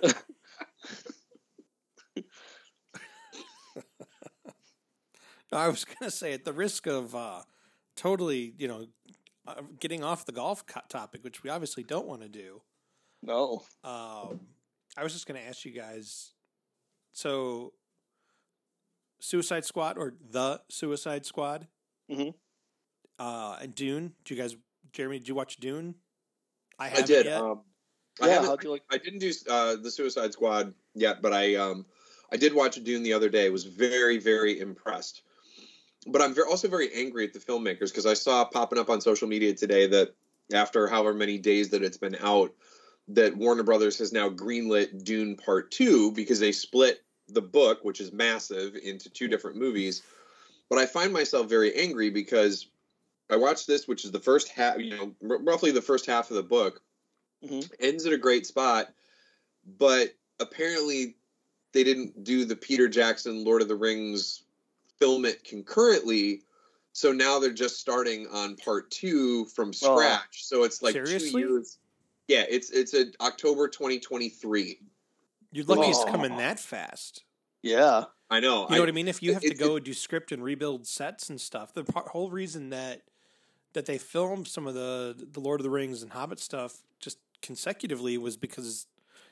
I 5.52 5.68
was 5.68 5.86
gonna 5.86 6.12
say 6.12 6.34
at 6.34 6.46
the 6.46 6.54
risk 6.54 6.88
of 6.88 7.14
uh, 7.16 7.42
totally, 7.96 8.54
you 8.58 8.68
know, 8.68 8.88
uh, 9.48 9.62
getting 9.80 10.04
off 10.04 10.26
the 10.26 10.32
golf 10.32 10.66
co- 10.66 10.82
topic, 10.90 11.24
which 11.24 11.44
we 11.44 11.50
obviously 11.50 11.84
don't 11.84 12.08
want 12.08 12.22
to 12.22 12.30
do. 12.30 12.62
No. 13.22 13.64
Um, 13.84 14.40
I 14.98 15.04
was 15.04 15.14
just 15.14 15.28
gonna 15.28 15.42
ask 15.48 15.64
you 15.66 15.72
guys. 15.72 16.32
So, 17.12 17.74
Suicide 19.24 19.64
Squad 19.64 19.98
or 19.98 20.16
the 20.32 20.62
Suicide 20.70 21.26
Squad? 21.26 21.68
Mhm. 22.12 22.34
Uh, 23.18 23.58
and 23.62 23.74
Dune. 23.74 24.14
Did 24.26 24.36
you 24.36 24.42
guys, 24.42 24.56
Jeremy? 24.92 25.20
Did 25.20 25.30
you 25.30 25.36
watch 25.36 25.56
Dune? 25.58 25.96
I 26.78 26.86
i 26.86 26.90
haven't 26.90 27.06
did 27.08 27.26
yet. 27.28 27.40
um 27.42 27.62
I, 28.22 28.28
Yeah, 28.28 28.34
haven't- 28.34 28.50
how'd 28.50 28.64
you 28.66 28.72
like? 28.72 28.84
I 28.92 28.98
didn't 28.98 29.20
do 29.20 29.32
uh, 29.50 29.78
the 29.78 29.90
suicide 29.92 30.34
squad 30.34 30.74
yet 30.96 31.22
but 31.22 31.34
i 31.34 31.56
um 31.56 31.86
i 32.32 32.38
did 32.38 32.54
watch 32.54 32.76
dune 32.84 33.02
the 33.04 33.14
other 33.14 33.30
day 33.30 33.50
was 33.50 33.64
very 33.64 34.18
very 34.18 34.60
impressed 34.60 35.22
but 36.08 36.22
i'm 36.22 36.34
very, 36.34 36.48
also 36.50 36.68
very 36.68 36.92
angry 36.94 37.24
at 37.26 37.34
the 37.34 37.40
filmmakers 37.40 37.90
because 37.92 38.06
i 38.06 38.14
saw 38.14 38.44
popping 38.46 38.78
up 38.80 38.90
on 38.90 39.02
social 39.02 39.28
media 39.28 39.54
today 39.54 39.88
that 39.88 40.14
after 40.54 40.88
however 40.88 41.14
many 41.14 41.38
days 41.40 41.70
that 41.70 41.84
it's 41.84 41.98
been 41.98 42.18
out 42.22 42.54
that 43.08 43.36
warner 43.38 43.64
brothers 43.64 43.98
has 44.00 44.12
now 44.14 44.30
greenlit 44.30 45.04
dune 45.04 45.36
part 45.36 45.72
two 45.72 46.12
because 46.12 46.40
they 46.40 46.52
split 46.52 47.03
the 47.30 47.42
book 47.42 47.84
which 47.84 48.00
is 48.02 48.12
massive 48.12 48.76
into 48.76 49.10
two 49.10 49.28
different 49.28 49.58
movies 49.58 50.04
but 50.70 50.78
i 50.78 50.86
find 50.86 51.14
myself 51.14 51.48
very 51.50 51.74
angry 51.76 52.10
because 52.10 52.68
i 53.30 53.36
watched 53.36 53.68
this 53.68 53.88
which 53.88 54.04
is 54.06 54.12
the 54.12 54.20
first 54.20 54.50
half 54.50 54.78
you 54.80 54.90
know 54.96 55.16
r- 55.30 55.38
roughly 55.40 55.72
the 55.72 55.82
first 55.82 56.06
half 56.06 56.30
of 56.30 56.36
the 56.36 56.44
book 56.44 56.82
Mhm. 57.44 57.70
ends 57.80 58.06
at 58.06 58.14
a 58.14 58.18
great 58.18 58.46
spot 58.46 58.94
but 59.78 60.14
apparently 60.40 61.16
they 61.72 61.84
didn't 61.84 62.24
do 62.24 62.46
the 62.46 62.56
peter 62.56 62.88
jackson 62.90 63.44
lord 63.44 63.62
of 63.62 63.68
the 63.68 63.76
rings 63.76 64.44
film 65.00 65.26
it 65.26 65.44
concurrently 65.44 66.42
so 66.92 67.12
now 67.12 67.40
they're 67.40 67.52
just 67.52 67.80
starting 67.80 68.28
on 68.28 68.56
part 68.58 68.92
two 68.92 69.46
from 69.46 69.70
Oh. 69.70 69.72
scratch 69.72 70.46
so 70.46 70.64
it's 70.64 70.82
like 70.82 70.94
Seriously? 70.94 71.32
two 71.32 71.38
years 71.40 71.78
yeah 72.28 72.46
it's 72.50 72.70
it's 72.70 72.94
a 72.94 73.06
october 73.22 73.68
2023 73.68 74.80
You're 75.54 75.66
lucky 75.66 75.90
it's 75.90 76.00
Oh. 76.00 76.06
coming 76.06 76.36
that 76.38 76.60
fast. 76.60 77.24
Yeah. 77.62 78.06
i 78.30 78.40
know 78.40 78.64
You 78.70 78.76
know 78.76 78.82
what 78.82 78.90
I 78.90 78.94
mean? 78.94 79.08
If 79.08 79.22
you 79.24 79.34
have 79.34 79.44
to 79.44 79.50
it- 79.52 79.58
go 79.60 79.80
do 79.80 79.94
script 79.94 80.32
and 80.32 80.44
rebuild 80.44 80.88
sets 80.88 81.30
and 81.30 81.40
stuff, 81.40 81.74
the 81.74 81.84
par- 81.84 82.10
whole 82.10 82.30
reason 82.32 82.70
that 82.72 83.04
that 83.74 83.86
they 83.86 83.98
filmed 83.98 84.48
some 84.48 84.68
of 84.68 84.74
the 84.74 85.16
the 85.32 85.40
Lord 85.40 85.60
of 85.60 85.64
the 85.64 85.70
Rings 85.70 86.02
and 86.04 86.12
Hobbit 86.12 86.40
stuff 86.40 86.82
just 87.00 87.18
consecutively 87.42 88.18
was 88.18 88.36
because 88.38 88.88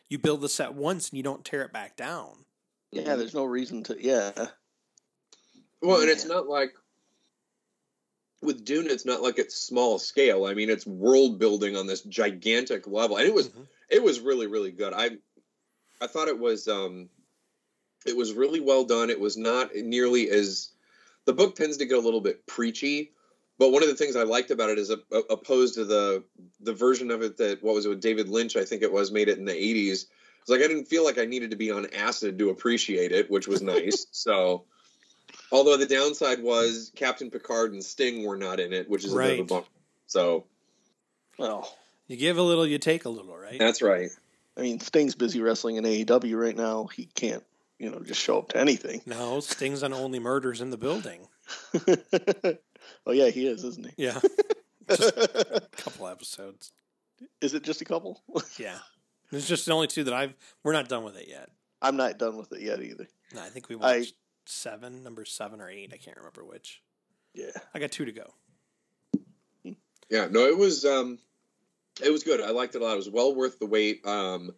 you 0.09 0.17
build 0.19 0.41
the 0.41 0.49
set 0.49 0.73
once 0.73 1.09
and 1.09 1.17
you 1.17 1.23
don't 1.23 1.43
tear 1.45 1.61
it 1.63 1.71
back 1.73 1.95
down. 1.95 2.45
Yeah, 2.91 3.15
there's 3.15 3.33
no 3.33 3.45
reason 3.45 3.83
to. 3.85 3.97
Yeah. 3.99 4.31
Well, 5.81 6.01
and 6.01 6.09
it's 6.09 6.25
not 6.25 6.47
like 6.47 6.73
with 8.41 8.65
Dune, 8.65 8.87
it's 8.89 9.05
not 9.05 9.21
like 9.21 9.37
it's 9.39 9.55
small 9.55 9.99
scale. 9.99 10.45
I 10.45 10.53
mean, 10.53 10.69
it's 10.69 10.85
world 10.85 11.37
building 11.39 11.75
on 11.77 11.85
this 11.87 12.01
gigantic 12.01 12.87
level, 12.87 13.17
and 13.17 13.27
it 13.27 13.33
was 13.33 13.49
Mhm. 13.49 13.67
it 13.89 14.03
was 14.03 14.19
really 14.19 14.47
really 14.47 14.71
good. 14.71 14.93
I 14.93 15.17
I 16.01 16.07
thought 16.07 16.27
it 16.27 16.39
was 16.39 16.67
um 16.67 17.09
it 18.05 18.17
was 18.17 18.33
really 18.33 18.59
well 18.59 18.83
done. 18.83 19.09
It 19.09 19.19
was 19.19 19.37
not 19.37 19.75
nearly 19.75 20.29
as 20.31 20.71
the 21.25 21.33
book 21.33 21.55
tends 21.55 21.77
to 21.77 21.85
get 21.85 21.97
a 21.97 22.01
little 22.01 22.19
bit 22.21 22.45
preachy, 22.47 23.11
but 23.59 23.71
one 23.71 23.83
of 23.83 23.89
the 23.89 23.95
things 23.95 24.15
I 24.15 24.23
liked 24.23 24.49
about 24.49 24.71
it 24.71 24.79
is 24.79 24.89
a, 24.89 24.97
a- 25.11 25.19
opposed 25.29 25.75
to 25.75 25.85
the 25.85 26.23
the 26.59 26.73
version 26.73 27.11
of 27.11 27.21
it 27.21 27.37
that 27.37 27.61
what 27.63 27.75
was 27.75 27.85
it 27.85 27.89
with 27.89 28.01
David 28.01 28.27
Lynch, 28.27 28.55
I 28.57 28.65
think 28.65 28.81
it 28.81 28.91
was 28.91 29.11
made 29.11 29.29
it 29.29 29.37
in 29.37 29.45
the 29.45 29.55
eighties. 29.55 30.07
It's 30.41 30.49
like 30.49 30.61
I 30.61 30.67
didn't 30.67 30.85
feel 30.85 31.05
like 31.05 31.19
I 31.19 31.25
needed 31.25 31.51
to 31.51 31.55
be 31.55 31.69
on 31.69 31.85
acid 31.93 32.39
to 32.39 32.49
appreciate 32.49 33.11
it, 33.11 33.29
which 33.29 33.47
was 33.47 33.61
nice. 33.61 34.07
so, 34.11 34.65
although 35.51 35.77
the 35.77 35.85
downside 35.85 36.41
was 36.41 36.91
Captain 36.95 37.29
Picard 37.29 37.73
and 37.73 37.83
Sting 37.83 38.25
were 38.25 38.37
not 38.37 38.59
in 38.59 38.73
it, 38.73 38.89
which 38.89 39.05
is 39.05 39.13
a 39.13 39.17
bit 39.17 39.23
of 39.23 39.33
a 39.33 39.37
Right. 39.41 39.47
bummer. 39.47 39.65
So 40.07 40.45
Well, 41.37 41.77
You 42.07 42.17
give 42.17 42.39
a 42.39 42.41
little, 42.41 42.65
you 42.65 42.79
take 42.79 43.05
a 43.05 43.09
little, 43.09 43.37
right? 43.37 43.59
that's 43.59 43.83
right. 43.83 44.09
I 44.57 44.61
mean, 44.61 44.79
Sting's 44.79 45.15
busy 45.15 45.41
wrestling 45.41 45.77
in 45.77 45.83
AEW 45.85 46.39
right 46.39 46.55
now. 46.55 46.87
He 46.87 47.05
can't, 47.05 47.43
you 47.79 47.89
know, 47.89 47.99
just 47.99 48.19
show 48.21 48.37
up 48.39 48.49
to 48.49 48.57
anything. 48.57 49.01
No, 49.05 49.39
Sting's 49.39 49.81
on 49.83 49.93
Only 49.93 50.19
Murders 50.19 50.61
in 50.61 50.69
the 50.71 50.77
Building. 50.77 51.27
oh 53.05 53.11
yeah, 53.11 53.29
he 53.29 53.47
is, 53.47 53.63
isn't 53.63 53.87
he? 53.87 53.93
Yeah, 54.05 54.19
just 54.89 55.17
a 55.17 55.67
couple 55.77 56.07
episodes. 56.07 56.71
is 57.41 57.53
it 57.53 57.63
just 57.63 57.81
a 57.81 57.85
couple? 57.85 58.21
Yeah, 58.57 58.77
it's 59.31 59.47
just 59.47 59.65
the 59.65 59.73
only 59.73 59.87
two 59.87 60.03
that 60.05 60.13
I've. 60.13 60.33
We're 60.63 60.73
not 60.73 60.89
done 60.89 61.03
with 61.03 61.17
it 61.17 61.27
yet. 61.27 61.49
I'm 61.81 61.95
not 61.97 62.19
done 62.19 62.37
with 62.37 62.51
it 62.51 62.61
yet 62.61 62.81
either. 62.81 63.07
No, 63.33 63.41
I 63.41 63.49
think 63.49 63.69
we 63.69 63.75
I- 63.75 63.97
watched 63.99 64.13
seven, 64.45 65.03
number 65.03 65.25
seven 65.25 65.61
or 65.61 65.69
eight. 65.69 65.91
I 65.93 65.97
can't 65.97 66.17
remember 66.17 66.43
which. 66.45 66.81
Yeah. 67.33 67.51
I 67.73 67.79
got 67.79 67.91
two 67.91 68.05
to 68.05 68.11
go. 68.11 68.33
Yeah, 70.09 70.27
no, 70.29 70.41
it 70.41 70.57
was 70.57 70.83
um 70.83 71.19
it 72.03 72.11
was 72.11 72.23
good. 72.23 72.41
I 72.41 72.51
liked 72.51 72.75
it 72.75 72.81
a 72.81 72.85
lot. 72.85 72.93
It 72.93 72.97
was 72.97 73.09
well 73.09 73.33
worth 73.35 73.59
the 73.59 73.65
wait. 73.65 74.05
Um 74.05 74.53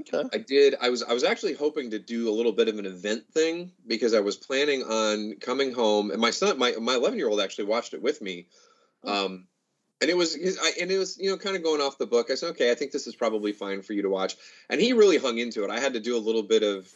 Okay. 0.00 0.28
I 0.32 0.38
did 0.38 0.76
I 0.80 0.90
was 0.90 1.02
I 1.02 1.12
was 1.12 1.24
actually 1.24 1.54
hoping 1.54 1.90
to 1.90 1.98
do 1.98 2.28
a 2.28 2.34
little 2.34 2.52
bit 2.52 2.68
of 2.68 2.78
an 2.78 2.86
event 2.86 3.24
thing 3.32 3.72
because 3.86 4.14
I 4.14 4.20
was 4.20 4.36
planning 4.36 4.82
on 4.84 5.34
coming 5.40 5.72
home 5.72 6.10
and 6.10 6.20
my 6.20 6.30
son 6.30 6.58
my 6.58 6.72
my 6.80 6.94
11-year-old 6.94 7.40
actually 7.40 7.64
watched 7.64 7.94
it 7.94 8.02
with 8.02 8.22
me. 8.22 8.46
Um 9.04 9.46
and 10.00 10.10
it 10.10 10.16
was 10.16 10.34
his, 10.34 10.58
I, 10.62 10.72
and 10.80 10.90
it 10.90 10.98
was 10.98 11.18
you 11.18 11.30
know 11.30 11.36
kind 11.36 11.56
of 11.56 11.62
going 11.62 11.80
off 11.80 11.98
the 11.98 12.06
book. 12.06 12.30
I 12.30 12.34
said, 12.36 12.50
"Okay, 12.50 12.70
I 12.70 12.74
think 12.74 12.92
this 12.92 13.06
is 13.06 13.16
probably 13.16 13.52
fine 13.52 13.82
for 13.82 13.92
you 13.92 14.02
to 14.02 14.08
watch." 14.08 14.36
And 14.70 14.80
he 14.80 14.92
really 14.92 15.18
hung 15.18 15.38
into 15.38 15.64
it. 15.64 15.70
I 15.70 15.80
had 15.80 15.94
to 15.94 16.00
do 16.00 16.16
a 16.16 16.18
little 16.18 16.42
bit 16.42 16.62
of 16.62 16.88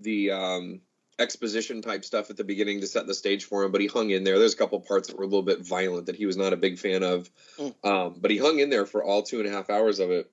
the 0.00 0.30
um 0.30 0.80
exposition 1.18 1.80
type 1.82 2.04
stuff 2.04 2.28
at 2.30 2.36
the 2.36 2.44
beginning 2.44 2.80
to 2.80 2.86
set 2.86 3.06
the 3.06 3.14
stage 3.14 3.44
for 3.44 3.64
him, 3.64 3.72
but 3.72 3.80
he 3.80 3.86
hung 3.86 4.10
in 4.10 4.22
there. 4.24 4.38
There's 4.38 4.54
a 4.54 4.56
couple 4.56 4.78
parts 4.80 5.08
that 5.08 5.16
were 5.16 5.24
a 5.24 5.26
little 5.26 5.42
bit 5.42 5.60
violent 5.60 6.06
that 6.06 6.16
he 6.16 6.26
was 6.26 6.36
not 6.36 6.52
a 6.52 6.56
big 6.56 6.78
fan 6.78 7.02
of, 7.02 7.30
Mm. 7.58 7.74
um, 7.84 8.16
but 8.20 8.30
he 8.30 8.36
hung 8.36 8.58
in 8.58 8.68
there 8.70 8.84
for 8.86 9.02
all 9.02 9.22
two 9.22 9.38
and 9.40 9.48
a 9.48 9.50
half 9.50 9.70
hours 9.70 9.98
of 9.98 10.10
it. 10.10 10.30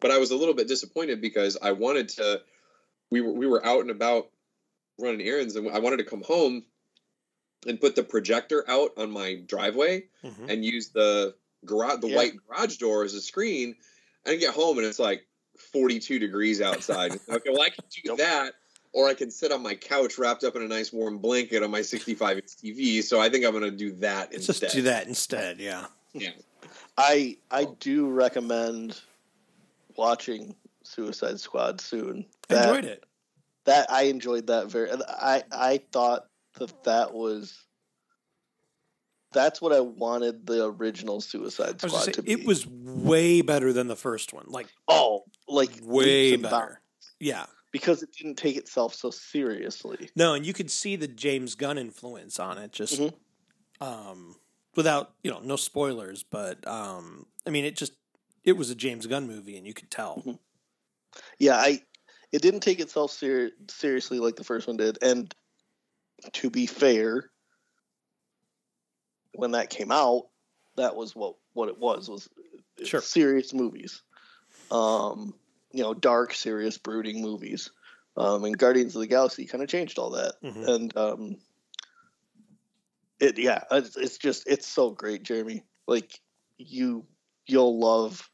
But 0.00 0.10
I 0.10 0.18
was 0.18 0.32
a 0.32 0.36
little 0.36 0.54
bit 0.54 0.66
disappointed 0.68 1.20
because 1.20 1.56
I 1.62 1.72
wanted 1.72 2.08
to. 2.10 2.42
We 3.10 3.20
were 3.20 3.32
we 3.32 3.46
were 3.46 3.64
out 3.64 3.80
and 3.80 3.90
about 3.90 4.30
running 4.98 5.22
errands, 5.26 5.54
and 5.56 5.70
I 5.70 5.78
wanted 5.78 5.98
to 5.98 6.04
come 6.04 6.22
home 6.22 6.64
and 7.66 7.80
put 7.80 7.94
the 7.96 8.02
projector 8.02 8.68
out 8.68 8.90
on 8.98 9.10
my 9.10 9.36
driveway 9.36 10.08
Mhm. 10.24 10.50
and 10.50 10.64
use 10.64 10.88
the 10.90 11.34
garage 11.64 12.00
the 12.00 12.08
Yeah. 12.08 12.16
white 12.16 12.32
garage 12.46 12.76
door 12.76 13.04
as 13.04 13.14
a 13.14 13.20
screen. 13.22 13.76
And 14.26 14.32
I 14.34 14.36
get 14.36 14.52
home 14.52 14.78
and 14.78 14.86
it's 14.86 14.98
like 14.98 15.26
42 15.72 16.18
degrees 16.18 16.60
outside. 16.60 17.12
okay, 17.28 17.50
well 17.50 17.62
I 17.62 17.70
can 17.70 17.84
do 17.90 18.00
Yep. 18.10 18.18
that, 18.18 18.54
or 18.94 19.08
I 19.08 19.14
can 19.14 19.30
sit 19.30 19.52
on 19.52 19.62
my 19.62 19.74
couch 19.74 20.16
wrapped 20.18 20.44
up 20.44 20.54
in 20.56 20.62
a 20.62 20.68
nice 20.68 20.92
warm 20.92 21.18
blanket 21.18 21.62
on 21.62 21.70
my 21.70 21.82
65 21.82 22.36
inch 22.38 22.46
TV. 22.46 23.02
So 23.02 23.20
I 23.20 23.28
think 23.28 23.44
I'm 23.44 23.50
going 23.50 23.64
to 23.64 23.70
do 23.70 23.92
that 23.96 24.30
Let's 24.32 24.48
instead. 24.48 24.60
just 24.66 24.74
do 24.76 24.82
that 24.82 25.06
instead. 25.08 25.58
Yeah. 25.60 25.86
Yeah. 26.12 26.30
I 26.96 27.36
I 27.50 27.66
do 27.80 28.08
recommend 28.08 29.00
watching 29.96 30.54
Suicide 30.84 31.40
Squad 31.40 31.80
soon. 31.80 32.24
I 32.48 32.54
That, 32.54 32.68
enjoyed 32.68 32.84
it. 32.84 33.04
that 33.64 33.90
I 33.90 34.02
enjoyed 34.04 34.46
that 34.46 34.70
very. 34.70 34.90
I 35.08 35.42
I 35.50 35.80
thought 35.92 36.26
that 36.58 36.84
that 36.84 37.12
was. 37.12 37.52
That's 39.32 39.60
what 39.60 39.72
I 39.72 39.80
wanted 39.80 40.46
the 40.46 40.66
original 40.66 41.20
Suicide 41.20 41.80
Squad 41.80 41.90
gonna 41.90 42.04
say, 42.04 42.12
to 42.12 42.22
be. 42.22 42.30
it 42.32 42.46
was 42.46 42.64
way 42.68 43.42
better 43.42 43.72
than 43.72 43.88
the 43.88 43.96
first 43.96 44.32
one. 44.32 44.44
Like 44.46 44.68
oh 44.86 45.24
like 45.48 45.72
way 45.82 46.36
better. 46.36 46.50
bounds, 46.50 46.78
Yeah. 47.18 47.46
Because 47.74 48.04
it 48.04 48.12
didn't 48.12 48.36
take 48.36 48.56
itself 48.56 48.94
so 48.94 49.10
seriously. 49.10 50.08
No, 50.14 50.34
and 50.34 50.46
you 50.46 50.52
could 50.52 50.70
see 50.70 50.94
the 50.94 51.08
James 51.08 51.56
Gunn 51.56 51.76
influence 51.76 52.38
on 52.38 52.56
it 52.56 52.70
just 52.70 53.00
Mhm. 53.00 53.14
um 53.80 54.36
without, 54.76 55.14
you 55.24 55.30
know, 55.32 55.40
no 55.40 55.56
spoilers, 55.56 56.22
but 56.22 56.64
um 56.68 57.26
I 57.44 57.50
mean 57.50 57.64
it 57.64 57.76
just 57.76 57.94
it 58.44 58.52
was 58.52 58.70
a 58.70 58.76
James 58.76 59.08
Gunn 59.08 59.26
movie 59.26 59.56
and 59.56 59.66
you 59.66 59.74
could 59.74 59.90
tell. 59.90 60.22
Mhm. 60.24 60.38
Yeah, 61.40 61.56
I 61.56 61.82
it 62.30 62.42
didn't 62.42 62.60
take 62.60 62.78
itself 62.78 63.10
ser- 63.10 63.50
seriously 63.68 64.20
like 64.20 64.36
the 64.36 64.44
first 64.44 64.68
one 64.68 64.76
did, 64.76 64.96
and 65.02 65.34
to 66.34 66.50
be 66.50 66.66
fair, 66.66 67.32
when 69.32 69.50
that 69.50 69.68
came 69.68 69.90
out, 69.90 70.28
that 70.76 70.94
was 70.94 71.16
what 71.16 71.34
what 71.54 71.68
it 71.68 71.78
was 71.78 72.08
was 72.08 72.28
Sure. 72.84 73.00
serious 73.00 73.52
movies, 73.52 74.02
um, 74.70 75.34
you 75.74 75.82
know, 75.82 75.92
dark, 75.92 76.32
serious, 76.32 76.78
brooding 76.78 77.20
movies. 77.20 77.70
Um, 78.16 78.44
and 78.44 78.56
Guardians 78.56 78.94
of 78.94 79.00
the 79.00 79.08
Galaxy 79.08 79.44
kind 79.44 79.62
of 79.62 79.68
changed 79.68 79.98
all 79.98 80.10
that, 80.10 80.34
Mhm. 80.40 80.68
and 80.68 80.96
um, 80.96 81.36
it 83.18 83.38
yeah, 83.38 83.64
it's, 83.72 83.96
it's 83.96 84.18
just 84.18 84.44
it's 84.46 84.68
so 84.68 84.90
great, 84.90 85.24
Jeremy. 85.24 85.64
Like 85.88 86.20
you 86.56 87.04
you'll 87.46 87.78
love 87.80 88.30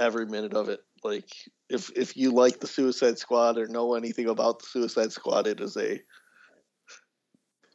every 0.00 0.26
minute 0.26 0.54
of 0.54 0.68
it. 0.68 0.80
Like 1.04 1.30
if 1.68 1.90
if 1.96 2.16
you 2.16 2.32
like 2.32 2.58
the 2.58 2.66
Suicide 2.66 3.18
Squad 3.18 3.58
or 3.58 3.68
know 3.68 3.94
anything 3.94 4.28
about 4.28 4.58
the 4.58 4.66
Suicide 4.66 5.12
Squad, 5.12 5.46
it 5.46 5.60
is 5.60 5.76
a 5.76 6.02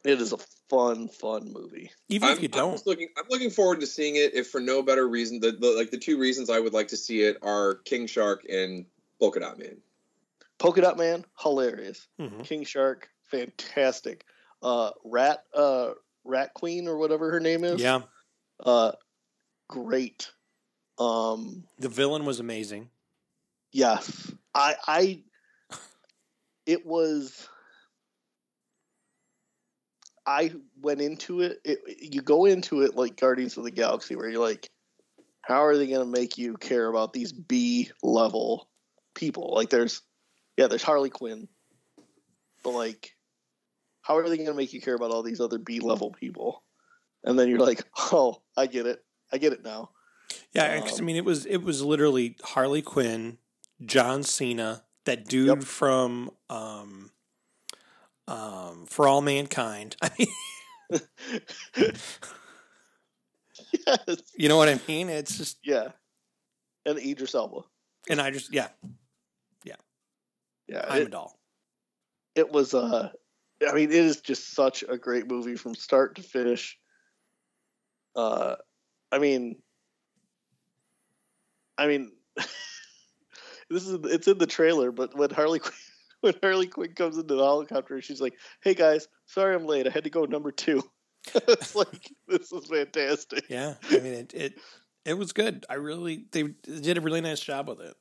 it 0.04 0.20
is 0.20 0.34
a 0.34 0.38
fun 0.68 1.08
fun 1.08 1.52
movie. 1.52 1.90
Even 2.08 2.28
I'm, 2.28 2.36
if 2.36 2.42
you 2.42 2.48
don't. 2.48 2.72
just 2.72 2.86
looking. 2.86 3.08
I'm 3.16 3.24
looking 3.30 3.50
forward 3.50 3.80
to 3.80 3.86
seeing 3.86 4.16
it. 4.16 4.34
If 4.34 4.48
for 4.48 4.60
no 4.60 4.82
better 4.82 5.08
reason, 5.08 5.40
the, 5.40 5.52
the 5.52 5.68
like 5.68 5.90
the 5.90 5.98
two 5.98 6.18
reasons 6.18 6.50
I 6.50 6.60
would 6.60 6.72
like 6.72 6.88
to 6.88 6.96
see 6.96 7.22
it 7.22 7.38
are 7.42 7.76
King 7.84 8.06
Shark 8.06 8.44
and 8.50 8.86
Polka 9.20 9.40
Dot 9.40 9.58
Man. 9.58 9.76
Polka 10.58 10.80
Dot 10.80 10.96
Man, 10.96 11.24
hilarious. 11.38 12.06
Mhm. 12.20 12.44
King 12.44 12.64
Shark, 12.64 13.08
fantastic. 13.30 14.24
Uh, 14.62 14.90
Rat 15.04 15.44
uh 15.54 15.90
Rat 16.24 16.54
Queen 16.54 16.88
or 16.88 16.96
whatever 16.96 17.30
her 17.30 17.40
name 17.40 17.64
is. 17.64 17.80
Yeah. 17.80 18.02
Uh, 18.60 18.92
great. 19.68 20.30
Um, 20.98 21.64
The 21.80 21.88
villain 21.88 22.24
was 22.24 22.40
amazing. 22.40 22.88
Yes, 23.72 24.32
I, 24.54 24.76
I, 24.86 25.22
it 26.64 26.86
was. 26.86 27.48
I 30.26 30.52
went 30.80 31.00
into 31.00 31.40
it, 31.42 31.60
it. 31.64 31.80
You 32.00 32.22
go 32.22 32.44
into 32.46 32.82
it 32.82 32.96
like 32.96 33.16
Guardians 33.16 33.56
of 33.56 33.64
the 33.64 33.70
Galaxy, 33.70 34.16
where 34.16 34.28
you're 34.28 34.40
like, 34.40 34.68
how 35.42 35.64
are 35.64 35.76
they 35.76 35.86
going 35.86 36.00
to 36.00 36.06
make 36.20 36.38
you 36.38 36.56
care 36.56 36.88
about 36.88 37.12
these 37.12 37.32
B 37.32 37.90
level 38.02 38.68
people? 39.14 39.52
Like, 39.54 39.70
there's, 39.70 40.00
yeah, 40.56 40.66
there's 40.66 40.82
Harley 40.82 41.10
Quinn, 41.10 41.48
but 42.62 42.70
like, 42.70 43.10
how 44.02 44.16
are 44.16 44.28
they 44.28 44.36
going 44.36 44.48
to 44.48 44.54
make 44.54 44.72
you 44.72 44.80
care 44.80 44.94
about 44.94 45.10
all 45.10 45.22
these 45.22 45.40
other 45.40 45.58
B 45.58 45.80
level 45.80 46.10
people? 46.10 46.62
And 47.24 47.38
then 47.38 47.48
you're 47.48 47.58
like, 47.58 47.82
oh, 48.12 48.42
I 48.56 48.66
get 48.66 48.86
it, 48.86 49.04
I 49.32 49.38
get 49.38 49.52
it 49.52 49.62
now. 49.64 49.90
Yeah, 50.52 50.80
'cause, 50.80 50.98
I 50.98 51.00
Um, 51.00 51.06
mean 51.06 51.16
it 51.16 51.24
was 51.24 51.46
it 51.46 51.58
was 51.58 51.82
literally 51.82 52.36
Harley 52.42 52.80
Quinn, 52.82 53.38
John 53.84 54.22
Cena, 54.22 54.84
that 55.04 55.26
dude 55.26 55.48
Yep. 55.48 55.62
from 55.64 56.30
um 56.48 57.10
um 58.28 58.86
For 58.86 59.06
All 59.08 59.20
Mankind. 59.20 59.96
I 60.02 60.10
mean, 60.18 60.28
yes. 63.86 64.18
you 64.36 64.48
know 64.48 64.56
what 64.56 64.68
I 64.68 64.80
mean? 64.88 65.08
It's 65.08 65.36
just 65.36 65.58
Yeah. 65.64 65.88
And 66.86 66.98
Idris 66.98 67.34
Elba. 67.34 67.60
and 68.10 68.20
I 68.20 68.30
just 68.30 68.52
yeah, 68.52 68.68
Yeah. 69.64 69.76
Yeah. 70.68 70.84
I'm 70.88 71.02
a 71.02 71.04
It, 71.06 71.10
doll. 71.10 71.38
it 72.34 72.50
was 72.52 72.74
uh 72.74 73.10
I 73.66 73.72
mean 73.72 73.90
it 73.90 73.94
is 73.96 74.20
just 74.20 74.54
such 74.54 74.84
a 74.88 74.98
great 74.98 75.26
movie 75.28 75.56
from 75.56 75.74
start 75.74 76.16
to 76.16 76.22
finish. 76.22 76.78
Uh 78.16 78.56
I 79.12 79.18
mean 79.18 79.56
I 81.78 81.86
mean 81.86 82.12
this 83.70 83.86
is 83.86 83.98
it's 84.04 84.28
in 84.28 84.38
the 84.38 84.46
trailer, 84.46 84.92
but 84.92 85.16
when 85.16 85.30
Harley 85.30 85.58
Quinn 85.58 85.72
when 86.24 86.34
Harley 86.42 86.66
Quinn 86.66 86.94
comes 86.94 87.18
into 87.18 87.34
the 87.34 87.44
helicopter, 87.44 88.00
she's 88.00 88.20
like, 88.20 88.34
"Hey 88.62 88.74
guys, 88.74 89.08
sorry 89.26 89.54
I'm 89.54 89.66
late. 89.66 89.86
I 89.86 89.90
had 89.90 90.04
to 90.04 90.10
go 90.10 90.24
number 90.24 90.50
two. 90.50 90.82
it's 91.34 91.74
like 91.76 92.10
this 92.26 92.50
is 92.50 92.66
fantastic. 92.66 93.44
Yeah, 93.48 93.74
I 93.90 93.98
mean 93.98 94.14
it 94.14 94.34
it 94.34 94.60
it 95.04 95.14
was 95.14 95.32
good. 95.32 95.66
I 95.68 95.74
really 95.74 96.24
they 96.32 96.54
did 96.64 96.98
a 96.98 97.00
really 97.00 97.20
nice 97.20 97.40
job 97.40 97.68
with 97.68 97.80
it. 97.80 97.94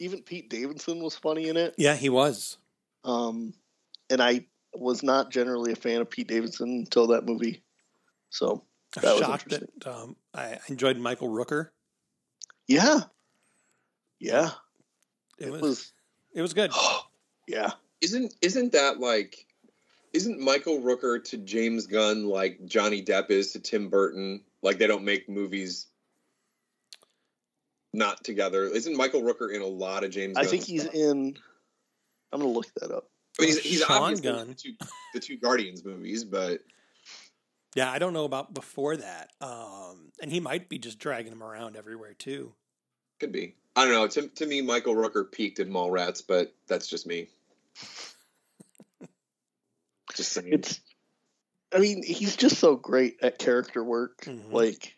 Even 0.00 0.22
Pete 0.22 0.50
Davidson 0.50 1.02
was 1.02 1.16
funny 1.16 1.48
in 1.48 1.56
it. 1.56 1.74
Yeah, 1.78 1.94
he 1.94 2.08
was. 2.08 2.58
Um, 3.04 3.54
and 4.10 4.20
I 4.20 4.46
was 4.74 5.04
not 5.04 5.30
generally 5.30 5.72
a 5.72 5.76
fan 5.76 6.00
of 6.00 6.10
Pete 6.10 6.26
Davidson 6.26 6.68
until 6.68 7.06
that 7.08 7.24
movie. 7.24 7.62
So 8.30 8.64
I'm 8.96 9.02
was 9.02 9.20
shocked 9.20 9.48
that 9.50 9.86
um, 9.86 10.16
I 10.34 10.58
enjoyed 10.68 10.98
Michael 10.98 11.28
Rooker. 11.28 11.68
yeah, 12.66 13.00
yeah, 14.18 14.50
It, 15.38 15.46
it 15.46 15.52
was, 15.52 15.62
was. 15.62 15.92
it 16.34 16.42
was 16.42 16.54
good. 16.54 16.72
Yeah, 17.46 17.72
Isn't 18.00 18.34
isn't 18.40 18.72
that 18.72 19.00
like 19.00 19.46
isn't 20.12 20.40
Michael 20.40 20.80
Rooker 20.80 21.22
to 21.24 21.36
James 21.38 21.86
Gunn 21.86 22.26
like 22.26 22.64
Johnny 22.66 23.02
Depp 23.02 23.30
is 23.30 23.52
to 23.52 23.60
Tim 23.60 23.88
Burton? 23.88 24.42
Like 24.62 24.78
they 24.78 24.86
don't 24.86 25.04
make 25.04 25.28
movies 25.28 25.86
not 27.92 28.22
together. 28.24 28.64
Isn't 28.64 28.96
Michael 28.96 29.22
Rooker 29.22 29.52
in 29.54 29.60
a 29.62 29.66
lot 29.66 30.04
of 30.04 30.10
James? 30.10 30.36
I 30.36 30.42
Gunn 30.42 30.50
think 30.50 30.64
he's 30.64 30.82
stuff? 30.82 30.94
in. 30.94 31.36
I'm 32.32 32.40
gonna 32.40 32.52
look 32.52 32.72
that 32.80 32.90
up. 32.90 33.08
I 33.38 33.42
mean, 33.42 33.50
he's, 33.50 33.58
he's 33.60 33.80
Sean 33.80 34.02
obviously 34.02 34.28
in 34.28 34.36
Gunn. 34.36 34.48
the 34.48 34.54
two, 34.54 34.72
the 35.14 35.20
two 35.20 35.36
Guardians 35.36 35.84
movies, 35.84 36.24
but 36.24 36.60
Yeah, 37.74 37.90
I 37.90 37.98
don't 37.98 38.12
know 38.12 38.24
about 38.24 38.54
before 38.54 38.96
that. 38.96 39.30
Um, 39.40 40.12
and 40.22 40.30
he 40.30 40.38
might 40.40 40.68
be 40.68 40.78
just 40.78 40.98
dragging 41.00 41.32
him 41.32 41.42
around 41.42 41.76
everywhere 41.76 42.14
too. 42.14 42.54
could 43.18 43.32
be. 43.32 43.56
I 43.76 43.84
don't 43.84 43.92
know. 43.92 44.06
To, 44.06 44.28
to 44.28 44.46
me, 44.46 44.62
Michael 44.62 44.94
Rooker 44.94 45.30
peaked 45.30 45.58
in 45.58 45.68
Mallrats, 45.68 46.22
but 46.26 46.54
that's 46.68 46.86
just 46.86 47.06
me. 47.06 47.28
just 50.14 50.32
saying. 50.32 50.52
It's. 50.52 50.80
I 51.74 51.78
mean, 51.78 52.04
he's 52.04 52.36
just 52.36 52.58
so 52.58 52.76
great 52.76 53.16
at 53.20 53.38
character 53.38 53.82
work. 53.82 54.20
Mhm. 54.22 54.52
Like, 54.52 54.94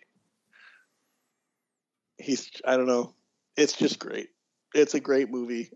he's. 2.19 2.51
I 2.65 2.77
don't 2.77 2.87
know. 2.87 3.15
It's 3.57 3.73
just 3.73 3.99
great. 3.99 4.29
It's 4.75 4.95
a 4.95 5.01
great 5.01 5.31
movie. 5.31 5.71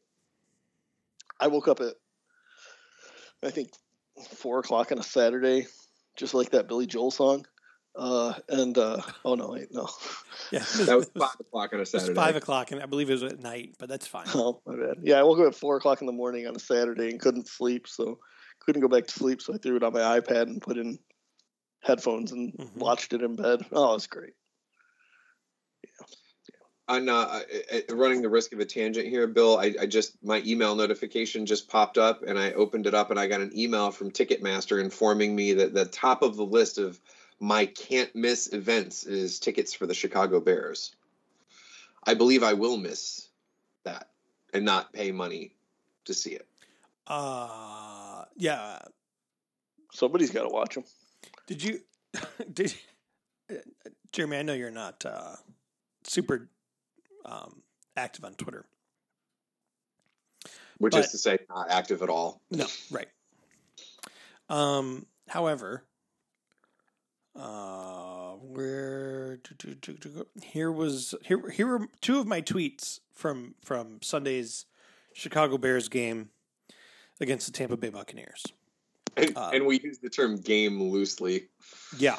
I 1.38 1.46
woke 1.46 1.68
up 1.68 1.80
at, 1.80 1.94
I 3.42 3.50
think, 3.50 3.70
four 4.28 4.58
o'clock 4.58 4.92
on 4.92 4.98
a 4.98 5.02
Saturday, 5.02 5.66
just 6.16 6.34
like 6.34 6.50
that 6.50 6.68
Billy 6.68 6.86
Joel 6.86 7.10
song. 7.10 7.46
Uh, 7.96 8.32
and 8.48 8.78
uh, 8.78 9.00
oh 9.24 9.34
no, 9.34 9.50
wait, 9.50 9.66
no, 9.72 9.88
Yeah, 10.52 10.60
that 10.60 10.68
was 10.78 10.88
it 10.88 10.96
was, 10.96 11.10
five 11.18 11.40
o'clock 11.40 11.70
on 11.72 11.78
a 11.78 11.80
it 11.80 11.80
was 11.80 11.90
Saturday. 11.90 12.14
five 12.14 12.36
o'clock, 12.36 12.70
and 12.70 12.80
I 12.80 12.86
believe 12.86 13.10
it 13.10 13.14
was 13.14 13.24
at 13.24 13.40
night, 13.40 13.74
but 13.78 13.88
that's 13.88 14.06
fine. 14.06 14.26
oh 14.34 14.60
my 14.64 14.76
bad. 14.76 14.98
Yeah, 15.02 15.16
I 15.18 15.22
woke 15.24 15.40
up 15.40 15.46
at 15.48 15.54
four 15.56 15.76
o'clock 15.76 16.00
in 16.00 16.06
the 16.06 16.12
morning 16.12 16.46
on 16.46 16.54
a 16.54 16.60
Saturday 16.60 17.10
and 17.10 17.18
couldn't 17.20 17.48
sleep, 17.48 17.88
so 17.88 18.18
couldn't 18.60 18.80
go 18.80 18.88
back 18.88 19.06
to 19.08 19.12
sleep. 19.12 19.42
So 19.42 19.54
I 19.54 19.56
threw 19.58 19.76
it 19.76 19.82
on 19.82 19.92
my 19.92 20.20
iPad 20.20 20.42
and 20.42 20.62
put 20.62 20.78
in 20.78 20.98
headphones 21.82 22.30
and 22.30 22.52
Mhm. 22.54 22.76
watched 22.76 23.12
it 23.12 23.22
in 23.22 23.34
bed. 23.34 23.66
Oh, 23.72 23.90
it 23.90 23.94
was 23.94 24.06
great. 24.06 24.34
I'm 26.88 27.08
uh, 27.08 27.12
I- 27.26 27.44
I- 27.72 27.92
running 27.92 28.20
the 28.22 28.28
risk 28.28 28.52
of 28.52 28.58
a 28.60 28.64
tangent 28.64 29.06
here, 29.08 29.26
Bill. 29.28 29.58
I, 29.58 29.74
I 29.80 29.86
just 29.86 30.16
my 30.24 30.42
email 30.46 30.74
notification 30.74 31.46
just 31.46 31.68
popped 31.68 31.98
up, 31.98 32.22
and 32.26 32.38
I 32.38 32.52
opened 32.52 32.86
it 32.86 32.94
up, 32.94 33.10
and 33.10 33.18
I 33.18 33.26
got 33.28 33.40
an 33.40 33.52
email 33.56 33.90
from 33.92 34.10
Ticketmaster 34.10 34.80
informing 34.80 35.34
me 35.36 35.54
that 35.54 35.72
the 35.74 35.84
top 35.86 36.22
of 36.22 36.36
the 36.36 36.44
list 36.44 36.78
of 36.78 37.00
my 37.40 37.66
can't 37.66 38.14
miss 38.14 38.52
events 38.52 39.04
is 39.04 39.40
tickets 39.40 39.72
for 39.72 39.86
the 39.86 39.94
Chicago 39.94 40.40
Bears. 40.40 40.94
I 42.04 42.14
believe 42.14 42.42
I 42.42 42.52
will 42.52 42.76
miss 42.76 43.28
that 43.84 44.08
and 44.52 44.64
not 44.64 44.92
pay 44.92 45.10
money 45.10 45.54
to 46.04 46.14
see 46.14 46.30
it. 46.30 46.46
Uh, 47.06 48.24
yeah. 48.36 48.78
Somebody's 49.92 50.30
got 50.30 50.42
to 50.42 50.48
watch 50.48 50.74
them. 50.74 50.84
Did 51.46 51.62
you? 51.62 51.80
Did 52.52 52.74
uh, 53.50 53.54
Jeremy? 54.12 54.36
I 54.38 54.42
know 54.42 54.54
you're 54.54 54.70
not 54.70 55.04
uh, 55.04 55.36
super 56.04 56.48
um, 57.24 57.62
active 57.96 58.24
on 58.24 58.34
Twitter. 58.34 58.66
Which 60.78 60.92
But- 60.92 61.06
is 61.06 61.10
to 61.10 61.18
say, 61.18 61.38
not 61.48 61.70
active 61.70 62.02
at 62.02 62.08
all. 62.08 62.40
No, 62.50 62.66
right. 62.90 63.08
Um, 64.48 65.06
however, 65.28 65.84
uh, 67.36 68.32
where 68.32 69.40
here 70.42 70.72
was 70.72 71.14
here 71.24 71.50
here 71.50 71.66
were 71.66 71.88
two 72.00 72.18
of 72.18 72.26
my 72.26 72.42
tweets 72.42 73.00
from 73.12 73.54
from 73.64 74.02
Sunday's 74.02 74.66
Chicago 75.12 75.58
Bears 75.58 75.88
game 75.88 76.30
against 77.20 77.46
the 77.46 77.52
Tampa 77.52 77.76
Bay 77.76 77.90
Buccaneers. 77.90 78.44
And, 79.16 79.36
Uh, 79.36 79.50
and 79.52 79.66
we 79.66 79.80
use 79.80 79.98
the 79.98 80.08
term 80.08 80.40
game 80.40 80.82
loosely. 80.82 81.48
Yeah. 81.98 82.18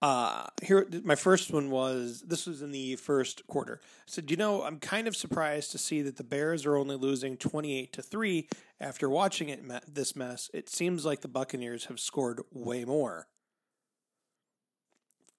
Uh, 0.00 0.46
here, 0.62 0.88
my 1.04 1.14
first 1.14 1.52
one 1.52 1.70
was 1.70 2.24
this 2.26 2.46
was 2.46 2.60
in 2.60 2.72
the 2.72 2.96
first 2.96 3.46
quarter. 3.46 3.80
I 3.84 3.86
said, 4.06 4.30
you 4.32 4.36
know, 4.36 4.64
I'm 4.64 4.80
kind 4.80 5.06
of 5.06 5.16
surprised 5.16 5.70
to 5.72 5.78
see 5.78 6.02
that 6.02 6.16
the 6.16 6.24
Bears 6.24 6.66
are 6.66 6.76
only 6.76 6.96
losing 6.96 7.36
28 7.36 7.92
to 7.92 8.02
3 8.02 8.48
after 8.80 9.08
watching 9.08 9.48
it 9.48 9.62
this 9.86 10.16
mess. 10.16 10.50
It 10.52 10.68
seems 10.68 11.04
like 11.04 11.20
the 11.20 11.28
Buccaneers 11.28 11.84
have 11.84 12.00
scored 12.00 12.40
way 12.50 12.84
more. 12.84 13.28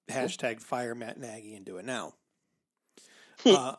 Hashtag 0.08 0.60
fire 0.60 0.94
Matt 0.94 1.18
Nagy 1.18 1.54
and 1.54 1.64
do 1.64 1.78
it 1.78 1.84
now. 1.84 2.14
uh, 3.46 3.74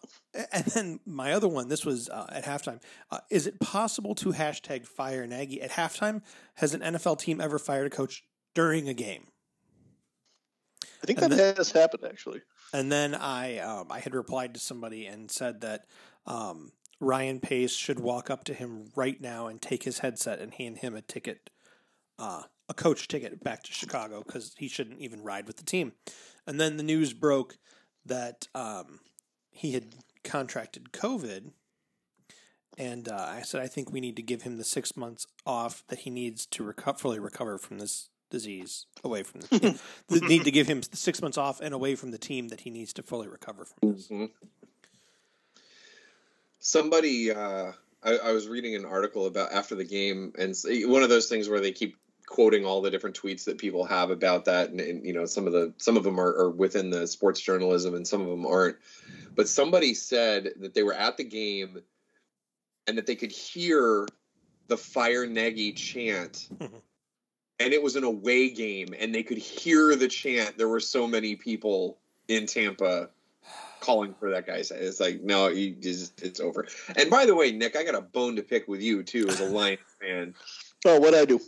and 0.52 0.66
then 0.66 1.00
my 1.06 1.34
other 1.34 1.48
one, 1.48 1.70
this 1.70 1.86
was 1.86 2.10
uh, 2.10 2.28
at 2.30 2.46
halftime. 2.46 2.82
Uh, 3.10 3.20
is 3.30 3.48
it 3.48 3.60
possible 3.60 4.16
to 4.16 4.32
hashtag 4.32 4.86
fire 4.86 5.26
Nagy 5.26 5.62
at 5.62 5.72
halftime? 5.72 6.22
Has 6.56 6.74
an 6.74 6.82
NFL 6.82 7.20
team 7.20 7.40
ever 7.40 7.58
fired 7.58 7.88
a 7.88 7.90
coach 7.90 8.24
during 8.54 8.90
a 8.90 8.94
game? 8.94 9.28
I 11.04 11.06
think 11.06 11.22
And 11.22 11.32
that 11.34 11.58
has 11.58 11.72
happened 11.72 12.04
actually. 12.06 12.42
And 12.74 12.92
then 12.92 13.14
I 13.16 13.60
um, 13.60 13.92
I 13.92 14.00
had 14.00 14.16
replied 14.16 14.54
to 14.56 14.60
somebody 14.60 15.06
and 15.06 15.30
said 15.30 15.62
that 15.62 15.86
um, 16.26 16.72
Ryan 17.00 17.40
Pace 17.40 17.74
should 17.74 18.00
walk 18.00 18.30
up 18.30 18.44
to 18.46 18.54
him 18.54 18.92
right 18.96 19.20
now 19.20 19.48
and 19.48 19.62
take 19.62 19.84
his 19.84 20.00
headset 20.00 20.40
and 20.40 20.54
hand 20.54 20.80
him 20.80 20.96
a 20.96 21.02
ticket, 21.02 21.50
uh, 22.18 22.44
a 22.70 22.74
coach 22.74 23.08
ticket 23.08 23.44
back 23.44 23.64
to 23.64 23.72
Chicago 23.72 24.24
because 24.26 24.56
he 24.58 24.68
shouldn't 24.68 25.00
even 25.00 25.24
ride 25.24 25.48
with 25.48 25.58
the 25.58 25.64
team. 25.64 25.94
And 26.48 26.60
then 26.60 26.78
the 26.78 26.84
news 26.84 27.14
broke 27.14 27.58
that 28.06 28.48
um, 28.56 29.00
he 29.50 29.74
had 29.74 29.96
contracted 30.24 30.92
COVID. 30.92 31.52
And 32.78 33.08
uh, 33.08 33.28
I 33.30 33.42
said, 33.42 33.62
I 33.62 33.68
think 33.68 33.92
we 33.92 34.02
need 34.02 34.16
to 34.18 34.22
give 34.22 34.42
him 34.42 34.58
the 34.58 34.64
six 34.64 34.98
months 34.98 35.28
off 35.46 35.84
that 35.88 36.00
he 36.00 36.10
needs 36.10 36.46
to 36.48 36.64
reco- 36.64 37.00
fully 37.00 37.20
recover 37.20 37.58
from 37.58 37.80
this 37.80 38.10
disease 38.32 38.88
away 39.04 39.22
from 39.24 39.42
the 39.42 39.80
the 40.10 40.20
need 40.22 40.44
to 40.44 40.52
give 40.52 40.68
him 40.68 40.82
six 40.82 41.22
months 41.22 41.38
off 41.38 41.62
and 41.62 41.74
away 41.74 41.96
from 41.96 42.12
the 42.12 42.18
team 42.18 42.50
that 42.50 42.62
he 42.62 42.70
needs 42.70 42.92
to 42.92 43.04
fully 43.04 43.28
recover 43.28 43.66
from 43.66 43.94
this. 43.94 44.08
Mhm. 44.08 44.30
Somebody, 46.60 47.32
uh, 47.32 47.72
I, 48.04 48.18
I 48.18 48.32
was 48.32 48.48
reading 48.48 48.76
an 48.76 48.86
article 48.86 49.28
about 49.28 49.54
after 49.54 49.76
the 49.76 49.84
game, 49.84 50.34
and 50.38 50.56
one 50.90 51.04
of 51.04 51.10
those 51.10 51.30
things 51.30 51.48
where 51.48 51.60
they 51.60 51.72
keep 51.72 51.96
quoting 52.26 52.66
all 52.66 52.82
the 52.82 52.92
different 52.92 53.20
tweets 53.20 53.46
that 53.46 53.58
people 53.58 53.86
have 53.86 54.10
about 54.10 54.46
that, 54.46 54.70
and, 54.70 54.80
and 54.80 55.06
you 55.06 55.14
know, 55.14 55.26
some 55.26 55.48
of 55.48 55.54
the 55.54 55.74
some 55.78 55.98
of 55.98 56.04
them 56.04 56.20
are, 56.20 56.36
are 56.36 56.50
within 56.50 56.90
the 56.90 57.08
sports 57.08 57.40
journalism, 57.40 57.96
and 57.96 58.08
some 58.08 58.22
of 58.22 58.28
them 58.28 58.46
aren't. 58.46 58.78
But 59.36 59.48
somebody 59.48 59.94
said 59.94 60.54
that 60.60 60.74
they 60.74 60.84
were 60.84 60.94
at 60.94 61.18
the 61.18 61.24
game, 61.24 61.82
and 62.88 62.98
that 62.98 63.06
they 63.06 63.16
could 63.16 63.32
hear 63.32 64.08
the 64.68 64.78
fire 64.78 65.26
Nagy 65.26 65.74
chant. 65.74 66.50
And 67.58 67.72
it 67.72 67.82
was 67.82 67.96
an 67.96 68.04
away 68.04 68.50
game, 68.50 68.94
and 69.00 69.16
they 69.16 69.24
could 69.24 69.38
hear 69.38 69.96
the 69.96 70.10
chant. 70.10 70.58
There 70.58 70.68
were 70.68 70.82
so 70.82 71.08
many 71.08 71.38
people 71.38 71.98
in 72.28 72.48
Tampa 72.48 73.08
calling 73.80 74.14
for 74.20 74.32
that 74.32 74.46
guy. 74.46 74.62
It's 74.70 75.00
like, 75.00 75.22
no, 75.22 75.48
you 75.48 75.72
just, 75.76 76.22
it's 76.22 76.40
over. 76.40 76.68
And 76.98 77.10
by 77.10 77.26
the 77.26 77.36
way, 77.36 77.52
Nick, 77.52 77.76
I 77.76 77.84
got 77.84 77.96
a 77.96 78.02
bone 78.02 78.36
to 78.36 78.44
pick 78.44 78.68
with 78.68 78.82
you 78.82 79.04
too 79.04 79.28
as 79.30 79.40
a 79.40 79.46
Lions 79.46 79.80
fan. 80.02 80.34
Oh, 80.86 81.00
what 81.00 81.14
I 81.14 81.26
do? 81.26 81.40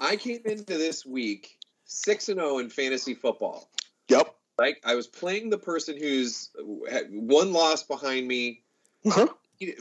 I 0.00 0.16
came 0.16 0.42
into 0.44 0.76
this 0.78 1.04
week 1.04 1.58
six 1.84 2.28
and 2.28 2.38
zero 2.38 2.58
in 2.58 2.70
fantasy 2.70 3.14
football. 3.14 3.68
Yep. 4.08 4.34
Like 4.58 4.80
I 4.84 4.94
was 4.94 5.06
playing 5.06 5.50
the 5.50 5.58
person 5.58 5.96
who's 5.98 6.50
one 6.56 7.52
loss 7.52 7.82
behind 7.82 8.26
me. 8.26 8.62
Uh-huh. 9.04 9.28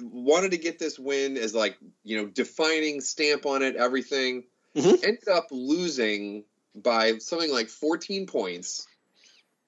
Wanted 0.02 0.52
to 0.52 0.58
get 0.58 0.80
this 0.80 0.98
win 0.98 1.38
as 1.38 1.54
like 1.54 1.78
you 2.04 2.18
know 2.18 2.28
defining 2.28 3.02
stamp 3.02 3.46
on 3.46 3.62
it, 3.62 3.76
everything. 3.76 4.44
Mhm. 4.76 5.04
Ended 5.04 5.28
up 5.30 5.48
losing 5.52 6.44
by 6.76 7.18
something 7.20 7.52
like 7.52 7.70
14 7.70 8.28
points, 8.28 8.88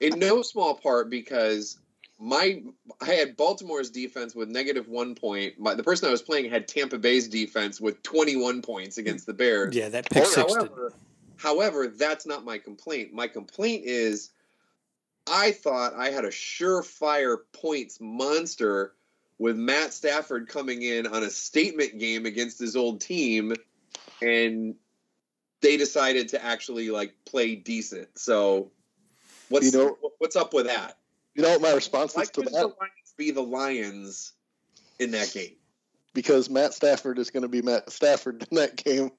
in 0.00 0.18
no 0.18 0.42
small 0.42 0.74
part 0.74 1.08
because 1.10 1.78
my 2.18 2.62
I 3.00 3.12
had 3.12 3.36
Baltimore's 3.36 3.90
defense 3.90 4.34
with 4.34 4.48
negative 4.48 4.88
one 4.88 5.14
point. 5.14 5.58
My, 5.58 5.74
the 5.74 5.84
person 5.84 6.08
I 6.08 6.10
was 6.10 6.22
playing 6.22 6.50
had 6.50 6.66
Tampa 6.66 6.98
Bay's 6.98 7.28
defense 7.28 7.80
with 7.80 8.02
21 8.02 8.62
points 8.62 8.98
against 8.98 9.26
the 9.26 9.32
Bears. 9.32 9.74
Yeah, 9.74 9.88
that 9.88 10.10
pick 10.10 10.26
six. 10.26 10.52
However, 10.54 10.92
however, 11.36 11.86
that's 11.88 12.26
not 12.26 12.44
my 12.44 12.58
complaint. 12.58 13.12
My 13.12 13.28
complaint 13.28 13.84
is 13.86 14.30
I 15.28 15.52
thought 15.52 15.94
I 15.94 16.10
had 16.10 16.24
a 16.24 16.30
surefire 16.30 17.38
points 17.52 17.98
monster 18.00 18.94
with 19.38 19.56
Matt 19.56 19.92
Stafford 19.92 20.48
coming 20.48 20.82
in 20.82 21.06
on 21.06 21.22
a 21.22 21.30
statement 21.30 21.98
game 21.98 22.26
against 22.26 22.58
his 22.58 22.74
old 22.74 23.00
team, 23.00 23.54
and 24.20 24.74
they 25.60 25.76
decided 25.76 26.28
to 26.30 26.44
actually 26.44 26.90
like 26.90 27.14
play 27.24 27.54
decent. 27.54 28.18
So, 28.18 28.72
what's 29.48 29.72
You 29.72 29.78
know- 29.78 29.98
what's 30.18 30.34
up 30.34 30.52
with 30.52 30.66
that? 30.66 30.98
You 31.38 31.44
know 31.44 31.50
what 31.50 31.62
my 31.62 31.72
response 31.72 32.16
Why 32.16 32.22
is 32.22 32.30
to 32.30 32.40
that? 32.40 32.50
the 32.50 32.66
Lions 32.66 33.14
be 33.16 33.30
the 33.30 33.44
Lions 33.44 34.32
in 34.98 35.12
that 35.12 35.32
game? 35.32 35.54
Because 36.12 36.50
Matt 36.50 36.74
Stafford 36.74 37.16
is 37.20 37.30
going 37.30 37.44
to 37.44 37.48
be 37.48 37.62
Matt 37.62 37.92
Stafford 37.92 38.44
in 38.50 38.56
that 38.56 38.74
game. 38.74 39.12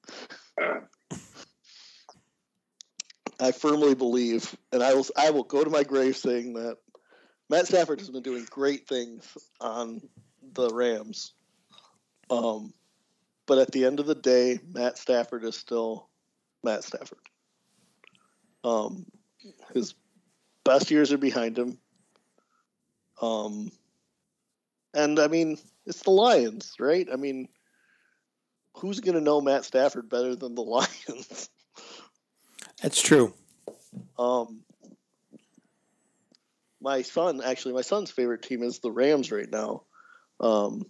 I 3.40 3.52
firmly 3.52 3.94
believe, 3.94 4.54
and 4.70 4.82
I 4.82 4.92
will 4.92 5.06
I 5.16 5.30
will 5.30 5.44
go 5.44 5.64
to 5.64 5.70
my 5.70 5.82
grave 5.82 6.14
saying 6.14 6.52
that 6.52 6.76
Matt 7.48 7.66
Stafford 7.66 8.00
has 8.00 8.10
been 8.10 8.22
doing 8.22 8.46
great 8.50 8.86
things 8.86 9.26
on 9.58 10.02
the 10.52 10.68
Rams. 10.68 11.32
Um, 12.28 12.74
but 13.46 13.56
at 13.56 13.72
the 13.72 13.86
end 13.86 13.98
of 13.98 14.04
the 14.04 14.14
day, 14.14 14.60
Matt 14.70 14.98
Stafford 14.98 15.42
is 15.44 15.56
still 15.56 16.10
Matt 16.62 16.84
Stafford. 16.84 17.18
Um, 18.62 19.06
his 19.72 19.94
best 20.66 20.90
years 20.90 21.12
are 21.12 21.18
behind 21.18 21.58
him. 21.58 21.78
Um, 23.20 23.70
and 24.94 25.18
I 25.18 25.28
mean, 25.28 25.58
it's 25.86 26.02
the 26.02 26.10
Lions, 26.10 26.74
right? 26.78 27.06
I 27.12 27.16
mean, 27.16 27.48
who's 28.74 29.00
going 29.00 29.14
to 29.14 29.20
know 29.20 29.40
Matt 29.40 29.64
Stafford 29.64 30.08
better 30.08 30.34
than 30.34 30.54
the 30.54 30.62
Lions? 30.62 31.50
That's 32.82 33.00
true. 33.00 33.34
Um, 34.18 34.62
my 36.80 37.02
son, 37.02 37.42
actually, 37.44 37.74
my 37.74 37.82
son's 37.82 38.10
favorite 38.10 38.42
team 38.42 38.62
is 38.62 38.78
the 38.78 38.90
Rams 38.90 39.30
right 39.30 39.50
now. 39.50 39.82
Um, 40.40 40.86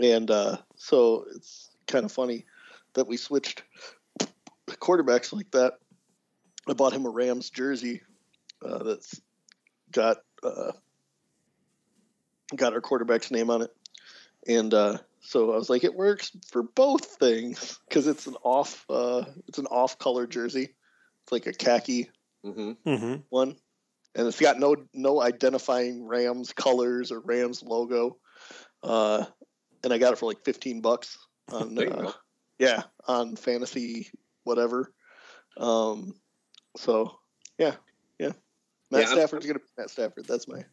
and 0.00 0.30
uh, 0.30 0.56
so 0.76 1.26
it's 1.34 1.70
kind 1.86 2.04
of 2.04 2.12
funny 2.12 2.46
that 2.94 3.06
we 3.06 3.16
switched 3.16 3.62
quarterbacks 4.68 5.32
like 5.32 5.50
that. 5.50 5.74
I 6.68 6.72
bought 6.72 6.92
him 6.92 7.06
a 7.06 7.10
Rams 7.10 7.50
jersey 7.50 8.02
uh, 8.64 8.82
that's 8.82 9.20
got 9.90 10.18
uh, 10.42 10.72
got 12.56 12.72
our 12.72 12.80
quarterback's 12.80 13.30
name 13.30 13.50
on 13.50 13.62
it, 13.62 13.70
and 14.46 14.72
uh, 14.74 14.98
so 15.20 15.52
I 15.52 15.56
was 15.56 15.70
like, 15.70 15.84
it 15.84 15.94
works 15.94 16.32
for 16.50 16.62
both 16.62 17.04
things 17.04 17.78
because 17.88 18.06
it's 18.06 18.26
an 18.26 18.36
off 18.42 18.84
uh, 18.90 19.24
it's 19.48 19.58
an 19.58 19.66
off 19.66 19.98
color 19.98 20.26
jersey. 20.26 20.74
It's 21.24 21.32
like 21.32 21.46
a 21.46 21.52
khaki 21.52 22.10
hmm 22.44 22.72
hmm 22.84 23.16
one, 23.28 23.56
and 24.14 24.26
it's 24.26 24.40
got 24.40 24.58
no 24.58 24.76
no 24.92 25.20
identifying 25.22 26.06
Rams 26.06 26.52
colors 26.52 27.12
or 27.12 27.20
Rams 27.20 27.62
logo. 27.62 28.16
Uh, 28.82 29.24
and 29.84 29.92
I 29.92 29.98
got 29.98 30.12
it 30.12 30.18
for 30.18 30.26
like 30.26 30.44
fifteen 30.44 30.80
bucks 30.80 31.18
on 31.52 31.74
There 31.74 31.86
you 31.86 31.92
uh, 31.92 32.02
go. 32.02 32.14
yeah 32.58 32.82
on 33.06 33.36
fantasy 33.36 34.10
whatever. 34.44 34.92
Um, 35.56 36.14
so 36.76 37.18
yeah, 37.58 37.74
yeah. 38.18 38.32
Matt 38.90 39.02
Yeah, 39.02 39.06
I'm- 39.08 39.16
Stafford's 39.18 39.46
gonna 39.46 39.58
be 39.60 39.64
Matt 39.78 39.90
Stafford. 39.90 40.24
That's 40.26 40.48
my 40.48 40.64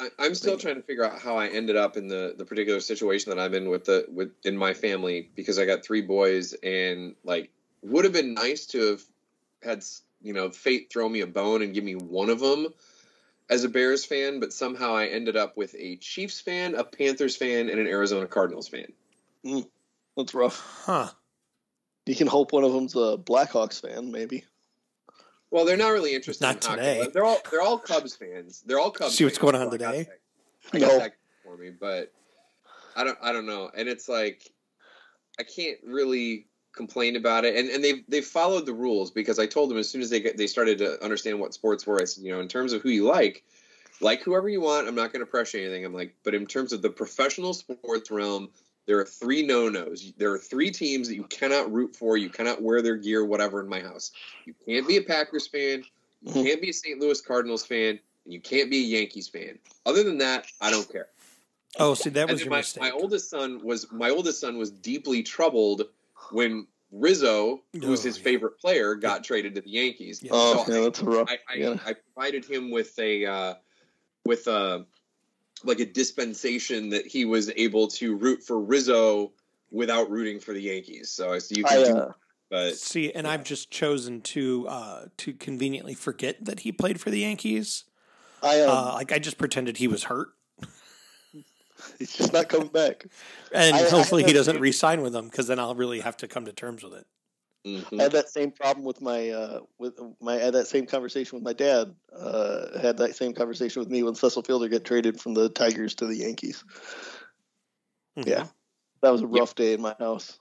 I, 0.00 0.08
I'm 0.18 0.34
still 0.34 0.58
trying 0.58 0.76
to 0.76 0.82
figure 0.82 1.04
out 1.04 1.20
how 1.20 1.36
I 1.36 1.48
ended 1.48 1.76
up 1.76 1.96
in 1.96 2.08
the 2.08 2.34
the 2.36 2.44
particular 2.44 2.80
situation 2.80 3.30
that 3.30 3.40
I'm 3.40 3.54
in 3.54 3.68
with 3.68 3.84
the 3.84 4.06
with 4.08 4.32
in 4.44 4.56
my 4.56 4.74
family 4.74 5.30
because 5.34 5.58
I 5.58 5.66
got 5.66 5.84
three 5.84 6.02
boys 6.02 6.54
and 6.62 7.14
like 7.24 7.50
would 7.82 8.04
have 8.04 8.12
been 8.12 8.34
nice 8.34 8.66
to 8.66 8.90
have 8.90 9.02
had 9.62 9.84
you 10.22 10.32
know 10.32 10.50
fate 10.50 10.88
throw 10.90 11.08
me 11.08 11.20
a 11.20 11.26
bone 11.26 11.62
and 11.62 11.74
give 11.74 11.84
me 11.84 11.94
one 11.94 12.30
of 12.30 12.40
them 12.40 12.66
as 13.50 13.64
a 13.64 13.68
Bears 13.68 14.04
fan, 14.04 14.40
but 14.40 14.52
somehow 14.52 14.94
I 14.94 15.06
ended 15.06 15.36
up 15.36 15.56
with 15.56 15.74
a 15.78 15.96
Chiefs 15.96 16.40
fan, 16.40 16.74
a 16.74 16.84
Panthers 16.84 17.36
fan, 17.36 17.68
and 17.68 17.78
an 17.78 17.86
Arizona 17.86 18.26
Cardinals 18.26 18.68
fan. 18.68 18.92
Mm, 19.44 19.68
that's 20.16 20.34
rough. 20.34 20.60
Huh. 20.84 21.10
You 22.06 22.14
can 22.14 22.26
hope 22.26 22.52
one 22.52 22.64
of 22.64 22.72
them's 22.72 22.94
a 22.94 23.18
Blackhawks 23.18 23.80
fan, 23.80 24.10
maybe. 24.10 24.44
Well, 25.54 25.64
they're 25.64 25.76
not 25.76 25.90
really 25.90 26.16
interested. 26.16 26.42
Not 26.42 26.56
in 26.56 26.68
hockey. 26.68 26.80
today. 26.80 27.08
They're 27.14 27.24
all 27.24 27.38
they're 27.48 27.62
all 27.62 27.78
Cubs 27.78 28.16
fans. 28.16 28.64
They're 28.66 28.80
all 28.80 28.90
Cubs. 28.90 29.14
See 29.14 29.22
what's 29.22 29.38
fans, 29.38 29.52
going 29.52 29.54
on 29.54 29.70
so 29.70 29.74
I 29.76 29.78
got 29.78 29.92
today? 29.92 30.08
I 30.72 30.78
got 30.80 30.88
No. 30.88 30.98
that 30.98 31.14
for 31.44 31.56
me, 31.56 31.70
but 31.70 32.12
I 32.96 33.04
don't 33.04 33.16
I 33.22 33.30
don't 33.30 33.46
know. 33.46 33.70
And 33.72 33.88
it's 33.88 34.08
like 34.08 34.50
I 35.38 35.44
can't 35.44 35.78
really 35.86 36.48
complain 36.74 37.14
about 37.14 37.44
it. 37.44 37.54
And 37.54 37.70
and 37.70 37.84
they've 37.84 38.02
they've 38.08 38.24
followed 38.26 38.66
the 38.66 38.72
rules 38.74 39.12
because 39.12 39.38
I 39.38 39.46
told 39.46 39.70
them 39.70 39.78
as 39.78 39.88
soon 39.88 40.00
as 40.02 40.10
they 40.10 40.18
get 40.18 40.36
they 40.36 40.48
started 40.48 40.78
to 40.78 41.00
understand 41.04 41.38
what 41.38 41.54
sports 41.54 41.86
were. 41.86 42.02
I 42.02 42.04
said, 42.06 42.24
you 42.24 42.32
know, 42.32 42.40
in 42.40 42.48
terms 42.48 42.72
of 42.72 42.82
who 42.82 42.88
you 42.88 43.04
like, 43.04 43.44
like 44.00 44.22
whoever 44.24 44.48
you 44.48 44.60
want. 44.60 44.88
I'm 44.88 44.96
not 44.96 45.12
going 45.12 45.24
to 45.24 45.30
pressure 45.30 45.58
anything. 45.58 45.84
I'm 45.84 45.94
like, 45.94 46.16
but 46.24 46.34
in 46.34 46.46
terms 46.46 46.72
of 46.72 46.82
the 46.82 46.90
professional 46.90 47.54
sports 47.54 48.10
realm. 48.10 48.48
There 48.86 48.98
are 48.98 49.04
three 49.04 49.42
no-nos. 49.42 50.12
There 50.18 50.32
are 50.32 50.38
three 50.38 50.70
teams 50.70 51.08
that 51.08 51.14
you 51.14 51.24
cannot 51.24 51.72
root 51.72 51.96
for. 51.96 52.16
You 52.16 52.28
cannot 52.28 52.60
wear 52.60 52.82
their 52.82 52.96
gear, 52.96 53.24
whatever, 53.24 53.60
in 53.60 53.68
my 53.68 53.80
house. 53.80 54.12
You 54.44 54.54
can't 54.66 54.86
be 54.86 54.96
a 54.98 55.02
Packers 55.02 55.46
fan. 55.46 55.84
You 56.22 56.32
Mhm. 56.32 56.44
can't 56.44 56.60
be 56.60 56.70
a 56.70 56.72
St. 56.72 56.98
Louis 57.00 57.20
Cardinals 57.20 57.64
fan, 57.64 57.98
and 58.24 58.32
you 58.32 58.40
can't 58.40 58.70
be 58.70 58.78
a 58.78 58.98
Yankees 58.98 59.28
fan. 59.28 59.58
Other 59.86 60.02
than 60.02 60.18
that, 60.18 60.46
I 60.60 60.70
don't 60.70 60.90
care. 60.90 61.08
Oh, 61.78 61.94
see, 61.94 62.10
that 62.10 62.28
was 62.28 62.40
your 62.40 62.50
my, 62.50 62.58
mistake. 62.58 62.82
my 62.82 62.90
oldest 62.90 63.30
son 63.30 63.60
was 63.64 63.90
my 63.90 64.10
oldest 64.10 64.40
son 64.40 64.58
was 64.58 64.70
deeply 64.70 65.22
troubled 65.22 65.88
when 66.30 66.66
Rizzo, 66.92 67.62
who 67.72 67.88
was 67.88 68.00
Oh, 68.00 68.04
his 68.04 68.18
yeah. 68.18 68.22
favorite 68.24 68.58
player, 68.60 68.94
got 68.94 69.24
traded 69.24 69.54
to 69.56 69.60
the 69.60 69.70
Yankees. 69.70 70.22
Yeah. 70.22 70.30
Oh, 70.32 70.64
So 70.66 70.72
yeah, 70.72 70.80
that's 70.84 71.00
rough. 71.02 71.28
I, 71.28 71.38
I, 71.48 71.56
yeah. 71.56 71.78
I 71.84 71.94
provided 71.94 72.44
him 72.44 72.70
with 72.70 72.96
a 72.98 73.26
uh, 73.26 73.54
with 74.24 74.46
a 74.46 74.86
like 75.66 75.80
a 75.80 75.86
dispensation 75.86 76.90
that 76.90 77.06
he 77.06 77.24
was 77.24 77.50
able 77.56 77.88
to 77.88 78.16
root 78.16 78.42
for 78.42 78.60
Rizzo 78.60 79.32
without 79.70 80.10
rooting 80.10 80.38
for 80.40 80.52
the 80.52 80.60
Yankees. 80.62 81.10
So 81.10 81.32
I 81.32 81.38
so 81.38 81.54
you 81.54 81.64
can 81.64 81.78
I, 81.78 81.84
do, 81.84 81.96
uh, 81.96 82.12
but 82.50 82.76
See, 82.76 83.12
and 83.12 83.26
I've 83.26 83.44
just 83.44 83.70
chosen 83.70 84.20
to 84.22 84.68
uh, 84.68 85.04
to 85.18 85.32
conveniently 85.32 85.94
forget 85.94 86.44
that 86.44 86.60
he 86.60 86.72
played 86.72 87.00
for 87.00 87.10
the 87.10 87.20
Yankees. 87.20 87.84
I 88.42 88.60
um, 88.60 88.70
Uh, 88.70 88.92
like 88.94 89.12
I 89.12 89.18
just 89.18 89.38
pretended 89.38 89.78
he 89.78 89.88
was 89.88 90.04
hurt, 90.04 90.28
he's 91.98 92.12
just 92.12 92.32
not 92.32 92.48
coming 92.48 92.68
back. 92.68 93.06
and 93.52 93.74
I- 93.74 93.86
I 93.86 93.88
hopefully 93.88 94.24
he 94.24 94.32
doesn't 94.32 94.60
re-sign 94.60 95.02
with 95.02 95.12
them 95.12 95.28
because 95.28 95.46
then 95.46 95.58
I'll 95.58 95.74
really 95.74 96.00
have 96.00 96.16
to 96.18 96.28
come 96.28 96.44
to 96.44 96.52
terms 96.52 96.82
with 96.82 96.94
it. 96.94 97.06
Mhm. 97.64 98.00
I 98.00 98.04
had 98.04 98.12
that 98.12 98.28
same 98.30 98.50
problem 98.50 98.84
with 98.84 99.00
my 99.00 99.30
uh, 99.30 99.60
with 99.78 99.98
my 100.20 100.34
I 100.34 100.44
had 100.44 100.54
that 100.54 100.66
same 100.66 100.86
conversation 100.86 101.36
with 101.36 101.44
my 101.44 101.52
dad. 101.52 101.94
Uh, 102.12 102.78
had 102.78 102.98
that 102.98 103.16
same 103.16 103.34
conversation 103.34 103.80
with 103.80 103.90
me 103.90 104.02
when 104.02 104.14
Cecil 104.14 104.42
Fielder 104.42 104.68
got 104.68 104.84
traded 104.84 105.20
from 105.20 105.34
the 105.34 105.48
Tigers 105.48 105.94
to 105.96 106.06
the 106.06 106.16
Yankees. 106.16 106.64
Mhm. 108.16 108.26
Yeah, 108.26 108.46
that 109.02 109.10
was 109.10 109.22
a 109.22 109.26
rough 109.26 109.54
day 109.54 109.72
in 109.74 109.80
my 109.80 109.94
house. 109.98 110.40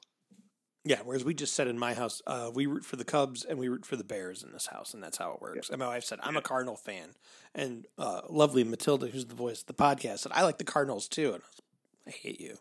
Yeah, 0.85 0.99
whereas 1.03 1.23
we 1.23 1.33
just 1.33 1.53
said 1.53 1.67
in 1.67 1.79
my 1.79 1.93
house, 1.93 2.21
uh, 2.27 2.51
we 2.53 2.65
root 2.65 2.83
for 2.83 2.97
the 2.97 3.05
Cubs 3.05 3.45
and 3.45 3.57
we 3.57 3.69
root 3.69 3.85
for 3.85 3.95
the 3.95 4.03
Bears 4.03 4.43
in 4.43 4.51
this 4.51 4.67
house, 4.67 4.93
and 4.93 5.01
that's 5.01 5.17
how 5.17 5.31
it 5.31 5.41
works. 5.41 5.69
And 5.69 5.79
my 5.79 5.87
wife 5.87 6.03
said, 6.03 6.19
I'm 6.21 6.35
a 6.35 6.41
Cardinal 6.41 6.75
fan. 6.75 7.15
And 7.55 7.87
uh, 7.97 8.21
lovely 8.29 8.65
Matilda, 8.65 9.07
who's 9.07 9.25
the 9.25 9.35
voice 9.35 9.61
of 9.61 9.67
the 9.67 9.73
podcast, 9.73 10.19
said, 10.19 10.33
I 10.35 10.43
like 10.43 10.57
the 10.57 10.65
Cardinals 10.65 11.07
too. 11.07 11.33
And 11.33 11.43
I, 11.43 11.47
was, 11.47 11.61
I 12.07 12.11
hate 12.11 12.41
you. 12.41 12.57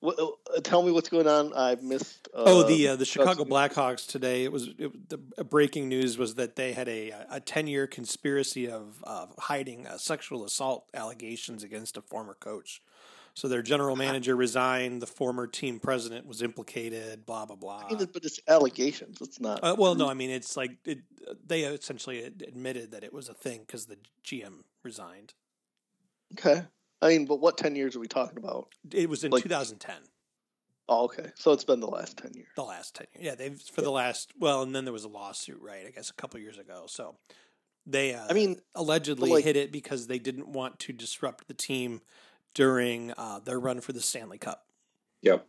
What, 0.00 0.18
uh, 0.18 0.60
tell 0.62 0.82
me 0.82 0.92
what's 0.92 1.10
going 1.10 1.26
on. 1.26 1.52
I've 1.52 1.82
missed. 1.82 2.28
Uh, 2.34 2.44
oh, 2.46 2.62
the 2.62 2.88
uh, 2.88 2.96
the 2.96 3.04
Chicago 3.04 3.44
Blackhawks 3.44 4.06
today. 4.06 4.44
It 4.44 4.52
was 4.52 4.68
it, 4.78 5.08
the 5.10 5.20
uh, 5.36 5.42
breaking 5.42 5.90
news 5.90 6.16
was 6.16 6.36
that 6.36 6.56
they 6.56 6.72
had 6.72 6.88
a 6.88 7.12
a 7.30 7.40
ten 7.40 7.66
year 7.66 7.86
conspiracy 7.86 8.68
of 8.68 9.04
of 9.04 9.34
hiding 9.38 9.86
uh, 9.86 9.98
sexual 9.98 10.44
assault 10.44 10.88
allegations 10.94 11.62
against 11.62 11.98
a 11.98 12.02
former 12.02 12.34
coach. 12.34 12.82
So 13.34 13.46
their 13.46 13.62
general 13.62 13.94
manager 13.94 14.34
resigned. 14.34 15.02
The 15.02 15.06
former 15.06 15.46
team 15.46 15.80
president 15.80 16.26
was 16.26 16.40
implicated. 16.40 17.26
Blah 17.26 17.44
blah 17.44 17.56
blah. 17.56 17.84
I 17.86 17.94
mean, 17.94 18.08
but 18.12 18.24
it's 18.24 18.40
allegations. 18.48 19.20
It's 19.20 19.38
not. 19.38 19.60
Uh, 19.62 19.76
well, 19.78 19.94
no, 19.94 20.08
I 20.08 20.14
mean 20.14 20.30
it's 20.30 20.56
like 20.56 20.78
it, 20.86 21.00
they 21.46 21.62
essentially 21.62 22.22
admitted 22.24 22.92
that 22.92 23.04
it 23.04 23.12
was 23.12 23.28
a 23.28 23.34
thing 23.34 23.60
because 23.66 23.86
the 23.86 23.98
GM 24.24 24.62
resigned. 24.82 25.34
okay. 26.38 26.64
I 27.02 27.08
mean, 27.08 27.26
but 27.26 27.36
what 27.40 27.56
ten 27.58 27.74
years 27.76 27.96
are 27.96 28.00
we 28.00 28.08
talking 28.08 28.38
about? 28.38 28.68
It 28.92 29.08
was 29.08 29.24
in 29.24 29.30
Like- 29.32 29.42
2010, 29.42 29.96
Oh, 30.92 31.04
okay. 31.04 31.30
So 31.36 31.52
it's 31.52 31.62
been 31.64 31.78
the 31.80 31.86
last 31.86 32.16
ten 32.16 32.32
years. 32.34 32.48
the 32.56 32.64
last 32.64 32.94
ten 32.96 33.06
years. 33.14 33.24
Yeah, 33.24 33.34
they've 33.36 33.60
for 33.60 33.80
the 33.80 33.90
last 33.92 34.32
well, 34.38 34.62
and 34.62 34.74
then 34.74 34.84
there 34.84 34.92
was 34.92 35.04
a 35.04 35.08
lawsuit, 35.08 35.60
right? 35.62 35.86
I 35.86 35.90
guess 35.90 36.10
a 36.10 36.14
couple 36.14 36.40
years 36.40 36.58
ago. 36.58 36.84
So 36.88 37.16
they, 37.86 38.12
uh, 38.14 38.26
I 38.28 38.32
mean, 38.32 38.60
allegedly 38.74 39.30
like- 39.30 39.44
hit 39.44 39.56
it 39.56 39.70
because 39.72 40.08
they 40.08 40.18
didn't 40.18 40.48
want 40.48 40.78
to 40.80 40.92
disrupt 40.92 41.46
the 41.48 41.54
team 41.54 42.02
during 42.54 43.12
uh, 43.16 43.38
their 43.38 43.60
run 43.60 43.80
for 43.80 43.92
the 43.92 44.00
Stanley 44.00 44.38
Cup. 44.38 44.66
Yep. 45.22 45.46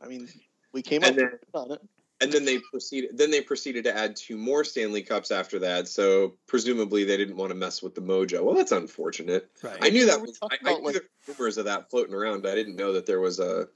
I 0.00 0.06
mean, 0.08 0.28
we 0.72 0.80
came 0.82 1.02
And 1.02 1.10
up 1.12 1.16
then- 1.16 1.38
on 1.52 1.70
it. 1.72 1.82
And 2.20 2.32
then 2.32 2.44
they 2.44 2.58
proceeded. 2.58 3.18
Then 3.18 3.30
they 3.30 3.40
proceeded 3.40 3.84
to 3.84 3.96
add 3.96 4.14
two 4.16 4.36
more 4.38 4.62
Stanley 4.64 5.02
Cups 5.02 5.30
after 5.30 5.58
that. 5.58 5.88
So 5.88 6.36
presumably 6.46 7.04
they 7.04 7.16
didn't 7.16 7.36
want 7.36 7.50
to 7.50 7.56
mess 7.56 7.82
with 7.82 7.94
the 7.94 8.00
mojo. 8.00 8.42
Well, 8.42 8.54
that's 8.54 8.72
unfortunate. 8.72 9.50
Right. 9.62 9.78
I 9.82 9.90
knew 9.90 10.06
that 10.06 10.20
was. 10.20 10.38
I, 10.42 10.46
I 10.64 10.74
knew 10.74 10.84
like- 10.84 10.94
there 10.94 11.02
were 11.28 11.34
rumors 11.38 11.58
of 11.58 11.64
that 11.66 11.90
floating 11.90 12.14
around. 12.14 12.42
But 12.42 12.52
I 12.52 12.54
didn't 12.54 12.76
know 12.76 12.92
that 12.92 13.06
there 13.06 13.20
was 13.20 13.40
a 13.40 13.68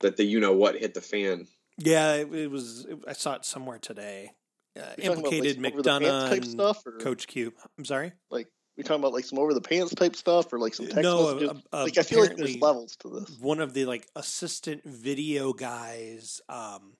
that 0.00 0.16
the 0.16 0.24
you 0.24 0.40
know 0.40 0.52
what 0.52 0.76
hit 0.76 0.94
the 0.94 1.00
fan. 1.00 1.46
yeah, 1.78 2.14
it, 2.14 2.32
it 2.32 2.50
was. 2.50 2.86
It, 2.86 2.98
I 3.06 3.12
saw 3.14 3.34
it 3.34 3.44
somewhere 3.44 3.78
today. 3.78 4.30
Uh, 4.78 4.82
We're 4.82 4.82
about, 4.82 4.98
like, 4.98 5.16
implicated 5.16 5.56
some 5.56 5.66
over-the-pants 5.66 6.06
McDonough 6.06 6.28
type 6.30 6.42
and 6.42 6.50
stuff, 6.50 6.86
or 6.86 6.92
Coach 6.98 7.26
Q. 7.26 7.52
I'm 7.76 7.84
sorry. 7.84 8.12
like 8.30 8.46
we 8.76 8.84
talking 8.84 9.00
about 9.02 9.12
like 9.12 9.24
some 9.24 9.38
over 9.40 9.52
the 9.52 9.60
pants 9.60 9.92
type 9.94 10.14
stuff, 10.14 10.52
or 10.52 10.60
like 10.60 10.74
some 10.74 10.86
text 10.86 11.02
No, 11.02 11.34
messages? 11.34 11.62
uh, 11.72 11.76
uh, 11.76 11.82
like 11.82 11.98
I 11.98 12.02
feel 12.02 12.20
like 12.20 12.30
apparently- 12.30 12.52
there's 12.52 12.62
levels 12.62 12.96
to 13.00 13.08
this. 13.08 13.38
one 13.40 13.58
of 13.60 13.74
the 13.74 13.84
like 13.86 14.06
assistant 14.14 14.84
video 14.84 15.52
guys 15.52 16.40
um, 16.48 16.92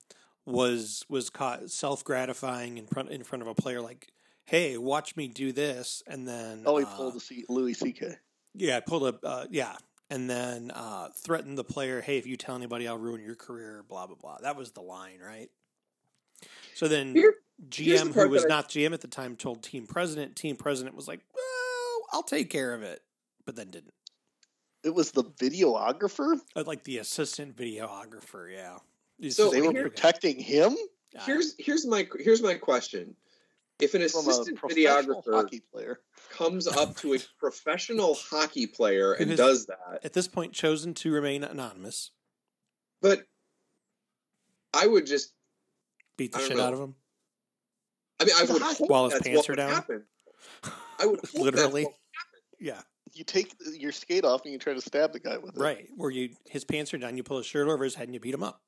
was 0.51 1.05
was 1.09 1.31
caught 1.31 1.71
self 1.71 2.05
gratifying 2.05 2.79
in 2.79 2.87
front 2.87 3.11
in 3.11 3.23
front 3.25 3.43
of 3.43 3.49
a 3.49 3.55
player 3.55 3.81
like, 3.81 4.09
"Hey, 4.47 4.77
watch 4.77 5.17
me 5.17 5.29
do 5.29 5.53
this," 5.53 6.03
and 6.07 6.27
then 6.27 6.63
Oh, 6.67 6.77
he 6.79 6.85
uh, 6.85 6.97
pulled 6.97 7.17
a 7.17 7.21
C- 7.21 7.45
Louis 7.49 7.75
C.K. 7.75 8.17
yeah, 8.55 8.81
pulled 8.81 9.15
a 9.15 9.27
uh, 9.27 9.47
yeah, 9.51 9.77
and 10.11 10.29
then 10.29 10.71
uh, 10.73 11.09
threatened 11.17 11.57
the 11.57 11.65
player, 11.65 12.01
"Hey, 12.01 12.19
if 12.19 12.27
you 12.27 12.37
tell 12.37 12.57
anybody, 12.57 12.87
I'll 12.89 12.99
ruin 12.99 13.23
your 13.23 13.37
career." 13.37 13.85
Blah 13.89 14.07
blah 14.09 14.17
blah. 14.17 14.39
That 14.43 14.57
was 14.57 14.73
the 14.73 14.83
line, 14.83 15.21
right? 15.25 15.51
So 16.75 16.89
then 16.89 17.15
Here- 17.15 17.35
here's 17.73 18.01
the 18.01 18.07
GM, 18.09 18.13
who 18.15 18.29
was 18.29 18.45
I- 18.45 18.49
not 18.49 18.69
GM 18.71 18.93
at 18.95 19.01
the 19.03 19.09
time, 19.09 19.37
told 19.37 19.63
team 19.63 19.87
president. 19.87 20.37
Team 20.37 20.57
president 20.57 20.97
was 20.97 21.07
like, 21.07 21.21
"Well, 21.35 22.03
I'll 22.13 22.23
take 22.23 22.51
care 22.51 22.75
of 22.75 22.83
it," 22.83 23.03
but 23.45 23.57
then 23.57 23.71
didn't. 23.71 23.95
It 24.83 24.95
was 24.95 25.11
the 25.11 25.25
videographer. 25.25 26.41
Uh, 26.57 26.65
Like 26.67 26.85
the 26.85 26.97
assistant 26.99 27.55
videographer, 27.55 28.51
yeah. 28.51 28.79
The 29.21 29.31
So 29.31 29.51
They 29.51 29.61
were 29.61 29.69
video 29.69 29.83
guy. 29.85 29.89
protecting 29.89 30.39
him 30.39 30.77
Here's 31.27 31.55
here's 31.59 31.87
my 31.87 32.07
here's 32.19 32.41
my 32.43 32.55
question. 32.55 33.15
If 33.81 33.95
an 33.95 34.07
from 34.09 34.29
assistant 34.29 34.61
videographer 34.61 35.33
hockey 35.35 35.61
player. 35.73 36.01
comes 36.31 36.67
up 36.69 36.97
to 36.99 37.15
a 37.15 37.19
professional 37.39 38.15
hockey 38.15 38.67
player 38.67 39.15
and 39.15 39.31
has- 39.31 39.39
does 39.39 39.67
that, 39.67 40.01
at 40.05 40.13
this 40.13 40.29
point 40.29 40.53
chosen 40.53 40.95
to 40.95 41.11
remain 41.13 41.43
anonymous, 41.45 42.11
but 43.03 43.27
I 44.73 44.87
would 44.87 45.07
just 45.07 45.33
beat 46.17 46.33
the 46.33 46.39
shit 46.41 46.57
know. 46.59 46.65
out 46.67 46.75
of 46.75 46.81
him. 46.81 46.95
I 48.21 48.25
mean 48.27 48.35
I 48.39 48.43
would 48.53 48.63
hockey- 48.63 48.77
hope 48.79 48.91
While 48.91 49.09
his 49.11 49.21
pants 49.21 49.49
are 49.49 49.57
down? 49.57 49.73
happen. 49.73 50.05
I 51.01 51.07
would 51.07 51.19
hope 51.21 51.23
that's 51.23 51.35
Literally. 51.35 51.85
what- 51.87 51.95
Yeah, 52.61 52.81
You 53.15 53.25
take 53.25 53.53
your 53.75 53.91
skate 53.93 54.25
off 54.25 54.43
and 54.45 54.53
you 54.53 54.59
try 54.59 54.75
to 54.75 54.81
stab 54.81 55.13
the 55.13 55.19
guy 55.21 55.39
with 55.39 55.57
it. 55.57 55.61
right. 55.61 55.89
Where 55.97 56.11
you 56.11 56.37
his 56.49 56.65
pants 56.65 56.95
are 56.95 56.99
down, 56.99 57.17
you 57.17 57.23
pull 57.25 57.39
his 57.39 57.47
shirt 57.47 57.67
over 57.67 57.83
his 57.83 57.97
head 57.97 58.07
and 58.07 58.15
you 58.15 58.21
beat 58.21 58.35
him 58.35 58.43
up. 58.45 58.63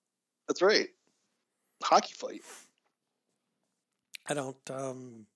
That's 0.49 0.63
right. 0.63 0.89
Hockey 1.83 2.15
fight. 2.15 2.43
I 4.29 4.35
don't. 4.35 4.71
um 4.71 5.27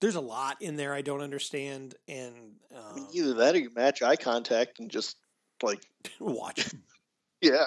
There's 0.00 0.14
a 0.14 0.20
lot 0.20 0.60
in 0.62 0.76
there 0.76 0.94
I 0.94 1.02
don't 1.02 1.20
understand, 1.20 1.94
and 2.08 2.34
I 2.74 2.94
mean, 2.94 3.04
um, 3.04 3.08
either 3.12 3.34
that 3.34 3.54
or 3.54 3.58
you 3.58 3.70
match 3.74 4.02
eye 4.02 4.16
contact 4.16 4.78
and 4.80 4.90
just 4.90 5.16
like, 5.62 5.82
watch. 6.20 6.70
yeah. 7.42 7.64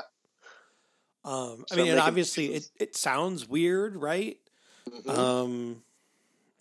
Um, 1.26 1.64
I 1.72 1.76
Start 1.76 1.78
mean, 1.82 1.92
and 1.92 2.00
obviously 2.00 2.54
it, 2.54 2.70
it 2.80 2.96
sounds 2.98 3.48
weird, 3.48 3.96
right? 3.96 4.38
Mhm. 4.90 5.18
Um, 5.18 5.84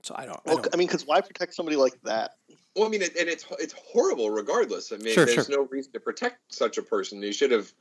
so 0.02 0.14
I 0.16 0.26
don't. 0.26 0.40
I 0.46 0.54
don't 0.54 0.74
I 0.74 0.76
mean, 0.76 0.86
because 0.86 1.06
why 1.06 1.20
protect 1.20 1.54
somebody 1.54 1.76
like 1.76 2.00
that? 2.02 2.36
Well, 2.76 2.86
I 2.86 2.88
mean, 2.88 3.02
it, 3.02 3.16
and 3.16 3.28
it's 3.28 3.44
it's 3.58 3.74
horrible 3.74 4.30
regardless. 4.30 4.92
I 4.92 4.96
mean, 4.98 5.14
Sure, 5.14 5.26
there's 5.26 5.46
sure. 5.46 5.56
no 5.56 5.68
reason 5.70 5.92
to 5.94 6.00
protect 6.00 6.54
such 6.54 6.78
a 6.78 6.82
person. 6.82 7.22
You 7.22 7.32
should 7.32 7.50
have 7.50 7.72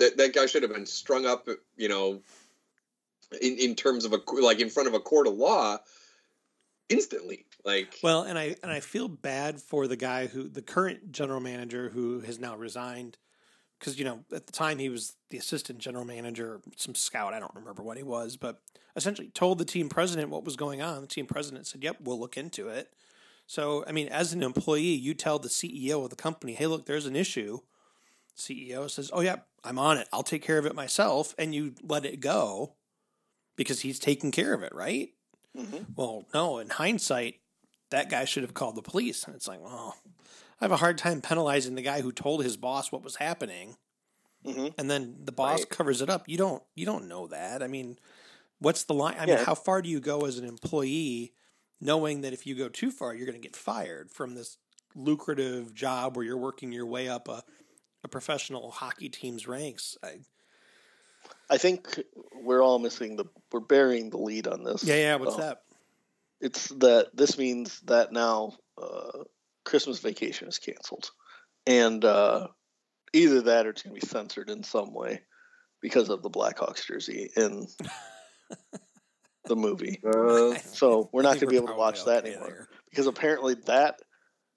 that 0.00 0.16
that 0.16 0.34
guy 0.34 0.46
should 0.46 0.62
have 0.62 0.72
been 0.72 0.86
strung 0.86 1.26
up, 1.26 1.48
you 1.76 1.88
know, 1.88 2.20
in 3.40 3.56
in 3.58 3.74
terms 3.74 4.04
of 4.04 4.12
a 4.12 4.20
like 4.40 4.60
in 4.60 4.70
front 4.70 4.88
of 4.88 4.94
a 4.94 5.00
court 5.00 5.26
of 5.26 5.34
law 5.34 5.78
instantly. 6.88 7.44
Like, 7.64 7.98
Well, 8.02 8.22
and 8.22 8.38
I 8.38 8.56
and 8.62 8.72
I 8.72 8.80
feel 8.80 9.08
bad 9.08 9.60
for 9.60 9.86
the 9.86 9.96
guy 9.96 10.26
who 10.26 10.48
the 10.48 10.62
current 10.62 11.12
general 11.12 11.40
manager 11.40 11.90
who 11.90 12.20
has 12.20 12.38
now 12.38 12.56
resigned 12.56 13.18
because 13.78 13.98
you 13.98 14.04
know 14.04 14.24
at 14.32 14.46
the 14.46 14.52
time 14.52 14.78
he 14.78 14.88
was 14.88 15.14
the 15.30 15.38
assistant 15.38 15.78
general 15.78 16.04
manager, 16.04 16.60
some 16.76 16.94
scout. 16.94 17.34
I 17.34 17.40
don't 17.40 17.54
remember 17.54 17.82
what 17.82 17.96
he 17.96 18.02
was, 18.02 18.36
but 18.36 18.60
essentially 18.96 19.28
told 19.28 19.58
the 19.58 19.64
team 19.64 19.88
president 19.88 20.30
what 20.30 20.44
was 20.44 20.56
going 20.56 20.82
on. 20.82 21.00
The 21.00 21.06
team 21.06 21.26
president 21.26 21.66
said, 21.66 21.82
"Yep, 21.82 21.98
we'll 22.00 22.18
look 22.18 22.36
into 22.36 22.68
it." 22.68 22.92
So, 23.46 23.84
I 23.86 23.92
mean, 23.92 24.08
as 24.08 24.32
an 24.32 24.42
employee, 24.42 24.82
you 24.94 25.14
tell 25.14 25.38
the 25.38 25.48
CEO 25.48 26.02
of 26.04 26.10
the 26.10 26.16
company, 26.16 26.54
"Hey, 26.54 26.66
look, 26.66 26.86
there's 26.86 27.06
an 27.06 27.16
issue." 27.16 27.60
CEO 28.38 28.88
says, 28.88 29.10
"Oh 29.12 29.20
yeah, 29.20 29.36
I'm 29.64 29.78
on 29.78 29.98
it. 29.98 30.08
I'll 30.12 30.22
take 30.22 30.42
care 30.42 30.58
of 30.58 30.66
it 30.66 30.74
myself," 30.74 31.34
and 31.38 31.54
you 31.54 31.74
let 31.82 32.04
it 32.06 32.20
go 32.20 32.76
because 33.56 33.80
he's 33.80 33.98
taking 33.98 34.30
care 34.32 34.54
of 34.54 34.62
it, 34.62 34.74
right? 34.74 35.10
Mhm. 35.54 35.86
Well, 35.96 36.26
no, 36.34 36.58
in 36.58 36.70
hindsight, 36.70 37.40
that 37.90 38.10
guy 38.10 38.24
should 38.24 38.44
have 38.44 38.54
called 38.54 38.76
the 38.76 38.82
police. 38.82 39.24
And 39.24 39.34
it's 39.36 39.48
like, 39.48 39.60
well, 39.60 39.96
I 40.60 40.64
have 40.64 40.72
a 40.72 40.76
hard 40.78 40.98
time 40.98 41.22
penalizing 41.22 41.74
the 41.74 41.82
guy 41.82 42.00
who 42.02 42.12
told 42.12 42.44
his 42.44 42.56
boss 42.56 42.92
what 42.92 43.02
was 43.04 43.16
happening, 43.16 43.76
hmm 44.44 44.68
and 44.76 44.90
then 44.90 45.16
the 45.24 45.32
boss 45.32 45.64
Right. 45.64 45.70
covers 45.70 46.00
it 46.00 46.10
up. 46.10 46.28
You 46.28 46.36
don't, 46.38 46.62
you 46.74 46.86
don't 46.86 47.08
know 47.08 47.26
that. 47.28 47.62
I 47.62 47.66
mean, 47.66 47.98
what's 48.60 48.84
the 48.84 48.94
line? 48.94 49.16
I 49.18 49.26
mean, 49.26 49.38
how 49.38 49.54
far 49.54 49.82
do 49.82 49.90
you 49.90 50.00
go 50.00 50.26
as 50.26 50.38
an 50.38 50.46
employee, 50.46 51.34
knowing 51.80 52.22
that 52.22 52.32
if 52.34 52.46
you 52.46 52.54
go 52.56 52.68
too 52.68 52.90
far, 52.90 53.14
you're 53.14 53.26
going 53.26 53.40
to 53.40 53.46
get 53.46 53.56
fired 53.56 54.10
from 54.10 54.34
this 54.34 54.58
lucrative 54.94 55.74
job 55.74 56.16
where 56.16 56.24
you're 56.26 56.38
working 56.38 56.72
your 56.72 56.86
way 56.86 57.08
up 57.08 57.28
a, 57.28 57.44
a 58.08 58.10
professional 58.10 58.70
hockey 58.70 59.08
team's 59.08 59.46
ranks? 59.46 59.96
I, 60.02 60.18
I 61.50 61.58
think 61.58 62.00
we're 62.42 62.62
all 62.62 62.78
missing 62.78 63.16
the. 63.16 63.26
We're 63.52 63.60
burying 63.60 64.10
the 64.10 64.18
lead 64.18 64.46
on 64.46 64.64
this. 64.64 64.82
yeah, 64.84 64.94
yeah. 64.96 65.14
What's 65.16 65.34
Uh, 65.36 65.40
that? 65.40 65.62
It's 66.40 66.68
that 66.68 67.10
this 67.14 67.36
means 67.38 67.80
that 67.80 68.12
now 68.12 68.54
uh, 68.80 69.24
Christmas 69.64 69.98
vacation 69.98 70.48
is 70.48 70.58
canceled, 70.58 71.10
and 71.66 72.04
uh, 72.04 72.48
either 73.12 73.42
that 73.42 73.66
or 73.66 73.70
it's 73.70 73.82
going 73.82 73.94
to 73.94 74.00
be 74.00 74.06
censored 74.06 74.48
in 74.50 74.62
some 74.62 74.94
way 74.94 75.20
because 75.80 76.08
of 76.08 76.22
the 76.22 76.30
Blackhawks 76.30 76.86
jersey 76.86 77.30
in 77.36 77.66
the 79.46 79.56
movie. 79.56 80.00
uh, 80.06 80.54
So 80.72 81.10
we're 81.12 81.22
not 81.22 81.34
going 81.34 81.40
to 81.40 81.46
be 81.48 81.56
able 81.56 81.68
to 81.68 81.74
watch 81.74 82.04
that 82.04 82.24
okay 82.24 82.32
anymore 82.34 82.48
there. 82.48 82.68
because 82.90 83.06
apparently 83.06 83.54
that 83.66 83.98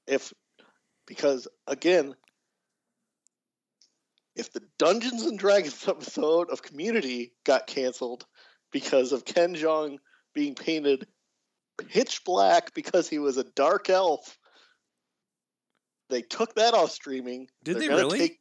if 0.07 0.33
because 1.07 1.47
again 1.67 2.13
if 4.35 4.51
the 4.53 4.61
Dungeons 4.77 5.23
and 5.23 5.37
Dragons 5.37 5.85
episode 5.87 6.49
of 6.49 6.61
Community 6.61 7.33
got 7.45 7.67
canceled 7.67 8.25
because 8.71 9.11
of 9.11 9.25
Ken 9.25 9.55
Jeong 9.55 9.97
being 10.33 10.55
painted 10.55 11.05
pitch 11.89 12.23
black 12.23 12.73
because 12.73 13.09
he 13.09 13.19
was 13.19 13.37
a 13.37 13.43
dark 13.43 13.89
elf, 13.89 14.37
they 16.09 16.21
took 16.21 16.55
that 16.55 16.73
off 16.73 16.91
streaming. 16.91 17.47
Did 17.63 17.77
They're 17.79 17.89
they 17.89 17.95
really? 17.95 18.19
Take, 18.19 18.39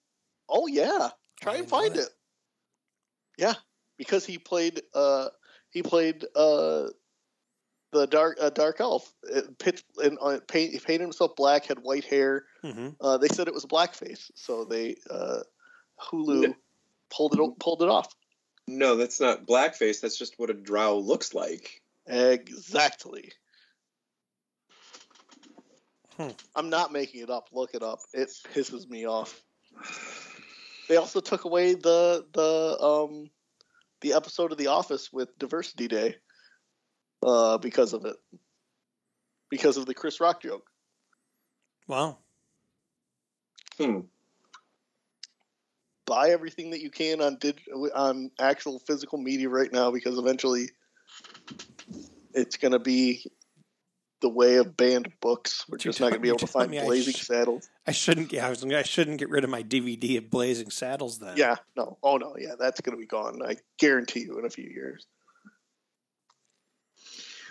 oh 0.49 0.67
yeah, 0.67 1.11
try 1.41 1.55
I 1.55 1.57
and 1.57 1.69
find 1.69 1.95
that. 1.95 2.03
it. 2.03 2.09
Yeah, 3.39 3.55
because 3.97 4.27
he 4.27 4.39
played 4.39 4.83
uh 4.95 5.29
he 5.71 5.83
played 5.83 6.25
uh 6.37 6.89
the 7.93 8.07
dark 8.07 8.39
uh, 8.41 8.51
dark 8.51 8.81
elf 8.81 9.13
uh, 9.35 9.41
pitch 9.59 9.83
and 10.03 10.19
uh, 10.21 10.39
paint, 10.47 10.73
he 10.73 10.79
painted 10.79 11.03
himself 11.03 11.33
black 11.37 11.67
had 11.67 11.79
white 11.81 12.05
hair 12.05 12.45
hmm 12.63 12.91
uh, 13.01 13.17
they 13.19 13.29
said 13.29 13.49
it 13.49 13.55
was 13.55 13.67
blackface 13.67 14.31
so 14.35 14.65
they 14.65 14.95
uh, 15.11 15.41
hulu 16.03 16.43
No. 16.43 16.57
pulled 17.11 17.35
it 17.39 17.59
pulled 17.59 17.83
it 17.83 17.89
off 17.89 18.15
no, 18.69 18.95
that's 18.95 19.19
not 19.21 19.47
blackface. 19.47 20.01
That's 20.01 20.17
just 20.17 20.39
what 20.39 20.49
a 20.49 20.55
drow 20.55 20.97
looks 20.99 21.35
like. 21.35 21.83
exactly 22.07 23.33
Hmm. 26.17 26.29
i'm 26.55 26.69
not 26.71 26.93
making 26.93 27.23
it 27.23 27.31
up 27.31 27.49
look 27.53 27.75
it 27.75 27.83
up 27.83 27.99
it 28.13 28.29
pisses 28.55 28.89
me 28.89 29.07
off 29.07 29.43
they 30.89 30.97
also 30.97 31.21
took 31.21 31.45
away 31.45 31.75
the 31.75 32.27
the 32.33 32.85
um 32.85 33.31
the 34.03 34.13
episode 34.13 34.53
of 34.53 34.59
the 34.59 34.67
office 34.69 35.13
with 35.13 35.37
diversity 35.39 35.89
day 35.89 36.17
uh 37.25 37.59
because 37.59 37.93
of 37.93 38.05
it 38.05 38.17
because 39.51 39.77
of 39.77 39.87
the 39.87 39.95
chris 39.95 40.21
rock 40.21 40.43
joke 40.43 40.71
Wow. 41.89 42.19
Hmm. 43.79 44.01
Buy 46.11 46.31
everything 46.31 46.71
that 46.71 46.81
you 46.81 46.91
can 46.91 47.23
on 47.23 47.37
dig- 47.37 47.63
on 47.95 48.33
actual 48.41 48.81
physical 48.81 49.17
media 49.17 49.49
right 49.49 49.73
now 49.73 49.93
because 49.93 50.19
eventually 50.19 50.69
it's 52.35 52.57
going 52.57 52.73
to 52.73 52.81
be 52.81 53.25
the 54.21 54.29
way 54.29 54.57
of 54.57 54.77
banned 54.77 55.13
books. 55.21 55.65
We're 55.69 55.79
just 55.79 56.01
not 56.01 56.11
going 56.11 56.19
to 56.19 56.21
be 56.21 56.29
able 56.29 56.39
to 56.39 56.47
did 56.47 56.49
you 56.49 56.53
tell 56.53 56.63
find 56.63 56.71
me 56.73 56.81
I 56.81 56.85
Blazing 56.85 57.15
sh- 57.15 57.27
Saddles. 57.27 57.71
I 57.87 57.93
shouldn't. 57.93 58.33
Yeah, 58.33 58.49
I 58.49 58.51
was. 58.51 58.65
I 58.65 58.83
shouldn't 58.83 59.19
get 59.19 59.31
rid 59.31 59.45
of 59.45 59.51
my 59.51 59.63
DVD 59.63 60.19
of 60.19 60.31
Blazing 60.31 60.71
Saddles 60.71 61.21
then. 61.21 61.37
Yeah, 61.37 61.57
no. 61.77 61.97
Oh 62.03 62.17
no, 62.17 62.35
yeah, 62.37 62.55
that's 62.59 62.81
going 62.81 62.97
to 62.97 63.01
be 63.01 63.07
gone. 63.07 63.41
I 63.47 63.57
guarantee 63.79 64.21
you 64.21 64.37
in 64.41 64.45
a 64.45 64.51
few 64.51 64.69
years. 64.69 65.07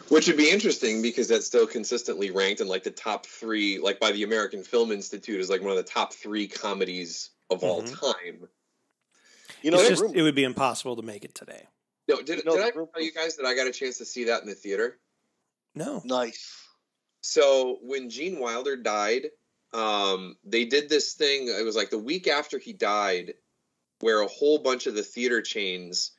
Which 0.10 0.28
would 0.28 0.38
be 0.38 0.50
interesting 0.50 1.02
because 1.02 1.30
that's 1.30 1.46
still 1.46 1.68
consistently 1.68 2.32
ranked 2.32 2.60
in 2.60 2.68
like 2.68 2.84
the 2.84 2.92
top 2.92 3.26
three, 3.26 3.80
like 3.80 4.02
by 4.02 4.12
the 4.12 4.24
American 4.24 4.64
Film 4.64 4.92
Institute, 4.92 5.40
is 5.40 5.50
like 5.50 5.62
one 5.62 5.72
of 5.72 5.78
the 5.78 5.84
top 5.84 6.14
three 6.14 6.48
comedies 6.48 7.30
of 7.50 7.64
all 7.64 7.82
Mhm. 7.84 8.00
time. 8.00 8.50
You 9.62 9.72
know, 9.72 9.80
it's 9.80 9.90
just 9.90 10.02
room- 10.02 10.16
it 10.16 10.22
would 10.22 10.36
be 10.36 10.44
impossible 10.44 10.96
to 10.96 11.02
make 11.02 11.26
it 11.26 11.36
today. 11.36 11.68
No, 12.08 12.22
did, 12.22 12.44
No, 12.46 12.56
did 12.56 12.62
I 12.66 12.72
the 12.72 12.78
room- 12.78 12.90
tell 12.94 13.04
you 13.04 13.12
guys 13.12 13.36
that 13.38 13.46
I 13.46 13.54
got 13.54 13.68
a 13.68 13.72
chance 13.72 13.98
to 13.98 14.06
see 14.06 14.26
that 14.26 14.42
in 14.42 14.48
the 14.50 14.56
theater? 14.56 15.00
No. 15.76 16.02
nice. 16.06 16.56
So 17.22 17.80
when 17.82 18.10
Gene 18.10 18.40
Wilder 18.40 18.76
died, 18.76 19.32
um, 19.74 20.38
they 20.44 20.66
did 20.66 20.90
this 20.90 21.14
thing. 21.14 21.48
It 21.48 21.64
was 21.64 21.76
like 21.76 21.90
the 21.90 21.98
week 22.00 22.28
after 22.28 22.58
he 22.58 22.74
died, 22.74 23.36
where 24.00 24.22
a 24.22 24.28
whole 24.28 24.58
bunch 24.60 24.88
of 24.88 24.96
the 24.96 25.04
theater 25.04 25.42
chains 25.42 26.12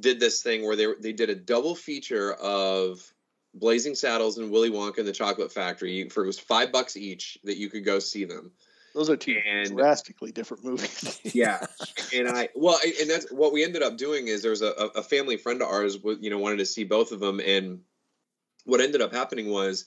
did 0.00 0.18
this 0.20 0.42
thing 0.42 0.64
where 0.64 0.76
they 0.76 0.86
they 1.00 1.12
did 1.12 1.30
a 1.30 1.34
double 1.34 1.74
feature 1.76 2.32
of 2.34 3.14
Blazing 3.54 3.94
Saddles 3.94 4.38
and 4.38 4.50
Willy 4.50 4.70
Wonka 4.70 4.98
and 4.98 5.08
the 5.08 5.12
Chocolate 5.12 5.52
Factory 5.52 6.08
for 6.08 6.24
it 6.24 6.26
was 6.26 6.38
five 6.38 6.72
bucks 6.72 6.96
each 6.96 7.38
that 7.44 7.56
you 7.56 7.70
could 7.70 7.84
go 7.84 7.98
see 7.98 8.24
them. 8.24 8.52
Those 8.94 9.08
are 9.10 9.16
two 9.16 9.40
And- 9.46 9.76
drastically 9.76 10.32
different 10.32 10.64
movies. 10.64 11.20
Yeah, 11.34 11.64
and 12.14 12.28
I 12.28 12.48
well, 12.54 12.78
and 13.00 13.08
that's 13.08 13.30
what 13.30 13.52
we 13.52 13.62
ended 13.64 13.82
up 13.82 13.96
doing 13.96 14.28
is 14.28 14.42
there 14.42 14.50
was 14.50 14.62
a, 14.62 14.72
a 14.96 15.02
family 15.02 15.36
friend 15.36 15.62
of 15.62 15.68
ours, 15.68 15.96
you 16.20 16.30
know, 16.30 16.38
wanted 16.38 16.58
to 16.58 16.66
see 16.66 16.84
both 16.84 17.12
of 17.12 17.20
them, 17.20 17.40
and 17.40 17.80
what 18.64 18.80
ended 18.80 19.00
up 19.00 19.12
happening 19.12 19.48
was 19.50 19.84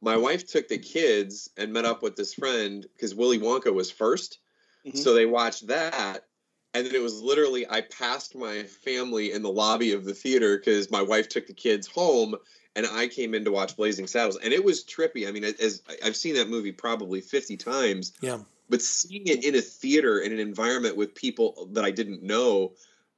my 0.00 0.16
wife 0.16 0.46
took 0.46 0.68
the 0.68 0.78
kids 0.78 1.48
and 1.56 1.72
met 1.72 1.84
up 1.84 2.02
with 2.02 2.16
this 2.16 2.34
friend 2.34 2.86
because 2.94 3.14
Willy 3.14 3.38
Wonka 3.38 3.72
was 3.72 3.90
1st 3.92 4.38
Mhm. 4.86 4.96
so 4.96 5.14
they 5.14 5.26
watched 5.26 5.66
that, 5.66 6.26
and 6.74 6.86
then 6.86 6.94
it 6.94 7.02
was 7.02 7.20
literally 7.20 7.68
I 7.68 7.80
passed 7.82 8.34
my 8.36 8.62
family 8.62 9.32
in 9.32 9.42
the 9.42 9.50
lobby 9.52 9.92
of 9.92 10.04
the 10.04 10.14
theater 10.14 10.56
because 10.58 10.90
my 10.90 11.02
wife 11.02 11.28
took 11.28 11.46
the 11.46 11.54
kids 11.54 11.86
home, 11.86 12.36
and 12.76 12.86
I 12.86 13.08
came 13.08 13.34
in 13.34 13.44
to 13.46 13.50
watch 13.50 13.74
Blazing 13.74 14.06
Saddles, 14.06 14.36
and 14.36 14.52
it 14.52 14.62
was 14.62 14.84
trippy. 14.84 15.26
I 15.26 15.32
mean, 15.32 15.44
as 15.44 15.82
I've 16.04 16.14
seen 16.14 16.34
that 16.34 16.48
movie 16.48 16.72
probably 16.72 17.20
fifty 17.20 17.56
times, 17.56 18.12
Yeah. 18.20 18.38
but 18.68 18.82
seeing 18.82 19.26
it 19.26 19.44
in 19.44 19.56
a 19.56 19.60
theater 19.62 20.20
in 20.20 20.30
an 20.32 20.38
environment 20.38 20.96
with 20.96 21.14
people 21.14 21.68
that 21.72 21.84
I 21.84 21.90
didn't 21.90 22.22
know, 22.22 22.74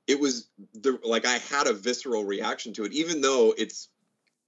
it 0.06 0.18
was 0.18 0.46
the 0.74 0.98
like 1.02 1.26
I 1.26 1.38
had 1.38 1.66
a 1.66 1.74
visceral 1.74 2.24
reaction 2.24 2.72
to 2.74 2.84
it, 2.84 2.92
even 2.92 3.20
though 3.20 3.52
it's 3.58 3.88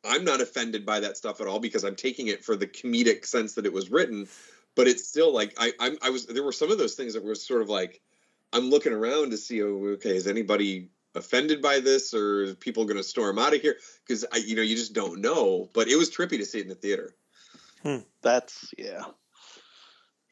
I'm 0.05 0.25
not 0.25 0.41
offended 0.41 0.87
by 0.87 1.01
that 1.01 1.17
stuff 1.17 1.41
at 1.41 1.47
all 1.47 1.59
because 1.59 1.85
I'm 1.85 1.97
taking 1.97 2.29
it 2.29 2.45
for 2.45 2.57
the 2.57 2.67
comedic 2.67 3.27
sense 3.27 3.55
that 3.55 3.67
it 3.67 3.73
was 3.73 3.91
written, 3.91 4.29
but 4.75 4.87
it's 4.87 5.07
still 5.07 5.35
like 5.35 5.55
I 5.59 5.73
I'm, 5.81 5.99
I 6.03 6.11
was 6.11 6.27
there 6.27 6.45
were 6.45 6.53
some 6.53 6.71
of 6.71 6.79
those 6.79 6.95
things 6.95 7.15
that 7.15 7.25
were 7.25 7.35
sort 7.35 7.63
of 7.63 7.69
like 7.69 8.01
I'm 8.53 8.71
looking 8.71 8.93
around 8.93 9.33
to 9.33 9.37
see 9.37 9.61
oh 9.63 9.95
okay 9.95 10.17
is 10.17 10.27
anybody 10.29 10.89
offended 11.15 11.61
by 11.61 11.81
this 11.81 12.15
or 12.15 12.43
is 12.45 12.55
people 12.57 12.85
going 12.85 12.97
to 12.97 13.03
storm 13.03 13.39
out 13.39 13.55
of 13.55 13.61
here 13.61 13.77
because 14.07 14.25
I 14.33 14.37
you 14.39 14.55
know 14.57 14.63
you 14.63 14.77
just 14.77 14.93
don't 14.93 15.21
know 15.21 15.69
but 15.73 15.89
it 15.89 15.97
was 15.97 16.11
trippy 16.11 16.39
to 16.39 16.45
see 16.45 16.59
it 16.59 16.63
in 16.63 16.69
the 16.69 16.75
theater 16.75 17.15
That's 18.23 18.73
yeah, 18.79 19.05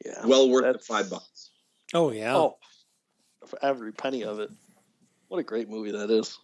yeah. 0.05 0.25
well 0.25 0.49
worth 0.49 0.73
the 0.73 0.79
five 0.79 1.09
bucks 1.09 1.49
Oh 1.93 2.11
yeah. 2.11 2.35
Oh, 2.35 2.57
for 3.47 3.59
every 3.63 3.91
penny 3.91 4.23
of 4.23 4.39
it. 4.39 4.51
What 5.27 5.39
a 5.39 5.43
great 5.43 5.69
movie 5.69 5.91
that 5.91 6.09
is. 6.09 6.37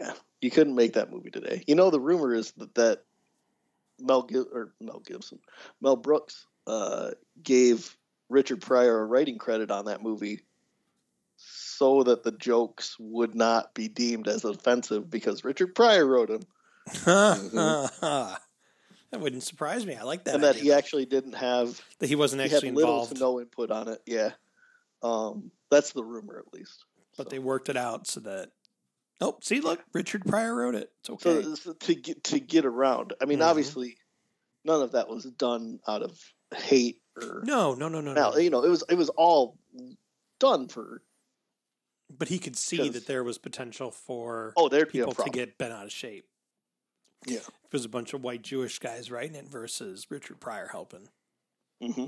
Yeah, 0.00 0.12
you 0.40 0.50
couldn't 0.50 0.74
make 0.74 0.94
that 0.94 1.10
movie 1.10 1.30
today. 1.30 1.64
You 1.66 1.74
know, 1.74 1.90
the 1.90 2.00
rumor 2.00 2.34
is 2.34 2.52
that, 2.52 2.74
that 2.74 3.04
Mel 3.98 4.22
Gib- 4.22 4.52
or 4.52 4.74
Mel 4.80 5.00
Gibson, 5.00 5.38
Mel 5.80 5.96
Brooks, 5.96 6.46
uh, 6.66 7.12
gave 7.42 7.96
Richard 8.28 8.60
Pryor 8.60 9.00
a 9.00 9.06
writing 9.06 9.38
credit 9.38 9.70
on 9.70 9.86
that 9.86 10.02
movie 10.02 10.42
so 11.78 12.02
that 12.02 12.24
the 12.24 12.32
jokes 12.32 12.96
would 12.98 13.36
not 13.36 13.72
be 13.72 13.86
deemed 13.86 14.26
as 14.26 14.44
offensive 14.44 15.08
because 15.08 15.44
Richard 15.44 15.76
Pryor 15.76 16.04
wrote 16.04 16.28
them, 16.28 16.42
that 17.04 18.40
wouldn't 19.20 19.42
surprise 19.44 19.86
me. 19.86 19.94
I 19.94 20.02
like 20.02 20.24
that. 20.24 20.34
and 20.34 20.44
that 20.44 20.56
he 20.56 20.72
actually 20.72 21.06
didn't 21.06 21.34
have 21.34 21.80
that 22.00 22.08
he 22.08 22.16
wasn't 22.16 22.42
he 22.42 22.46
actually 22.52 22.68
had 22.68 22.76
little 22.76 22.90
involved, 22.94 23.14
to 23.14 23.20
no 23.20 23.40
input 23.40 23.70
on 23.70 23.88
it. 23.88 24.00
Yeah, 24.06 24.30
um, 25.02 25.50
that's 25.70 25.92
the 25.92 26.02
rumor 26.04 26.42
at 26.44 26.52
least. 26.52 26.84
but 27.16 27.26
So- 27.26 27.30
they 27.30 27.38
worked 27.38 27.68
it 27.68 27.76
out 27.76 28.06
so 28.06 28.20
that. 28.20 28.50
Oh, 29.20 29.36
see, 29.42 29.58
look, 29.60 29.82
Richard 29.92 30.24
Pryor 30.24 30.54
wrote 30.54 30.76
it. 30.76 30.92
It's 31.00 31.10
okay. 31.10 31.42
So, 31.42 31.54
so 31.56 31.72
to 31.72 31.94
get 31.94 32.24
to 32.24 32.38
get 32.40 32.64
around, 32.64 33.14
I 33.20 33.24
mean, 33.24 33.40
Mhm. 33.40 33.46
obviously, 33.46 33.96
none 34.64 34.80
of 34.82 34.92
that 34.92 35.08
was 35.08 35.24
done 35.24 35.80
out 35.88 36.02
of 36.02 36.16
hate 36.54 37.02
or 37.20 37.42
no, 37.44 37.74
no, 37.74 37.88
no, 37.88 38.00
no, 38.00 38.12
now. 38.14 38.30
no. 38.30 38.36
You 38.36 38.50
know, 38.50 38.62
it 38.64 38.68
was 38.68 38.84
it 38.88 38.94
was 38.96 39.08
all 39.10 39.58
done 40.38 40.68
for. 40.68 41.02
But 42.10 42.28
he 42.28 42.38
could 42.38 42.56
see 42.56 42.88
that 42.88 43.06
there 43.06 43.22
was 43.22 43.36
potential 43.38 43.90
for 43.90 44.54
Oh, 44.56 44.68
there'd 44.68 44.88
people 44.90 45.12
to 45.12 45.30
get 45.30 45.58
bent 45.58 45.72
out 45.72 45.84
of 45.84 45.92
shape. 45.92 46.26
Yeah. 47.26 47.38
If 47.38 47.48
it 47.48 47.72
was 47.72 47.84
a 47.84 47.88
bunch 47.88 48.14
of 48.14 48.22
white 48.22 48.42
Jewish 48.42 48.78
guys 48.78 49.10
writing 49.10 49.34
it 49.36 49.46
versus 49.48 50.06
Richard 50.10 50.40
Pryor 50.40 50.68
helping. 50.72 51.08
hmm 51.82 52.06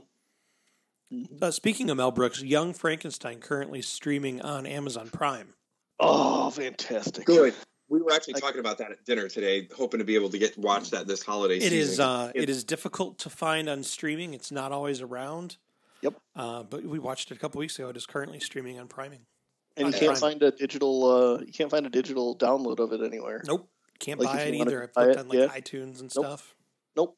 Uh, 1.42 1.50
speaking 1.50 1.90
of 1.90 1.96
Mel 1.96 2.12
Brooks, 2.12 2.42
Young 2.42 2.72
Frankenstein 2.72 3.40
currently 3.40 3.82
streaming 3.82 4.40
on 4.40 4.64
Amazon 4.66 5.10
Prime. 5.10 5.54
Oh, 5.98 6.48
fantastic! 6.50 7.26
good 7.26 7.52
we 7.90 8.00
were 8.00 8.12
actually 8.12 8.36
I- 8.36 8.40
talking 8.40 8.60
about 8.60 8.78
that 8.78 8.92
at 8.92 9.04
dinner 9.04 9.28
today 9.28 9.68
hoping 9.76 9.98
to 9.98 10.04
be 10.04 10.14
able 10.14 10.30
to 10.30 10.38
get 10.38 10.56
watch 10.56 10.90
that 10.90 11.08
this 11.08 11.22
holiday 11.24 11.56
It 11.56 11.62
season 11.64 11.78
is 11.78 12.00
uh, 12.00 12.30
It- 12.34 12.44
it 12.44 12.48
is 12.48 12.62
difficult 12.64 13.18
to 13.18 13.28
find 13.30 13.68
on 13.68 13.82
streaming. 13.82 14.32
It's 14.32 14.50
not 14.52 14.70
always 14.72 15.00
around. 15.02 15.56
Yep. 16.02 16.14
Uh, 16.36 16.62
but 16.62 16.84
we 16.84 16.98
watched 17.00 17.30
it 17.32 17.36
a 17.36 17.38
couple 17.40 17.58
weeks 17.58 17.78
ago. 17.78 17.88
It 17.90 17.96
is 17.96 18.06
currently 18.06 18.38
streaming 18.40 18.78
on 18.78 18.86
Priming. 18.88 19.26
And 19.76 19.86
you 19.86 19.92
can't 19.98 20.18
find 20.18 20.42
a 20.42 20.50
digital. 20.50 21.04
Uh, 21.04 21.40
you 21.40 21.52
can't 21.52 21.70
find 21.70 21.86
a 21.86 21.90
digital 21.90 22.36
download 22.36 22.80
of 22.80 22.92
it 22.92 23.00
anywhere. 23.02 23.42
Nope. 23.46 23.68
Can't 23.98 24.18
Like, 24.18 24.28
buy 24.36 24.42
it 24.42 24.52
you 24.54 24.58
wanna 24.58 24.70
either. 24.70 24.90
I've 24.96 25.06
looked 25.06 25.16
it, 25.16 25.20
on 25.20 25.28
like 25.28 25.38
yeah. 25.38 25.46
iTunes 25.60 26.00
and 26.00 26.12
Nope. 26.16 26.24
stuff. 26.26 26.54
Nope, 26.96 27.16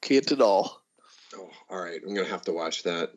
can't 0.00 0.30
at 0.32 0.40
all. 0.40 0.82
oh, 1.36 1.50
all 1.68 1.80
right 1.80 2.00
i'm 2.04 2.14
gonna 2.14 2.26
have 2.26 2.42
to 2.42 2.52
watch 2.52 2.82
that 2.84 3.12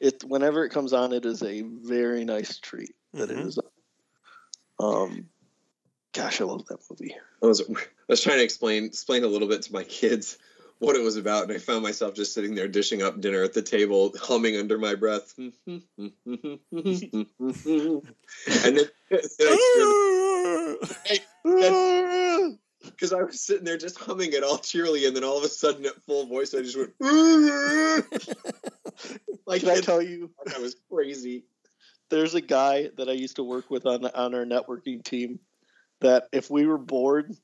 It 0.00 0.22
whenever 0.24 0.64
it 0.64 0.70
comes 0.70 0.92
on, 0.92 1.12
it 1.12 1.24
is 1.24 1.42
a 1.42 1.62
very 1.62 2.24
nice 2.24 2.58
treat. 2.58 2.94
That 3.14 3.30
it 3.30 3.36
Mhm. 3.38 3.46
is. 3.46 3.58
Um, 4.78 5.28
gosh, 6.12 6.40
I 6.40 6.44
love 6.44 6.66
that 6.66 6.78
movie. 6.90 7.16
I 7.42 7.46
was, 7.46 7.60
I 7.70 7.74
was 8.08 8.20
trying 8.20 8.38
to 8.38 8.44
explain 8.44 8.84
explain 8.84 9.24
a 9.24 9.28
little 9.28 9.48
bit 9.48 9.62
to 9.62 9.72
my 9.72 9.84
kids 9.84 10.38
what 10.78 10.96
it 10.96 11.02
was 11.02 11.16
about, 11.16 11.44
and 11.44 11.52
I 11.52 11.58
found 11.58 11.82
myself 11.82 12.14
just 12.14 12.34
sitting 12.34 12.54
there 12.54 12.68
dishing 12.68 13.02
up 13.02 13.20
dinner 13.20 13.42
at 13.42 13.54
the 13.54 13.62
table, 13.62 14.12
humming 14.20 14.56
under 14.56 14.78
my 14.78 14.94
breath. 14.94 15.34
and 15.38 15.52
then, 18.76 18.86
because 22.84 23.12
I 23.12 23.22
was 23.22 23.40
sitting 23.40 23.64
there 23.64 23.78
just 23.78 23.98
humming 23.98 24.32
it 24.32 24.42
all 24.42 24.58
cheerily, 24.58 25.06
and 25.06 25.16
then 25.16 25.24
all 25.24 25.38
of 25.38 25.44
a 25.44 25.48
sudden, 25.48 25.86
at 25.86 26.02
full 26.02 26.26
voice, 26.26 26.54
I 26.54 26.62
just 26.62 26.76
went 26.76 26.92
like 29.46 29.62
Can 29.62 29.70
I 29.70 29.80
tell 29.80 30.02
you? 30.02 30.30
I 30.54 30.58
was 30.58 30.76
crazy. 30.90 31.44
there's 32.10 32.34
a 32.34 32.40
guy 32.40 32.90
that 32.96 33.08
I 33.08 33.12
used 33.12 33.36
to 33.36 33.44
work 33.44 33.70
with 33.70 33.86
on 33.86 34.04
on 34.04 34.34
our 34.34 34.44
networking 34.44 35.02
team 35.02 35.38
that 36.00 36.28
if 36.32 36.50
we 36.50 36.66
were 36.66 36.78
bored, 36.78 37.34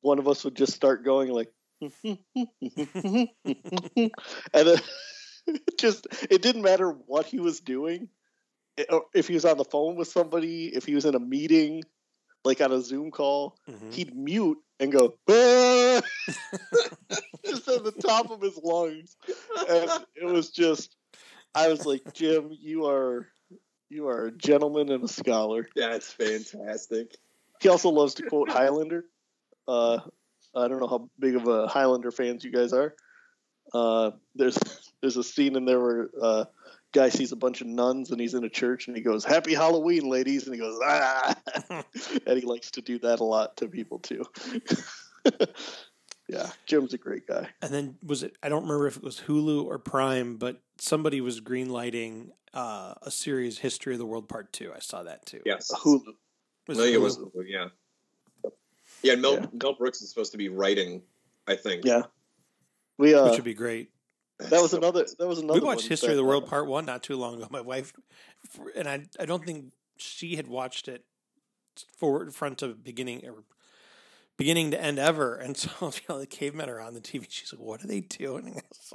one 0.00 0.18
of 0.18 0.28
us 0.28 0.44
would 0.44 0.56
just 0.56 0.74
start 0.74 1.04
going 1.04 1.30
like, 1.30 1.52
and 2.04 3.30
then 4.52 4.78
just 5.78 6.06
it 6.30 6.42
didn't 6.42 6.62
matter 6.62 6.90
what 6.90 7.26
he 7.26 7.38
was 7.38 7.60
doing. 7.60 8.08
If 9.14 9.28
he 9.28 9.34
was 9.34 9.44
on 9.44 9.56
the 9.58 9.64
phone 9.64 9.94
with 9.96 10.08
somebody, 10.08 10.66
if 10.74 10.84
he 10.84 10.94
was 10.94 11.04
in 11.04 11.14
a 11.14 11.20
meeting, 11.20 11.84
like 12.44 12.60
on 12.60 12.72
a 12.72 12.80
Zoom 12.80 13.10
call, 13.12 13.56
Mhm. 13.68 13.92
he'd 13.92 14.16
mute 14.16 14.58
and 14.80 14.90
go 14.90 15.14
just 17.44 17.68
at 17.68 17.84
the 17.84 17.94
top 18.04 18.30
of 18.30 18.40
his 18.40 18.58
lungs, 18.62 19.16
and 19.68 19.90
it 20.16 20.24
was 20.24 20.50
just. 20.50 20.96
I 21.56 21.68
was 21.68 21.86
like, 21.86 22.02
Jim, 22.14 22.50
you 22.50 22.86
are 22.86 23.28
you 23.88 24.08
are 24.08 24.26
a 24.26 24.32
gentleman 24.32 24.90
and 24.90 25.04
a 25.04 25.08
scholar. 25.08 25.68
That's 25.76 26.10
fantastic. 26.12 27.16
He 27.60 27.68
also 27.68 27.90
loves 27.90 28.14
to 28.14 28.24
quote 28.24 28.50
Highlander. 28.50 29.04
Uh, 29.68 30.00
I 30.56 30.68
don't 30.68 30.80
know 30.80 30.88
how 30.88 31.08
big 31.18 31.36
of 31.36 31.46
a 31.46 31.66
Highlander 31.66 32.10
fans 32.10 32.44
you 32.44 32.52
guys 32.52 32.72
are. 32.72 32.94
Uh, 33.72 34.12
there's 34.34 34.58
there's 35.00 35.16
a 35.16 35.24
scene 35.24 35.56
in 35.56 35.64
there 35.64 35.80
where 35.80 36.08
uh, 36.20 36.44
guy 36.92 37.08
sees 37.08 37.32
a 37.32 37.36
bunch 37.36 37.60
of 37.60 37.66
nuns 37.66 38.10
and 38.10 38.20
he's 38.20 38.34
in 38.34 38.44
a 38.44 38.48
church 38.48 38.86
and 38.86 38.96
he 38.96 39.02
goes, 39.02 39.24
"Happy 39.24 39.54
Halloween, 39.54 40.08
ladies," 40.08 40.46
and 40.46 40.54
he 40.54 40.60
goes, 40.60 40.78
"Ah," 40.82 41.34
and 41.70 42.38
he 42.38 42.42
likes 42.42 42.70
to 42.72 42.82
do 42.82 42.98
that 43.00 43.20
a 43.20 43.24
lot 43.24 43.56
to 43.58 43.68
people 43.68 43.98
too. 43.98 44.24
yeah, 46.28 46.50
Jim's 46.66 46.94
a 46.94 46.98
great 46.98 47.26
guy. 47.26 47.48
And 47.62 47.72
then 47.72 47.96
was 48.02 48.22
it? 48.22 48.36
I 48.42 48.48
don't 48.48 48.62
remember 48.62 48.86
if 48.86 48.96
it 48.96 49.02
was 49.02 49.20
Hulu 49.20 49.64
or 49.64 49.78
Prime, 49.78 50.36
but 50.36 50.62
somebody 50.78 51.20
was 51.20 51.40
greenlighting 51.40 52.28
uh, 52.54 52.94
a 53.02 53.10
series, 53.10 53.58
History 53.58 53.94
of 53.94 53.98
the 53.98 54.06
World 54.06 54.28
Part 54.28 54.52
Two. 54.52 54.72
I 54.74 54.78
saw 54.78 55.02
that 55.02 55.26
too. 55.26 55.40
Yes. 55.44 55.70
Hulu. 55.72 56.14
Was 56.68 56.78
no, 56.78 56.84
it 56.84 56.94
Hulu? 56.94 57.00
was 57.00 57.18
yeah. 57.46 57.68
Yeah, 59.04 59.14
Mel 59.16 59.34
Yeah. 59.34 59.46
Mel 59.62 59.74
Brooks 59.74 60.02
is 60.02 60.08
supposed 60.08 60.32
to 60.32 60.38
be 60.38 60.48
writing. 60.48 61.02
I 61.46 61.56
think. 61.56 61.84
Yeah, 61.84 62.02
we 62.98 63.14
uh, 63.14 63.24
which 63.24 63.36
would 63.36 63.44
be 63.44 63.54
great. 63.54 63.90
that 64.38 64.62
was 64.62 64.72
another 64.72 65.04
that 65.18 65.26
was 65.26 65.38
another. 65.38 65.60
we 65.60 65.64
watched 65.64 65.82
one 65.82 65.88
History 65.90 66.08
that, 66.08 66.12
of 66.12 66.16
the 66.16 66.24
World 66.24 66.44
uh, 66.44 66.48
Part 66.48 66.66
One 66.66 66.86
not 66.86 67.02
too 67.02 67.16
long 67.16 67.36
ago. 67.36 67.46
My 67.50 67.60
wife, 67.60 67.92
and 68.74 68.88
I, 68.88 69.04
I 69.20 69.26
don't 69.26 69.44
think 69.44 69.72
she 69.96 70.36
had 70.36 70.48
watched 70.48 70.88
it 70.88 71.04
forward, 71.96 72.34
front 72.34 72.58
to 72.58 72.68
beginning 72.68 73.26
or 73.26 73.44
beginning 74.36 74.70
to 74.72 74.82
end 74.82 74.98
ever. 74.98 75.34
And 75.36 75.56
so 75.56 75.70
you 75.82 76.00
know, 76.08 76.18
the 76.18 76.26
cavemen 76.26 76.68
are 76.70 76.80
on 76.80 76.94
the 76.94 77.00
TV. 77.00 77.26
She's 77.28 77.52
like, 77.52 77.62
"What 77.62 77.84
are 77.84 77.86
they 77.86 78.00
doing?" 78.00 78.48
And 78.48 78.56
I 78.56 78.62
was 78.70 78.92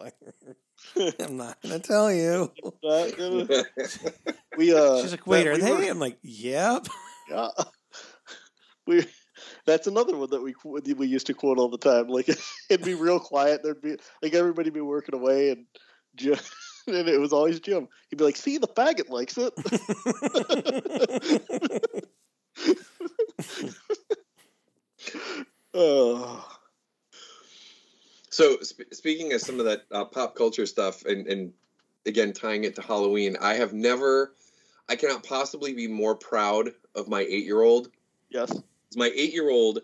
like, 0.98 1.16
"I'm 1.20 1.38
not 1.38 1.62
going 1.62 1.80
to 1.80 1.88
tell 1.88 2.12
you." 2.12 2.52
Gonna- 2.82 3.46
we 4.58 4.74
uh, 4.74 5.02
She's 5.02 5.12
like, 5.12 5.28
"Wait, 5.28 5.48
are 5.48 5.54
we 5.54 5.62
they?" 5.62 5.72
were- 5.74 5.84
I'm 5.84 6.00
like, 6.00 6.18
"Yep." 6.22 6.88
Yeah. 7.30 7.50
We 8.88 9.06
that's 9.66 9.88
another 9.88 10.16
one 10.18 10.30
that 10.32 10.42
we 10.42 10.54
we 10.94 11.08
used 11.08 11.28
to 11.28 11.34
quote 11.34 11.58
all 11.58 11.70
the 11.70 11.78
time. 11.78 12.08
Like 12.08 12.30
it'd 12.70 12.86
be 12.86 12.96
real 12.96 13.20
quiet. 13.20 13.62
There'd 13.64 13.82
be 13.82 13.98
like 14.22 14.34
everybody 14.34 14.70
be 14.70 14.82
working 14.82 15.16
away, 15.16 15.52
and 15.52 15.66
Jim, 16.16 16.38
and 16.88 17.08
it 17.08 17.20
was 17.20 17.34
always 17.34 17.60
Jim. 17.60 17.88
He'd 18.10 18.18
be 18.18 18.24
like, 18.24 18.38
"See, 18.38 18.58
the 18.58 18.68
faggot 18.68 19.10
likes 19.10 19.38
it." 19.38 19.54
oh, 25.74 26.58
So 28.30 28.58
sp- 28.64 28.94
speaking 28.94 29.34
of 29.34 29.42
some 29.42 29.60
of 29.60 29.66
that 29.66 29.84
uh, 29.92 30.06
pop 30.06 30.36
culture 30.36 30.66
stuff, 30.66 31.06
and, 31.06 31.28
and 31.28 31.54
again 32.06 32.34
tying 32.34 32.64
it 32.64 32.76
to 32.76 32.82
Halloween, 32.82 33.38
I 33.42 33.56
have 33.56 33.74
never, 33.74 34.34
I 34.88 34.96
cannot 34.96 35.24
possibly 35.24 35.74
be 35.74 35.88
more 35.88 36.16
proud 36.16 36.70
of 36.96 37.08
my 37.08 37.22
eight-year-old. 37.22 37.90
yes. 38.30 38.52
My 38.96 39.12
eight-year-old 39.14 39.80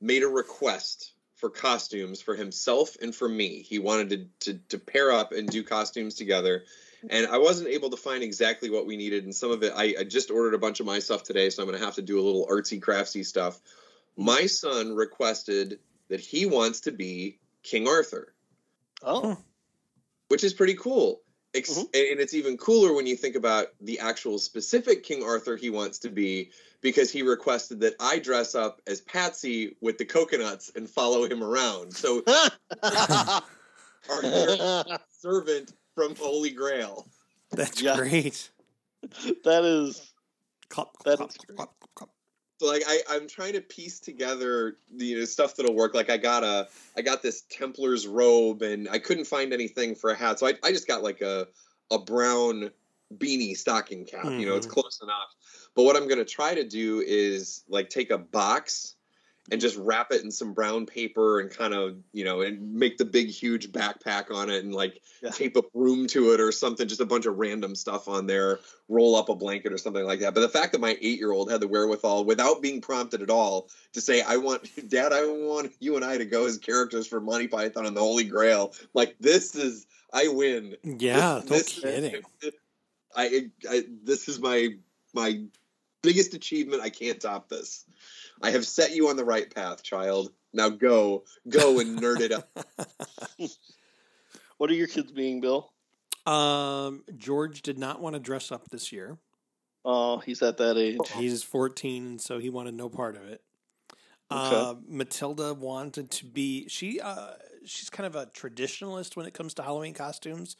made 0.00 0.22
a 0.22 0.28
request 0.28 1.12
for 1.36 1.50
costumes 1.50 2.20
for 2.20 2.36
himself 2.36 2.96
and 3.02 3.14
for 3.14 3.28
me. 3.28 3.62
He 3.62 3.78
wanted 3.78 4.10
to, 4.40 4.52
to 4.52 4.60
to 4.68 4.78
pair 4.78 5.10
up 5.10 5.32
and 5.32 5.48
do 5.48 5.64
costumes 5.64 6.14
together, 6.14 6.64
and 7.10 7.26
I 7.26 7.38
wasn't 7.38 7.70
able 7.70 7.90
to 7.90 7.96
find 7.96 8.22
exactly 8.22 8.70
what 8.70 8.86
we 8.86 8.96
needed. 8.96 9.24
And 9.24 9.34
some 9.34 9.50
of 9.50 9.62
it, 9.62 9.72
I, 9.74 9.94
I 9.98 10.04
just 10.04 10.30
ordered 10.30 10.54
a 10.54 10.58
bunch 10.58 10.80
of 10.80 10.86
my 10.86 11.00
stuff 11.00 11.24
today, 11.24 11.50
so 11.50 11.62
I'm 11.62 11.68
going 11.68 11.78
to 11.78 11.84
have 11.84 11.96
to 11.96 12.02
do 12.02 12.20
a 12.20 12.22
little 12.22 12.46
artsy 12.46 12.80
craftsy 12.80 13.24
stuff. 13.24 13.60
My 14.16 14.46
son 14.46 14.94
requested 14.94 15.80
that 16.08 16.20
he 16.20 16.46
wants 16.46 16.82
to 16.82 16.92
be 16.92 17.38
King 17.62 17.88
Arthur, 17.88 18.34
Oh, 19.02 19.38
which 20.28 20.44
is 20.44 20.52
pretty 20.52 20.74
cool. 20.74 21.21
Ex- 21.54 21.70
Mhm. 21.70 22.10
And 22.12 22.20
it's 22.20 22.32
even 22.34 22.56
cooler 22.56 22.94
when 22.94 23.06
you 23.06 23.14
think 23.16 23.36
about 23.36 23.68
the 23.80 23.98
actual 23.98 24.38
specific 24.38 25.02
King 25.02 25.22
Arthur 25.22 25.56
he 25.56 25.68
wants 25.70 25.98
to 26.00 26.08
be, 26.08 26.50
because 26.80 27.10
he 27.10 27.22
requested 27.22 27.80
that 27.80 27.94
I 28.00 28.18
dress 28.18 28.54
up 28.54 28.80
as 28.86 29.02
Patsy 29.02 29.76
with 29.82 29.98
the 29.98 30.04
coconuts 30.06 30.72
and 30.74 30.88
follow 30.88 31.24
him 31.24 31.42
around. 31.44 31.94
So 31.94 32.22
Arthur, 34.08 34.98
servant 35.20 35.72
from 35.94 36.14
Holy 36.16 36.50
Grail. 36.50 37.06
That's 37.50 37.80
Yeah. 37.82 37.96
great. 37.96 38.50
that 39.44 39.64
is 39.64 40.12
Clop, 40.70 40.96
That 41.04 41.18
clop, 41.18 41.30
is 41.30 41.36
clop, 41.36 41.56
clop, 41.56 41.90
clop. 41.94 42.11
So 42.62 42.68
like 42.68 42.84
I, 42.86 43.00
I'm 43.10 43.26
trying 43.26 43.54
to 43.54 43.60
piece 43.60 43.98
together 43.98 44.76
the 44.94 45.04
you 45.04 45.18
know, 45.18 45.24
stuff 45.24 45.56
that'll 45.56 45.74
work. 45.74 45.94
Like 45.94 46.10
I 46.10 46.16
got 46.16 46.44
a 46.44 46.68
I 46.96 47.02
got 47.02 47.20
this 47.20 47.42
Templar's 47.50 48.06
robe 48.06 48.62
and 48.62 48.88
I 48.88 49.00
couldn't 49.00 49.24
find 49.24 49.52
anything 49.52 49.96
for 49.96 50.10
a 50.10 50.14
hat. 50.14 50.38
So 50.38 50.46
I, 50.46 50.54
I 50.62 50.70
just 50.70 50.86
got 50.86 51.02
like 51.02 51.22
a 51.22 51.48
a 51.90 51.98
brown 51.98 52.70
beanie 53.18 53.56
stocking 53.56 54.04
cap. 54.04 54.34
You 54.38 54.46
know, 54.46 54.54
it's 54.54 54.66
Mhm. 54.66 54.70
close 54.70 55.00
enough. 55.02 55.34
But 55.74 55.82
what 55.82 55.96
I'm 55.96 56.06
gonna 56.06 56.24
try 56.24 56.54
to 56.54 56.62
do 56.62 57.00
is 57.00 57.64
like 57.68 57.90
take 57.90 58.12
a 58.12 58.18
box 58.18 58.94
and 59.52 59.60
just 59.60 59.76
wrap 59.76 60.10
it 60.10 60.24
in 60.24 60.30
some 60.30 60.54
brown 60.54 60.86
paper 60.86 61.38
and 61.38 61.50
kind 61.50 61.74
of 61.74 61.96
you 62.12 62.24
know 62.24 62.40
and 62.40 62.74
make 62.74 62.96
the 62.96 63.04
big 63.04 63.28
huge 63.28 63.70
backpack 63.70 64.34
on 64.34 64.48
it 64.50 64.64
and 64.64 64.74
like 64.74 65.00
Yeah. 65.22 65.30
tape 65.30 65.56
a 65.56 65.62
broom 65.62 66.06
to 66.08 66.32
it 66.32 66.40
or 66.40 66.50
something 66.50 66.88
just 66.88 67.00
a 67.02 67.06
bunch 67.06 67.26
of 67.26 67.36
random 67.38 67.74
stuff 67.76 68.08
on 68.08 68.26
there 68.26 68.58
roll 68.88 69.14
up 69.14 69.28
a 69.28 69.34
blanket 69.36 69.72
or 69.72 69.78
something 69.78 70.04
like 70.04 70.20
that 70.20 70.34
but 70.34 70.40
the 70.40 70.48
fact 70.48 70.72
that 70.72 70.80
my 70.80 70.96
eight 71.00 71.18
year 71.18 71.32
old 71.32 71.50
had 71.50 71.60
the 71.60 71.68
wherewithal 71.68 72.24
without 72.24 72.62
being 72.62 72.80
prompted 72.80 73.20
at 73.22 73.30
all 73.30 73.68
to 73.92 74.00
say 74.00 74.22
i 74.22 74.36
want 74.36 74.68
dad 74.88 75.12
i 75.12 75.24
want 75.26 75.70
you 75.80 75.96
and 75.96 76.04
i 76.04 76.16
to 76.16 76.24
go 76.24 76.46
as 76.46 76.56
characters 76.58 77.06
for 77.06 77.20
monty 77.20 77.46
python 77.46 77.84
and 77.86 77.96
the 77.96 78.00
holy 78.00 78.24
grail 78.24 78.72
like 78.94 79.14
this 79.20 79.54
is 79.54 79.86
i 80.14 80.26
win 80.28 80.74
Yeah, 80.82 81.40
This- 81.44 81.50
no 81.50 81.56
this- 81.56 81.68
kidding. 81.80 82.22
I, 83.14 83.50
I 83.68 83.82
this 84.02 84.26
is 84.28 84.40
my 84.40 84.70
my 85.12 85.42
biggest 86.02 86.32
achievement. 86.32 86.80
I 86.82 86.88
can't 86.88 87.20
top 87.20 87.48
this. 87.50 87.84
I 88.42 88.50
have 88.50 88.66
set 88.66 88.94
you 88.94 89.08
on 89.08 89.16
the 89.16 89.24
right 89.24 89.52
path, 89.52 89.82
child. 89.82 90.32
Now 90.52 90.68
go, 90.68 91.24
go 91.48 91.78
and 91.80 91.98
nerd 92.00 92.20
it 92.20 92.32
up. 92.32 92.50
what 94.58 94.70
are 94.70 94.74
your 94.74 94.88
kids 94.88 95.12
being, 95.12 95.40
Bill? 95.40 95.72
Um, 96.26 97.04
George 97.16 97.62
did 97.62 97.78
not 97.78 98.00
want 98.00 98.14
to 98.14 98.20
dress 98.20 98.52
up 98.52 98.68
this 98.70 98.92
year. 98.92 99.18
Oh, 99.84 100.18
he's 100.18 100.42
at 100.42 100.58
that 100.58 100.76
age. 100.76 100.98
He's 101.16 101.42
14, 101.42 102.06
and 102.06 102.20
so 102.20 102.38
he 102.38 102.50
wanted 102.50 102.74
no 102.74 102.88
part 102.88 103.16
of 103.16 103.24
it. 103.24 103.42
Okay. 104.30 104.56
Uh, 104.56 104.74
Matilda 104.86 105.54
wanted 105.54 106.10
to 106.12 106.24
be 106.24 106.68
she. 106.68 107.00
Uh, 107.00 107.32
she's 107.64 107.90
kind 107.90 108.06
of 108.06 108.14
a 108.14 108.26
traditionalist 108.26 109.16
when 109.16 109.26
it 109.26 109.34
comes 109.34 109.54
to 109.54 109.62
Halloween 109.62 109.94
costumes. 109.94 110.56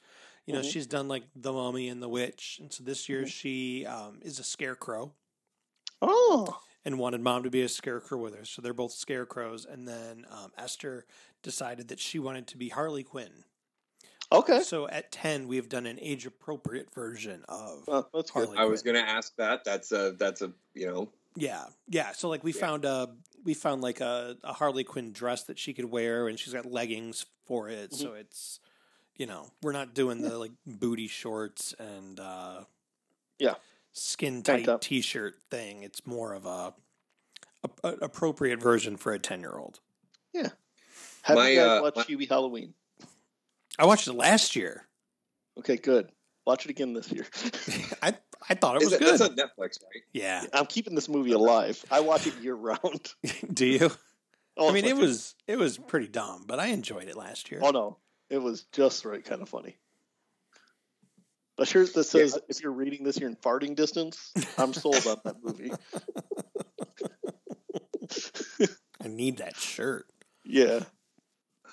You 0.47 0.55
know, 0.55 0.61
Mhm. 0.61 0.73
she's 0.73 0.87
done 0.89 1.07
like 1.07 1.23
the 1.37 1.53
Mummy 1.53 1.89
and 1.89 2.03
the 2.03 2.09
Witch, 2.09 2.59
and 2.61 2.73
so 2.73 2.83
this 2.83 3.09
year 3.09 3.23
Mhm. 3.23 3.29
she 3.29 3.87
um, 3.87 4.19
is 4.23 4.39
a 4.41 4.45
scarecrow 4.45 5.15
Oh, 6.03 6.61
and 6.85 6.99
wanted 6.99 7.21
mom 7.21 7.43
to 7.45 7.51
be 7.51 7.63
a 7.63 7.69
scarecrow 7.69 8.19
with 8.19 8.37
her. 8.37 8.45
So 8.45 8.61
they're 8.63 8.75
both 8.75 8.93
scarecrows, 8.93 9.65
and 9.65 9.87
then 9.87 10.27
um, 10.31 10.53
Esther 10.59 11.07
decided 11.43 11.89
that 11.89 12.01
she 12.01 12.19
wanted 12.19 12.47
to 12.49 12.57
be 12.57 12.69
Harley 12.71 13.03
Quinn. 13.03 13.45
okay. 14.31 14.63
So 14.63 14.89
at 14.89 15.13
ten, 15.13 15.49
we 15.49 15.57
have 15.57 15.69
done 15.69 15.87
an 15.87 15.99
age 16.01 16.27
appropriate 16.27 16.93
version 16.95 17.45
of 17.49 17.85
Oh, 17.89 18.07
that's 18.15 18.31
good. 18.31 18.47
Harley 18.47 18.59
I 18.59 18.65
was 18.65 18.83
gonna 18.83 18.99
ask 19.01 19.35
that. 19.37 19.65
That's 19.65 19.93
a 19.93 20.13
that's 20.19 20.43
a 20.43 20.53
you 20.75 20.87
know 20.87 21.09
Yeah, 21.37 21.65
yeah. 21.89 22.13
So 22.13 22.29
like 22.29 22.43
we 22.45 22.53
Yeah. 22.53 22.61
found 22.61 22.85
a 22.85 23.11
we 23.45 23.55
found 23.55 23.83
like 23.83 24.01
a, 24.01 24.37
a 24.45 24.53
Harley 24.53 24.85
Quinn 24.85 25.13
dress 25.13 25.43
that 25.45 25.59
she 25.59 25.73
could 25.75 25.87
wear, 25.87 26.29
and 26.29 26.39
she's 26.39 26.53
got 26.53 26.65
leggings 26.67 27.27
for 27.47 27.69
it. 27.69 27.91
Mm-hmm. 27.91 28.03
So 28.03 28.13
it's 28.15 28.61
you 29.17 29.27
know 29.27 29.51
we're 29.63 29.73
not 29.73 29.95
doing 29.95 30.23
the 30.23 30.39
like 30.39 30.53
booty 30.67 31.09
shorts 31.09 31.75
and 31.79 32.19
uh, 32.21 32.65
Yeah. 33.39 33.55
Skin 33.93 34.43
tight 34.43 34.69
t 34.81 35.01
shirt 35.01 35.35
thing. 35.51 35.83
It's 35.83 36.07
more 36.07 36.33
of 36.35 36.47
a, 36.47 36.75
a, 37.65 37.71
a 37.85 37.93
appropriate 38.03 38.61
version 38.61 38.97
for 38.97 39.13
a 39.13 39.19
ten 39.19 39.41
year 39.41 39.53
old. 39.57 39.81
Yeah. 40.33 40.49
Have 41.23 41.37
My, 41.37 41.49
you 41.51 41.57
guys 41.61 41.79
uh, 41.79 41.83
watched 41.83 41.97
my- 41.97 42.05
Hubie 42.05 42.29
Halloween? 42.29 42.75
I 43.79 43.87
watched 43.87 44.09
it 44.09 44.15
last 44.15 44.57
year. 44.57 44.87
Okay, 45.59 45.77
good. 45.77 46.11
Watch 46.47 46.65
it 46.65 46.71
again 46.71 46.93
this 46.95 47.11
year. 47.13 47.27
I 48.03 48.15
I 48.49 48.55
thought 48.55 48.77
it 48.77 48.83
is 48.83 48.87
was 48.91 48.93
it- 48.95 49.01
good. 49.01 49.09
that's 49.19 49.21
on 49.23 49.37
Netflix, 49.37 49.79
right? 49.85 50.03
yeah. 50.13 50.45
I'm 50.53 50.67
keeping 50.67 50.95
this 50.95 51.09
movie 51.09 51.33
alive. 51.33 51.83
I 51.91 52.01
watch 52.01 52.27
it 52.27 52.35
year 52.41 52.55
round. 52.55 53.13
Do 53.53 53.67
you? 53.67 53.91
Oh, 54.57 54.69
I 54.69 54.73
mean, 54.73 54.85
it's 54.85 54.93
it 54.93 54.95
like- 54.97 55.03
was 55.03 55.35
it 55.47 55.59
was 55.59 55.79
pretty 55.79 56.09
dumb, 56.09 56.45
but 56.47 56.59
I 56.59 56.67
enjoyed 56.69 57.09
it 57.09 57.17
last 57.17 57.51
year. 57.51 57.61
Oh 57.63 57.71
no, 57.71 57.99
it 58.31 58.39
was 58.39 58.65
just 58.73 59.05
right, 59.05 59.25
kind 59.25 59.41
of 59.43 59.49
funny. 59.49 59.77
A 61.63 61.65
shirt 61.65 61.95
that 61.95 62.03
says, 62.05 62.37
"If 62.49 62.61
you're 62.61 62.73
reading 62.73 63.05
this, 63.05 63.19
you're 63.21 63.31
in 63.31 63.37
farting 63.37 63.77
distance." 63.77 64.33
I'm 64.59 64.75
sold 64.75 65.07
on 65.07 65.21
that 65.23 65.37
movie. 65.45 65.71
I 69.01 69.07
need 69.07 69.39
that 69.39 69.57
shirt. 69.57 70.07
Yeah, 70.45 70.81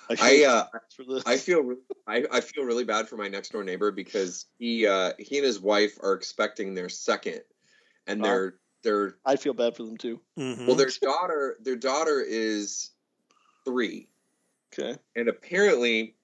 I, 0.08 0.16
I 0.20 0.44
uh, 0.44 0.64
for 0.94 1.04
this. 1.04 1.24
I 1.26 1.36
feel 1.38 1.62
re- 1.62 1.76
I, 2.06 2.24
I 2.30 2.40
feel 2.40 2.62
really 2.62 2.84
bad 2.84 3.08
for 3.08 3.16
my 3.16 3.26
next 3.26 3.50
door 3.50 3.64
neighbor 3.64 3.90
because 3.90 4.46
he 4.58 4.86
uh, 4.86 5.12
he 5.18 5.38
and 5.38 5.44
his 5.44 5.58
wife 5.58 5.98
are 6.00 6.12
expecting 6.12 6.74
their 6.74 6.88
second, 6.88 7.40
and 8.06 8.20
Oh. 8.20 8.24
their 8.24 8.54
their 8.84 9.16
I 9.26 9.34
feel 9.34 9.54
bad 9.54 9.76
for 9.76 9.82
them 9.82 9.96
too. 9.96 10.20
Mhm. 10.38 10.68
well 10.68 10.76
their 10.76 10.90
daughter 11.02 11.56
their 11.60 11.74
daughter 11.76 12.20
is 12.24 12.90
three, 13.64 14.08
Okay. 14.72 14.96
and 15.16 15.28
apparently, 15.28 16.14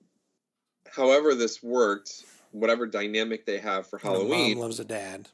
however 0.89 1.35
this 1.35 1.61
worked, 1.65 2.25
whatever 2.57 2.87
dynamic 2.87 3.47
they 3.47 3.59
have 3.59 3.87
for 3.87 3.99
Halloween. 3.99 4.29
My 4.29 4.35
mom 4.35 4.41
Halloween, 4.41 4.59
loves 4.59 4.81
a 4.81 4.85
dad. 4.85 5.29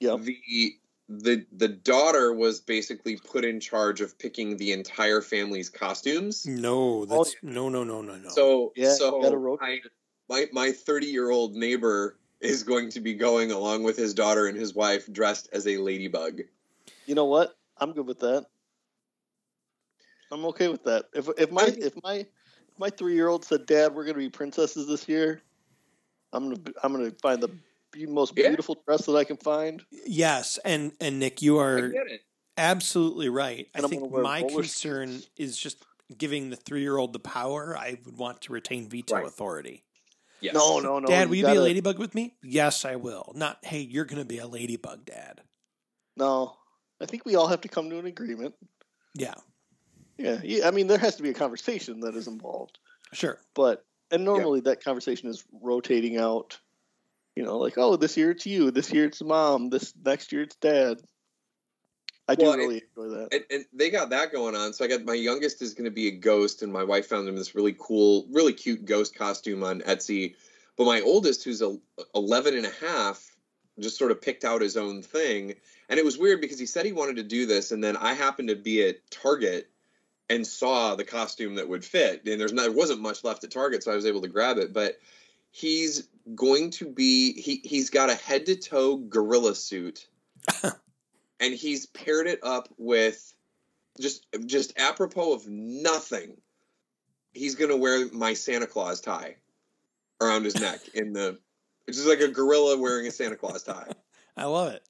Yep. 0.00 0.20
the 0.22 0.74
the 1.08 1.44
the 1.52 1.68
daughter 1.68 2.32
was 2.32 2.60
basically 2.60 3.16
put 3.16 3.44
in 3.44 3.60
charge 3.60 4.00
of 4.00 4.18
picking 4.18 4.56
the 4.56 4.72
entire 4.72 5.20
family's 5.20 5.68
costumes. 5.68 6.46
No, 6.46 7.02
Oh, 7.02 7.06
that's 7.06 7.34
no, 7.42 7.68
no, 7.68 7.84
no, 7.84 8.00
no, 8.00 8.16
no. 8.16 8.28
So 8.28 8.72
Yeah, 8.76 8.94
so 8.94 9.58
I, 9.60 9.80
my 10.28 10.46
my 10.52 10.70
30 10.70 11.06
year 11.06 11.30
old 11.30 11.54
neighbor 11.54 12.16
is 12.40 12.62
going 12.62 12.90
to 12.90 13.00
be 13.00 13.14
going 13.14 13.50
along 13.50 13.82
with 13.82 13.96
his 13.96 14.14
daughter 14.14 14.46
and 14.46 14.56
his 14.56 14.74
wife 14.74 15.12
dressed 15.12 15.48
as 15.52 15.66
a 15.66 15.76
ladybug. 15.76 16.40
You 17.06 17.14
know 17.14 17.26
what? 17.26 17.56
I'm 17.76 17.92
good 17.92 18.06
with 18.06 18.20
that. 18.20 18.46
I'm 20.30 20.44
okay 20.46 20.68
with 20.68 20.84
that. 20.84 21.06
If 21.12 21.28
if 21.36 21.50
my 21.50 21.74
if 21.76 21.94
my 22.02 22.14
if 22.14 22.78
my 22.78 22.90
three 22.90 23.14
year 23.14 23.28
old 23.28 23.44
said, 23.44 23.66
"Dad, 23.66 23.94
we're 23.94 24.04
gonna 24.04 24.18
be 24.18 24.30
princesses 24.30 24.86
this 24.86 25.08
year," 25.08 25.42
I'm 26.32 26.44
gonna 26.50 26.60
I'm 26.82 26.92
gonna 26.92 27.10
find 27.22 27.42
the 27.42 27.48
be- 27.92 28.06
most 28.06 28.32
Yeah. 28.36 28.48
beautiful 28.48 28.76
dress 28.86 29.06
that 29.06 29.16
I 29.16 29.24
can 29.24 29.36
find. 29.36 29.84
yes, 30.06 30.58
and 30.64 30.92
and 31.00 31.18
Nick, 31.18 31.42
you 31.42 31.58
are 31.58 31.92
absolutely 32.56 33.28
right. 33.28 33.68
And 33.74 33.84
I 33.84 33.86
I'm 33.86 33.90
think 33.90 34.12
my 34.12 34.42
roller 34.42 34.54
concern 34.62 35.22
is 35.36 35.56
just 35.56 35.84
giving 36.16 36.50
the 36.50 36.56
three 36.56 36.82
year 36.82 36.96
old 36.98 37.12
the 37.12 37.18
power. 37.18 37.76
I 37.76 37.98
would 38.04 38.16
want 38.16 38.42
to 38.42 38.52
retain 38.52 38.88
veto 38.88 39.14
Right. 39.16 39.26
authority. 39.26 39.84
Yes. 40.40 40.54
No, 40.54 40.80
no, 40.80 40.98
no. 40.98 41.06
Dad, 41.06 41.28
will 41.28 41.36
you 41.36 41.42
be 41.44 41.48
gotta- 41.48 41.60
a 41.60 41.64
ladybug 41.64 41.98
with 41.98 42.14
me? 42.14 42.34
Yes, 42.42 42.84
I 42.86 42.96
will. 42.96 43.30
Not, 43.34 43.58
hey, 43.62 43.80
you're 43.80 44.06
going 44.06 44.20
to 44.22 44.24
be 44.24 44.38
a 44.38 44.46
ladybug, 44.46 45.04
Dad. 45.04 45.42
No, 46.16 46.56
I 46.98 47.04
think 47.04 47.26
we 47.26 47.34
all 47.34 47.46
have 47.46 47.60
to 47.60 47.68
come 47.68 47.90
to 47.90 47.98
an 47.98 48.06
agreement. 48.06 48.54
Yeah, 49.14 49.34
Yeah, 50.16 50.40
yeah. 50.42 50.66
I 50.66 50.70
mean, 50.70 50.86
there 50.86 50.96
has 50.96 51.16
to 51.16 51.22
be 51.22 51.28
a 51.28 51.34
conversation 51.34 52.00
that 52.00 52.14
is 52.16 52.26
involved, 52.26 52.78
sure. 53.12 53.38
but 53.54 53.84
and 54.10 54.24
normally 54.24 54.60
that 54.60 54.84
conversation 54.84 55.28
is 55.28 55.44
rotating 55.52 56.18
out. 56.18 56.58
You 57.36 57.44
know, 57.44 57.58
like 57.58 57.78
oh, 57.78 57.96
this 57.96 58.16
year 58.16 58.32
it's 58.32 58.46
you, 58.46 58.70
this 58.70 58.92
year 58.92 59.06
it's 59.06 59.22
mom, 59.22 59.70
this 59.70 59.94
next 60.04 60.32
year 60.32 60.42
it's 60.42 60.56
dad. 60.56 61.00
I 62.30 62.36
do 62.36 62.44
Well, 62.44 62.56
really 62.56 62.82
enjoy 62.96 63.16
that. 63.16 63.28
And, 63.32 63.44
and 63.50 63.64
they 63.72 63.90
got 63.90 64.10
that 64.10 64.30
going 64.30 64.54
on. 64.54 64.72
So 64.72 64.84
I 64.84 64.88
got 64.88 65.04
my 65.04 65.14
youngest 65.14 65.62
is 65.62 65.74
going 65.74 65.86
to 65.86 65.90
be 65.90 66.08
a 66.08 66.12
ghost, 66.12 66.62
and 66.62 66.72
my 66.72 66.84
wife 66.84 67.06
found 67.06 67.28
him 67.28 67.36
this 67.36 67.54
really 67.54 67.74
cool, 67.78 68.26
really 68.30 68.52
cute 68.52 68.84
ghost 68.84 69.16
costume 69.16 69.64
on 69.64 69.80
Etsy. 69.80 70.36
But 70.76 70.84
my 70.84 71.00
oldest, 71.00 71.42
who's 71.42 71.60
a, 71.60 71.76
11 72.14 72.56
and 72.56 72.66
a 72.66 72.86
half, 72.86 73.24
just 73.80 73.98
sort 73.98 74.12
of 74.12 74.22
picked 74.22 74.44
out 74.44 74.62
his 74.62 74.76
own 74.76 75.02
thing. 75.02 75.54
And 75.88 75.98
it 75.98 76.04
was 76.04 76.18
weird 76.18 76.40
because 76.40 76.58
he 76.58 76.66
said 76.66 76.86
he 76.86 76.92
wanted 76.92 77.16
to 77.16 77.24
do 77.24 77.46
this, 77.46 77.72
and 77.72 77.82
then 77.82 77.96
I 77.96 78.14
happened 78.14 78.48
to 78.48 78.56
be 78.56 78.86
at 78.86 79.10
Target 79.10 79.68
and 80.30 80.46
saw 80.46 80.94
the 80.94 81.04
costume 81.04 81.56
that 81.56 81.68
would 81.68 81.84
fit. 81.84 82.24
And 82.24 82.40
there's 82.40 82.52
not, 82.52 82.62
there 82.62 82.72
wasn't 82.72 83.00
much 83.00 83.24
left 83.24 83.44
at 83.44 83.50
Target, 83.50 83.82
so 83.82 83.92
I 83.92 83.96
was 83.96 84.06
able 84.06 84.22
to 84.22 84.28
grab 84.28 84.56
it. 84.56 84.72
But 84.72 84.98
he's 85.50 86.08
going 86.34 86.70
to 86.70 86.86
be 86.86 87.32
he 87.32 87.60
he's 87.64 87.90
got 87.90 88.08
a 88.08 88.14
head 88.14 88.46
to 88.46 88.56
toe 88.56 88.96
gorilla 88.96 89.54
suit, 89.54 90.06
and 90.62 91.54
he's 91.54 91.86
paired 91.86 92.28
it 92.28 92.40
up 92.44 92.68
with 92.78 93.34
just 94.00 94.24
just 94.46 94.78
apropos 94.78 95.34
of 95.34 95.46
nothing. 95.48 96.36
He's 97.32 97.56
gonna 97.56 97.76
wear 97.76 98.08
my 98.12 98.34
Santa 98.34 98.66
Claus 98.66 99.00
tie 99.00 99.36
around 100.20 100.44
his 100.44 100.60
neck 100.60 100.80
in 100.94 101.12
the 101.12 101.38
It's 101.88 101.96
just 101.96 102.08
like 102.08 102.20
a 102.20 102.28
gorilla 102.28 102.78
wearing 102.78 103.06
a 103.08 103.10
Santa 103.10 103.36
Claus 103.36 103.64
tie. 103.64 103.92
I 104.36 104.44
love 104.44 104.72
it. 104.72 104.82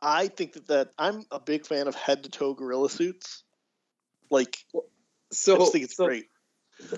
I 0.00 0.28
think 0.28 0.54
that, 0.54 0.68
that 0.68 0.92
I'm 0.98 1.26
a 1.30 1.38
big 1.38 1.66
fan 1.66 1.88
of 1.88 1.94
head 1.94 2.22
to 2.22 2.30
toe 2.30 2.54
gorilla 2.54 2.88
suits. 2.88 3.44
Like, 4.32 4.64
So 5.30 5.54
I 5.54 5.58
just 5.58 5.72
think 5.72 5.84
it's 5.84 5.96
so, 5.96 6.06
great. 6.06 6.26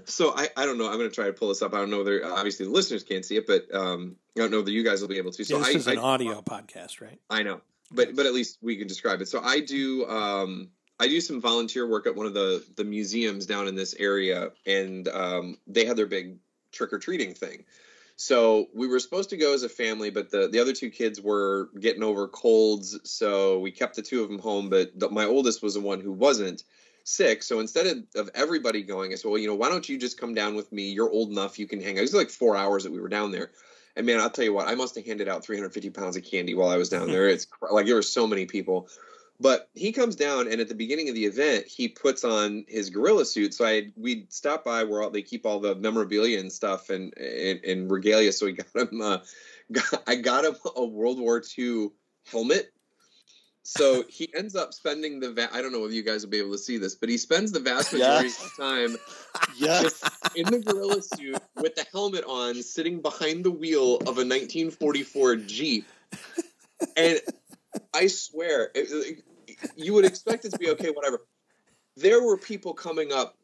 So 0.06 0.32
I, 0.34 0.48
I 0.56 0.64
don't 0.66 0.78
know. 0.78 0.88
I'm 0.88 0.96
going 0.96 1.10
to 1.10 1.14
try 1.14 1.26
to 1.26 1.32
pull 1.32 1.48
this 1.48 1.60
up. 1.62 1.74
I 1.74 1.78
don't 1.78 1.90
know 1.90 1.98
whether 1.98 2.24
obviously 2.24 2.66
the 2.66 2.72
listeners 2.72 3.02
can't 3.02 3.24
see 3.24 3.36
it, 3.36 3.46
but 3.46 3.72
um, 3.74 4.16
I 4.36 4.40
don't 4.40 4.50
know 4.50 4.62
that 4.62 4.72
you 4.72 4.82
guys 4.82 5.00
will 5.00 5.08
be 5.08 5.18
able 5.18 5.32
to. 5.32 5.44
So 5.44 5.58
Yeah, 5.58 5.64
this 5.64 5.74
I, 5.74 5.78
is 5.78 5.86
an 5.88 5.98
I, 5.98 6.02
audio 6.02 6.40
podcast, 6.40 7.00
right? 7.00 7.20
I 7.28 7.42
know, 7.42 7.60
but 7.92 8.16
but 8.16 8.26
at 8.26 8.32
least 8.32 8.58
we 8.62 8.76
can 8.76 8.88
describe 8.88 9.20
it. 9.20 9.28
So 9.28 9.40
I 9.42 9.60
do 9.60 10.06
um, 10.06 10.68
I 10.98 11.08
do 11.08 11.20
some 11.20 11.40
volunteer 11.40 11.86
work 11.88 12.06
at 12.06 12.14
one 12.14 12.26
of 12.26 12.34
the 12.34 12.64
the 12.76 12.84
museums 12.84 13.46
down 13.46 13.68
in 13.68 13.74
this 13.74 13.94
area, 13.98 14.50
and 14.66 15.06
um, 15.08 15.58
they 15.66 15.84
had 15.84 15.96
their 15.96 16.06
big 16.06 16.38
trick 16.72 16.92
or 16.92 16.98
treating 16.98 17.34
thing. 17.34 17.64
So 18.16 18.68
we 18.72 18.86
were 18.86 19.00
supposed 19.00 19.30
to 19.30 19.36
go 19.36 19.54
as 19.54 19.64
a 19.64 19.68
family, 19.68 20.10
but 20.10 20.30
the 20.30 20.48
the 20.48 20.60
other 20.60 20.72
two 20.72 20.90
kids 20.90 21.20
were 21.20 21.70
getting 21.78 22.02
over 22.02 22.28
colds, 22.28 22.98
so 23.04 23.58
we 23.58 23.72
kept 23.72 23.96
the 23.96 24.02
two 24.02 24.22
of 24.22 24.28
them 24.28 24.38
home. 24.38 24.70
But 24.70 24.98
the, 24.98 25.10
my 25.10 25.24
oldest 25.24 25.62
was 25.62 25.74
the 25.74 25.80
one 25.80 26.00
who 26.00 26.12
wasn't 26.12 26.62
sick. 27.04 27.42
So 27.42 27.60
instead 27.60 27.86
of, 27.86 28.04
of 28.16 28.30
everybody 28.34 28.82
going, 28.82 29.12
I 29.12 29.14
said, 29.14 29.28
well, 29.28 29.38
you 29.38 29.46
know, 29.46 29.54
why 29.54 29.68
don't 29.68 29.88
you 29.88 29.96
just 29.98 30.18
come 30.18 30.34
down 30.34 30.54
with 30.54 30.72
me? 30.72 30.90
You're 30.90 31.10
old 31.10 31.30
enough, 31.30 31.58
you 31.58 31.66
can 31.66 31.80
hang 31.80 31.96
out. 31.96 31.98
It 31.98 32.02
was 32.02 32.14
like 32.14 32.30
four 32.30 32.56
hours 32.56 32.84
that 32.84 32.92
we 32.92 33.00
were 33.00 33.08
down 33.08 33.30
there. 33.30 33.52
And 33.96 34.06
man, 34.06 34.18
I'll 34.18 34.30
tell 34.30 34.44
you 34.44 34.52
what, 34.52 34.66
I 34.66 34.74
must 34.74 34.96
have 34.96 35.06
handed 35.06 35.28
out 35.28 35.44
350 35.44 35.90
pounds 35.90 36.16
of 36.16 36.24
candy 36.24 36.54
while 36.54 36.70
I 36.70 36.76
was 36.76 36.88
down 36.88 37.06
there. 37.12 37.28
It's 37.28 37.46
like 37.70 37.86
there 37.86 37.94
were 37.94 38.02
so 38.02 38.26
many 38.26 38.46
people. 38.46 38.88
But 39.40 39.68
he 39.74 39.90
comes 39.90 40.14
down, 40.14 40.46
and 40.50 40.60
at 40.60 40.68
the 40.68 40.76
beginning 40.76 41.08
of 41.08 41.16
the 41.16 41.24
event, 41.24 41.66
he 41.66 41.88
puts 41.88 42.22
on 42.22 42.64
his 42.68 42.88
gorilla 42.88 43.24
suit. 43.24 43.52
So 43.52 43.66
I 43.66 43.90
we 43.96 44.26
stopped 44.28 44.64
by 44.64 44.84
where 44.84 45.02
all, 45.02 45.10
they 45.10 45.22
keep 45.22 45.44
all 45.44 45.58
the 45.58 45.74
memorabilia 45.74 46.38
and 46.38 46.52
stuff 46.52 46.88
and 46.88 47.12
and, 47.18 47.58
and 47.64 47.90
regalia. 47.90 48.30
So 48.30 48.46
we 48.46 48.52
got 48.52 48.92
him. 48.92 49.00
Uh, 49.00 49.18
got, 49.72 50.02
I 50.06 50.14
got 50.16 50.44
him 50.44 50.54
a 50.76 50.84
World 50.84 51.18
War 51.18 51.42
II 51.58 51.88
helmet. 52.30 52.72
So 53.66 54.04
he 54.08 54.30
ends 54.34 54.54
up 54.54 54.74
spending 54.74 55.20
the 55.20 55.32
va- 55.32 55.48
I 55.52 55.62
don't 55.62 55.72
know 55.72 55.80
whether 55.80 55.94
you 55.94 56.02
guys 56.02 56.22
will 56.22 56.30
be 56.30 56.38
able 56.38 56.52
to 56.52 56.58
see 56.58 56.76
this, 56.76 56.94
but 56.94 57.08
he 57.08 57.16
spends 57.16 57.50
the 57.50 57.60
vast 57.60 57.92
majority 57.94 58.28
Yes. 58.28 58.44
of 58.44 58.52
the 58.56 58.62
time 58.62 58.96
Yes. 59.56 60.02
in 60.36 60.44
the 60.46 60.58
gorilla 60.60 61.00
suit 61.02 61.38
with 61.56 61.74
the 61.74 61.86
helmet 61.90 62.24
on, 62.26 62.62
sitting 62.62 63.00
behind 63.00 63.42
the 63.44 63.50
wheel 63.50 63.96
of 63.96 64.18
a 64.18 64.24
1944 64.24 65.36
Jeep. 65.36 65.86
And 66.96 67.20
I 67.94 68.06
swear, 68.08 68.70
it- 68.74 68.88
it- 68.90 69.24
you 69.76 69.94
would 69.94 70.04
expect 70.04 70.44
it 70.44 70.52
to 70.52 70.58
be 70.58 70.68
okay, 70.70 70.90
whatever. 70.90 71.26
There 71.96 72.22
were 72.22 72.36
people 72.36 72.74
coming 72.74 73.12
up, 73.12 73.36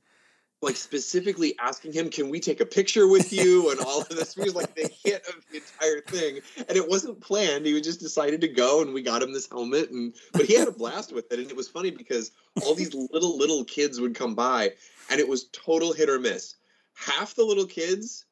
like 0.63 0.77
specifically 0.77 1.55
asking 1.59 1.93
him, 1.93 2.11
"Can 2.11 2.29
we 2.29 2.39
take 2.41 2.61
a 2.61 2.67
picture 2.67 3.07
with 3.09 3.33
you?" 3.33 3.71
and 3.71 3.81
all 3.81 4.03
of 4.03 4.09
this. 4.09 4.35
He 4.35 4.43
was 4.43 4.55
like 4.55 4.75
the 4.75 4.91
hit 5.03 5.27
of 5.29 5.45
the 5.51 5.59
entire 5.59 6.01
thing, 6.03 6.41
and 6.69 6.77
it 6.77 6.89
wasn't 6.89 7.21
planned. 7.21 7.67
He 7.67 7.81
just 7.81 8.01
decided 8.01 8.41
to 8.43 8.49
go, 8.49 8.83
and 8.83 8.93
we 8.93 9.03
got 9.03 9.23
him 9.23 9.33
this 9.33 9.49
helmet, 9.49 9.91
and 9.91 10.15
but 10.33 10.47
he 10.47 10.55
had 10.55 10.69
a 10.69 10.73
blast 10.73 11.13
with 11.13 11.33
it, 11.33 11.39
and 11.39 11.51
it 11.51 11.57
was 11.57 11.69
funny 11.69 11.91
because 11.91 12.33
all 12.65 12.75
these 12.75 12.95
little 13.13 13.39
little 13.39 13.65
kids 13.65 14.01
would 14.01 14.15
come 14.15 14.35
by, 14.35 14.73
and 15.11 15.21
it 15.21 15.29
was 15.29 15.45
total 15.53 15.93
hit 15.93 16.11
or 16.11 16.19
miss. 16.19 16.57
Half 16.95 17.35
the 17.35 17.45
little 17.45 17.67
kids 17.67 18.27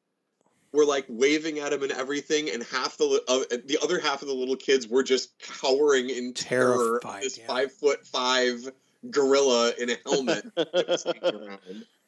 were 0.71 0.85
like 0.85 1.05
waving 1.07 1.59
at 1.59 1.73
him 1.73 1.81
and 1.81 1.91
everything, 1.91 2.49
and 2.49 2.63
half 2.63 2.97
the 2.97 3.23
uh, 3.27 3.57
the 3.65 3.79
other 3.81 3.99
half 3.99 4.21
of 4.21 4.27
the 4.27 4.33
little 4.33 4.55
kids 4.55 4.87
were 4.87 5.03
just 5.03 5.39
cowering 5.39 6.09
in 6.09 6.33
terror. 6.33 6.99
Terrified, 7.01 7.23
This 7.23 7.37
yeah. 7.39 7.47
five 7.47 7.71
foot 7.71 8.05
five 8.05 8.71
gorilla 9.09 9.73
in 9.79 9.89
a 9.89 9.97
helmet. 10.05 10.45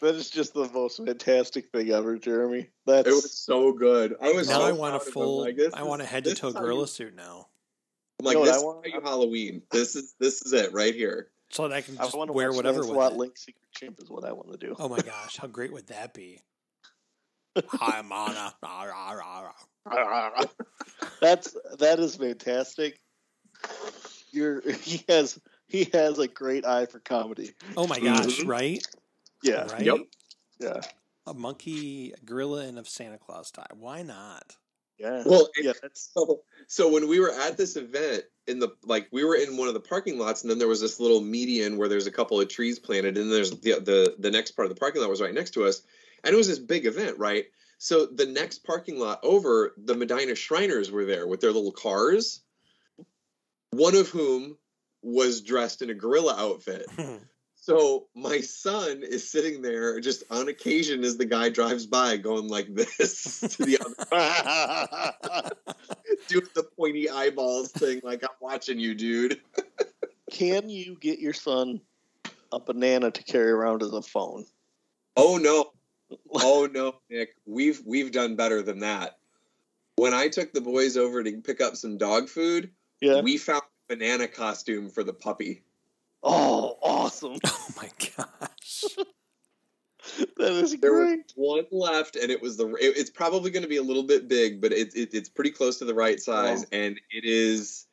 that 0.00 0.06
was 0.06 0.12
hanging 0.12 0.14
around. 0.14 0.14
That 0.14 0.14
is 0.20 0.30
just 0.30 0.54
the 0.54 0.68
most 0.72 0.96
fantastic 1.04 1.70
thing 1.70 1.90
ever, 1.90 2.18
Jeremy. 2.18 2.68
That's 2.86 3.08
It 3.08 3.12
was 3.12 3.32
so 3.32 3.72
good. 3.72 4.16
I 4.20 4.32
was 4.32 4.48
now 4.48 4.60
so 4.60 4.66
I 4.66 4.72
want 4.72 4.96
a 4.96 4.98
proud 5.00 5.12
full. 5.12 5.40
Like, 5.40 5.56
this 5.56 5.72
I 5.74 5.80
is- 5.80 5.86
want 5.86 6.02
a 6.02 6.06
head 6.06 6.24
to 6.24 6.30
this 6.30 6.38
toe 6.38 6.52
gorilla 6.52 6.80
you- 6.82 6.86
suit 6.86 7.14
now, 7.14 7.48
I'm 8.18 8.26
like 8.26 8.34
You 8.34 8.40
know 8.40 8.44
this 8.46 8.54
I 8.54 8.58
is 8.58 8.64
want? 8.64 8.86
you 8.86 9.00
Halloween. 9.00 9.62
This 9.70 9.96
is 9.96 10.14
this 10.18 10.42
is 10.42 10.52
it 10.52 10.72
right 10.72 10.94
here. 10.94 11.30
so 11.50 11.66
that 11.68 11.74
I 11.74 11.80
can 11.80 11.98
I 11.98 12.04
just 12.04 12.16
want 12.16 12.28
to 12.28 12.32
wear 12.32 12.48
watch 12.50 12.56
whatever 12.56 12.80
with 12.80 12.88
Lancelot. 12.90 13.16
Link 13.16 13.36
Secret 13.38 13.68
Chimp 13.76 13.98
is 14.00 14.08
what 14.10 14.24
I 14.24 14.32
want 14.32 14.52
to 14.52 14.58
do. 14.58 14.76
Oh 14.78 14.88
my 14.88 15.00
gosh, 15.00 15.36
how 15.36 15.46
great 15.48 15.72
would 15.72 15.86
that 15.88 16.14
be? 16.14 16.40
Hi, 17.68 18.02
Mana. 18.02 18.52
That's 21.20 21.56
that 21.78 21.98
is 21.98 22.16
fantastic. 22.16 23.00
You're 24.30 24.60
he 24.82 25.04
has 25.08 25.38
he 25.68 25.84
has 25.92 26.18
a 26.18 26.28
great 26.28 26.64
eye 26.64 26.86
for 26.86 27.00
comedy. 27.00 27.52
Oh 27.76 27.86
my 27.86 27.98
gosh, 27.98 28.40
Mhm. 28.40 28.48
right? 28.48 28.86
Yeah. 29.42 29.70
Right? 29.72 29.82
Yep. 29.82 29.98
Yeah. 30.60 30.80
A 31.26 31.34
monkey, 31.34 32.12
a 32.12 32.24
gorilla, 32.24 32.66
and 32.66 32.78
a 32.78 32.84
Santa 32.84 33.18
Claus 33.18 33.50
tie. 33.50 33.66
Why 33.74 34.02
not? 34.02 34.56
Yeah. 35.00 35.22
Well, 35.24 35.48
yeah, 35.56 35.72
that's 35.80 36.10
So, 36.14 36.42
so 36.66 36.90
when 36.90 37.08
we 37.08 37.20
were 37.20 37.32
at 37.32 37.56
this 37.56 37.76
event 37.76 38.24
in 38.46 38.58
the 38.58 38.68
like 38.84 39.08
we 39.10 39.24
were 39.24 39.34
in 39.34 39.56
one 39.56 39.68
of 39.68 39.74
the 39.74 39.80
parking 39.80 40.18
lots 40.18 40.42
and 40.42 40.50
then 40.50 40.58
there 40.58 40.68
was 40.68 40.80
this 40.80 41.00
little 41.00 41.20
median 41.20 41.78
where 41.78 41.88
there's 41.88 42.06
a 42.06 42.12
couple 42.12 42.40
of 42.40 42.48
trees 42.48 42.78
planted 42.78 43.16
and 43.16 43.32
there's 43.32 43.50
the 43.50 43.80
the 43.80 44.14
the 44.18 44.30
next 44.30 44.52
part 44.52 44.66
of 44.66 44.74
the 44.74 44.78
parking 44.78 45.00
lot 45.00 45.08
was 45.08 45.22
right 45.22 45.32
next 45.32 45.52
to 45.52 45.64
us 45.64 45.82
and 46.22 46.34
it 46.34 46.36
was 46.36 46.48
this 46.48 46.58
big 46.58 46.84
event 46.84 47.18
right 47.18 47.46
so 47.78 48.04
the 48.06 48.26
next 48.26 48.64
parking 48.64 48.98
lot 48.98 49.20
over 49.22 49.72
the 49.78 49.94
Medina 49.94 50.34
Shriners 50.34 50.90
were 50.90 51.06
there 51.06 51.26
with 51.26 51.40
their 51.40 51.52
little 51.52 51.72
cars 51.72 52.40
one 53.70 53.94
of 53.94 54.08
whom 54.08 54.58
was 55.02 55.40
dressed 55.40 55.80
in 55.80 55.90
a 55.90 55.94
gorilla 55.94 56.34
outfit 56.36 56.84
so 57.60 58.06
my 58.14 58.40
son 58.40 59.02
is 59.02 59.30
sitting 59.30 59.60
there 59.62 60.00
just 60.00 60.24
on 60.30 60.48
occasion 60.48 61.04
as 61.04 61.16
the 61.16 61.26
guy 61.26 61.50
drives 61.50 61.86
by 61.86 62.16
going 62.16 62.48
like 62.48 62.74
this 62.74 63.40
to 63.56 63.64
the 63.64 63.78
other 65.30 65.52
doing 66.28 66.46
the 66.54 66.62
pointy 66.62 67.08
eyeballs 67.10 67.70
thing 67.72 68.00
like 68.02 68.22
I'm 68.22 68.30
watching 68.40 68.78
you, 68.78 68.94
dude. 68.94 69.40
Can 70.30 70.68
you 70.68 70.96
get 71.00 71.18
your 71.18 71.32
son 71.32 71.80
a 72.52 72.60
banana 72.60 73.10
to 73.10 73.22
carry 73.24 73.50
around 73.50 73.82
as 73.82 73.92
a 73.92 74.02
phone? 74.02 74.44
Oh 75.16 75.36
no. 75.36 75.72
Oh 76.32 76.68
no, 76.72 76.94
Nick. 77.10 77.34
We've 77.46 77.82
we've 77.84 78.12
done 78.12 78.36
better 78.36 78.62
than 78.62 78.80
that. 78.80 79.18
When 79.96 80.14
I 80.14 80.28
took 80.28 80.52
the 80.52 80.60
boys 80.60 80.96
over 80.96 81.22
to 81.22 81.40
pick 81.42 81.60
up 81.60 81.76
some 81.76 81.98
dog 81.98 82.28
food, 82.28 82.70
Yeah. 83.00 83.20
we 83.20 83.36
found 83.36 83.62
a 83.62 83.96
banana 83.96 84.28
costume 84.28 84.88
for 84.88 85.02
the 85.04 85.12
puppy. 85.12 85.62
Oh, 86.22 86.76
awesome. 86.82 87.36
oh 87.46 87.68
my 87.76 87.88
gosh. 88.16 88.84
That 90.38 90.52
is 90.52 90.76
There 90.80 90.92
was 90.94 91.04
great. 91.04 91.32
one 91.36 91.66
left, 91.70 92.16
and 92.16 92.30
it 92.30 92.40
was 92.42 92.56
the. 92.56 92.66
It, 92.76 92.96
it's 92.96 93.10
probably 93.10 93.50
going 93.50 93.62
to 93.62 93.68
be 93.68 93.76
a 93.76 93.82
little 93.82 94.02
bit 94.02 94.28
big, 94.28 94.60
but 94.60 94.72
it, 94.72 94.94
it, 94.96 95.10
it's 95.12 95.28
pretty 95.28 95.50
close 95.50 95.78
to 95.78 95.84
the 95.84 95.94
right 95.94 96.18
size, 96.18 96.64
Oh. 96.64 96.68
and 96.76 96.98
it 97.12 97.24
is. 97.24 97.86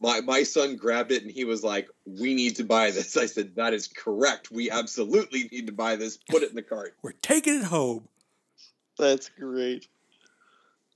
My 0.00 0.20
my 0.20 0.42
son 0.42 0.74
grabbed 0.76 1.12
it 1.12 1.22
and 1.22 1.30
he 1.30 1.44
was 1.44 1.62
like, 1.62 1.88
"We 2.04 2.34
need 2.34 2.56
to 2.56 2.64
buy 2.64 2.90
this." 2.90 3.16
I 3.16 3.26
said, 3.26 3.54
"That 3.54 3.72
is 3.74 3.86
correct. 3.86 4.50
We 4.50 4.70
absolutely 4.70 5.48
need 5.52 5.66
to 5.68 5.72
buy 5.72 5.94
this. 5.96 6.18
Put 6.28 6.42
it 6.42 6.50
in 6.50 6.56
the 6.56 6.62
cart." 6.62 6.94
We're 7.00 7.12
taking 7.22 7.54
it 7.60 7.64
home. 7.64 8.08
That's 8.98 9.28
great. 9.30 9.86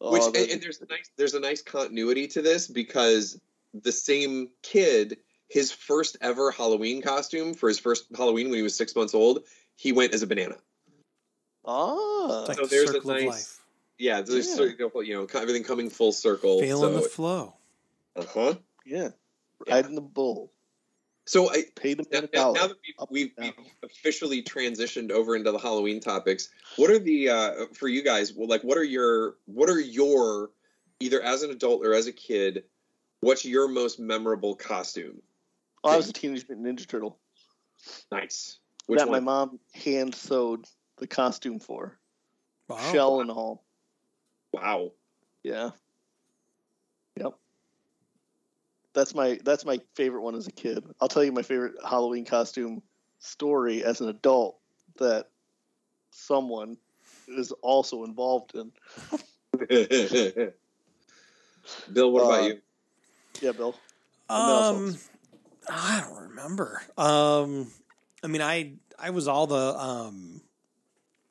Oh, 0.01 0.13
Which 0.13 0.25
that 0.25 0.37
and, 0.37 0.51
and 0.51 0.61
there's 0.63 0.83
a 0.83 0.87
nice 0.87 1.11
there's 1.17 1.35
a 1.35 1.41
nice 1.41 1.63
continuity 1.63 2.27
to 2.29 2.43
this 2.43 2.67
because 2.67 3.41
the 3.83 3.93
same 3.93 4.51
kid, 4.63 5.19
his 5.48 5.70
first 5.73 6.16
ever 6.20 6.51
Halloween 6.51 7.02
costume 7.02 7.55
for 7.55 7.68
his 7.68 7.78
first 7.78 8.06
Halloween 8.16 8.48
when 8.51 8.56
he 8.56 8.62
was 8.62 8.77
six 8.77 8.94
months 8.97 9.14
old, 9.14 9.44
he 9.77 9.93
went 9.93 10.12
as 10.14 10.23
a 10.23 10.27
banana. 10.27 10.56
Oh, 11.64 12.39
It's 12.40 12.48
like 12.48 12.59
So 12.59 12.64
the 12.64 12.68
there's 12.68 12.90
a 12.90 12.93
circle 12.94 13.10
of 13.10 13.16
nice- 13.16 13.27
life. 13.27 13.60
Yeah, 13.98 14.20
there's 14.20 14.47
Yeah. 14.48 14.55
sort 14.55 14.81
of, 14.81 15.06
you 15.06 15.14
know 15.14 15.27
everything 15.40 15.64
coming 15.64 15.89
full 15.89 16.12
circle. 16.12 16.60
Feeling 16.60 16.94
so, 16.94 17.01
the 17.01 17.09
flow. 17.09 17.55
uh-huh. 18.14 18.55
yeah. 18.85 19.10
Yeah. 19.66 19.74
Riding 19.74 19.94
the 19.94 20.02
bull. 20.02 20.52
So 21.24 21.51
I 21.51 21.64
Pay 21.74 21.94
the 21.94 22.05
now, 22.12 22.20
man 22.20 22.28
now, 22.32 22.52
that 22.52 22.77
we've, 23.10 23.32
we've, 23.39 23.55
we've 23.56 23.66
officially 23.82 24.43
transitioned 24.43 25.10
over 25.10 25.35
into 25.35 25.51
the 25.51 25.59
Halloween 25.59 25.98
topics, 25.98 26.51
what 26.77 26.90
are 26.90 26.98
the 27.01 27.31
uh, 27.31 27.52
for 27.73 27.89
you 27.89 28.02
guys? 28.02 28.32
Well, 28.35 28.47
like, 28.48 28.62
what 28.62 28.77
are 28.78 28.85
your 28.85 29.36
what 29.47 29.68
are 29.70 29.81
your 29.81 30.51
either 31.01 31.20
as 31.23 31.43
an 31.43 31.51
adult 31.51 31.85
or 31.85 31.94
as 31.94 32.06
a 32.06 32.12
kid? 32.12 32.64
What's 33.20 33.44
your 33.44 33.66
most 33.66 33.98
memorable 33.98 34.55
costume? 34.55 35.20
Oh, 35.85 35.90
I 35.90 35.97
was 35.97 36.09
a 36.09 36.12
Teenage 36.12 36.44
Mutant 36.48 36.66
Ninja 36.78 36.86
Turtle. 36.86 37.19
Nice. 38.11 38.59
Which 38.86 38.98
that 38.98 39.09
one? 39.09 39.24
my 39.24 39.24
mom 39.24 39.61
hand 39.74 40.15
sewed 40.15 40.65
the 40.98 41.07
costume 41.07 41.59
for. 41.61 41.98
Wow. 42.69 42.77
Shell 42.93 43.20
and 43.20 43.31
all. 43.31 43.65
Wow. 44.53 44.93
Yeah. 45.43 45.70
Yep. 47.19 47.35
That's 48.94 49.15
my 49.15 49.39
that's 49.44 49.65
my 49.65 49.81
favorite 49.94 50.23
one 50.23 50.35
as 50.35 50.47
a 50.47 50.53
kid. 50.53 50.85
I'll 51.01 51.09
tell 51.09 51.23
you 51.23 51.32
my 51.32 51.43
favorite 51.43 51.74
Halloween 51.89 52.24
costume 52.24 52.82
story 53.19 53.85
as 53.85 54.01
an 54.01 54.09
adult 54.09 54.59
that 54.98 55.28
someone 56.11 56.77
is 57.28 57.53
also 57.62 58.05
involved 58.05 58.55
in. 58.55 58.73
Bill, 61.93 62.11
what 62.12 62.23
about 62.24 62.40
Uh, 62.43 62.47
you? 62.47 62.61
Yeah, 63.40 63.53
Bill. 63.53 63.74
And 64.28 64.48
then 64.48 64.57
also- 64.57 64.77
Um, 64.78 64.98
I 65.69 66.05
don't 66.07 66.29
remember. 66.29 66.83
Um, 66.97 67.71
I 68.23 68.27
mean, 68.27 68.43
I 68.43 68.75
I 68.99 69.11
was 69.11 69.29
all 69.29 69.47
the 69.47 69.79
um. 69.79 70.41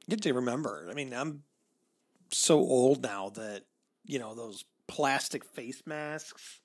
Get 0.10 0.22
to 0.24 0.34
remember. 0.34 0.88
I 0.90 0.94
mean, 0.94 1.14
I'm 1.14 1.44
so 2.32 2.60
old 2.60 3.02
now 3.02 3.30
that 3.30 3.64
you 4.06 4.20
know 4.20 4.36
those 4.36 4.66
plastic 4.88 5.44
face 5.44 5.82
masks 5.86 6.62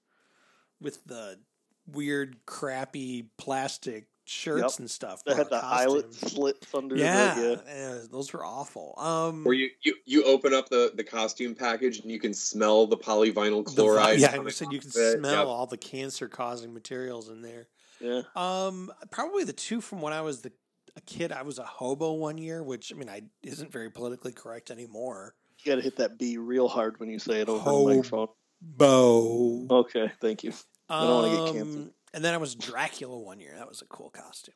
with 0.81 1.03
the 1.05 1.39
weird, 1.87 2.37
crappy 2.47 3.27
plastic 3.39 4.07
shirts 4.31 4.75
Yep. 4.75 4.79
and 4.79 4.91
stuff. 4.91 5.25
That 5.25 5.33
for 5.33 5.37
had 5.39 5.53
our 5.53 5.61
the 5.61 5.67
eyelet 5.67 6.07
costumes. 6.07 6.33
slits 6.33 6.75
under 6.75 6.97
Yeah, 6.97 7.35
the 7.35 7.63
yeah, 7.67 7.99
those 8.11 8.33
were 8.33 8.45
awful. 8.45 8.95
Um, 8.99 9.45
Where 9.45 9.55
you, 9.55 9.71
you 9.83 9.95
you 10.07 10.25
open 10.25 10.55
up 10.55 10.69
the 10.69 10.93
the 10.95 11.05
costume 11.05 11.55
package 11.55 11.99
and 12.01 12.11
you 12.11 12.21
can 12.21 12.33
smell 12.33 12.87
the 12.87 12.97
polyvinyl 12.97 13.65
the 13.65 13.71
chloride. 13.73 14.21
yeah, 14.21 14.29
I 14.29 14.37
coming 14.37 14.53
said 14.53 14.69
you 14.73 14.79
can 14.81 14.89
it. 14.89 15.19
smell 15.19 15.33
Yep. 15.33 15.47
all 15.47 15.67
the 15.67 15.77
cancer-causing 15.77 16.73
materials 16.73 17.29
in 17.29 17.43
there. 17.43 17.67
yeah. 18.01 18.23
Yeah. 18.23 18.23
Um, 18.67 18.91
probably 19.11 19.45
the 19.45 19.53
two 19.53 19.81
from 19.83 20.01
when 20.01 20.13
I 20.13 20.23
was 20.23 20.41
the 20.43 20.53
a 20.97 21.01
kid. 21.03 21.33
I 21.33 21.43
was 21.43 21.59
a 21.59 21.65
hobo 21.65 22.13
one 22.15 22.39
year, 22.39 22.63
which 22.63 22.93
I 22.93 22.97
mean, 22.97 23.09
I 23.11 23.23
isn't 23.43 23.71
very 23.71 23.91
politically 23.91 24.33
correct 24.33 24.71
anymore. 24.71 25.35
You 25.63 25.71
got 25.73 25.77
to 25.77 25.83
hit 25.83 25.97
that 25.99 26.19
B 26.19 26.39
real 26.39 26.67
hard 26.69 26.99
when 26.99 27.11
you 27.11 27.19
say 27.19 27.41
it 27.43 27.49
over 27.49 27.61
Ho- 27.61 27.89
the 27.89 27.95
microphone. 27.97 28.29
Bo. 28.63 29.67
Okay, 29.71 30.11
thank 30.21 30.43
you. 30.45 30.53
I 30.89 31.05
don't 31.07 31.23
wanna 31.23 31.53
get 31.53 31.55
canceled. 31.59 31.91
And 32.13 32.25
then 32.25 32.35
I 32.35 32.39
was 32.39 32.55
Dracula 32.55 33.19
one 33.19 33.41
year. 33.41 33.55
That 33.57 33.69
was 33.69 33.83
a 33.83 33.87
cool 33.87 34.11
costume. 34.11 34.55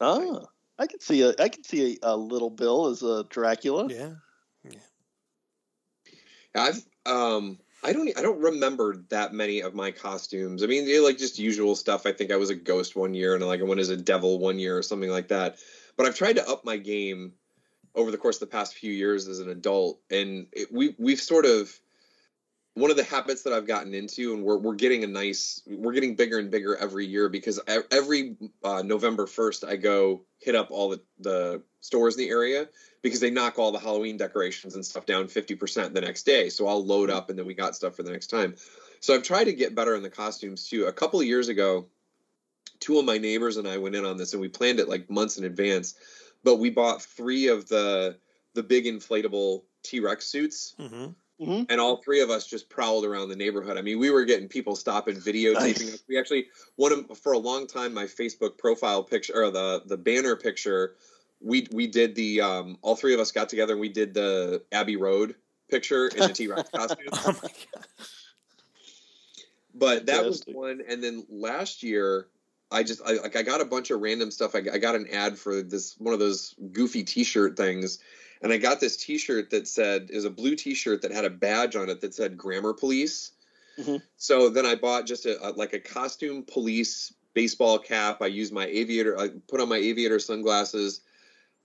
Ah, 0.00 0.40
I 0.78 0.86
can 0.86 1.00
see 1.00 1.22
a 1.22 1.34
I 1.38 1.48
could 1.48 1.64
see 1.64 1.98
a, 2.02 2.14
a 2.14 2.16
little 2.16 2.50
Bill 2.50 2.86
as 2.86 3.02
a 3.02 3.24
Dracula. 3.24 3.88
Yeah. 3.88 4.10
I've 6.54 6.84
um 7.04 7.58
I 7.84 7.92
don't 7.92 8.08
I 8.18 8.22
don't 8.22 8.40
remember 8.40 9.04
that 9.10 9.32
many 9.32 9.60
of 9.60 9.74
my 9.74 9.90
costumes. 9.90 10.62
I 10.62 10.66
mean, 10.66 10.86
they're 10.86 11.02
like 11.02 11.18
just 11.18 11.38
usual 11.38 11.76
stuff. 11.76 12.06
I 12.06 12.12
think 12.12 12.32
I 12.32 12.36
was 12.36 12.50
a 12.50 12.54
ghost 12.54 12.96
one 12.96 13.14
year 13.14 13.34
and 13.34 13.46
like 13.46 13.60
I 13.60 13.64
went 13.64 13.80
as 13.80 13.90
a 13.90 13.96
devil 13.96 14.38
one 14.38 14.58
year 14.58 14.76
or 14.76 14.82
something 14.82 15.10
like 15.10 15.28
that. 15.28 15.58
But 15.96 16.06
I've 16.06 16.16
tried 16.16 16.36
to 16.36 16.48
up 16.48 16.64
my 16.64 16.76
game 16.76 17.32
over 17.94 18.10
the 18.10 18.18
course 18.18 18.36
of 18.36 18.40
the 18.40 18.46
past 18.54 18.74
few 18.74 18.92
years 18.92 19.28
as 19.28 19.38
an 19.38 19.48
adult, 19.48 20.00
and 20.10 20.46
it, 20.52 20.72
we 20.72 20.94
we've 20.98 21.20
sort 21.20 21.46
of 21.46 21.78
one 22.76 22.90
of 22.90 22.96
the 22.98 23.04
habits 23.04 23.42
that 23.42 23.54
I've 23.54 23.66
gotten 23.66 23.94
into, 23.94 24.34
and 24.34 24.44
we're 24.44 24.58
we're 24.58 24.74
getting 24.74 25.02
a 25.02 25.06
nice 25.06 25.62
we're 25.66 25.94
getting 25.94 26.14
bigger 26.14 26.38
and 26.38 26.50
bigger 26.50 26.76
every 26.76 27.06
year 27.06 27.30
because 27.30 27.58
every 27.90 28.36
uh, 28.62 28.82
November 28.82 29.26
first 29.26 29.64
I 29.64 29.76
go 29.76 30.22
hit 30.40 30.54
up 30.54 30.70
all 30.70 30.90
the 30.90 31.00
the 31.18 31.62
stores 31.80 32.16
in 32.16 32.24
the 32.24 32.28
area 32.28 32.68
because 33.00 33.20
they 33.20 33.30
knock 33.30 33.58
all 33.58 33.72
the 33.72 33.78
Halloween 33.78 34.18
decorations 34.18 34.74
and 34.74 34.84
stuff 34.84 35.06
down 35.06 35.26
50% 35.26 35.94
the 35.94 36.00
next 36.00 36.24
day. 36.24 36.48
So 36.48 36.66
I'll 36.66 36.84
load 36.84 37.08
up 37.08 37.30
and 37.30 37.38
then 37.38 37.46
we 37.46 37.54
got 37.54 37.76
stuff 37.76 37.94
for 37.94 38.02
the 38.02 38.10
next 38.10 38.26
time. 38.26 38.56
So 39.00 39.14
I've 39.14 39.22
tried 39.22 39.44
to 39.44 39.52
get 39.52 39.74
better 39.74 39.94
in 39.94 40.02
the 40.02 40.10
costumes 40.10 40.68
too. 40.68 40.86
A 40.86 40.92
couple 40.92 41.20
of 41.20 41.26
years 41.26 41.48
ago, 41.48 41.86
two 42.80 42.98
of 42.98 43.04
my 43.04 43.16
neighbors 43.18 43.58
and 43.58 43.68
I 43.68 43.78
went 43.78 43.94
in 43.94 44.04
on 44.04 44.16
this 44.16 44.32
and 44.32 44.40
we 44.40 44.48
planned 44.48 44.80
it 44.80 44.88
like 44.88 45.08
months 45.08 45.38
in 45.38 45.44
advance. 45.44 45.94
But 46.42 46.56
we 46.56 46.68
bought 46.68 47.02
three 47.02 47.48
of 47.48 47.68
the 47.68 48.18
the 48.54 48.62
big 48.62 48.84
inflatable 48.84 49.62
T-Rex 49.82 50.26
suits 50.26 50.74
Mm-hmm. 50.78 51.12
And 51.38 51.80
all 51.80 51.96
three 52.02 52.20
of 52.20 52.30
us 52.30 52.46
just 52.46 52.68
prowled 52.68 53.04
around 53.04 53.28
the 53.28 53.36
neighborhood. 53.36 53.76
I 53.76 53.82
mean, 53.82 53.98
we 53.98 54.10
were 54.10 54.24
getting 54.24 54.48
people 54.48 54.74
stopping 54.74 55.16
videotaping 55.16 55.54
Nice. 55.54 55.94
us. 55.94 56.02
We 56.08 56.18
actually 56.18 56.46
one 56.76 56.92
of, 56.92 57.18
for 57.18 57.32
a 57.32 57.38
long 57.38 57.66
time 57.66 57.92
my 57.92 58.04
Facebook 58.04 58.56
profile 58.58 59.02
picture 59.02 59.44
or 59.44 59.50
the 59.50 59.82
the 59.86 59.96
banner 59.96 60.36
picture 60.36 60.94
we 61.40 61.66
we 61.72 61.86
did 61.86 62.14
the 62.14 62.40
um 62.40 62.78
all 62.82 62.96
three 62.96 63.14
of 63.14 63.20
us 63.20 63.32
got 63.32 63.48
together 63.48 63.74
and 63.74 63.80
we 63.80 63.88
did 63.88 64.14
the 64.14 64.62
Abbey 64.72 64.96
Road 64.96 65.34
picture 65.68 66.06
in 66.08 66.20
the 66.20 66.32
T-Rex 66.32 66.70
costume. 66.74 67.06
Oh 67.12 67.38
my 67.42 67.48
god. 67.48 67.86
But 69.74 70.06
that 70.06 70.24
was 70.24 70.42
one 70.46 70.80
and 70.88 71.02
then 71.02 71.26
last 71.28 71.82
year 71.82 72.28
I 72.70 72.82
just 72.82 73.00
I, 73.04 73.12
like 73.14 73.36
I 73.36 73.42
got 73.42 73.60
a 73.60 73.64
bunch 73.64 73.90
of 73.90 74.00
random 74.00 74.30
stuff. 74.30 74.54
I, 74.54 74.62
I 74.72 74.78
got 74.78 74.96
an 74.96 75.06
ad 75.12 75.38
for 75.38 75.62
this 75.62 75.94
one 75.98 76.14
of 76.14 76.20
those 76.20 76.54
goofy 76.72 77.04
T-shirt 77.04 77.56
things, 77.56 77.98
and 78.42 78.52
I 78.52 78.56
got 78.56 78.80
this 78.80 78.96
T-shirt 78.96 79.50
that 79.50 79.68
said 79.68 80.10
is 80.10 80.24
a 80.24 80.30
blue 80.30 80.56
T-shirt 80.56 81.02
that 81.02 81.12
had 81.12 81.24
a 81.24 81.30
badge 81.30 81.76
on 81.76 81.88
it 81.88 82.00
that 82.00 82.14
said 82.14 82.36
Grammar 82.36 82.72
Police. 82.72 83.32
Mhm. 83.78 84.02
So 84.16 84.48
then 84.48 84.66
I 84.66 84.74
bought 84.74 85.06
just 85.06 85.26
a, 85.26 85.48
a 85.48 85.50
like 85.50 85.74
a 85.74 85.80
costume 85.80 86.42
police 86.42 87.12
baseball 87.34 87.78
cap. 87.78 88.22
I 88.22 88.26
used 88.26 88.52
my 88.52 88.66
aviator. 88.66 89.18
I 89.18 89.28
put 89.48 89.60
on 89.60 89.68
my 89.68 89.76
aviator 89.76 90.18
sunglasses. 90.18 91.02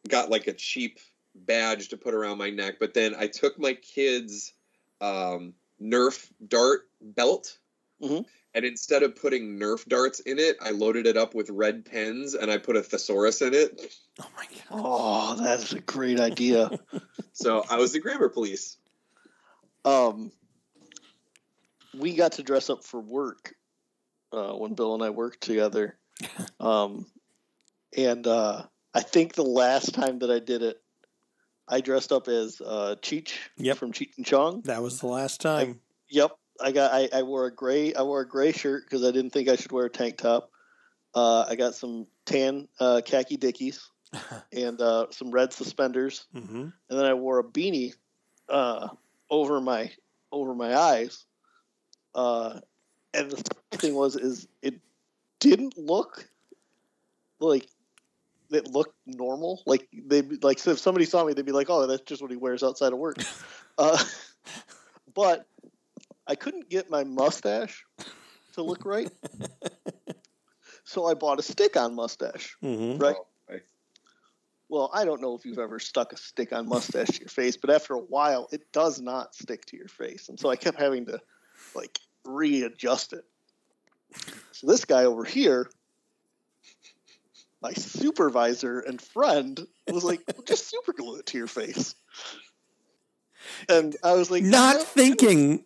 Got 0.08 0.30
like 0.30 0.48
a 0.48 0.54
cheap 0.54 1.00
badge 1.34 1.90
to 1.90 1.98
put 1.98 2.14
around 2.14 2.38
my 2.38 2.50
neck. 2.50 2.76
But 2.80 2.94
then 2.94 3.16
I 3.18 3.28
took 3.28 3.58
my 3.58 3.74
kids' 3.74 4.54
um, 5.00 5.54
Nerf 5.82 6.30
dart 6.48 6.90
belt. 7.02 7.58
Mhm. 8.02 8.26
And 8.54 8.66
instead 8.66 9.02
of 9.04 9.16
putting 9.16 9.58
Nerf 9.58 9.86
darts 9.88 10.20
in 10.20 10.38
it, 10.38 10.58
I 10.62 10.72
loaded 10.72 11.08
it 11.08 11.16
up 11.16 11.34
with 11.34 11.50
red 11.50 11.86
pens 11.86 12.34
and 12.34 12.52
I 12.52 12.58
put 12.58 12.76
a 12.76 12.82
thesaurus 12.84 13.42
in 13.42 13.54
it. 13.54 13.94
Oh 14.20 14.28
my 14.36 14.46
god. 14.46 14.62
Oh, 14.72 15.36
that 15.44 15.60
is 15.64 15.72
a 15.74 15.80
great 15.82 16.20
idea. 16.20 16.70
So 17.34 17.64
I 17.70 17.78
was 17.78 17.94
the 17.94 18.00
grammar 18.02 18.28
police. 18.28 18.76
um, 19.86 20.32
we 21.98 22.14
got 22.16 22.34
to 22.34 22.44
dress 22.44 22.70
up 22.70 22.84
for 22.84 23.00
work 23.00 23.56
uh, 24.34 24.52
when 24.54 24.74
Bill 24.74 24.94
and 24.94 25.02
I 25.04 25.10
worked 25.10 25.42
together. 25.42 25.98
Um, 26.60 27.08
and 27.98 28.28
uh, 28.28 28.64
I 28.94 29.02
think 29.02 29.34
the 29.34 29.44
last 29.44 29.94
time 29.96 30.20
that 30.20 30.30
I 30.30 30.38
did 30.40 30.62
it, 30.62 30.80
I 31.68 31.82
dressed 31.82 32.12
up 32.12 32.28
as 32.28 32.62
uh, 32.62 32.96
Cheech 33.02 33.32
Yep. 33.58 33.78
from 33.78 33.92
Cheech 33.94 34.18
and 34.18 34.26
Chong. 34.26 34.62
That 34.66 34.84
was 34.84 35.00
the 35.00 35.08
last 35.08 35.42
time. 35.42 35.80
Yep, 36.10 36.32
I 36.64 36.72
got. 36.72 36.94
I, 36.94 37.10
I 37.14 37.24
wore 37.24 37.46
a 37.46 37.54
gray. 37.54 37.94
I 37.94 38.02
wore 38.04 38.22
a 38.22 38.28
gray 38.28 38.52
shirt 38.52 38.84
because 38.86 39.04
I 39.04 39.12
didn't 39.12 39.32
think 39.32 39.50
I 39.50 39.56
should 39.56 39.72
wear 39.72 39.86
a 39.86 39.90
tank 39.90 40.18
top. 40.18 40.52
Uh, 41.14 41.46
I 41.48 41.56
got 41.56 41.76
some 41.76 42.08
tan 42.26 42.68
uh, 42.80 43.02
khaki 43.06 43.38
dickies 43.38 43.90
and 44.54 44.80
uh, 44.80 45.08
some 45.12 45.32
red 45.32 45.54
suspenders, 45.54 46.26
mm-hmm. 46.36 46.62
and 46.62 46.74
then 46.90 47.06
I 47.06 47.14
wore 47.14 47.40
a 47.40 47.44
beanie 47.44 47.94
uh, 48.50 48.90
over 49.30 49.60
my 49.60 49.92
over 50.32 50.54
my 50.54 50.76
eyes. 50.76 51.26
Uh, 52.14 52.60
and 53.14 53.32
the 53.32 53.78
thing 53.78 53.96
was, 53.96 54.16
is 54.16 54.48
it 54.62 54.76
didn't 55.40 55.78
look 55.78 56.30
like 57.40 57.68
it 58.52 58.68
looked 58.68 58.96
normal. 59.06 59.64
Like 59.66 59.88
they 59.94 60.22
like 60.22 60.60
so 60.60 60.72
if 60.72 60.80
somebody 60.80 61.06
saw 61.06 61.24
me, 61.26 61.34
they'd 61.34 61.46
be 61.46 61.52
like, 61.52 61.70
"Oh, 61.70 61.88
that's 61.88 62.04
just 62.04 62.22
what 62.22 62.32
he 62.32 62.38
wears 62.38 62.64
outside 62.64 62.94
of 62.94 63.00
work." 63.00 63.18
uh, 63.78 64.04
but 65.14 65.46
I 66.32 66.36
couldn't 66.36 66.70
get 66.70 66.90
my 66.90 67.04
mustache 67.04 67.84
to 68.54 68.64
look 68.64 68.86
right, 68.86 69.12
so 70.86 71.06
I 71.06 71.14
bought 71.14 71.40
a 71.40 71.42
stick-on 71.42 71.94
mustache. 71.94 72.56
Mm-hmm. 72.64 73.04
Right. 73.04 73.18
Oh, 73.20 73.54
I- 73.54 73.60
Well, 74.70 74.90
I 74.94 75.04
don't 75.04 75.20
know 75.22 75.36
if 75.36 75.44
you've 75.44 75.60
ever 75.60 75.78
stuck 75.78 76.14
a 76.14 76.18
stick 76.18 76.54
on 76.54 76.70
mustache 76.70 77.10
to 77.10 77.20
your 77.20 77.28
face, 77.28 77.58
but 77.58 77.70
after 77.70 77.96
a 77.96 78.00
while, 78.00 78.48
it 78.54 78.72
does 78.72 79.02
not 79.02 79.36
stick 79.36 79.66
to 79.66 79.76
your 79.76 79.90
face, 79.90 80.30
and 80.30 80.40
so 80.40 80.50
I 80.50 80.56
kept 80.56 80.80
having 80.80 81.06
to 81.08 81.20
like 81.76 82.00
readjust 82.24 83.12
it. 83.12 83.26
So 84.54 84.68
this 84.68 84.86
guy 84.86 85.04
over 85.04 85.26
here, 85.26 85.70
my 87.62 87.74
supervisor 87.74 88.80
and 88.80 89.02
friend, 89.02 89.60
was 89.90 90.06
like, 90.06 90.22
well, 90.34 90.46
"Just 90.46 90.70
super 90.70 90.94
glue 90.94 91.18
it 91.18 91.26
to 91.26 91.38
your 91.38 91.48
face," 91.48 91.94
and 93.68 93.98
I 94.02 94.14
was 94.14 94.32
like, 94.32 94.44
Not 94.44 94.78
"No." 94.78 94.84
thinking 94.84 95.66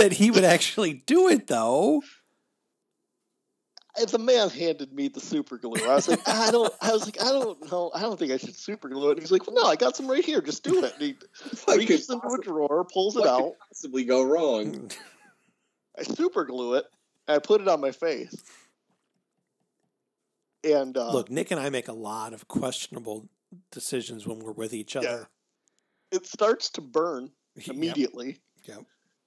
that 0.00 0.12
he 0.12 0.30
would 0.30 0.44
actually 0.44 0.94
do 1.06 1.28
it 1.28 1.46
though. 1.46 2.02
If 3.98 4.12
the 4.12 4.18
man 4.18 4.48
handed 4.50 4.92
me 4.92 5.08
the 5.08 5.20
super 5.20 5.58
glue. 5.58 5.84
I 5.84 5.94
was 5.96 6.08
like, 6.08 6.26
I 6.26 6.50
don't. 6.52 6.72
I 6.80 6.92
was 6.92 7.04
like, 7.04 7.20
I 7.20 7.24
don't 7.30 7.70
know. 7.70 7.90
I 7.94 8.00
don't 8.02 8.18
think 8.18 8.30
I 8.32 8.36
should 8.36 8.54
super 8.56 8.88
glue 8.88 9.08
it. 9.08 9.12
And 9.12 9.20
he's 9.20 9.32
like, 9.32 9.46
Well, 9.46 9.56
no, 9.62 9.68
I 9.68 9.76
got 9.76 9.96
some 9.96 10.08
right 10.08 10.24
here. 10.24 10.40
Just 10.40 10.62
do 10.62 10.84
it. 10.84 10.94
And 10.94 11.02
he 11.02 11.16
reaches 11.76 12.06
could 12.06 12.14
into 12.22 12.34
a 12.34 12.38
drawer, 12.42 12.84
pulls 12.84 13.16
it 13.16 13.20
what 13.20 13.28
out. 13.28 13.42
could 13.42 13.52
possibly 13.68 14.04
go 14.04 14.22
wrong? 14.22 14.90
I 15.98 16.02
super 16.04 16.44
glue 16.44 16.74
it. 16.74 16.86
And 17.26 17.36
I 17.36 17.38
put 17.40 17.60
it 17.60 17.68
on 17.68 17.80
my 17.80 17.90
face. 17.90 18.34
And 20.62 20.96
uh, 20.96 21.12
Look, 21.12 21.30
Nick 21.30 21.50
and 21.50 21.58
I 21.58 21.68
make 21.70 21.88
a 21.88 21.92
lot 21.92 22.32
of 22.32 22.46
questionable 22.46 23.28
decisions 23.72 24.26
when 24.26 24.38
we're 24.38 24.52
with 24.52 24.72
each 24.72 24.94
other. 24.94 25.28
it 26.12 26.26
starts 26.26 26.70
to 26.70 26.80
burn 26.80 27.30
Yep. 27.56 27.74
immediately. 27.76 28.38
Yep. 28.64 28.82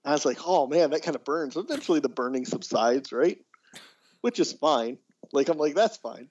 I 0.06 0.12
was 0.12 0.26
like, 0.26 0.40
oh 0.46 0.68
man, 0.68 0.90
that 0.92 1.04
kind 1.04 1.16
of 1.16 1.24
burns. 1.24 1.56
Eventually 1.56 2.00
the 2.00 2.10
burning 2.10 2.46
subsides, 2.46 3.12
right? 3.12 3.40
Which 4.22 4.40
is 4.40 4.54
fine. 4.54 4.98
Like, 5.32 5.50
I'm 5.50 5.58
like, 5.58 5.76
that's 5.76 5.98
fine. 5.98 6.30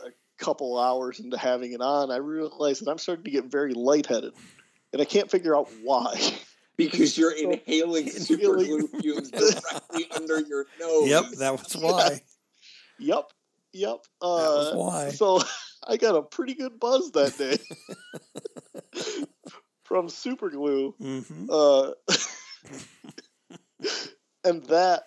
A 0.00 0.10
couple 0.38 0.78
hours 0.78 1.20
into 1.20 1.36
having 1.38 1.72
it 1.72 1.80
on, 1.80 2.10
I 2.10 2.16
realized 2.16 2.84
that 2.84 2.90
I'm 2.90 2.98
starting 2.98 3.24
to 3.24 3.30
get 3.30 3.44
very 3.46 3.72
lightheaded. 3.74 4.32
And 4.92 5.00
I 5.00 5.04
can't 5.04 5.30
figure 5.30 5.56
out 5.56 5.68
why. 5.82 6.14
Because 6.76 7.16
you're 7.16 7.30
inhaling 7.30 8.10
super 8.10 8.58
Inhaling. 8.58 8.86
glue 8.88 9.00
fumes 9.00 9.30
directly 9.30 10.06
under 10.16 10.40
your 10.40 10.66
nose. 10.80 11.08
Yep, 11.08 11.24
that 11.38 11.52
was 11.52 11.72
why. 11.76 12.20
Yep. 12.98 13.30
Yep. 13.74 13.96
That 14.20 14.26
was 14.26 14.72
Uh, 14.72 14.76
why. 14.76 15.08
So 15.10 15.40
I 15.86 15.96
got 15.98 16.16
a 16.16 16.22
pretty 16.22 16.54
good 16.54 16.80
buzz 16.80 17.12
that 17.12 17.38
day 17.38 17.58
from 19.94 20.08
super 20.08 20.50
glue. 20.50 20.92
Mm-hmm. 21.00 21.46
Uh, 21.48 21.92
and 24.44 24.64
that 24.64 25.04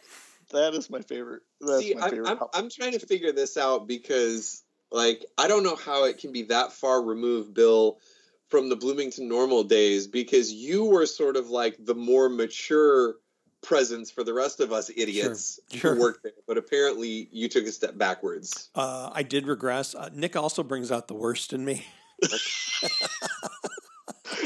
that 0.53 0.73
is 0.76 0.89
my 0.89 1.01
favorite. 1.01 1.41
That's 1.59 1.81
See, 1.81 1.93
my 1.93 2.05
I'm, 2.05 2.09
favorite. 2.09 2.30
I'm. 2.30 2.38
I'm 2.53 2.69
trying 2.69 2.93
to 2.93 3.05
figure 3.05 3.34
this 3.34 3.57
out 3.57 3.85
because, 3.85 4.64
like, 4.89 5.26
I 5.38 5.49
don't 5.49 5.64
know 5.64 5.76
how 5.76 6.05
it 6.05 6.19
can 6.19 6.31
be 6.31 6.43
that 6.43 6.72
far 6.72 7.03
removed, 7.03 7.53
Bill, 7.53 7.97
from 8.47 8.69
the 8.69 8.77
Bloomington 8.77 9.27
Normal 9.27 9.65
days 9.65 10.07
because 10.07 10.53
you 10.53 10.85
were 10.85 11.05
sort 11.05 11.35
of 11.35 11.49
like 11.49 11.76
the 11.77 11.95
more 11.95 12.30
mature 12.30 13.15
presence 13.61 14.09
for 14.09 14.23
the 14.23 14.34
rest 14.34 14.61
of 14.61 14.72
us 14.72 14.89
idiots 14.95 15.59
Sure. 15.73 15.95
who 15.95 15.99
worked 16.01 16.23
there. 16.23 16.31
But 16.47 16.57
apparently, 16.57 17.27
you 17.34 17.49
took 17.49 17.65
a 17.65 17.73
step 17.73 17.97
backwards. 17.97 18.69
Uh, 18.73 19.09
I 19.11 19.23
did 19.23 19.47
regress. 19.47 19.95
Uh, 19.95 20.11
Nick 20.14 20.38
also 20.38 20.64
brings 20.64 20.93
out 20.93 21.09
the 21.09 21.14
worst 21.14 21.51
in 21.51 21.65
me. 21.65 21.85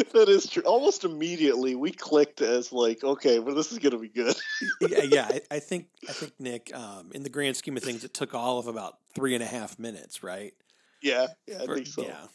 that 0.14 0.30
is 0.30 0.48
true. 0.50 0.64
Almost 0.64 1.04
immediately, 1.04 1.76
we 1.76 1.92
clicked 1.92 2.42
as 2.42 2.72
like, 2.72 3.04
okay, 3.04 3.40
well, 3.40 3.56
this 3.56 3.72
is 3.72 3.80
gonna 3.80 3.98
be 3.98 4.10
good. 4.10 4.36
yeah, 4.82 5.04
yeah 5.04 5.28
I, 5.30 5.42
I 5.52 5.60
think 5.60 5.88
I 6.08 6.14
think 6.14 6.34
Nick, 6.40 6.76
um, 6.76 7.12
in 7.14 7.24
the 7.24 7.30
grand 7.30 7.56
scheme 7.58 7.78
of 7.78 7.84
things, 7.84 8.04
it 8.04 8.14
took 8.14 8.34
all 8.34 8.60
of 8.60 8.68
about 8.68 8.98
three 9.16 9.34
and 9.34 9.44
a 9.44 9.48
half 9.48 9.78
minutes, 9.80 10.24
right? 10.24 10.54
Yeah, 11.02 11.28
yeah, 11.48 11.60
I 11.62 11.66
For- 11.66 11.76
think 11.76 11.88
so. 11.88 12.04
Yeah, 12.04 12.28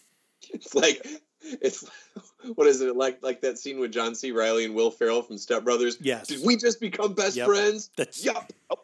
It's 0.50 0.74
like 0.74 1.06
it's 1.42 1.84
what 2.54 2.66
is 2.66 2.80
it 2.80 2.96
like? 2.96 3.22
Like 3.22 3.40
that 3.42 3.58
scene 3.58 3.78
with 3.78 3.92
John 3.92 4.14
C. 4.14 4.32
Reilly 4.32 4.64
and 4.64 4.74
Will 4.74 4.90
Ferrell 4.90 5.22
from 5.22 5.38
Step 5.38 5.64
Brothers. 5.64 5.98
yes, 6.00 6.26
Did 6.26 6.40
we 6.44 6.56
just 6.56 6.80
become 6.80 7.14
best 7.14 7.36
Yep. 7.36 7.46
friends? 7.46 7.90
That's 7.96 8.24
Yep. 8.24 8.52
Yep. 8.70 8.78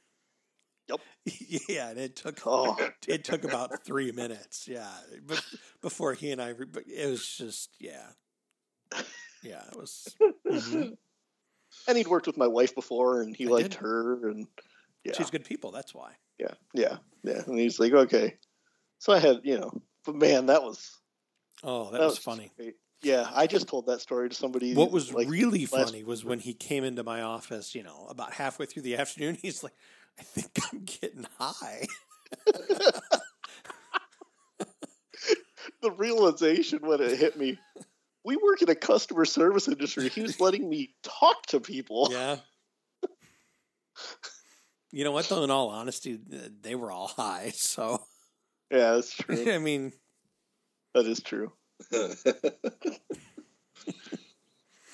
yep. 0.89 1.01
yeah, 1.69 1.91
and 1.91 1.99
it 1.99 2.17
took 2.17 2.41
Oh, 2.47 2.77
it 3.07 3.25
took 3.25 3.45
about 3.45 3.85
three 3.85 4.13
minutes. 4.13 4.67
Yeah, 4.69 4.89
but 5.27 5.45
before 5.81 6.15
he 6.15 6.31
and 6.31 6.41
I, 6.41 6.51
it 6.51 7.09
was 7.11 7.27
just 7.27 7.71
yeah, 7.81 8.07
yeah, 9.43 9.63
it 9.73 9.77
was. 9.79 10.15
mhm. 10.47 10.97
and 11.89 11.99
he'd 11.99 12.09
worked 12.09 12.27
with 12.27 12.37
my 12.37 12.47
wife 12.47 12.75
before, 12.75 13.23
and 13.23 13.35
he 13.37 13.47
I 13.47 13.51
liked 13.51 13.71
did. 13.73 13.81
her, 13.81 14.29
and 14.29 14.47
yeah, 15.05 15.13
She's 15.17 15.31
good 15.31 15.45
people. 15.45 15.71
That's 15.73 15.95
why. 15.95 16.13
yeah, 16.39 16.55
yeah, 16.75 16.97
yeah. 17.25 17.43
And 17.47 17.59
he's 17.59 17.79
like, 17.81 17.93
okay. 17.93 18.37
So 18.99 19.13
I 19.13 19.19
had, 19.19 19.41
you 19.43 19.59
know, 19.59 19.71
but 20.05 20.15
man, 20.15 20.47
that 20.47 20.63
was 20.63 20.99
Oh, 21.65 21.91
that, 21.91 21.99
that 22.01 22.07
was, 22.07 22.19
funny. 22.19 22.51
great. 22.57 22.75
Yeah, 23.03 23.29
I 23.35 23.47
just 23.49 23.67
told 23.67 23.87
that 23.87 24.01
story 24.01 24.29
to 24.29 24.35
somebody. 24.35 24.75
What 24.75 24.93
was 24.93 25.13
like, 25.13 25.29
really 25.29 25.65
funny 25.67 26.05
was 26.05 26.25
when 26.25 26.39
he 26.39 26.55
came 26.55 26.85
into 26.85 27.03
my 27.03 27.23
office. 27.23 27.75
You 27.75 27.83
know, 27.83 28.07
about 28.09 28.33
halfway 28.33 28.67
through 28.67 28.83
the 28.83 28.97
afternoon, 29.01 29.37
he's 29.43 29.63
like, 29.65 29.75
"I 30.19 30.23
think 30.23 30.51
I'm 30.73 30.85
getting 30.85 31.27
high." 31.39 31.87
the 35.83 35.91
realization 35.91 36.79
when 36.83 37.01
it 37.01 37.19
hit 37.19 37.37
me. 37.37 37.59
We 38.25 38.37
work 38.37 38.63
in 38.63 38.69
a 38.69 38.75
customer 38.75 39.25
service 39.25 39.69
industry. 39.69 40.09
He 40.09 40.23
was 40.23 40.41
letting 40.41 40.69
me 40.69 40.95
talk 41.03 41.47
to 41.47 41.61
people. 41.61 42.09
Yeah. 42.11 42.37
You 44.91 45.05
know 45.05 45.13
what? 45.13 45.29
Though, 45.29 45.43
in 45.43 45.51
all 45.51 45.71
honesty, 45.71 46.19
they 46.61 46.75
were 46.75 46.91
all 46.91 47.09
high. 47.09 47.53
So, 47.55 48.03
Yeah, 48.71 48.95
that's 48.95 49.15
true. 49.15 49.53
I 49.53 49.59
mean, 49.59 49.93
That 50.95 51.07
is 51.07 51.21
true. 51.21 51.53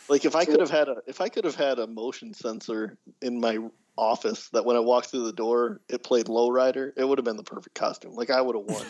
Like 0.09 0.25
if 0.25 0.35
I 0.35 0.45
could 0.45 0.61
have 0.61 0.71
had 0.71 0.89
a 0.89 0.97
if 1.07 1.21
I 1.21 1.29
could 1.29 1.45
have 1.45 1.55
had 1.55 1.79
a 1.79 1.87
motion 1.87 2.33
sensor 2.33 2.97
in 3.21 3.41
my 3.41 3.59
office 3.97 4.49
that 4.51 4.65
when 4.65 4.77
I 4.77 4.81
walked 4.81 5.09
through 5.09 5.25
the 5.25 5.33
door 5.33 5.81
it 5.89 6.03
played 6.03 6.27
lowrider, 6.27 6.93
it 6.97 7.05
would 7.05 7.19
have 7.19 7.25
been 7.25 7.37
the 7.37 7.43
perfect 7.43 7.75
costume. 7.75 8.15
Like 8.15 8.31
I 8.31 8.41
would 8.41 8.57
have 8.57 8.65
won. 8.65 8.87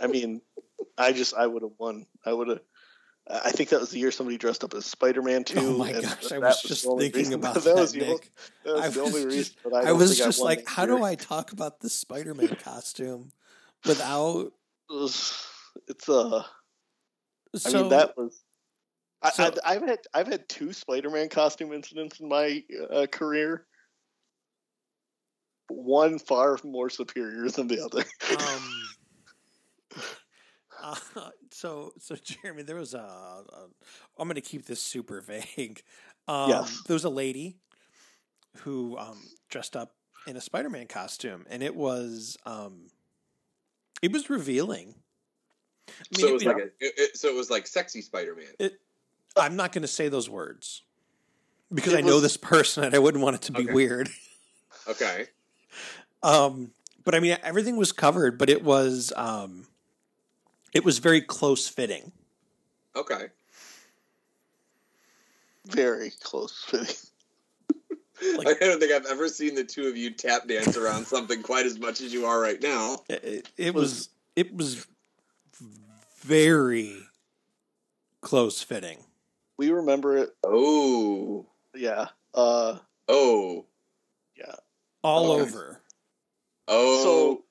I 0.00 0.06
mean, 0.06 0.40
I 1.00 1.12
just 1.12 1.34
I 1.34 1.46
would 1.46 1.62
have 1.62 1.72
won. 1.78 2.06
I 2.24 2.32
would 2.32 2.48
have. 2.48 2.60
I 3.28 3.50
think 3.52 3.68
that 3.68 3.80
was 3.80 3.90
the 3.90 3.98
year 3.98 4.10
somebody 4.10 4.38
dressed 4.38 4.64
up 4.64 4.74
as 4.74 4.86
Spider 4.86 5.22
Man 5.22 5.44
too. 5.44 5.58
oh 5.60 5.76
my 5.78 5.92
gosh, 5.92 6.32
I 6.32 6.40
that 6.40 6.40
was 6.40 6.62
just 6.62 6.84
thinking 6.98 7.32
about 7.34 7.54
that. 7.54 7.64
that, 7.64 7.74
was 7.76 7.92
the, 7.92 7.98
Nick. 8.00 8.08
only, 8.08 8.20
that 8.64 8.74
was 8.74 8.82
I 8.82 8.88
the 8.88 9.00
was 9.02 9.14
only 9.14 9.36
just- 9.36 9.56
reason. 9.64 9.86
I, 9.86 9.88
I 9.90 9.92
was 9.92 10.18
just 10.18 10.40
won 10.40 10.46
like, 10.46 10.68
how 10.68 10.86
do. 10.86 11.02
I 11.04 11.14
talk 11.14 11.52
about 11.52 11.80
the 11.80 11.88
Spider 11.88 12.34
Man 12.34 12.56
costume 12.62 13.30
without? 13.86 14.52
It's 15.86 16.08
uh 16.08 16.42
I 17.64 17.72
mean, 17.72 17.88
that 17.90 18.16
was. 18.16 18.42
I, 19.22 19.30
so- 19.30 19.54
I, 19.64 19.74
I've 19.74 19.82
had 19.82 19.98
I've 20.14 20.26
had 20.26 20.48
two 20.48 20.72
Spider-Man 20.72 21.28
costume 21.28 21.72
incidents 21.72 22.18
in 22.20 22.28
my 22.28 22.62
uh, 22.92 23.06
career. 23.06 23.66
One 25.68 26.18
far 26.18 26.58
more 26.64 26.90
superior 26.90 27.48
than 27.50 27.68
the 27.68 27.84
other. 27.84 28.04
um, 28.36 30.02
uh, 30.82 31.30
so 31.50 31.92
so 31.98 32.14
Jeremy, 32.24 32.62
there 32.62 32.76
was 32.76 32.94
a. 32.94 32.98
a 32.98 33.44
I'm 34.18 34.26
going 34.28 34.34
to 34.34 34.40
keep 34.40 34.66
this 34.66 34.82
super 34.82 35.20
vague. 35.56 35.82
Um, 36.28 36.50
Yes. 36.50 36.82
There 36.86 36.94
was 36.94 37.04
a 37.04 37.10
lady 37.10 37.56
who 38.58 38.96
um, 38.98 39.18
dressed 39.48 39.76
up 39.76 39.94
in 40.26 40.36
a 40.36 40.40
Spider-Man 40.40 40.86
costume, 40.86 41.46
and 41.48 41.62
it 41.62 41.74
was 41.74 42.36
um, 42.46 42.88
it 44.02 44.12
was 44.12 44.28
revealing. 44.30 44.94
I 45.88 45.92
mean, 46.16 46.20
so 46.20 46.28
it 46.28 46.32
was 46.34 46.42
it- 46.42 46.46
like 46.46 46.56
a, 46.58 46.62
it, 46.80 46.92
it- 46.96 47.16
so 47.16 47.28
it 47.28 47.34
was 47.34 47.50
like 47.50 47.66
sexy 47.66 48.00
Spider-Man. 48.02 48.70
I'm 49.36 49.56
not 49.56 49.72
going 49.72 49.82
to 49.82 49.88
say 49.88 50.08
those 50.08 50.28
words 50.28 50.82
because 51.72 51.92
It 51.92 51.98
I 51.98 52.00
know 52.00 52.18
this 52.20 52.36
person, 52.36 52.82
and 52.84 52.94
I 52.94 52.98
wouldn't 52.98 53.22
want 53.22 53.36
it 53.36 53.42
to 53.42 53.52
be 53.52 53.62
Okay. 53.64 53.72
weird. 53.72 54.08
Okay. 54.88 55.26
Um, 56.22 56.72
but 57.04 57.14
I 57.14 57.20
mean, 57.20 57.36
everything 57.42 57.76
was 57.76 57.92
covered, 57.92 58.38
but 58.38 58.50
it 58.50 58.62
was 58.64 59.12
um, 59.16 59.66
it 60.72 60.84
was 60.84 60.98
very 60.98 61.20
close 61.20 61.68
fitting. 61.68 62.12
Okay. 62.96 63.26
Very 65.66 66.12
close 66.22 66.64
fitting. 66.66 66.96
I 68.46 68.54
don't 68.60 68.78
think 68.78 68.92
I've 68.92 69.06
ever 69.06 69.28
seen 69.28 69.54
the 69.54 69.64
two 69.64 69.88
of 69.88 69.96
you 69.96 70.10
tap 70.10 70.46
dance 70.46 70.76
around 70.76 71.06
something 71.06 71.42
quite 71.42 71.64
as 71.64 71.78
much 71.78 72.00
as 72.00 72.12
you 72.12 72.26
are 72.26 72.38
right 72.38 72.60
now. 72.62 72.98
It, 73.08 73.24
it, 73.24 73.48
it 73.56 73.74
was 73.74 74.10
it 74.36 74.54
was 74.54 74.86
very 76.20 76.96
close 78.20 78.62
fitting. 78.62 78.98
We 79.56 79.70
remember 79.70 80.16
it. 80.18 80.30
Oh. 80.44 81.46
Yeah. 81.74 82.08
Uh. 82.34 82.78
Oh. 83.08 83.64
Yeah. 84.36 84.54
All 85.02 85.32
Okay. 85.32 85.42
over. 85.42 85.80
Okay. 86.68 87.02
So 87.02 87.44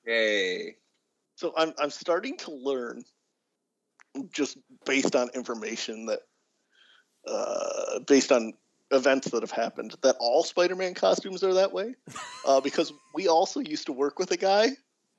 I'm 1.56 1.72
I'm 1.78 1.90
starting 1.90 2.36
to 2.38 2.52
learn, 2.52 3.04
just 4.32 4.58
based 4.84 5.16
on 5.16 5.30
information 5.34 6.06
that, 6.06 6.20
uh, 7.26 8.00
based 8.06 8.32
on 8.32 8.52
events 8.90 9.30
that 9.30 9.42
have 9.42 9.50
happened, 9.50 9.94
that 10.02 10.16
all 10.18 10.42
Spider-Man 10.42 10.94
costumes 10.94 11.42
are 11.44 11.54
that 11.54 11.72
way. 11.72 11.94
Uh, 12.46 12.58
because 12.58 12.90
we 13.14 13.28
also 13.28 13.60
used 13.60 13.84
to 13.84 13.92
work 13.92 14.18
with 14.18 14.30
a 14.30 14.36
guy. 14.36 14.68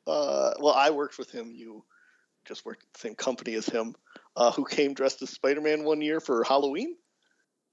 Uh, 0.07 0.51
well, 0.59 0.73
I 0.73 0.89
worked 0.89 1.19
with 1.19 1.29
him. 1.29 1.51
You 1.53 1.85
just 2.45 2.65
worked 2.65 2.81
at 2.81 2.93
the 2.93 2.99
same 2.99 3.13
company 3.13 3.53
as 3.53 3.67
him. 3.67 3.93
Uh, 4.35 4.51
who 4.51 4.65
came 4.65 4.95
dressed 4.95 5.21
as 5.21 5.29
Spider-Man 5.29 5.83
one 5.83 6.01
year 6.01 6.19
for 6.19 6.43
Halloween? 6.43 6.95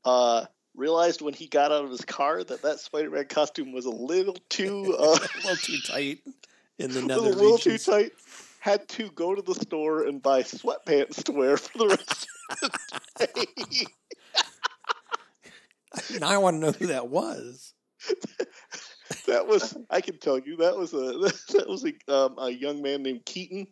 Uh, 0.05 0.45
realized 0.77 1.23
when 1.23 1.33
he 1.33 1.47
got 1.49 1.73
out 1.73 1.83
of 1.83 1.91
his 1.91 2.05
car 2.05 2.45
that 2.45 2.61
that 2.61 2.79
Spider-Man 2.79 3.25
costume 3.25 3.73
was 3.73 3.87
a 3.87 3.91
little 3.91 4.37
too. 4.51 4.95
Uh, 4.99 5.17
a 5.17 5.39
little 5.39 5.57
too 5.57 5.79
tight 5.87 6.19
in 6.79 6.93
the 6.93 7.03
nether 7.03 7.29
a 7.29 7.31
little 7.31 7.53
regions. 7.57 7.85
too 7.85 7.93
tight. 7.93 8.13
Had 8.61 8.89
to 8.91 9.11
go 9.11 9.35
to 9.35 9.43
the 9.43 9.55
store 9.55 10.05
and 10.07 10.23
buy 10.23 10.43
sweatpants 10.43 11.23
to 11.25 11.33
wear 11.33 11.57
for 11.57 11.79
the 11.79 11.89
rest 11.89 12.29
of 12.63 12.71
the 13.19 13.27
day. 13.27 13.87
Now 16.21 16.29
I 16.29 16.39
want 16.39 16.57
to 16.57 16.61
know 16.61 16.73
who 16.73 16.89
that 16.89 17.09
was. 17.09 17.73
that 19.27 19.47
was 19.47 19.77
I 19.91 20.01
can 20.01 20.19
tell 20.19 20.39
you 20.39 20.57
that 20.59 20.77
was 20.77 20.93
a 20.93 20.99
that 21.57 21.65
was 21.67 21.85
a, 21.85 21.95
um, 22.15 22.37
a 22.39 22.51
young 22.51 22.83
man 22.83 23.03
named 23.03 23.25
Keaton. 23.25 23.67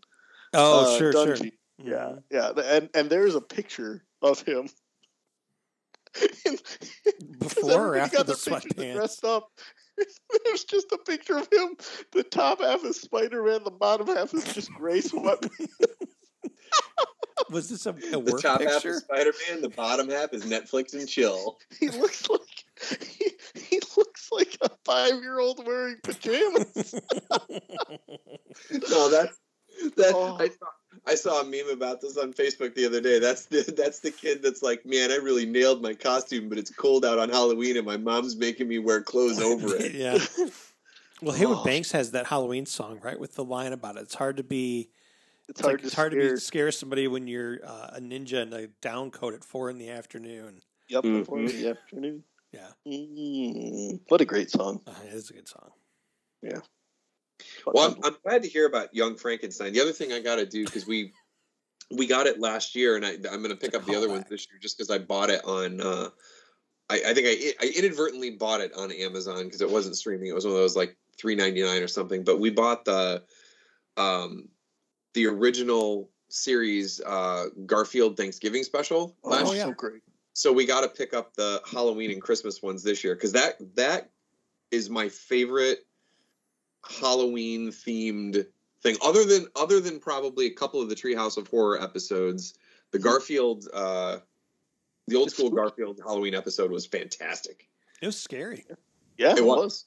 Oh, 0.54 0.80
uh, 0.80 0.98
sure, 0.98 1.12
sure. 1.12 1.36
Yeah, 1.78 2.14
Mhm. 2.14 2.22
yeah, 2.30 2.52
and 2.64 2.88
and 2.94 3.10
there's 3.10 3.34
a 3.34 3.40
picture 3.40 4.02
of 4.22 4.40
him. 4.42 4.68
Before 7.38 7.88
or 7.88 7.96
after 7.96 8.22
the 8.24 8.32
sweatpants? 8.32 8.94
Dressed 8.94 9.24
up. 9.24 9.50
There's 10.44 10.64
just 10.64 10.92
a 10.92 10.98
picture 10.98 11.38
of 11.38 11.48
him. 11.52 11.76
The 12.12 12.22
top 12.22 12.60
half 12.60 12.84
is 12.84 13.00
Spider 13.00 13.42
Man. 13.42 13.64
The 13.64 13.70
bottom 13.70 14.06
half 14.08 14.34
is 14.34 14.44
just 14.52 14.72
gray 14.72 15.00
sweatpants. 15.00 15.68
Was 17.50 17.68
this 17.68 17.86
a, 17.86 17.90
a 17.90 17.92
The 17.92 18.18
work 18.18 18.42
top 18.42 18.60
half 18.60 18.84
is 18.84 18.98
Spider-Man. 18.98 19.62
The 19.62 19.68
bottom 19.68 20.10
half 20.10 20.32
is 20.32 20.44
Netflix 20.44 20.94
and 20.94 21.08
chill. 21.08 21.58
He 21.78 21.88
looks 21.90 22.28
like 22.28 22.40
he, 23.08 23.30
he 23.54 23.80
looks 23.96 24.28
like 24.32 24.56
a 24.62 24.70
five 24.84 25.20
year 25.20 25.38
old 25.38 25.64
wearing 25.64 25.96
pajamas. 26.02 26.94
No, 28.90 29.10
that's 29.10 29.38
that. 29.96 30.12
Oh. 30.14 30.36
I 30.40 30.48
saw 30.48 30.66
I 31.06 31.14
saw 31.14 31.40
a 31.40 31.44
meme 31.44 31.68
about 31.70 32.00
this 32.00 32.16
on 32.16 32.32
Facebook 32.32 32.74
the 32.74 32.84
other 32.86 33.00
day. 33.00 33.18
That's 33.18 33.46
the 33.46 33.62
that's 33.76 34.00
the 34.00 34.10
kid 34.10 34.42
that's 34.42 34.62
like, 34.62 34.84
man, 34.84 35.10
I 35.12 35.16
really 35.16 35.46
nailed 35.46 35.82
my 35.82 35.94
costume, 35.94 36.48
but 36.48 36.58
it's 36.58 36.70
cold 36.70 37.04
out 37.04 37.18
on 37.18 37.28
Halloween, 37.28 37.76
and 37.76 37.86
my 37.86 37.96
mom's 37.96 38.36
making 38.36 38.68
me 38.68 38.78
wear 38.78 39.02
clothes 39.02 39.40
over 39.40 39.76
it. 39.76 39.94
yeah. 39.94 40.18
Well, 41.22 41.34
Heywood 41.34 41.58
Oh. 41.60 41.64
Banks 41.64 41.92
has 41.92 42.10
that 42.10 42.26
Halloween 42.26 42.66
song, 42.66 43.00
right, 43.02 43.18
with 43.18 43.34
the 43.36 43.44
line 43.44 43.72
about 43.72 43.96
it. 43.96 44.00
It's 44.00 44.14
hard 44.14 44.36
to 44.38 44.42
be. 44.42 44.90
It's 45.48 45.60
It's, 45.60 45.60
hard 45.60 45.72
like, 45.74 45.80
to 45.82 45.86
it's 45.86 45.94
hard 45.94 46.12
to 46.12 46.18
scare. 46.20 46.34
be 46.34 46.40
scare 46.40 46.72
somebody 46.72 47.06
when 47.08 47.28
you're 47.28 47.60
uh, 47.64 47.90
a 47.94 48.00
ninja 48.00 48.42
in 48.42 48.52
a 48.52 48.66
down 48.82 49.10
coat 49.12 49.32
at 49.32 49.44
four 49.44 49.70
in 49.70 49.78
the 49.78 49.90
afternoon. 49.90 50.60
Yep, 50.88 51.04
Mhm. 51.04 51.18
before 51.20 51.42
the 51.48 51.68
afternoon. 51.70 52.24
Yeah, 52.52 52.68
Mm, 52.86 54.00
what 54.08 54.20
a 54.20 54.24
great 54.24 54.50
song. 54.50 54.80
uh, 54.86 54.92
it 55.06 55.12
is 55.12 55.30
a 55.30 55.34
good 55.34 55.46
song. 55.48 55.70
Well, 57.66 57.90
I'm, 57.90 58.04
I'm 58.04 58.16
glad 58.24 58.42
to 58.42 58.48
hear 58.48 58.66
about 58.66 58.94
Young 58.94 59.16
Frankenstein. 59.16 59.72
The 59.72 59.80
other 59.80 59.92
thing 59.92 60.12
I 60.12 60.20
got 60.20 60.36
to 60.36 60.46
do 60.46 60.64
because 60.64 60.86
we 60.86 61.12
we 61.90 62.06
got 62.06 62.26
it 62.26 62.40
last 62.40 62.74
year, 62.74 62.96
and 62.96 63.04
I, 63.04 63.12
I'm 63.12 63.42
going 63.42 63.50
to 63.50 63.56
pick 63.56 63.74
up 63.74 63.84
the 63.84 63.94
other 63.94 64.08
ones 64.08 64.24
callback. 64.24 64.28
this 64.28 64.46
year 64.50 64.58
just 64.60 64.76
because 64.78 64.90
I 64.90 64.98
bought 64.98 65.30
it 65.30 65.44
on. 65.44 65.80
Uh, 65.80 66.08
I, 66.88 67.02
I 67.08 67.14
think 67.14 67.26
I, 67.28 67.64
I 67.66 67.72
inadvertently 67.76 68.30
bought 68.30 68.60
it 68.60 68.72
on 68.76 68.90
Amazon 68.92 69.44
because 69.44 69.60
it 69.60 69.70
wasn't 69.70 69.96
streaming. 69.96 70.28
It 70.28 70.34
was 70.34 70.44
one 70.44 70.54
of 70.54 70.60
those 70.60 70.76
like 70.76 70.96
three 71.18 71.34
ninety 71.34 71.62
nine 71.62 71.82
or 71.82 71.88
something. 71.88 72.24
But 72.24 72.40
we 72.40 72.50
bought 72.50 72.84
the, 72.84 73.22
um, 73.96 74.48
the 75.14 75.26
original 75.26 76.10
series 76.28 77.00
uh, 77.00 77.46
Garfield 77.66 78.16
Thanksgiving 78.16 78.62
special 78.64 79.16
Oh, 79.24 79.30
last 79.30 79.54
yeah. 79.54 79.64
so 79.64 79.72
great. 79.72 80.02
so 80.32 80.52
we 80.52 80.66
got 80.66 80.80
to 80.82 80.88
pick 80.88 81.14
up 81.14 81.34
the 81.34 81.62
Halloween 81.70 82.10
and 82.10 82.20
Christmas 82.20 82.62
ones 82.62 82.82
this 82.82 83.04
year 83.04 83.14
because 83.14 83.32
that 83.32 83.56
that 83.76 84.10
is 84.70 84.90
my 84.90 85.08
favorite 85.08 85.86
Halloween 86.88 87.68
themed 87.70 88.46
thing. 88.82 88.96
Other 89.04 89.24
than 89.24 89.46
other 89.56 89.80
than 89.80 89.98
probably 90.00 90.46
a 90.46 90.50
couple 90.54 90.80
of 90.80 90.88
the 90.88 90.94
Treehouse 90.94 91.36
of 91.36 91.48
Horror 91.48 91.80
episodes, 91.82 92.54
the 92.90 92.98
Garfield, 92.98 93.68
uh, 93.74 94.18
the 95.08 95.16
old 95.16 95.30
school. 95.30 95.50
Garfield 95.50 96.00
Halloween 96.04 96.34
episode 96.34 96.70
was 96.70 96.86
fantastic. 96.86 97.68
It 98.02 98.06
was 98.06 98.18
scary. 98.18 98.64
Yeah, 99.18 99.32
It 99.32 99.38
it, 99.38 99.44
was. 99.44 99.56
was. 99.58 99.84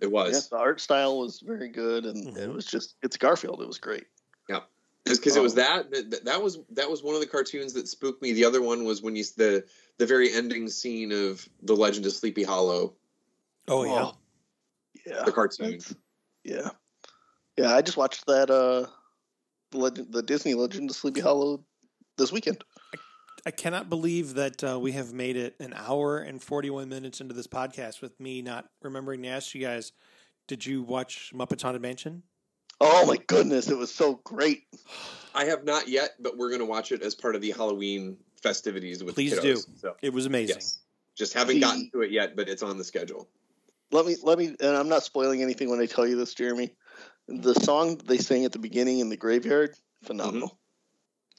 It 0.00 0.10
was 0.10 0.32
Yeah, 0.50 0.58
the 0.58 0.62
art 0.62 0.80
style 0.80 1.18
was 1.20 1.40
very 1.40 1.68
good, 1.68 2.04
and 2.06 2.36
it 2.36 2.48
Mhm. 2.48 2.54
was 2.54 2.66
just 2.66 2.96
it's 3.02 3.16
Garfield. 3.16 3.60
It 3.62 3.66
was 3.66 3.78
great. 3.78 4.04
Yeah, 4.48 4.60
because 5.04 5.36
it 5.36 5.42
was 5.42 5.52
Oh. 5.54 5.56
that, 5.56 5.90
that 5.90 6.24
that 6.24 6.42
was 6.42 6.58
that 6.70 6.90
was 6.90 7.02
one 7.02 7.14
of 7.14 7.20
the 7.20 7.26
cartoons 7.26 7.72
that 7.74 7.88
spooked 7.88 8.20
me. 8.22 8.32
The 8.32 8.44
other 8.44 8.60
one 8.62 8.84
was 8.84 9.02
when 9.02 9.16
you 9.16 9.24
the 9.36 9.64
the 9.98 10.06
very 10.06 10.32
ending 10.32 10.68
scene 10.68 11.12
of 11.12 11.48
the 11.62 11.74
Legend 11.76 12.06
of 12.06 12.12
Sleepy 12.12 12.42
Hollow, 12.42 12.94
Oh 13.68 13.84
yeah. 13.84 14.10
yeah, 15.06 15.22
the 15.24 15.32
cartoon. 15.32 15.70
that's- 15.78 15.94
yeah, 16.44 16.70
yeah. 17.56 17.74
I 17.74 17.82
just 17.82 17.96
watched 17.96 18.26
that 18.26 18.50
uh, 18.50 18.86
the 19.70 19.78
legend, 19.78 20.12
the 20.12 20.22
Disney 20.22 20.54
Legend 20.54 20.90
of 20.90 20.96
Sleepy 20.96 21.20
Hollow 21.20 21.64
this 22.18 22.30
weekend. 22.32 22.62
I 23.46 23.50
cannot 23.50 23.90
believe 23.90 24.34
that 24.34 24.64
uh, 24.64 24.78
we 24.80 24.92
have 24.92 25.12
made 25.12 25.36
it 25.36 25.54
an 25.60 25.74
hour 25.76 26.18
and 26.18 26.42
41 26.42 26.88
minutes 26.88 27.20
into 27.20 27.34
this 27.34 27.46
podcast 27.46 28.00
with 28.00 28.18
me 28.18 28.40
not 28.40 28.66
remembering 28.80 29.22
to 29.22 29.28
ask 29.28 29.54
you 29.54 29.60
guys, 29.60 29.92
did 30.48 30.64
you 30.64 30.82
watch 30.82 31.30
Muppets 31.34 31.60
Haunted 31.62 31.82
Mansion? 31.82 32.22
Oh 32.80 33.04
my 33.06 33.18
goodness, 33.26 33.68
it 33.68 33.76
was 33.76 33.94
so 33.94 34.20
great. 34.24 34.62
I 35.34 35.44
have 35.44 35.64
not 35.64 35.88
yet, 35.88 36.10
but 36.20 36.36
we're 36.38 36.48
going 36.48 36.60
to 36.60 36.64
watch 36.66 36.90
it 36.90 37.02
as 37.02 37.14
part 37.14 37.34
of 37.34 37.42
the 37.42 37.50
Halloween 37.50 38.16
festivities 38.42 39.04
with 39.04 39.14
Please 39.14 39.34
the 39.36 39.42
do. 39.42 39.56
So, 39.76 39.94
It 40.02 40.12
was 40.12 40.24
amazing. 40.26 40.56
yes. 40.56 40.78
Just 41.14 41.34
haven't 41.34 41.56
The- 41.56 41.60
gotten 41.60 41.90
to 41.92 42.00
it 42.02 42.10
yet, 42.10 42.36
but 42.36 42.48
it's 42.48 42.62
on 42.62 42.78
the 42.78 42.84
schedule. 42.84 43.28
Let 43.94 44.06
me 44.06 44.16
let 44.24 44.38
me, 44.38 44.46
and 44.58 44.76
I'm 44.76 44.88
not 44.88 45.04
spoiling 45.04 45.40
anything 45.40 45.70
when 45.70 45.78
I 45.80 45.86
tell 45.86 46.04
you 46.04 46.16
this, 46.16 46.34
Jeremy. 46.34 46.74
The 47.28 47.54
song 47.54 47.96
they 48.04 48.18
sing 48.18 48.44
at 48.44 48.50
the 48.50 48.58
beginning 48.58 48.98
in 48.98 49.08
the 49.08 49.16
graveyard, 49.16 49.76
phenomenal. 50.02 50.58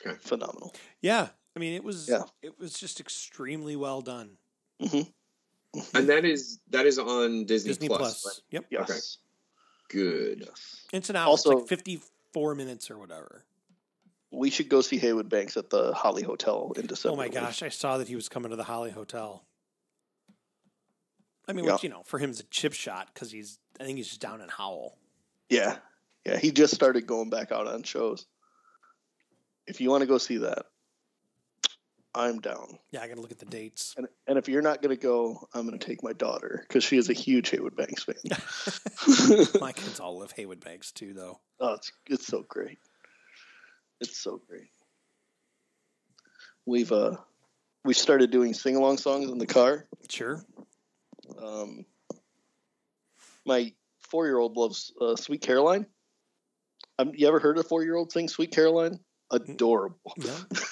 Okay. 0.02 0.16
Phenomenal. 0.22 0.74
Yeah. 1.02 1.28
I 1.54 1.60
mean, 1.60 1.74
it 1.74 1.84
was 1.84 2.08
Yeah. 2.08 2.24
it 2.42 2.58
was 2.58 2.72
just 2.74 3.02
extremely 3.02 3.76
well 3.76 4.02
done. 4.02 4.38
hmm 4.80 5.02
And 5.94 6.08
that 6.08 6.24
is 6.24 6.60
that 6.70 6.86
is 6.86 6.98
on 6.98 7.44
Disney, 7.44 7.72
Disney 7.72 7.88
Plus. 7.90 8.22
Plus. 8.22 8.26
right? 8.26 8.42
Yep. 8.52 8.66
Yes. 8.72 8.90
Okay. 8.90 10.02
Good. 10.02 10.44
Yes. 10.48 10.86
It's 10.94 11.10
an 11.10 11.18
hour. 11.18 11.28
Also- 11.28 11.52
it's 11.52 11.60
like 11.60 11.68
54 11.68 12.56
minutes 12.56 12.90
or 12.90 12.98
whatever. 12.98 13.44
We 14.32 14.50
should 14.50 14.70
go 14.70 14.80
see 14.80 14.98
Heywood 14.98 15.28
Banks 15.28 15.58
at 15.58 15.70
the 15.70 15.94
Holly 15.94 16.24
Hotel 16.24 16.72
in 16.78 16.88
December. 16.88 17.14
Oh 17.14 17.18
my 17.18 17.28
gosh, 17.28 17.62
I 17.62 17.70
saw 17.70 17.98
that 17.98 18.08
he 18.08 18.16
was 18.16 18.30
coming 18.30 18.52
to 18.52 18.56
the 18.56 18.64
Holly 18.64 18.92
Hotel. 18.92 19.46
I 21.48 21.54
mean, 21.54 21.66
Yeah. 21.66 21.74
which, 21.74 21.84
you 21.84 21.90
know, 21.90 22.04
for 22.04 22.18
him 22.20 22.32
is 22.32 22.40
a 22.40 22.44
chip 22.46 22.74
shot 22.74 23.10
because 23.14 23.32
he's, 23.32 23.60
I 23.80 23.84
think 23.84 23.98
he's 23.98 24.08
just 24.08 24.22
down 24.22 24.42
in 24.42 24.50
Howell. 24.50 24.98
Yeah. 25.50 25.78
Yeah. 26.26 26.38
He 26.38 26.52
just 26.52 26.74
started 26.74 27.06
going 27.06 27.30
back 27.30 27.52
out 27.52 27.68
on 27.68 27.84
shows. 27.84 28.26
If 29.68 29.82
you 29.82 29.90
want 29.90 30.02
to 30.02 30.08
go 30.08 30.18
see 30.18 30.38
that, 30.38 30.66
I'm 32.14 32.40
down. 32.40 32.80
Yeah, 32.92 33.02
I 33.02 33.08
got 33.10 33.16
to 33.16 33.22
look 33.22 33.32
at 33.34 33.40
the 33.40 33.46
dates. 33.46 33.94
And, 33.98 34.08
and 34.26 34.38
if 34.38 34.48
you're 34.48 34.62
not 34.62 34.82
going 34.82 34.96
to 34.96 35.02
go, 35.02 35.50
I'm 35.54 35.68
going 35.68 35.78
to 35.78 35.86
take 35.86 36.02
my 36.02 36.14
daughter 36.14 36.64
because 36.68 36.84
she 36.84 36.98
is 36.98 37.10
a 37.10 37.14
huge 37.14 37.50
Heywood 37.50 37.76
Banks 37.76 38.04
fan. 38.06 38.16
My 39.60 39.74
kids 39.74 40.00
all 40.00 40.20
love 40.20 40.32
Heywood 40.32 40.64
Banks 40.64 40.94
too, 40.94 41.14
though. 41.14 41.40
Oh, 41.60 41.74
it's 41.74 41.92
it's 42.08 42.26
so 42.26 42.46
great. 42.48 42.80
It's 44.00 44.18
so 44.18 44.40
great. 44.48 44.70
We've 46.66 46.92
uh 46.92 47.18
we 47.84 47.94
started 47.94 48.32
doing 48.32 48.54
sing 48.54 48.76
along 48.78 48.98
songs 49.00 49.30
in 49.30 49.38
the 49.38 49.46
car. 49.46 49.86
Sure. 50.10 50.42
Um, 51.42 51.86
my 53.46 53.74
four 54.00 54.26
year 54.26 54.38
old 54.38 54.58
loves 54.58 54.94
uh, 55.00 55.16
Sweet 55.16 55.42
Caroline. 55.42 55.86
Um, 56.98 57.12
you 57.14 57.28
ever 57.28 57.40
heard 57.40 57.58
a 57.58 57.64
four 57.64 57.84
year 57.84 57.96
old 57.96 58.12
sing 58.12 58.28
Sweet 58.28 58.52
Caroline? 58.52 59.00
Adorable. 59.32 60.14
No? 60.18 60.36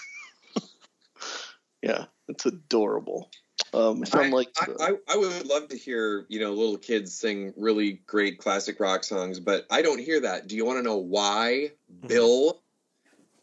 Yeah, 1.84 2.06
it's 2.30 2.46
adorable. 2.46 3.30
Um, 3.74 4.04
it 4.04 4.08
I, 4.14 4.18
sound 4.18 4.34
like 4.34 4.48
I, 4.58 4.68
I, 4.80 4.98
I 5.10 5.18
would 5.18 5.46
love 5.46 5.68
to 5.68 5.78
hear 5.78 6.26
you 6.30 6.40
know 6.40 6.54
little 6.54 6.78
kids 6.78 7.14
sing 7.14 7.54
really 7.58 8.00
great 8.08 8.38
classic 8.38 8.80
rock 8.80 9.04
songs, 9.04 9.40
but 9.40 9.66
I 9.70 9.82
don't 9.82 10.00
hear 10.00 10.22
that. 10.22 10.48
Do 10.48 10.56
you 10.56 10.66
want 10.66 10.80
to 10.80 10.84
know 10.84 10.98
why, 10.98 11.72
Mm-hmm. 11.92 12.08
Bill? 12.08 12.62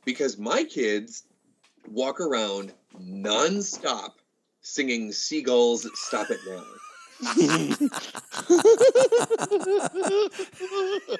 Because 0.07 0.39
my 0.39 0.65
kids 0.65 1.24
walk 1.91 2.20
around 2.20 2.73
nonstop 2.99 4.12
singing 4.62 5.12
"Seagulls 5.12 5.87
Stop 6.01 6.31
It 6.31 6.41
Now." 6.47 6.65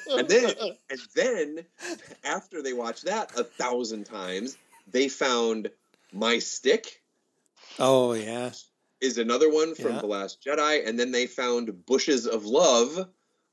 And 0.09 0.29
then, 0.29 0.55
and 0.91 1.01
then, 1.15 1.65
after 2.25 2.63
they 2.63 2.73
watch 2.73 3.03
that 3.03 3.33
a 3.39 3.45
thousand 3.45 4.05
times, 4.05 4.57
they 4.91 5.09
found 5.09 5.71
"My 6.13 6.39
Stick" 6.39 7.03
Oh, 7.79 8.13
yeah. 8.15 8.51
is 9.01 9.19
another 9.19 9.51
one 9.51 9.75
from 9.75 9.95
Yeah. 9.95 10.01
The 10.01 10.07
Last 10.07 10.43
Jedi, 10.45 10.87
and 10.87 10.99
then 10.99 11.13
they 11.13 11.27
found 11.27 11.87
"Bushes 11.87 12.27
of 12.27 12.45
Love," 12.45 13.09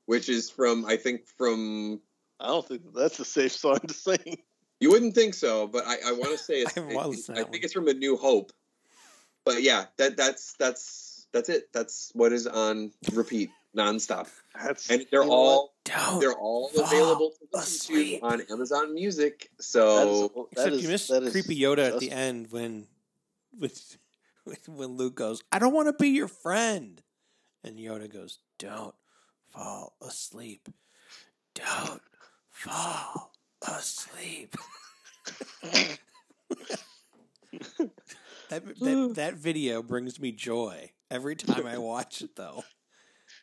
which 0.06 0.30
is 0.30 0.50
from 0.50 0.86
I 0.86 0.98
think 0.98 1.28
from 1.38 2.02
I 2.40 2.48
don't 2.48 2.68
think 2.68 2.82
that's 2.94 3.20
a 3.20 3.26
safe 3.26 3.52
song 3.54 3.80
to 3.80 3.94
sing. 3.94 4.38
you 4.80 4.92
wouldn't 4.92 5.16
think 5.16 5.34
so, 5.34 5.68
but 5.68 5.86
I, 5.88 5.98
I 6.08 6.12
want 6.14 6.32
to 6.32 6.38
say 6.38 6.62
it's, 6.62 6.78
I 6.78 6.82
haven't 6.82 6.98
I 6.98 7.04
think 7.36 7.50
one. 7.50 7.60
it's 7.64 7.74
from 7.74 7.88
A 7.88 7.94
New 7.94 8.16
Hope. 8.18 8.52
But 9.46 9.64
yeah, 9.64 9.86
that 9.98 10.18
that's 10.18 10.54
that's 10.60 11.07
that's 11.34 11.50
it. 11.50 11.72
That's 11.74 12.12
what 12.14 12.32
is 12.34 12.48
on 12.48 12.92
repeat 13.14 13.50
nonstop, 13.76 14.28
That's 14.56 14.90
and 14.90 15.06
they're 15.12 15.24
all 15.24 15.74
Don't. 15.84 16.20
they're 16.20 16.34
all 16.34 16.72
available 16.76 17.32
to 17.32 17.48
listen 17.54 17.74
asleep. 17.94 18.20
to 18.22 18.26
on 18.26 18.42
Amazon 18.50 18.94
Music. 18.96 19.50
So 19.60 19.96
That 19.96 20.08
is- 20.08 20.30
that 20.30 20.46
Except 20.52 20.74
is- 20.74 20.82
you 20.84 20.90
missed 20.90 21.08
that 21.10 21.24
is 21.24 21.32
creepy 21.32 21.60
Yoda 21.60 21.94
at 21.94 22.00
the 22.00 22.12
end 22.12 22.52
when, 22.52 22.88
with, 23.58 23.98
with 24.46 24.68
when 24.68 24.98
Luke 24.98 25.16
goes, 25.16 25.44
"I 25.52 25.60
don't 25.60 25.74
want 25.74 25.88
to 25.90 25.94
be 25.94 26.10
your 26.10 26.28
friend," 26.28 27.02
and 27.64 27.78
Yoda 27.78 28.12
goes, 28.12 28.40
"Don't 28.58 28.96
fall 29.54 29.96
asleep. 30.02 30.70
Don't 31.54 32.02
fall 32.50 33.32
asleep." 33.62 34.56
that, 38.50 38.64
that 38.80 39.12
that 39.16 39.34
video 39.36 39.82
brings 39.84 40.20
me 40.20 40.32
joy 40.32 40.92
every 41.12 41.36
time 41.38 41.66
I 41.66 41.78
watch 41.78 42.22
it. 42.22 42.36
Though 42.36 42.64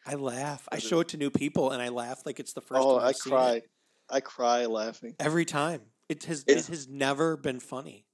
I 0.06 0.14
laugh. 0.14 0.66
I 0.70 0.78
show 0.78 1.00
it 1.00 1.08
to 1.08 1.16
new 1.16 1.30
people, 1.30 1.70
and 1.70 1.82
I 1.82 1.88
laugh 1.88 2.22
like 2.26 2.40
it's 2.40 2.52
the 2.52 2.60
first 2.60 2.80
Oh, 2.82 2.98
time 2.98 3.08
I 3.08 3.12
cry. 3.12 3.50
it. 3.56 3.70
I 4.10 4.20
cry 4.20 4.66
laughing. 4.66 5.14
Every 5.18 5.44
time. 5.44 5.80
It 6.08 6.24
has 6.24 6.44
It's- 6.46 6.68
it 6.68 6.70
has 6.72 6.86
never 6.88 7.36
been 7.38 7.60
funny. 7.60 8.04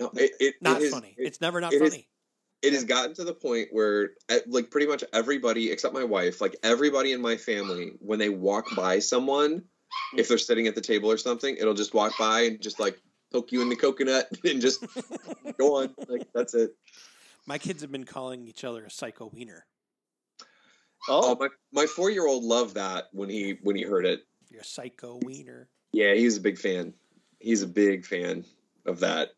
no, 0.00 0.10
it, 0.14 0.32
it, 0.40 0.54
Not 0.60 0.82
it 0.82 0.90
funny. 0.90 1.14
it- 1.16 1.26
it's 1.28 1.40
never 1.40 1.60
not 1.60 1.72
it 1.72 1.80
is- 1.80 1.90
funny. 1.90 2.08
it 2.62 2.72
has 2.72 2.82
gotten 2.84 3.14
to 3.14 3.22
the 3.24 3.32
point 3.34 3.68
where 3.70 4.10
like 4.48 4.70
pretty 4.72 4.88
much 4.88 5.04
everybody 5.12 5.70
except 5.70 5.94
my 5.94 6.02
wife 6.02 6.40
like 6.40 6.56
everybody 6.64 7.12
in 7.12 7.20
my 7.20 7.36
family 7.36 7.92
when 8.00 8.18
they 8.18 8.28
walk 8.28 8.66
by 8.74 8.98
someone 8.98 9.62
if 10.16 10.26
they're 10.26 10.36
sitting 10.38 10.66
at 10.66 10.74
the 10.74 10.80
table 10.80 11.08
or 11.10 11.16
something 11.16 11.56
it'll 11.56 11.74
just 11.74 11.94
walk 11.94 12.12
by 12.18 12.40
and 12.42 12.60
just 12.60 12.80
like 12.80 13.00
poke 13.32 13.52
you 13.52 13.62
in 13.62 13.68
the 13.68 13.76
coconut 13.76 14.28
and 14.44 14.60
just 14.60 14.84
go 15.58 15.76
on 15.76 15.94
like 16.08 16.26
that's 16.34 16.54
it 16.54 16.74
My 17.48 17.56
kids 17.56 17.80
have 17.80 17.90
been 17.90 18.04
calling 18.04 18.46
each 18.46 18.62
other 18.62 18.84
a 18.84 18.90
psycho 18.90 19.30
wiener. 19.32 19.64
oh 21.08 21.32
Oh, 21.32 21.36
my, 21.40 21.48
my 21.72 21.86
four-year-old 21.86 22.44
loved 22.44 22.74
that 22.74 23.04
when 23.12 23.30
he 23.30 23.56
when 23.62 23.74
he 23.74 23.82
heard 23.82 24.04
it 24.04 24.20
You're 24.50 24.60
a 24.60 24.64
psycho 24.64 25.18
wiener. 25.24 25.70
yeah 25.92 26.12
he's 26.12 26.36
a 26.36 26.40
big 26.42 26.58
fan 26.58 26.92
he's 27.40 27.62
a 27.62 27.66
big 27.66 28.04
fan 28.04 28.44
of 28.84 29.00
that 29.00 29.30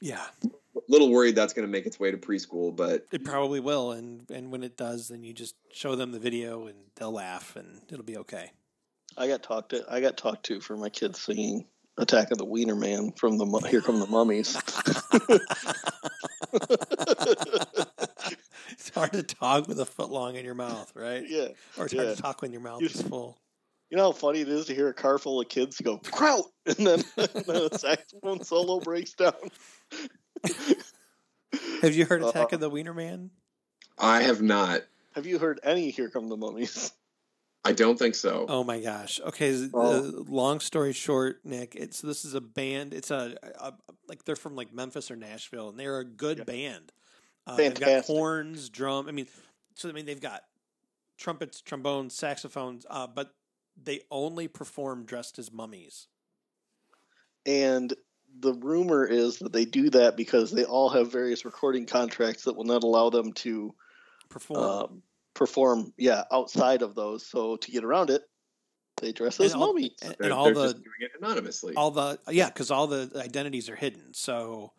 Yeah, 0.00 0.24
little 0.88 1.10
worried 1.10 1.34
that's 1.34 1.52
going 1.52 1.66
to 1.66 1.72
make 1.72 1.84
its 1.86 1.98
way 1.98 2.12
to 2.12 2.16
preschool 2.16 2.74
but 2.76 3.06
it 3.10 3.24
probably 3.24 3.58
will. 3.58 3.90
And 3.90 4.30
and 4.30 4.52
when 4.52 4.62
it 4.62 4.76
does, 4.76 5.08
then 5.08 5.24
you 5.24 5.32
just 5.32 5.56
show 5.72 5.96
them 5.96 6.12
the 6.12 6.20
video 6.20 6.68
and 6.68 6.78
they'll 6.94 7.10
laugh 7.10 7.56
and 7.56 7.80
it'll 7.90 8.04
be 8.04 8.18
okay. 8.18 8.52
I 9.16 9.26
got 9.26 9.42
talked 9.42 9.70
to. 9.70 9.84
I 9.90 10.00
got 10.00 10.16
talked 10.16 10.46
to 10.46 10.60
for 10.60 10.76
my 10.76 10.90
kids 10.90 11.20
singing 11.20 11.66
"Attack 11.98 12.30
of 12.30 12.38
the 12.38 12.44
Wiener 12.44 12.76
Man" 12.76 13.10
from 13.16 13.36
the 13.38 13.46
Here 13.68 13.80
Come 13.80 13.98
the 13.98 14.06
Mummies. 14.06 14.56
it's 18.70 18.90
hard 18.94 19.12
to 19.12 19.22
talk 19.22 19.68
with 19.68 19.80
a 19.80 19.86
foot 19.86 20.10
long 20.10 20.36
in 20.36 20.44
your 20.44 20.54
mouth, 20.54 20.90
right? 20.94 21.24
yeah, 21.28 21.48
Or 21.78 21.84
it's 21.86 21.94
hard 21.94 22.16
to 22.16 22.16
talk 22.16 22.42
when 22.42 22.52
your 22.52 22.60
mouth 22.62 22.80
You- 22.80 22.88
is 22.88 23.02
full. 23.02 23.38
You 23.90 23.96
know 23.96 24.04
how 24.06 24.12
funny 24.12 24.40
it 24.40 24.48
is 24.48 24.66
to 24.66 24.74
hear 24.74 24.88
a 24.88 24.94
car 24.94 25.16
full 25.16 25.40
of 25.40 25.48
kids 25.48 25.80
go 25.80 25.98
kraut, 25.98 26.46
and 26.66 26.76
then, 26.84 27.04
and 27.16 27.44
then 27.46 27.68
a 27.70 27.78
saxophone 27.78 28.42
solo 28.42 28.80
breaks 28.80 29.12
down. 29.14 29.32
Have 31.82 31.94
you 31.94 32.04
heard 32.04 32.22
Attack 32.24 32.52
Uh, 32.52 32.56
of 32.56 32.60
the 32.60 32.68
Wiener 32.68 32.94
Man? 32.94 33.30
I 33.96 34.22
have 34.22 34.42
not. 34.42 34.82
Have 35.14 35.24
you 35.26 35.38
heard 35.38 35.60
any 35.62 35.90
"Here 35.90 36.10
Come 36.10 36.28
the 36.28 36.36
Mummies"? 36.36 36.92
I 37.66 37.72
don't 37.72 37.98
think 37.98 38.14
so. 38.14 38.46
Oh 38.48 38.62
my 38.64 38.80
gosh. 38.80 39.20
Okay. 39.26 39.68
Oh. 39.74 40.24
long 40.28 40.60
story 40.60 40.92
short, 40.92 41.40
Nick, 41.44 41.74
it's 41.74 42.00
this 42.00 42.24
is 42.24 42.34
a 42.34 42.40
band. 42.40 42.94
It's 42.94 43.10
a, 43.10 43.36
a 43.60 43.72
like 44.08 44.24
they're 44.24 44.36
from 44.36 44.54
like 44.56 44.72
Memphis 44.72 45.10
or 45.10 45.16
Nashville, 45.16 45.68
and 45.68 45.78
they're 45.78 45.98
a 45.98 46.04
good 46.04 46.38
Yeah. 46.38 46.44
band. 46.44 46.92
Uh, 47.46 47.56
they've 47.56 47.74
got 47.74 48.04
horns, 48.04 48.68
drum. 48.68 49.08
I 49.08 49.12
mean, 49.12 49.26
so 49.74 49.88
I 49.88 49.92
mean 49.92 50.06
they've 50.06 50.20
got 50.20 50.42
trumpets, 51.18 51.60
trombones, 51.60 52.14
saxophones, 52.14 52.86
uh, 52.88 53.06
but 53.06 53.34
they 53.82 54.00
only 54.10 54.48
perform 54.48 55.04
dressed 55.04 55.38
as 55.38 55.52
mummies. 55.52 56.06
And 57.44 57.94
the 58.40 58.52
rumor 58.54 59.04
is 59.06 59.38
that 59.38 59.52
they 59.52 59.64
do 59.64 59.90
that 59.90 60.16
because 60.16 60.50
they 60.50 60.64
all 60.64 60.88
have 60.90 61.10
various 61.12 61.44
recording 61.44 61.86
contracts 61.86 62.44
that 62.44 62.56
will 62.56 62.64
not 62.64 62.82
allow 62.84 63.10
them 63.10 63.32
to 63.32 63.74
Perform. 64.28 64.62
um, 64.62 65.02
perform, 65.36 65.92
yeah, 65.96 66.24
outside 66.32 66.82
of 66.82 66.94
those. 66.96 67.24
So 67.26 67.56
to 67.56 67.70
get 67.70 67.84
around 67.84 68.10
it, 68.10 68.22
they 69.00 69.12
dress 69.12 69.38
as 69.38 69.52
And 69.52 69.62
all- 69.62 69.68
mummies. 69.74 69.92
and, 70.02 70.16
and 70.20 70.32
all 70.32 70.46
they're 70.46 70.54
the 70.54 70.62
just 70.64 70.76
doing 70.76 71.00
it 71.00 71.10
anonymously. 71.20 71.74
all 71.76 71.90
the 71.92 72.18
yeah 72.30 72.46
because 72.48 72.70
all 72.70 72.86
the 72.86 73.10
identities 73.22 73.68
are 73.68 73.76
hidden 73.76 74.14
so 74.14 74.72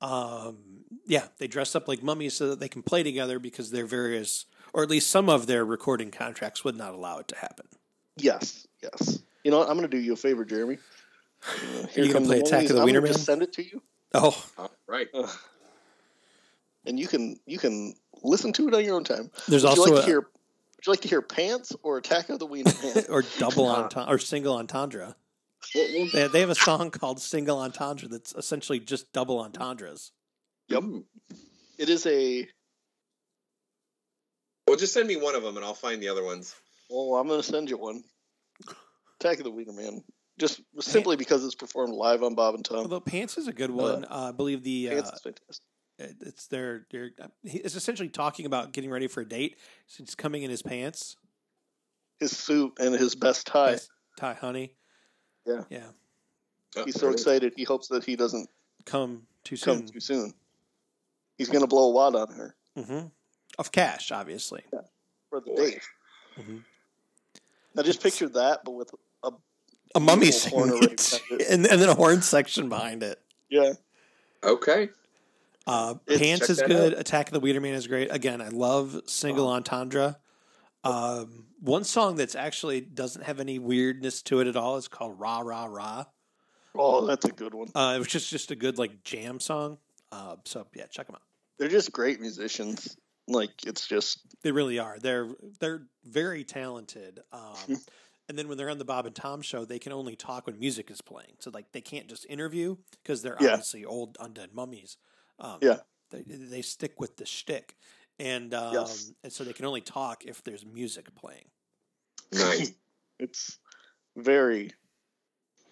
um 0.00 0.58
yeah 1.06 1.26
they 1.38 1.46
dress 1.46 1.76
up 1.76 1.86
like 1.86 2.02
mummies 2.02 2.34
so 2.34 2.48
that 2.50 2.58
they 2.58 2.68
can 2.68 2.82
play 2.82 3.04
together 3.04 3.38
because 3.38 3.70
their 3.70 3.86
various 3.86 4.46
or 4.74 4.82
at 4.82 4.90
least 4.90 5.08
some 5.12 5.28
of 5.28 5.46
their 5.46 5.64
recording 5.64 6.10
contracts 6.10 6.64
would 6.64 6.76
not 6.76 6.92
allow 6.92 7.18
it 7.18 7.28
to 7.28 7.36
happen 7.36 7.66
Yes, 8.16 8.66
yes. 8.82 9.22
You 9.44 9.50
know 9.52 9.58
what? 9.58 9.68
I'm 9.70 9.76
going 9.78 9.88
to 9.88 9.96
do 9.96 10.02
you 10.02 10.12
a 10.12 10.16
favor, 10.16 10.44
Jeremy. 10.44 10.78
Uh, 11.48 11.86
you 11.94 12.12
gonna 12.12 12.26
play 12.26 12.40
the 12.40 12.44
Attack 12.44 12.64
of 12.64 12.74
the 12.74 12.78
I'm 12.80 12.84
Wiener 12.84 13.00
Man? 13.00 13.12
Just 13.12 13.24
send 13.24 13.42
it 13.42 13.52
to 13.54 13.62
you, 13.64 13.80
oh 14.12 14.44
Uh, 14.58 14.68
right. 14.86 15.06
uh, 15.14 15.26
and 16.84 16.98
you 16.98 17.06
can 17.06 17.38
you 17.46 17.58
can 17.58 17.94
listen 18.22 18.52
to 18.54 18.68
it 18.68 18.74
on 18.74 18.84
your 18.84 18.96
own 18.96 19.04
time. 19.04 19.30
there's 19.48 19.64
would 19.64 19.76
you 19.76 19.82
like 19.84 19.92
a, 19.92 19.96
to 19.96 20.02
hear? 20.02 20.20
Would 20.20 20.86
you 20.86 20.92
like 20.92 21.00
to 21.02 21.08
hear 21.08 21.22
Pants 21.22 21.72
or 21.82 21.98
Attack 21.98 22.28
of 22.30 22.38
the 22.38 22.46
Wiener 22.46 22.72
Man? 22.82 23.04
or 23.10 23.22
double 23.38 23.66
entendre 23.68 24.12
or 24.12 24.18
single 24.18 24.56
entendre 24.56 25.16
they, 25.74 26.28
they 26.32 26.40
have 26.40 26.50
a 26.50 26.56
song 26.56 26.90
called 26.90 27.20
single 27.20 27.58
entendre 27.60 28.08
that's 28.08 28.34
essentially 28.34 28.80
just 28.80 29.12
double 29.12 29.38
entendres 29.38 30.10
Yep. 30.68 30.82
Ooh. 30.84 31.04
it 31.78 31.88
is 31.88 32.06
a. 32.06 32.48
Well, 34.66 34.76
just 34.76 34.94
send 34.94 35.08
me 35.08 35.16
one 35.16 35.34
of 35.34 35.42
them, 35.42 35.56
and 35.56 35.64
I'll 35.64 35.74
find 35.74 36.00
the 36.00 36.08
other 36.08 36.24
ones. 36.24 36.54
Oh, 36.90 37.16
I'm 37.16 37.26
going 37.26 37.40
to 37.40 37.46
send 37.46 37.68
you 37.68 37.76
one. 37.76 38.04
Attack 39.20 39.38
of 39.38 39.44
the 39.44 39.50
Wiener 39.50 39.72
Man. 39.72 40.02
Just 40.38 40.62
simply 40.80 41.16
because 41.16 41.44
it's 41.44 41.54
performed 41.54 41.92
live 41.92 42.22
on 42.22 42.34
Bob 42.34 42.54
and 42.54 42.64
Tom. 42.64 42.78
although 42.78 43.00
pants 43.00 43.36
is 43.36 43.48
a 43.48 43.52
good 43.52 43.70
one 43.70 44.06
uh, 44.06 44.28
i 44.28 44.32
believe 44.32 44.64
the 44.64 44.88
uh, 44.88 44.94
Pants 44.94 45.10
is 45.12 45.20
fantastic. 45.20 45.66
It- 46.02 46.16
it's 46.20 46.46
their 46.48 46.86
their 46.90 47.10
it's 47.44 47.74
essentially 47.74 48.08
talking 48.08 48.46
about 48.46 48.72
getting 48.72 48.90
ready 48.90 49.06
for 49.06 49.20
a 49.20 49.28
date 49.28 49.58
so 49.86 50.02
he's 50.02 50.14
coming 50.14 50.42
in 50.42 50.50
his 50.50 50.62
pants 50.62 51.16
His 52.20 52.36
suit 52.36 52.74
and 52.78 52.94
his 52.94 53.14
best 53.14 53.46
tie. 53.46 53.72
His 53.72 53.88
tie 54.16 54.34
honey 54.34 54.74
Yeah. 55.46 55.64
yeah 55.70 55.86
Oh, 56.76 56.84
He's 56.86 56.94
so 56.94 57.00
there 57.00 57.10
it 57.10 57.14
is. 57.16 57.20
excited. 57.20 57.52
He 57.56 57.64
hopes 57.64 57.88
that 57.88 58.02
he 58.04 58.16
doesn't 58.16 58.48
come 58.86 59.26
too 59.44 59.56
come 59.58 59.78
soon 59.78 59.86
too 59.88 60.00
soon. 60.00 60.34
He's 61.36 61.48
going 61.48 61.60
to 61.62 61.66
blow 61.66 61.88
a 61.88 61.92
wad 61.92 62.14
on 62.14 62.32
her 62.32 62.54
hmm 62.74 63.06
Of 63.58 63.72
cash, 63.72 64.10
obviously. 64.12 64.62
for 65.28 65.40
the 65.40 65.50
Boy. 65.50 65.56
date. 65.70 65.82
Mhm. 66.38 66.64
Now 67.74 67.82
just 67.82 68.02
picture 68.02 68.28
that, 68.30 68.64
but 68.64 68.70
with 68.72 68.90
a 69.22 69.32
A 69.94 70.00
mummy 70.00 70.30
Beautiful 70.30 70.50
horn 70.58 70.68
singing 70.70 70.84
array 70.84 70.92
it, 70.94 71.20
behind 71.28 71.40
it. 71.42 71.48
and, 71.50 71.66
and 71.66 71.80
then 71.82 71.88
a 71.90 71.94
horn 71.94 72.22
section 72.22 72.68
behind 72.70 73.02
it. 73.02 73.20
yeah. 73.50 73.74
Okay. 74.42 74.88
Uh, 75.66 75.94
Pants 76.06 76.50
is 76.50 76.60
good. 76.62 76.92
Attack 76.94 77.28
of 77.28 77.34
the 77.34 77.40
Wiener 77.40 77.60
Man 77.60 77.74
is 77.74 77.86
great. 77.86 78.12
Again, 78.12 78.40
I 78.40 78.48
love 78.48 79.02
Single 79.06 79.48
Entendre. 79.48 80.18
Um, 80.84 81.46
one 81.60 81.84
song 81.84 82.16
that's 82.16 82.34
actually 82.34 82.80
doesn't 82.80 83.22
have 83.22 83.38
any 83.38 83.58
weirdness 83.60 84.22
to 84.22 84.40
it 84.40 84.48
at 84.48 84.56
all 84.56 84.76
is 84.76 84.88
called 84.88 85.18
Rah 85.20 85.40
Rah 85.40 85.66
Rah. 85.66 86.04
Oh, 86.74 87.06
that's 87.06 87.24
a 87.26 87.30
good 87.32 87.54
one. 87.54 87.68
Uh, 87.74 87.92
it 87.94 87.98
was 87.98 88.08
just 88.08 88.30
just 88.30 88.50
a 88.50 88.56
good 88.56 88.78
like 88.78 89.04
jam 89.04 89.38
song. 89.38 89.78
Uh, 90.10 90.36
so 90.44 90.66
yeah, 90.74 90.86
check 90.86 91.06
them 91.06 91.14
out. 91.16 91.22
They're 91.58 91.68
just 91.68 91.92
great 91.92 92.20
musicians. 92.20 92.96
Like 93.28 93.50
it's 93.64 93.86
just 93.86 94.18
They 94.42 94.50
really 94.50 94.80
are. 94.80 94.98
They're 94.98 95.28
they're 95.60 95.86
very 96.04 96.42
talented. 96.42 97.20
Um, 97.32 97.78
and 98.28 98.36
then 98.36 98.48
when 98.48 98.58
they're 98.58 98.70
on 98.70 98.78
the 98.78 98.84
Bob 98.84 99.06
and 99.06 99.14
Tom 99.14 99.42
show, 99.42 99.64
they 99.64 99.78
can 99.78 99.92
only 99.92 100.16
talk 100.16 100.46
when 100.48 100.58
music 100.58 100.90
is 100.90 101.00
playing. 101.00 101.34
So 101.38 101.50
like 101.54 101.70
they 101.70 101.80
can't 101.80 102.08
just 102.08 102.26
interview 102.28 102.76
because 103.02 103.22
they're 103.22 103.36
Yeah. 103.40 103.50
obviously 103.52 103.84
old 103.84 104.18
undead 104.18 104.52
mummies. 104.52 104.96
Um, 105.42 105.58
Yeah. 105.60 105.80
they 106.10 106.22
they 106.22 106.62
stick 106.62 106.98
with 107.00 107.16
the 107.16 107.26
shtick, 107.26 107.76
and 108.18 108.54
um, 108.54 108.74
Yes. 108.74 109.12
and 109.24 109.32
so 109.32 109.44
they 109.44 109.52
can 109.52 109.64
only 109.66 109.80
talk 109.80 110.24
if 110.24 110.42
there's 110.42 110.64
music 110.64 111.14
playing. 111.14 111.50
Nice. 112.32 112.72
it's 113.18 113.58
very 114.16 114.70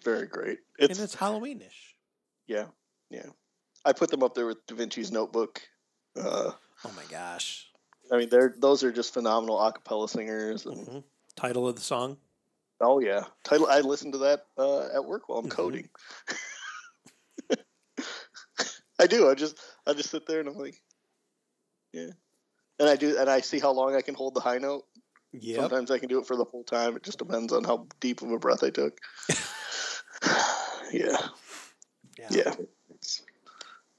very 0.03 0.27
great. 0.27 0.59
It's, 0.79 0.97
and 0.97 1.03
it's 1.03 1.15
Halloweenish. 1.15 1.93
yeah, 2.47 2.65
yeah. 3.09 3.27
I 3.85 3.93
put 3.93 4.09
them 4.09 4.23
up 4.23 4.33
there 4.35 4.45
with 4.47 4.65
Da 4.67 4.75
Vinci's 4.75 5.11
Notebook. 5.11 5.61
Uh, 6.15 6.51
Oh 6.83 6.91
my 6.95 7.03
gosh! 7.09 7.67
I 8.11 8.17
mean, 8.17 8.29
they're 8.29 8.53
those 8.57 8.83
are 8.83 8.91
just 8.91 9.13
phenomenal 9.13 9.59
a 9.59 9.71
cappella 9.71 10.09
singers. 10.09 10.65
And, 10.65 10.87
hmm 10.87 10.99
Title 11.35 11.67
of 11.67 11.75
the 11.75 11.81
song. 11.81 12.17
Oh 12.81 12.99
yeah, 12.99 13.25
title. 13.43 13.67
I 13.67 13.79
listen 13.81 14.11
to 14.13 14.17
that 14.19 14.47
uh, 14.57 14.87
at 14.93 15.05
work 15.05 15.29
while 15.29 15.39
I'm 15.39 15.45
Mhm. 15.45 15.51
coding. 15.51 15.89
I 19.01 19.07
do. 19.07 19.29
I 19.29 19.33
just 19.33 19.57
I 19.87 19.93
just 19.93 20.11
sit 20.11 20.27
there 20.27 20.39
and 20.39 20.47
I'm 20.47 20.57
like, 20.57 20.79
yeah. 21.91 22.11
And 22.79 22.87
I 22.87 22.95
do, 22.95 23.17
and 23.17 23.29
I 23.29 23.41
see 23.41 23.59
how 23.59 23.71
long 23.71 23.95
I 23.95 24.01
can 24.01 24.13
hold 24.13 24.35
the 24.35 24.39
high 24.39 24.59
note. 24.59 24.83
Yeah. 25.33 25.57
Sometimes 25.57 25.89
I 25.89 25.97
can 25.97 26.07
do 26.07 26.19
it 26.19 26.27
for 26.27 26.35
the 26.35 26.43
whole 26.43 26.63
time. 26.63 26.95
It 26.95 27.03
just 27.03 27.17
depends 27.17 27.51
on 27.51 27.63
how 27.63 27.87
deep 27.99 28.21
of 28.21 28.31
a 28.31 28.37
breath 28.37 28.63
I 28.63 28.69
took. 28.69 28.99
yeah. 30.93 31.17
Yeah. 32.19 32.27
Yeah. 32.29 32.55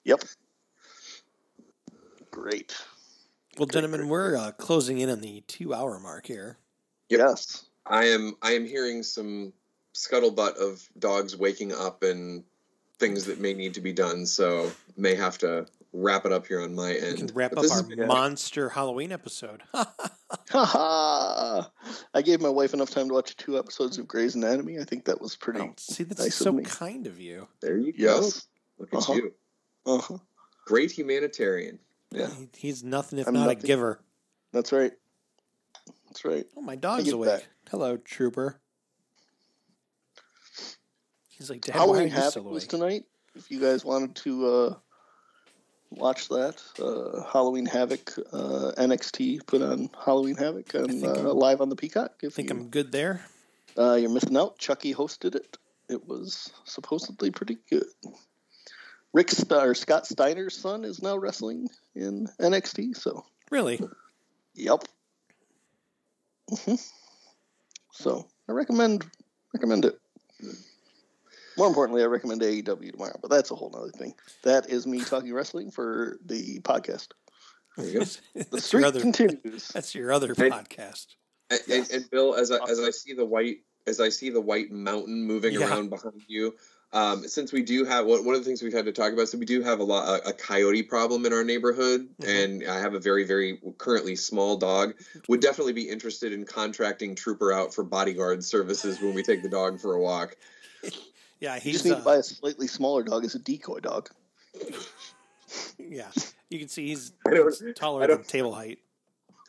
Yep. 0.05 0.25
Great. 2.31 2.77
Well, 3.59 3.67
gentlemen, 3.67 4.09
we're 4.09 4.37
uh, 4.37 4.53
closing 4.53 4.99
in 4.99 5.11
on 5.11 5.21
the 5.21 5.43
two-hour 5.47 5.99
mark 6.01 6.27
here. 6.27 6.59
Yep. 7.09 7.21
Yes. 7.21 7.67
I 7.87 8.07
am. 8.07 8.35
I 8.41 8.53
am 8.53 8.67
hearing 8.67 9.03
some 9.03 9.53
scuttlebutt 9.95 10.57
of 10.57 10.89
dogs 10.99 11.37
waking 11.37 11.73
up 11.73 12.03
and 12.03 12.45
things 13.03 13.25
that 13.27 13.41
may 13.41 13.53
need 13.53 13.75
to 13.75 13.81
be 13.81 13.93
done. 13.93 14.25
So 14.27 14.71
may 14.97 15.15
have 15.17 15.37
to 15.39 15.67
wrap 15.93 16.25
it 16.25 16.33
up 16.33 16.47
here 16.47 16.61
on 16.63 16.75
my 16.75 16.93
end. 16.95 17.03
We 17.03 17.09
end. 17.09 17.19
can 17.19 17.35
wrap 17.35 17.51
But 17.51 17.65
up 17.67 17.71
our 17.71 17.77
has 17.79 17.83
been- 17.83 18.07
monster 18.07 18.69
Halloween 18.71 19.11
episode. 19.13 19.63
Haha. 20.51 21.63
I 22.15 22.23
gave 22.23 22.41
my 22.41 22.49
wife 22.49 22.73
enough 22.75 22.91
time 22.91 23.09
to 23.09 23.15
watch 23.15 23.37
two 23.37 23.59
episodes 23.59 23.99
of 23.99 24.07
Grey's 24.09 24.35
Anatomy. 24.37 24.79
I 24.79 24.85
think 24.85 25.05
that 25.07 25.21
was 25.21 25.37
pretty. 25.37 25.61
Oh, 25.61 25.75
see, 25.77 26.05
that's 26.05 26.21
nice 26.21 26.41
of 26.41 26.45
so 26.45 26.53
me. 26.53 26.63
kind 26.65 27.07
of 27.07 27.21
you. 27.21 27.49
There 27.61 27.77
you 27.77 27.93
go. 27.93 27.99
Yes. 28.23 28.47
Look 28.79 28.93
at 28.95 28.99
Uh-huh. 28.99 29.13
you. 29.15 29.35
Uh-huh. 29.85 30.19
Great 30.67 30.93
humanitarian. 30.93 31.79
Yeah. 32.13 32.29
He- 32.31 32.49
He's 32.69 32.85
nothing 32.85 33.19
if 33.19 33.27
I'm 33.27 33.35
not 33.35 33.51
a 33.51 33.55
giver. 33.57 34.01
That's 34.53 34.73
right. 34.73 34.93
That's 36.07 36.25
right. 36.25 36.47
Oh, 36.57 36.61
my 36.63 36.77
dog's 36.77 37.11
awake. 37.11 37.29
back. 37.31 37.47
Hello, 37.71 37.97
Trooper. 37.97 38.61
He's 41.43 41.51
like, 41.51 41.63
Dad, 41.63 41.75
why 41.75 41.81
Halloween 41.81 42.07
you 42.07 42.15
Havoc 42.15 42.45
was 42.45 42.69
tonight. 42.69 43.03
If 43.35 43.51
you 43.51 43.59
guys 43.59 43.85
wanted 43.85 44.15
to 44.15 44.47
uh, 44.47 44.75
watch 45.91 46.29
that, 46.29 46.63
uh, 46.79 47.25
Halloween 47.33 47.67
Havoc 47.67 48.13
uh, 48.33 48.71
NXT 48.79 49.45
put 49.45 49.61
on 49.61 49.91
Halloween 50.05 50.37
Havoc 50.37 50.73
and 50.75 51.03
uh, 51.05 51.33
live 51.33 51.61
on 51.61 51.69
the 51.69 51.75
Peacock. 51.75 52.13
I 52.25 52.29
think 52.29 52.49
you, 52.49 52.57
I'm 52.57 52.69
good 52.69 52.93
there. 52.93 53.27
uh, 53.77 53.95
you're 53.95 54.09
missing 54.11 54.37
out. 54.37 54.57
Chucky 54.59 54.95
hosted 54.95 55.35
it. 55.35 55.59
It 55.89 56.07
was 56.07 56.53
supposedly 56.65 57.33
pretty 57.33 57.59
good. 57.69 57.87
Rick 59.13 59.33
St- 59.33 59.51
or 59.51 59.75
Scott 59.75 60.07
Steiner's 60.07 60.57
son 60.57 60.85
is 60.85 61.03
now 61.03 61.17
wrestling 61.17 61.69
in 61.97 62.29
NXT. 62.41 62.97
So, 62.97 63.25
Really? 63.51 63.81
yep. 64.55 64.85
hmm 66.65 66.75
So 67.91 68.29
I 68.49 68.53
recommend 68.53 69.05
recommend 69.53 69.87
it. 69.87 69.99
More 71.57 71.67
importantly, 71.67 72.03
I 72.03 72.07
recommend 72.07 72.41
AEW 72.41 72.93
tomorrow, 72.93 73.19
but 73.21 73.31
that's 73.31 73.51
a 73.51 73.55
whole 73.55 73.75
other 73.77 73.91
thing. 73.91 74.15
That 74.43 74.69
is 74.71 74.87
me 74.87 75.03
talking 75.03 75.33
wrestling 75.35 75.71
for 75.71 76.19
the 76.25 76.61
podcast. 76.61 77.09
There 77.77 77.87
you 77.87 77.99
go. 78.01 78.05
The 78.35 78.45
that's 78.51 78.51
your 78.53 78.61
streak 78.61 78.85
other. 78.87 79.01
continues. 79.01 79.69
That's 79.75 79.95
your 79.95 80.13
other 80.13 80.35
Hey. 80.37 80.51
podcast. 80.51 81.07
And, 81.51 81.61
and, 81.71 81.91
and 81.91 82.11
Bill, 82.11 82.35
as 82.35 82.51
I 82.51 82.59
as 82.71 82.81
I 82.81 82.91
see 82.91 83.13
the 83.15 83.25
white 83.27 83.59
as 83.87 83.99
I 84.01 84.09
see 84.11 84.31
the 84.31 84.41
white 84.41 84.71
mountain 84.71 85.23
moving 85.25 85.55
Yeah. 85.55 85.69
around 85.69 85.89
behind 85.91 86.23
you, 86.29 86.55
um, 86.93 87.27
since 87.27 87.53
we 87.53 87.63
do 87.63 87.85
have 87.85 88.07
one 88.07 88.25
one 88.25 88.35
of 88.35 88.41
the 88.43 88.45
things 88.45 88.63
we've 88.63 88.73
had 88.73 88.85
to 88.87 88.93
talk 88.93 89.13
about, 89.13 89.29
so 89.29 89.37
we 89.39 89.45
do 89.47 89.63
have 89.63 89.81
a 89.81 89.85
lot 89.85 90.07
a, 90.09 90.29
a 90.29 90.33
coyote 90.33 90.83
problem 90.83 91.25
in 91.27 91.33
our 91.33 91.45
neighborhood, 91.45 92.09
Mhm. 92.21 92.29
and 92.45 92.69
I 92.71 92.79
have 92.79 92.95
a 92.95 93.01
very 93.01 93.25
very 93.25 93.59
currently 93.79 94.17
small 94.17 94.57
dog. 94.57 94.95
Would 95.29 95.41
definitely 95.41 95.73
be 95.75 95.89
interested 95.89 96.33
in 96.33 96.45
contracting 96.45 97.15
Trooper 97.15 97.53
out 97.53 97.75
for 97.75 97.85
bodyguard 97.85 98.45
services 98.45 99.01
when 99.01 99.15
we 99.15 99.23
take 99.23 99.43
the 99.43 99.49
dog 99.51 99.81
for 99.81 99.95
a 99.95 100.01
walk. 100.01 100.37
Yeah, 101.43 101.59
You 101.61 101.73
just 101.73 101.85
need 101.85 101.91
uh, 101.91 101.97
to 101.97 102.03
buy 102.03 102.17
a 102.19 102.23
slightly 102.23 102.69
smaller 102.69 103.03
dog 103.03 103.25
as 103.25 103.35
a 103.35 103.41
decoy 103.41 103.81
dog. 103.81 104.09
yeah. 105.77 106.07
You 106.51 106.61
can 106.61 106.69
see 106.69 106.87
he's 106.87 107.13
I 107.27 107.37
taller 107.75 108.07
than 108.07 108.23
table 108.23 108.55
height. 108.55 108.79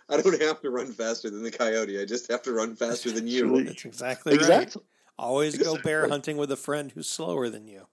I 0.09 0.19
don't 0.19 0.41
have 0.41 0.59
to 0.61 0.71
run 0.71 0.91
faster 0.91 1.29
than 1.29 1.43
the 1.43 1.51
coyote. 1.51 2.01
I 2.01 2.05
just 2.05 2.31
have 2.31 2.41
to 2.43 2.51
run 2.51 2.75
faster 2.75 3.11
than 3.11 3.27
you. 3.27 3.63
That's 3.65 3.85
exactly 3.85 4.33
right. 4.33 4.41
Exactly. 4.41 4.81
Always 5.19 5.55
go 5.55 5.77
bear 5.77 6.07
hunting 6.09 6.35
with 6.37 6.51
a 6.51 6.55
friend 6.57 6.91
who's 6.91 7.07
slower 7.07 7.47
than 7.49 7.67
you. 7.67 7.85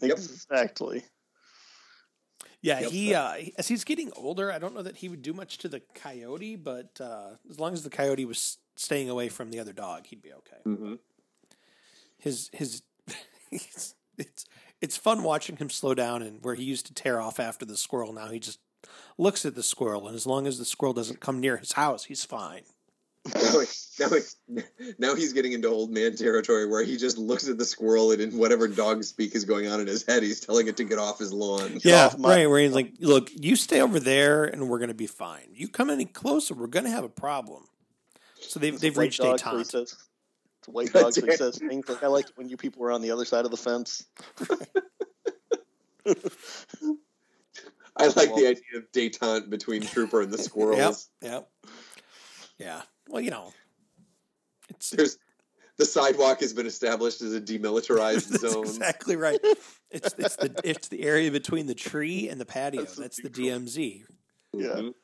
Yep. 0.00 0.18
Exactly. 0.18 1.04
Yeah, 2.60 2.80
Yep. 2.80 2.90
he 2.90 3.14
uh, 3.14 3.34
as 3.56 3.68
he's 3.68 3.84
getting 3.84 4.10
older, 4.16 4.50
I 4.50 4.58
don't 4.58 4.74
know 4.74 4.82
that 4.82 4.96
he 4.96 5.08
would 5.08 5.22
do 5.22 5.32
much 5.32 5.58
to 5.58 5.68
the 5.68 5.80
coyote, 5.94 6.56
but 6.56 7.00
uh, 7.00 7.36
as 7.48 7.60
long 7.60 7.72
as 7.72 7.84
the 7.84 7.90
coyote 7.90 8.24
was 8.24 8.58
staying 8.74 9.08
away 9.08 9.28
from 9.28 9.50
the 9.50 9.60
other 9.60 9.72
dog, 9.72 10.06
he'd 10.08 10.22
be 10.22 10.32
okay. 10.32 10.56
Mhm. 10.66 10.98
His 12.18 12.50
his 12.52 12.82
it's 13.54 13.94
it's 14.18 14.44
it's 14.80 14.96
fun 14.96 15.22
watching 15.22 15.56
him 15.56 15.70
slow 15.70 15.94
down 15.94 16.22
and 16.22 16.42
where 16.44 16.54
he 16.54 16.64
used 16.64 16.86
to 16.86 16.94
tear 16.94 17.20
off 17.20 17.40
after 17.40 17.64
the 17.64 17.76
squirrel. 17.76 18.12
Now 18.12 18.28
he 18.28 18.38
just 18.38 18.58
looks 19.16 19.46
at 19.46 19.54
the 19.54 19.62
squirrel, 19.62 20.06
and 20.06 20.14
as 20.16 20.26
long 20.26 20.46
as 20.46 20.58
the 20.58 20.64
squirrel 20.64 20.92
doesn't 20.92 21.20
come 21.20 21.40
near 21.40 21.56
his 21.56 21.72
house, 21.72 22.04
he's 22.04 22.24
fine. 22.24 22.62
Now, 23.34 24.08
now, 24.48 24.62
now 24.98 25.14
he's 25.14 25.32
getting 25.32 25.52
into 25.52 25.68
old 25.68 25.90
man 25.90 26.14
territory 26.16 26.66
where 26.66 26.84
he 26.84 26.96
just 26.96 27.16
looks 27.16 27.48
at 27.48 27.56
the 27.56 27.64
squirrel 27.64 28.10
and 28.12 28.20
in 28.20 28.36
whatever 28.36 28.68
dog 28.68 29.02
speak 29.04 29.34
is 29.34 29.44
going 29.44 29.66
on 29.66 29.80
in 29.80 29.86
his 29.86 30.04
head, 30.04 30.22
he's 30.22 30.40
telling 30.40 30.66
it 30.68 30.76
to 30.76 30.84
get 30.84 30.98
off 30.98 31.20
his 31.20 31.32
lawn. 31.32 31.78
Yeah, 31.82 32.06
off 32.06 32.18
my- 32.18 32.28
right. 32.28 32.50
Where 32.50 32.60
he's 32.60 32.72
like, 32.72 32.92
"Look, 33.00 33.30
you 33.32 33.56
stay 33.56 33.80
over 33.80 33.98
there, 33.98 34.44
and 34.44 34.68
we're 34.68 34.78
gonna 34.80 34.94
be 34.94 35.06
fine. 35.06 35.48
You 35.54 35.68
come 35.68 35.88
any 35.88 36.04
closer, 36.04 36.54
we're 36.54 36.66
gonna 36.66 36.90
have 36.90 37.04
a 37.04 37.08
problem." 37.08 37.68
So 38.40 38.60
they've 38.60 38.74
It's 38.74 38.82
a 38.82 38.86
they've 38.86 38.98
reached 38.98 39.20
dog, 39.20 39.38
so 39.40 39.56
he 39.58 39.64
détente. 40.66 40.68
says, 40.68 40.68
it's 40.68 40.68
white 40.68 40.92
dog, 40.92 41.12
so 41.12 41.26
says 41.36 41.58
things 41.58 41.88
like, 41.88 42.02
I 42.02 42.06
like 42.08 42.26
it 42.26 42.32
when 42.36 42.48
you 42.48 42.56
people 42.56 42.82
were 42.82 42.90
on 42.92 43.00
the 43.02 43.10
other 43.10 43.24
side 43.24 43.44
of 43.44 43.50
the 43.50 43.56
fence. 43.56 44.04
I 47.96 48.06
like 48.08 48.34
the 48.34 48.46
idea 48.48 48.76
of 48.78 48.90
detente 48.92 49.48
between 49.50 49.82
Trooper 49.82 50.20
and 50.20 50.32
the 50.32 50.36
Yep, 50.38 50.44
squirrels. 50.46 51.08
yep, 51.22 51.48
yeah. 52.58 52.82
Well, 53.08 53.22
you 53.22 53.30
know, 53.30 53.52
it's 54.68 54.90
There's 54.90 55.18
the 55.76 55.84
sidewalk 55.84 56.40
has 56.40 56.52
been 56.52 56.66
established 56.66 57.20
as 57.22 57.34
a 57.34 57.40
demilitarized 57.40 58.28
that's 58.28 58.40
zone. 58.52 58.64
exactly 58.64 59.16
right. 59.16 59.38
It's 59.90 60.14
it's 60.18 60.36
the 60.36 60.54
it's 60.64 60.88
the 60.88 61.02
area 61.02 61.30
between 61.30 61.66
the 61.66 61.74
tree 61.74 62.28
and 62.28 62.40
the 62.40 62.44
patio. 62.46 62.82
That's 62.82 62.96
That's, 62.96 63.16
the 63.22 63.28
neutral. 63.30 63.60
DMZ. 63.60 64.04
Yeah. 64.54 64.68
Mhm. 64.68 64.94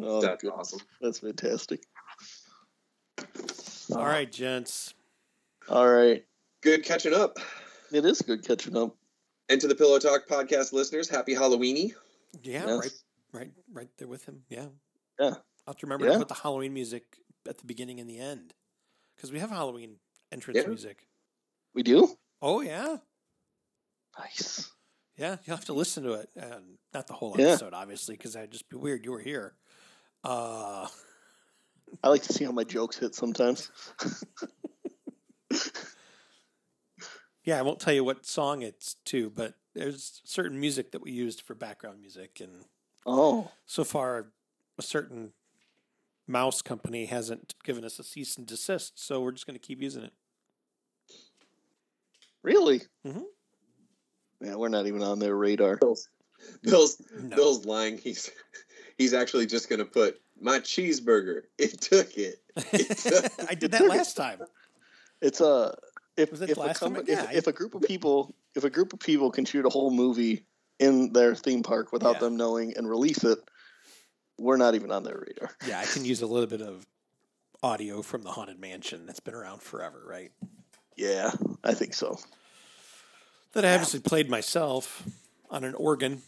Oh, 0.00 0.20
That's 0.20 0.42
good. 0.42 0.52
awesome. 0.52 0.80
That's 1.00 1.18
fantastic. 1.20 1.84
All 3.92 4.04
right, 4.06 4.30
gents. 4.30 4.94
All 5.68 5.88
right. 5.88 6.24
Good 6.62 6.84
catching 6.84 7.14
up. 7.14 7.38
It 7.92 8.04
is 8.04 8.22
good 8.22 8.46
catching 8.46 8.76
up. 8.76 8.96
And 9.48 9.60
to 9.60 9.68
the 9.68 9.74
Pillow 9.74 9.98
Talk 9.98 10.26
podcast 10.26 10.72
listeners, 10.72 11.08
happy 11.08 11.34
Halloweeny. 11.34 11.92
Yeah, 12.42 12.66
Yes. 12.66 12.78
right, 12.80 12.92
right, 13.32 13.50
right 13.72 13.88
there 13.98 14.08
with 14.08 14.24
him. 14.24 14.42
Yeah, 14.48 14.68
Yeah. 15.20 15.26
I'll 15.66 15.72
have 15.72 15.76
to 15.78 15.86
remember 15.86 16.06
Yeah. 16.06 16.12
to 16.14 16.18
put 16.20 16.28
the 16.28 16.34
Halloween 16.34 16.72
music 16.74 17.18
at 17.48 17.58
the 17.58 17.66
beginning 17.66 18.00
and 18.00 18.08
the 18.08 18.18
end 18.18 18.54
because 19.14 19.30
we 19.30 19.38
have 19.38 19.50
Halloween 19.50 20.00
entrance 20.32 20.58
Yeah. 20.58 20.66
music. 20.66 21.06
We 21.74 21.82
do? 21.82 22.16
Oh 22.42 22.60
yeah, 22.62 22.98
Nice. 24.18 24.70
yeah. 25.16 25.36
You'll 25.44 25.56
have 25.56 25.64
to 25.66 25.72
listen 25.72 26.02
to 26.04 26.12
it, 26.14 26.30
and 26.34 26.78
not 26.92 27.06
the 27.06 27.14
whole 27.14 27.34
Yeah. 27.38 27.48
episode, 27.50 27.74
obviously, 27.74 28.16
because 28.16 28.32
that'd 28.32 28.50
just 28.50 28.68
be 28.68 28.76
weird. 28.76 29.04
You 29.04 29.12
were 29.12 29.20
here. 29.20 29.56
Uh, 30.24 30.88
I 32.02 32.08
like 32.08 32.22
to 32.24 32.32
see 32.32 32.44
how 32.44 32.52
my 32.52 32.64
jokes 32.64 32.98
hit 32.98 33.14
sometimes. 33.14 33.70
yeah, 37.44 37.58
I 37.58 37.62
won't 37.62 37.80
tell 37.80 37.92
you 37.94 38.04
what 38.04 38.24
song 38.26 38.62
it's 38.62 38.94
to, 39.06 39.30
but 39.30 39.54
there's 39.74 40.20
certain 40.24 40.58
music 40.60 40.92
that 40.92 41.02
we 41.02 41.10
used 41.12 41.42
for 41.42 41.54
background 41.54 42.00
music, 42.00 42.40
and 42.40 42.64
Oh. 43.06 43.50
so 43.66 43.84
far, 43.84 44.30
a 44.78 44.82
certain 44.82 45.32
mouse 46.26 46.62
company 46.62 47.04
hasn't 47.06 47.54
given 47.64 47.84
us 47.84 47.98
a 47.98 48.04
cease 48.04 48.36
and 48.36 48.46
desist, 48.46 48.98
so 48.98 49.20
we're 49.20 49.32
just 49.32 49.46
going 49.46 49.58
to 49.58 49.64
keep 49.66 49.82
using 49.82 50.04
it. 50.04 50.12
Really? 52.42 52.82
Mhm. 53.06 53.24
Yeah, 54.40 54.56
we're 54.56 54.68
not 54.68 54.86
even 54.86 55.02
on 55.02 55.18
their 55.18 55.34
radar. 55.36 55.76
Bill's 55.76 56.08
Bill's, 56.62 57.00
No. 57.14 57.36
Bill's 57.36 57.64
lying. 57.64 57.96
He's 57.96 58.30
he's 58.98 59.14
actually 59.14 59.46
just 59.46 59.70
gonna 59.70 59.86
put 59.86 60.20
my 60.40 60.60
cheeseburger. 60.60 61.42
It 61.58 61.80
took 61.80 62.16
it. 62.16 62.40
I 63.48 63.54
did 63.54 63.70
that 63.72 63.86
last 63.88 64.16
time. 64.16 64.40
It's 65.20 65.40
a 65.40 65.76
if 66.16 66.30
Was 66.30 66.40
it 66.42 66.50
if 66.50 66.56
the 66.56 66.62
a, 66.62 66.74
time? 66.74 66.94
com- 66.94 67.04
Yeah, 67.06 67.22
if, 67.24 67.28
I- 67.28 67.32
if 67.34 67.46
a 67.46 67.52
group 67.52 67.74
of 67.74 67.82
people 67.82 68.34
if 68.54 68.64
a 68.64 68.70
group 68.70 68.92
of 68.92 69.00
people 69.00 69.30
can 69.30 69.44
shoot 69.44 69.66
a 69.66 69.68
whole 69.68 69.90
movie 69.90 70.44
in 70.78 71.12
their 71.12 71.34
theme 71.34 71.62
park 71.62 71.92
without 71.92 72.14
Yeah. 72.14 72.20
them 72.20 72.36
knowing 72.36 72.76
and 72.76 72.88
release 72.88 73.24
it, 73.24 73.38
we're 74.38 74.56
not 74.56 74.74
even 74.74 74.90
on 74.92 75.02
their 75.04 75.16
radar. 75.26 75.50
Yeah, 75.66 75.78
I 75.80 75.84
can 75.84 76.04
use 76.04 76.22
a 76.22 76.26
little 76.26 76.46
bit 76.48 76.62
of 76.62 76.86
audio 77.62 78.02
from 78.02 78.22
the 78.22 78.30
Haunted 78.30 78.60
Mansion 78.60 79.06
that's 79.06 79.20
been 79.20 79.34
around 79.34 79.62
forever, 79.62 80.02
right? 80.06 80.30
Yeah, 80.96 81.32
I 81.64 81.74
think 81.74 81.94
so. 81.94 82.18
That 83.54 83.64
I 83.64 83.72
obviously 83.74 84.00
played 84.00 84.28
myself 84.28 85.02
on 85.50 85.64
an 85.64 85.74
organ. 85.74 86.22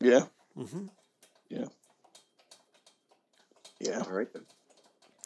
Yeah, 0.00 0.26
Mm-hmm. 0.56 0.86
yeah. 1.48 1.66
All 3.88 4.10
right 4.12 4.32
then. 4.32 4.44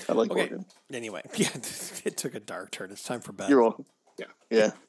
I 0.08 0.12
like 0.12 0.30
Okay. 0.30 0.42
organ. 0.42 0.64
Anyway, 0.92 1.22
yeah, 1.36 1.48
it 2.04 2.16
took 2.16 2.34
a 2.34 2.40
dark 2.40 2.70
turn. 2.70 2.90
It's 2.90 3.02
time 3.02 3.20
for 3.20 3.32
bed. 3.32 3.48
You're 3.50 3.62
welcome. 3.62 3.84
Yeah. 4.18 4.26
Yeah, 4.50 4.70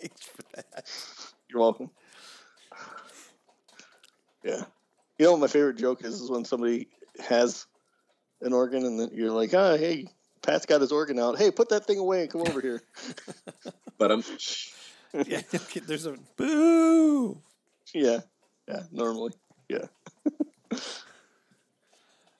Thanks 0.00 0.22
for 0.26 0.42
that. 0.54 0.84
you're 1.48 1.60
welcome. 1.60 1.90
Yeah. 4.44 4.64
You 5.18 5.24
know 5.26 5.32
what 5.32 5.40
my 5.40 5.46
favorite 5.46 5.76
joke 5.78 6.04
is 6.04 6.20
is 6.20 6.30
when 6.30 6.44
somebody 6.44 6.88
has 7.26 7.66
an 8.42 8.52
organ 8.52 8.84
and 8.84 9.00
then 9.00 9.10
you're 9.12 9.30
like, 9.32 9.52
ah, 9.54 9.76
hey, 9.76 10.06
Pat's 10.42 10.66
got 10.66 10.80
his 10.80 10.92
organ 10.92 11.18
out. 11.18 11.38
Hey, 11.38 11.50
put 11.50 11.70
that 11.70 11.86
thing 11.86 11.98
away 11.98 12.22
and 12.22 12.30
come 12.30 12.42
over 12.42 12.60
here. 12.60 12.82
But 13.96 14.12
I'm 14.12 14.22
Yeah, 15.26 15.40
okay, 15.54 15.80
there's 15.80 16.06
a 16.06 16.16
boo. 16.36 17.40
yeah. 17.94 18.20
Yeah, 18.68 18.82
normally. 18.92 19.32
Yeah. 19.68 19.86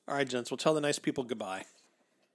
All 0.09 0.15
right, 0.15 0.29
gents, 0.29 0.51
we'll 0.51 0.57
tell 0.59 0.75
the 0.75 0.81
nice 0.81 0.99
people 0.99 1.23
goodbye. 1.25 1.65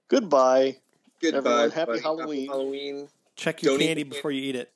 Goodbye. 0.08 0.76
goodbye. 1.20 1.38
Everyone, 1.38 1.70
happy 1.70 1.86
buddy. 1.92 2.00
Halloween. 2.02 2.46
Halloween. 2.46 3.08
Check 3.36 3.62
your 3.62 3.72
Don't 3.76 3.86
candy 3.86 4.04
before 4.04 4.30
you 4.30 4.42
eat 4.42 4.54
it. 4.54 4.72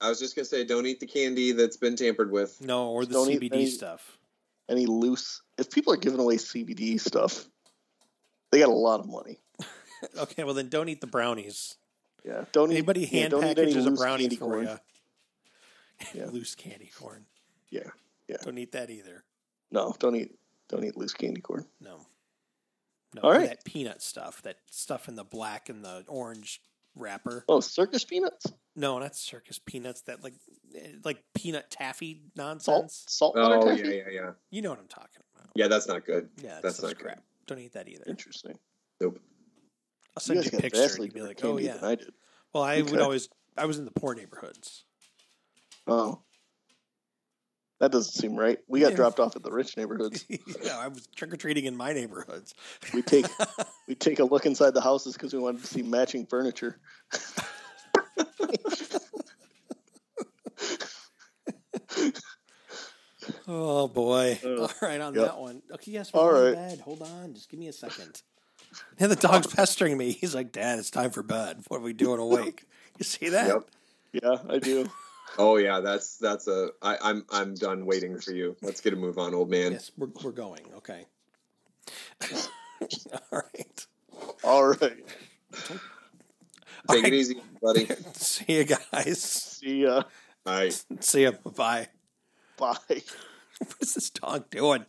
I 0.00 0.08
was 0.08 0.18
just 0.18 0.34
gonna 0.34 0.46
say, 0.46 0.64
don't 0.64 0.86
eat 0.86 0.98
the 0.98 1.06
candy 1.06 1.52
that's 1.52 1.76
been 1.76 1.94
tampered 1.94 2.32
with. 2.32 2.60
No, 2.60 2.88
or 2.88 3.04
the 3.04 3.12
Don't 3.12 3.30
eat 3.30 3.40
CBD 3.40 3.52
any- 3.52 3.66
stuff. 3.66 4.18
Any 4.68 4.86
loose 4.86 5.42
if 5.58 5.70
people 5.70 5.92
are 5.92 5.96
giving 5.96 6.20
away 6.20 6.36
CBD 6.36 6.98
stuff, 7.00 7.46
they 8.50 8.60
got 8.60 8.68
a 8.68 8.72
lot 8.72 9.00
of 9.00 9.08
money. 9.08 9.38
Okay, 10.18 10.44
well 10.44 10.54
then 10.54 10.70
don't 10.70 10.88
eat 10.88 11.02
the 11.02 11.06
brownies. 11.06 11.76
Yeah. 12.24 12.46
Don't 12.52 12.70
Anybody 12.70 13.02
eat, 13.02 13.12
yeah, 13.12 13.20
hand 13.20 13.30
don't 13.32 13.44
eat 13.44 13.58
any 13.58 13.66
packages 13.74 13.84
a 13.84 13.90
brownie 13.90 14.22
candy 14.24 14.36
for 14.36 14.44
corn. 14.46 14.62
you. 14.62 14.78
Yeah. 16.20 16.26
Loose 16.32 16.54
candy 16.54 16.90
corn. 16.98 17.26
Yeah. 17.68 17.90
Yeah. 18.26 18.38
Don't 18.42 18.56
eat 18.56 18.72
that 18.72 18.88
either. 18.88 19.24
No, 19.70 19.94
don't 19.98 20.16
eat 20.16 20.34
don't 20.70 20.84
eat 20.84 20.96
loose 20.96 21.12
candy 21.12 21.42
corn. 21.42 21.66
No. 21.82 22.06
No, 23.14 23.22
All 23.22 23.30
or 23.30 23.34
right. 23.38 23.48
that 23.48 23.64
peanut 23.64 24.02
stuff, 24.02 24.40
that 24.42 24.56
stuff 24.70 25.08
in 25.08 25.16
the 25.16 25.24
black 25.24 25.68
and 25.68 25.84
the 25.84 26.04
orange 26.06 26.60
wrapper. 26.94 27.44
Oh, 27.48 27.60
circus 27.60 28.04
peanuts? 28.04 28.46
No, 28.76 28.98
not 28.98 29.16
circus 29.16 29.58
peanuts. 29.58 30.02
That 30.02 30.22
like, 30.22 30.34
eh, 30.76 30.92
like 31.04 31.22
peanut 31.34 31.70
taffy 31.70 32.22
Salt 32.36 32.36
nonsense. 32.36 33.04
salt 33.08 33.36
water 33.36 33.56
Oh 33.56 33.70
yeah, 33.70 33.76
taffy? 33.82 33.96
yeah, 33.96 34.02
yeah. 34.12 34.30
You 34.50 34.62
know 34.62 34.70
what 34.70 34.78
I'm 34.78 34.86
talking 34.88 35.22
about. 35.34 35.50
Yeah, 35.56 35.66
that's 35.68 35.88
not 35.88 36.06
good. 36.06 36.28
Yeah, 36.42 36.54
it's 36.54 36.62
That's 36.62 36.76
such 36.76 36.84
not 36.90 36.98
good. 36.98 37.04
crap. 37.04 37.22
Don't 37.46 37.58
eat 37.58 37.72
that 37.72 37.88
either. 37.88 38.04
Interesting. 38.06 38.56
Nope. 39.00 39.18
I'll 40.16 40.20
send 40.22 40.40
guys 40.42 40.52
you 40.52 40.58
a 40.58 40.62
picture 40.62 40.82
and 40.82 40.98
you'd 41.04 41.14
be 41.14 41.22
like, 41.22 41.40
"Oh 41.44 41.58
yeah." 41.58 41.78
I 41.82 41.96
did. 41.96 42.12
Well, 42.52 42.62
I 42.62 42.82
would 42.82 43.00
always. 43.00 43.28
I 43.56 43.64
was 43.66 43.78
in 43.78 43.84
the 43.84 43.90
poor 43.90 44.14
neighborhoods. 44.14 44.84
Oh. 45.86 46.20
That 47.80 47.92
doesn't 47.92 48.12
seem 48.12 48.36
right. 48.36 48.58
We 48.68 48.80
got 48.80 48.90
Yeah. 48.90 48.96
dropped 48.96 49.20
off 49.20 49.34
at 49.36 49.42
the 49.42 49.50
rich 49.50 49.76
neighborhoods. 49.76 50.24
yeah, 50.62 50.78
I 50.78 50.88
was 50.88 51.06
trick 51.16 51.32
or 51.32 51.36
treating 51.36 51.64
in 51.64 51.76
my 51.76 51.92
neighborhoods. 51.92 52.54
We 52.92 53.00
take 53.02 53.26
we 53.88 53.94
take 53.94 54.18
a 54.20 54.24
look 54.24 54.44
inside 54.46 54.74
the 54.74 54.82
houses 54.82 55.14
because 55.14 55.32
we 55.32 55.38
wanted 55.40 55.62
to 55.62 55.66
see 55.66 55.82
matching 55.82 56.26
furniture. 56.26 56.78
Oh 63.46 63.86
boy! 63.88 64.38
Uh, 64.44 64.62
All 64.62 64.70
right, 64.80 65.00
on 65.00 65.14
yep. 65.14 65.24
that 65.26 65.38
one. 65.38 65.62
Okay, 65.74 65.92
yes, 65.92 66.12
we're 66.12 66.20
All 66.20 66.30
going 66.30 66.44
right. 66.54 66.70
to 66.70 66.76
bed. 66.76 66.80
Hold 66.80 67.02
on, 67.02 67.34
just 67.34 67.50
give 67.50 67.60
me 67.60 67.68
a 67.68 67.72
second. 67.72 68.22
And 68.98 69.10
the 69.10 69.16
dog's 69.16 69.46
pestering 69.46 69.96
me. 69.98 70.12
He's 70.12 70.34
like, 70.34 70.52
"Dad, 70.52 70.78
it's 70.78 70.90
time 70.90 71.10
for 71.10 71.22
bed. 71.22 71.62
What 71.68 71.78
are 71.78 71.82
we 71.84 71.92
doing 71.92 72.18
awake?" 72.18 72.64
You 72.98 73.04
see 73.04 73.28
that? 73.30 73.48
Yep. 73.48 74.22
Yeah, 74.22 74.36
I 74.48 74.58
do. 74.58 74.88
Oh 75.38 75.56
yeah, 75.56 75.80
that's 75.80 76.16
that's 76.18 76.48
a. 76.48 76.70
I, 76.82 76.96
I'm 77.02 77.24
I'm 77.30 77.54
done 77.54 77.86
waiting 77.86 78.18
for 78.18 78.32
you. 78.32 78.56
Let's 78.62 78.80
get 78.80 78.92
a 78.92 78.96
move 78.96 79.18
on, 79.18 79.34
old 79.34 79.50
man. 79.50 79.72
Yes, 79.72 79.90
we're 79.96 80.08
we're 80.22 80.32
going. 80.32 80.62
Okay. 80.76 81.06
All 83.32 83.42
right. 83.42 83.86
All 84.44 84.66
right. 84.66 84.80
Take 84.80 85.78
All 86.88 86.96
it 86.96 87.02
right. 87.02 87.12
easy, 87.12 87.40
buddy. 87.62 87.86
See 88.14 88.44
you 88.58 88.64
guys. 88.64 89.22
See 89.22 89.82
ya. 89.82 90.02
All 90.46 90.54
right. 90.54 90.84
See 91.00 91.22
you. 91.22 91.32
Bye. 91.32 91.88
Bye. 92.56 92.76
What 92.88 93.76
is 93.80 93.94
this 93.94 94.10
dog 94.10 94.50
doing? 94.50 94.86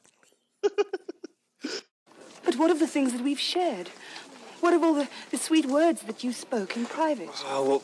But 2.43 2.55
what 2.55 2.71
of 2.71 2.79
the 2.79 2.87
things 2.87 3.13
that 3.13 3.21
we've 3.21 3.39
shared? 3.39 3.89
What 4.61 4.73
of 4.73 4.83
all 4.83 4.93
the, 4.93 5.07
the 5.29 5.37
sweet 5.37 5.65
words 5.65 6.01
that 6.03 6.23
you 6.23 6.33
spoke 6.33 6.75
in 6.75 6.85
private? 6.85 7.29
Oh, 7.45 7.63
well. 7.63 7.83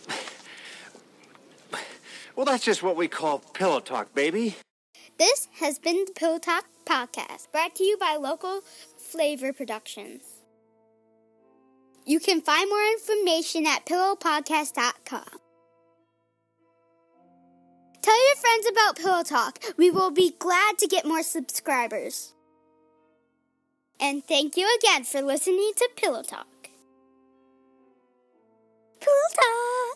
Well, 2.38 2.46
that's 2.46 2.64
just 2.64 2.84
what 2.84 2.96
we 2.96 3.08
call 3.08 3.40
pillow 3.40 3.80
talk, 3.80 4.14
baby. 4.14 4.56
This 5.18 5.48
has 5.60 5.80
been 5.80 6.06
the 6.06 6.12
Pillow 6.12 6.38
Talk 6.38 6.66
Podcast, 6.86 7.52
brought 7.52 7.76
to 7.78 7.84
you 7.84 7.98
by 7.98 8.16
Local 8.16 8.62
Flavor 8.96 9.52
Productions. 9.52 10.22
You 12.06 12.20
can 12.20 12.42
find 12.42 12.70
more 12.70 12.86
information 12.92 13.66
at 13.66 13.88
pillowpodcast.com. 13.88 15.40
Tell 18.04 18.28
your 18.28 18.36
friends 18.36 18.68
about 18.72 18.98
Pillow 18.98 19.24
Talk. 19.24 19.64
We 19.76 19.90
will 19.90 20.12
be 20.12 20.36
glad 20.38 20.78
to 20.78 20.88
get 20.88 21.08
more 21.08 21.24
subscribers. 21.24 22.36
And 24.00 24.24
thank 24.24 24.56
you 24.56 24.70
again 24.78 25.06
for 25.06 25.24
listening 25.24 25.72
to 25.76 25.90
Pillow 25.96 26.22
Talk. 26.22 26.70
Pillow 29.00 29.28
Talk. 29.34 29.87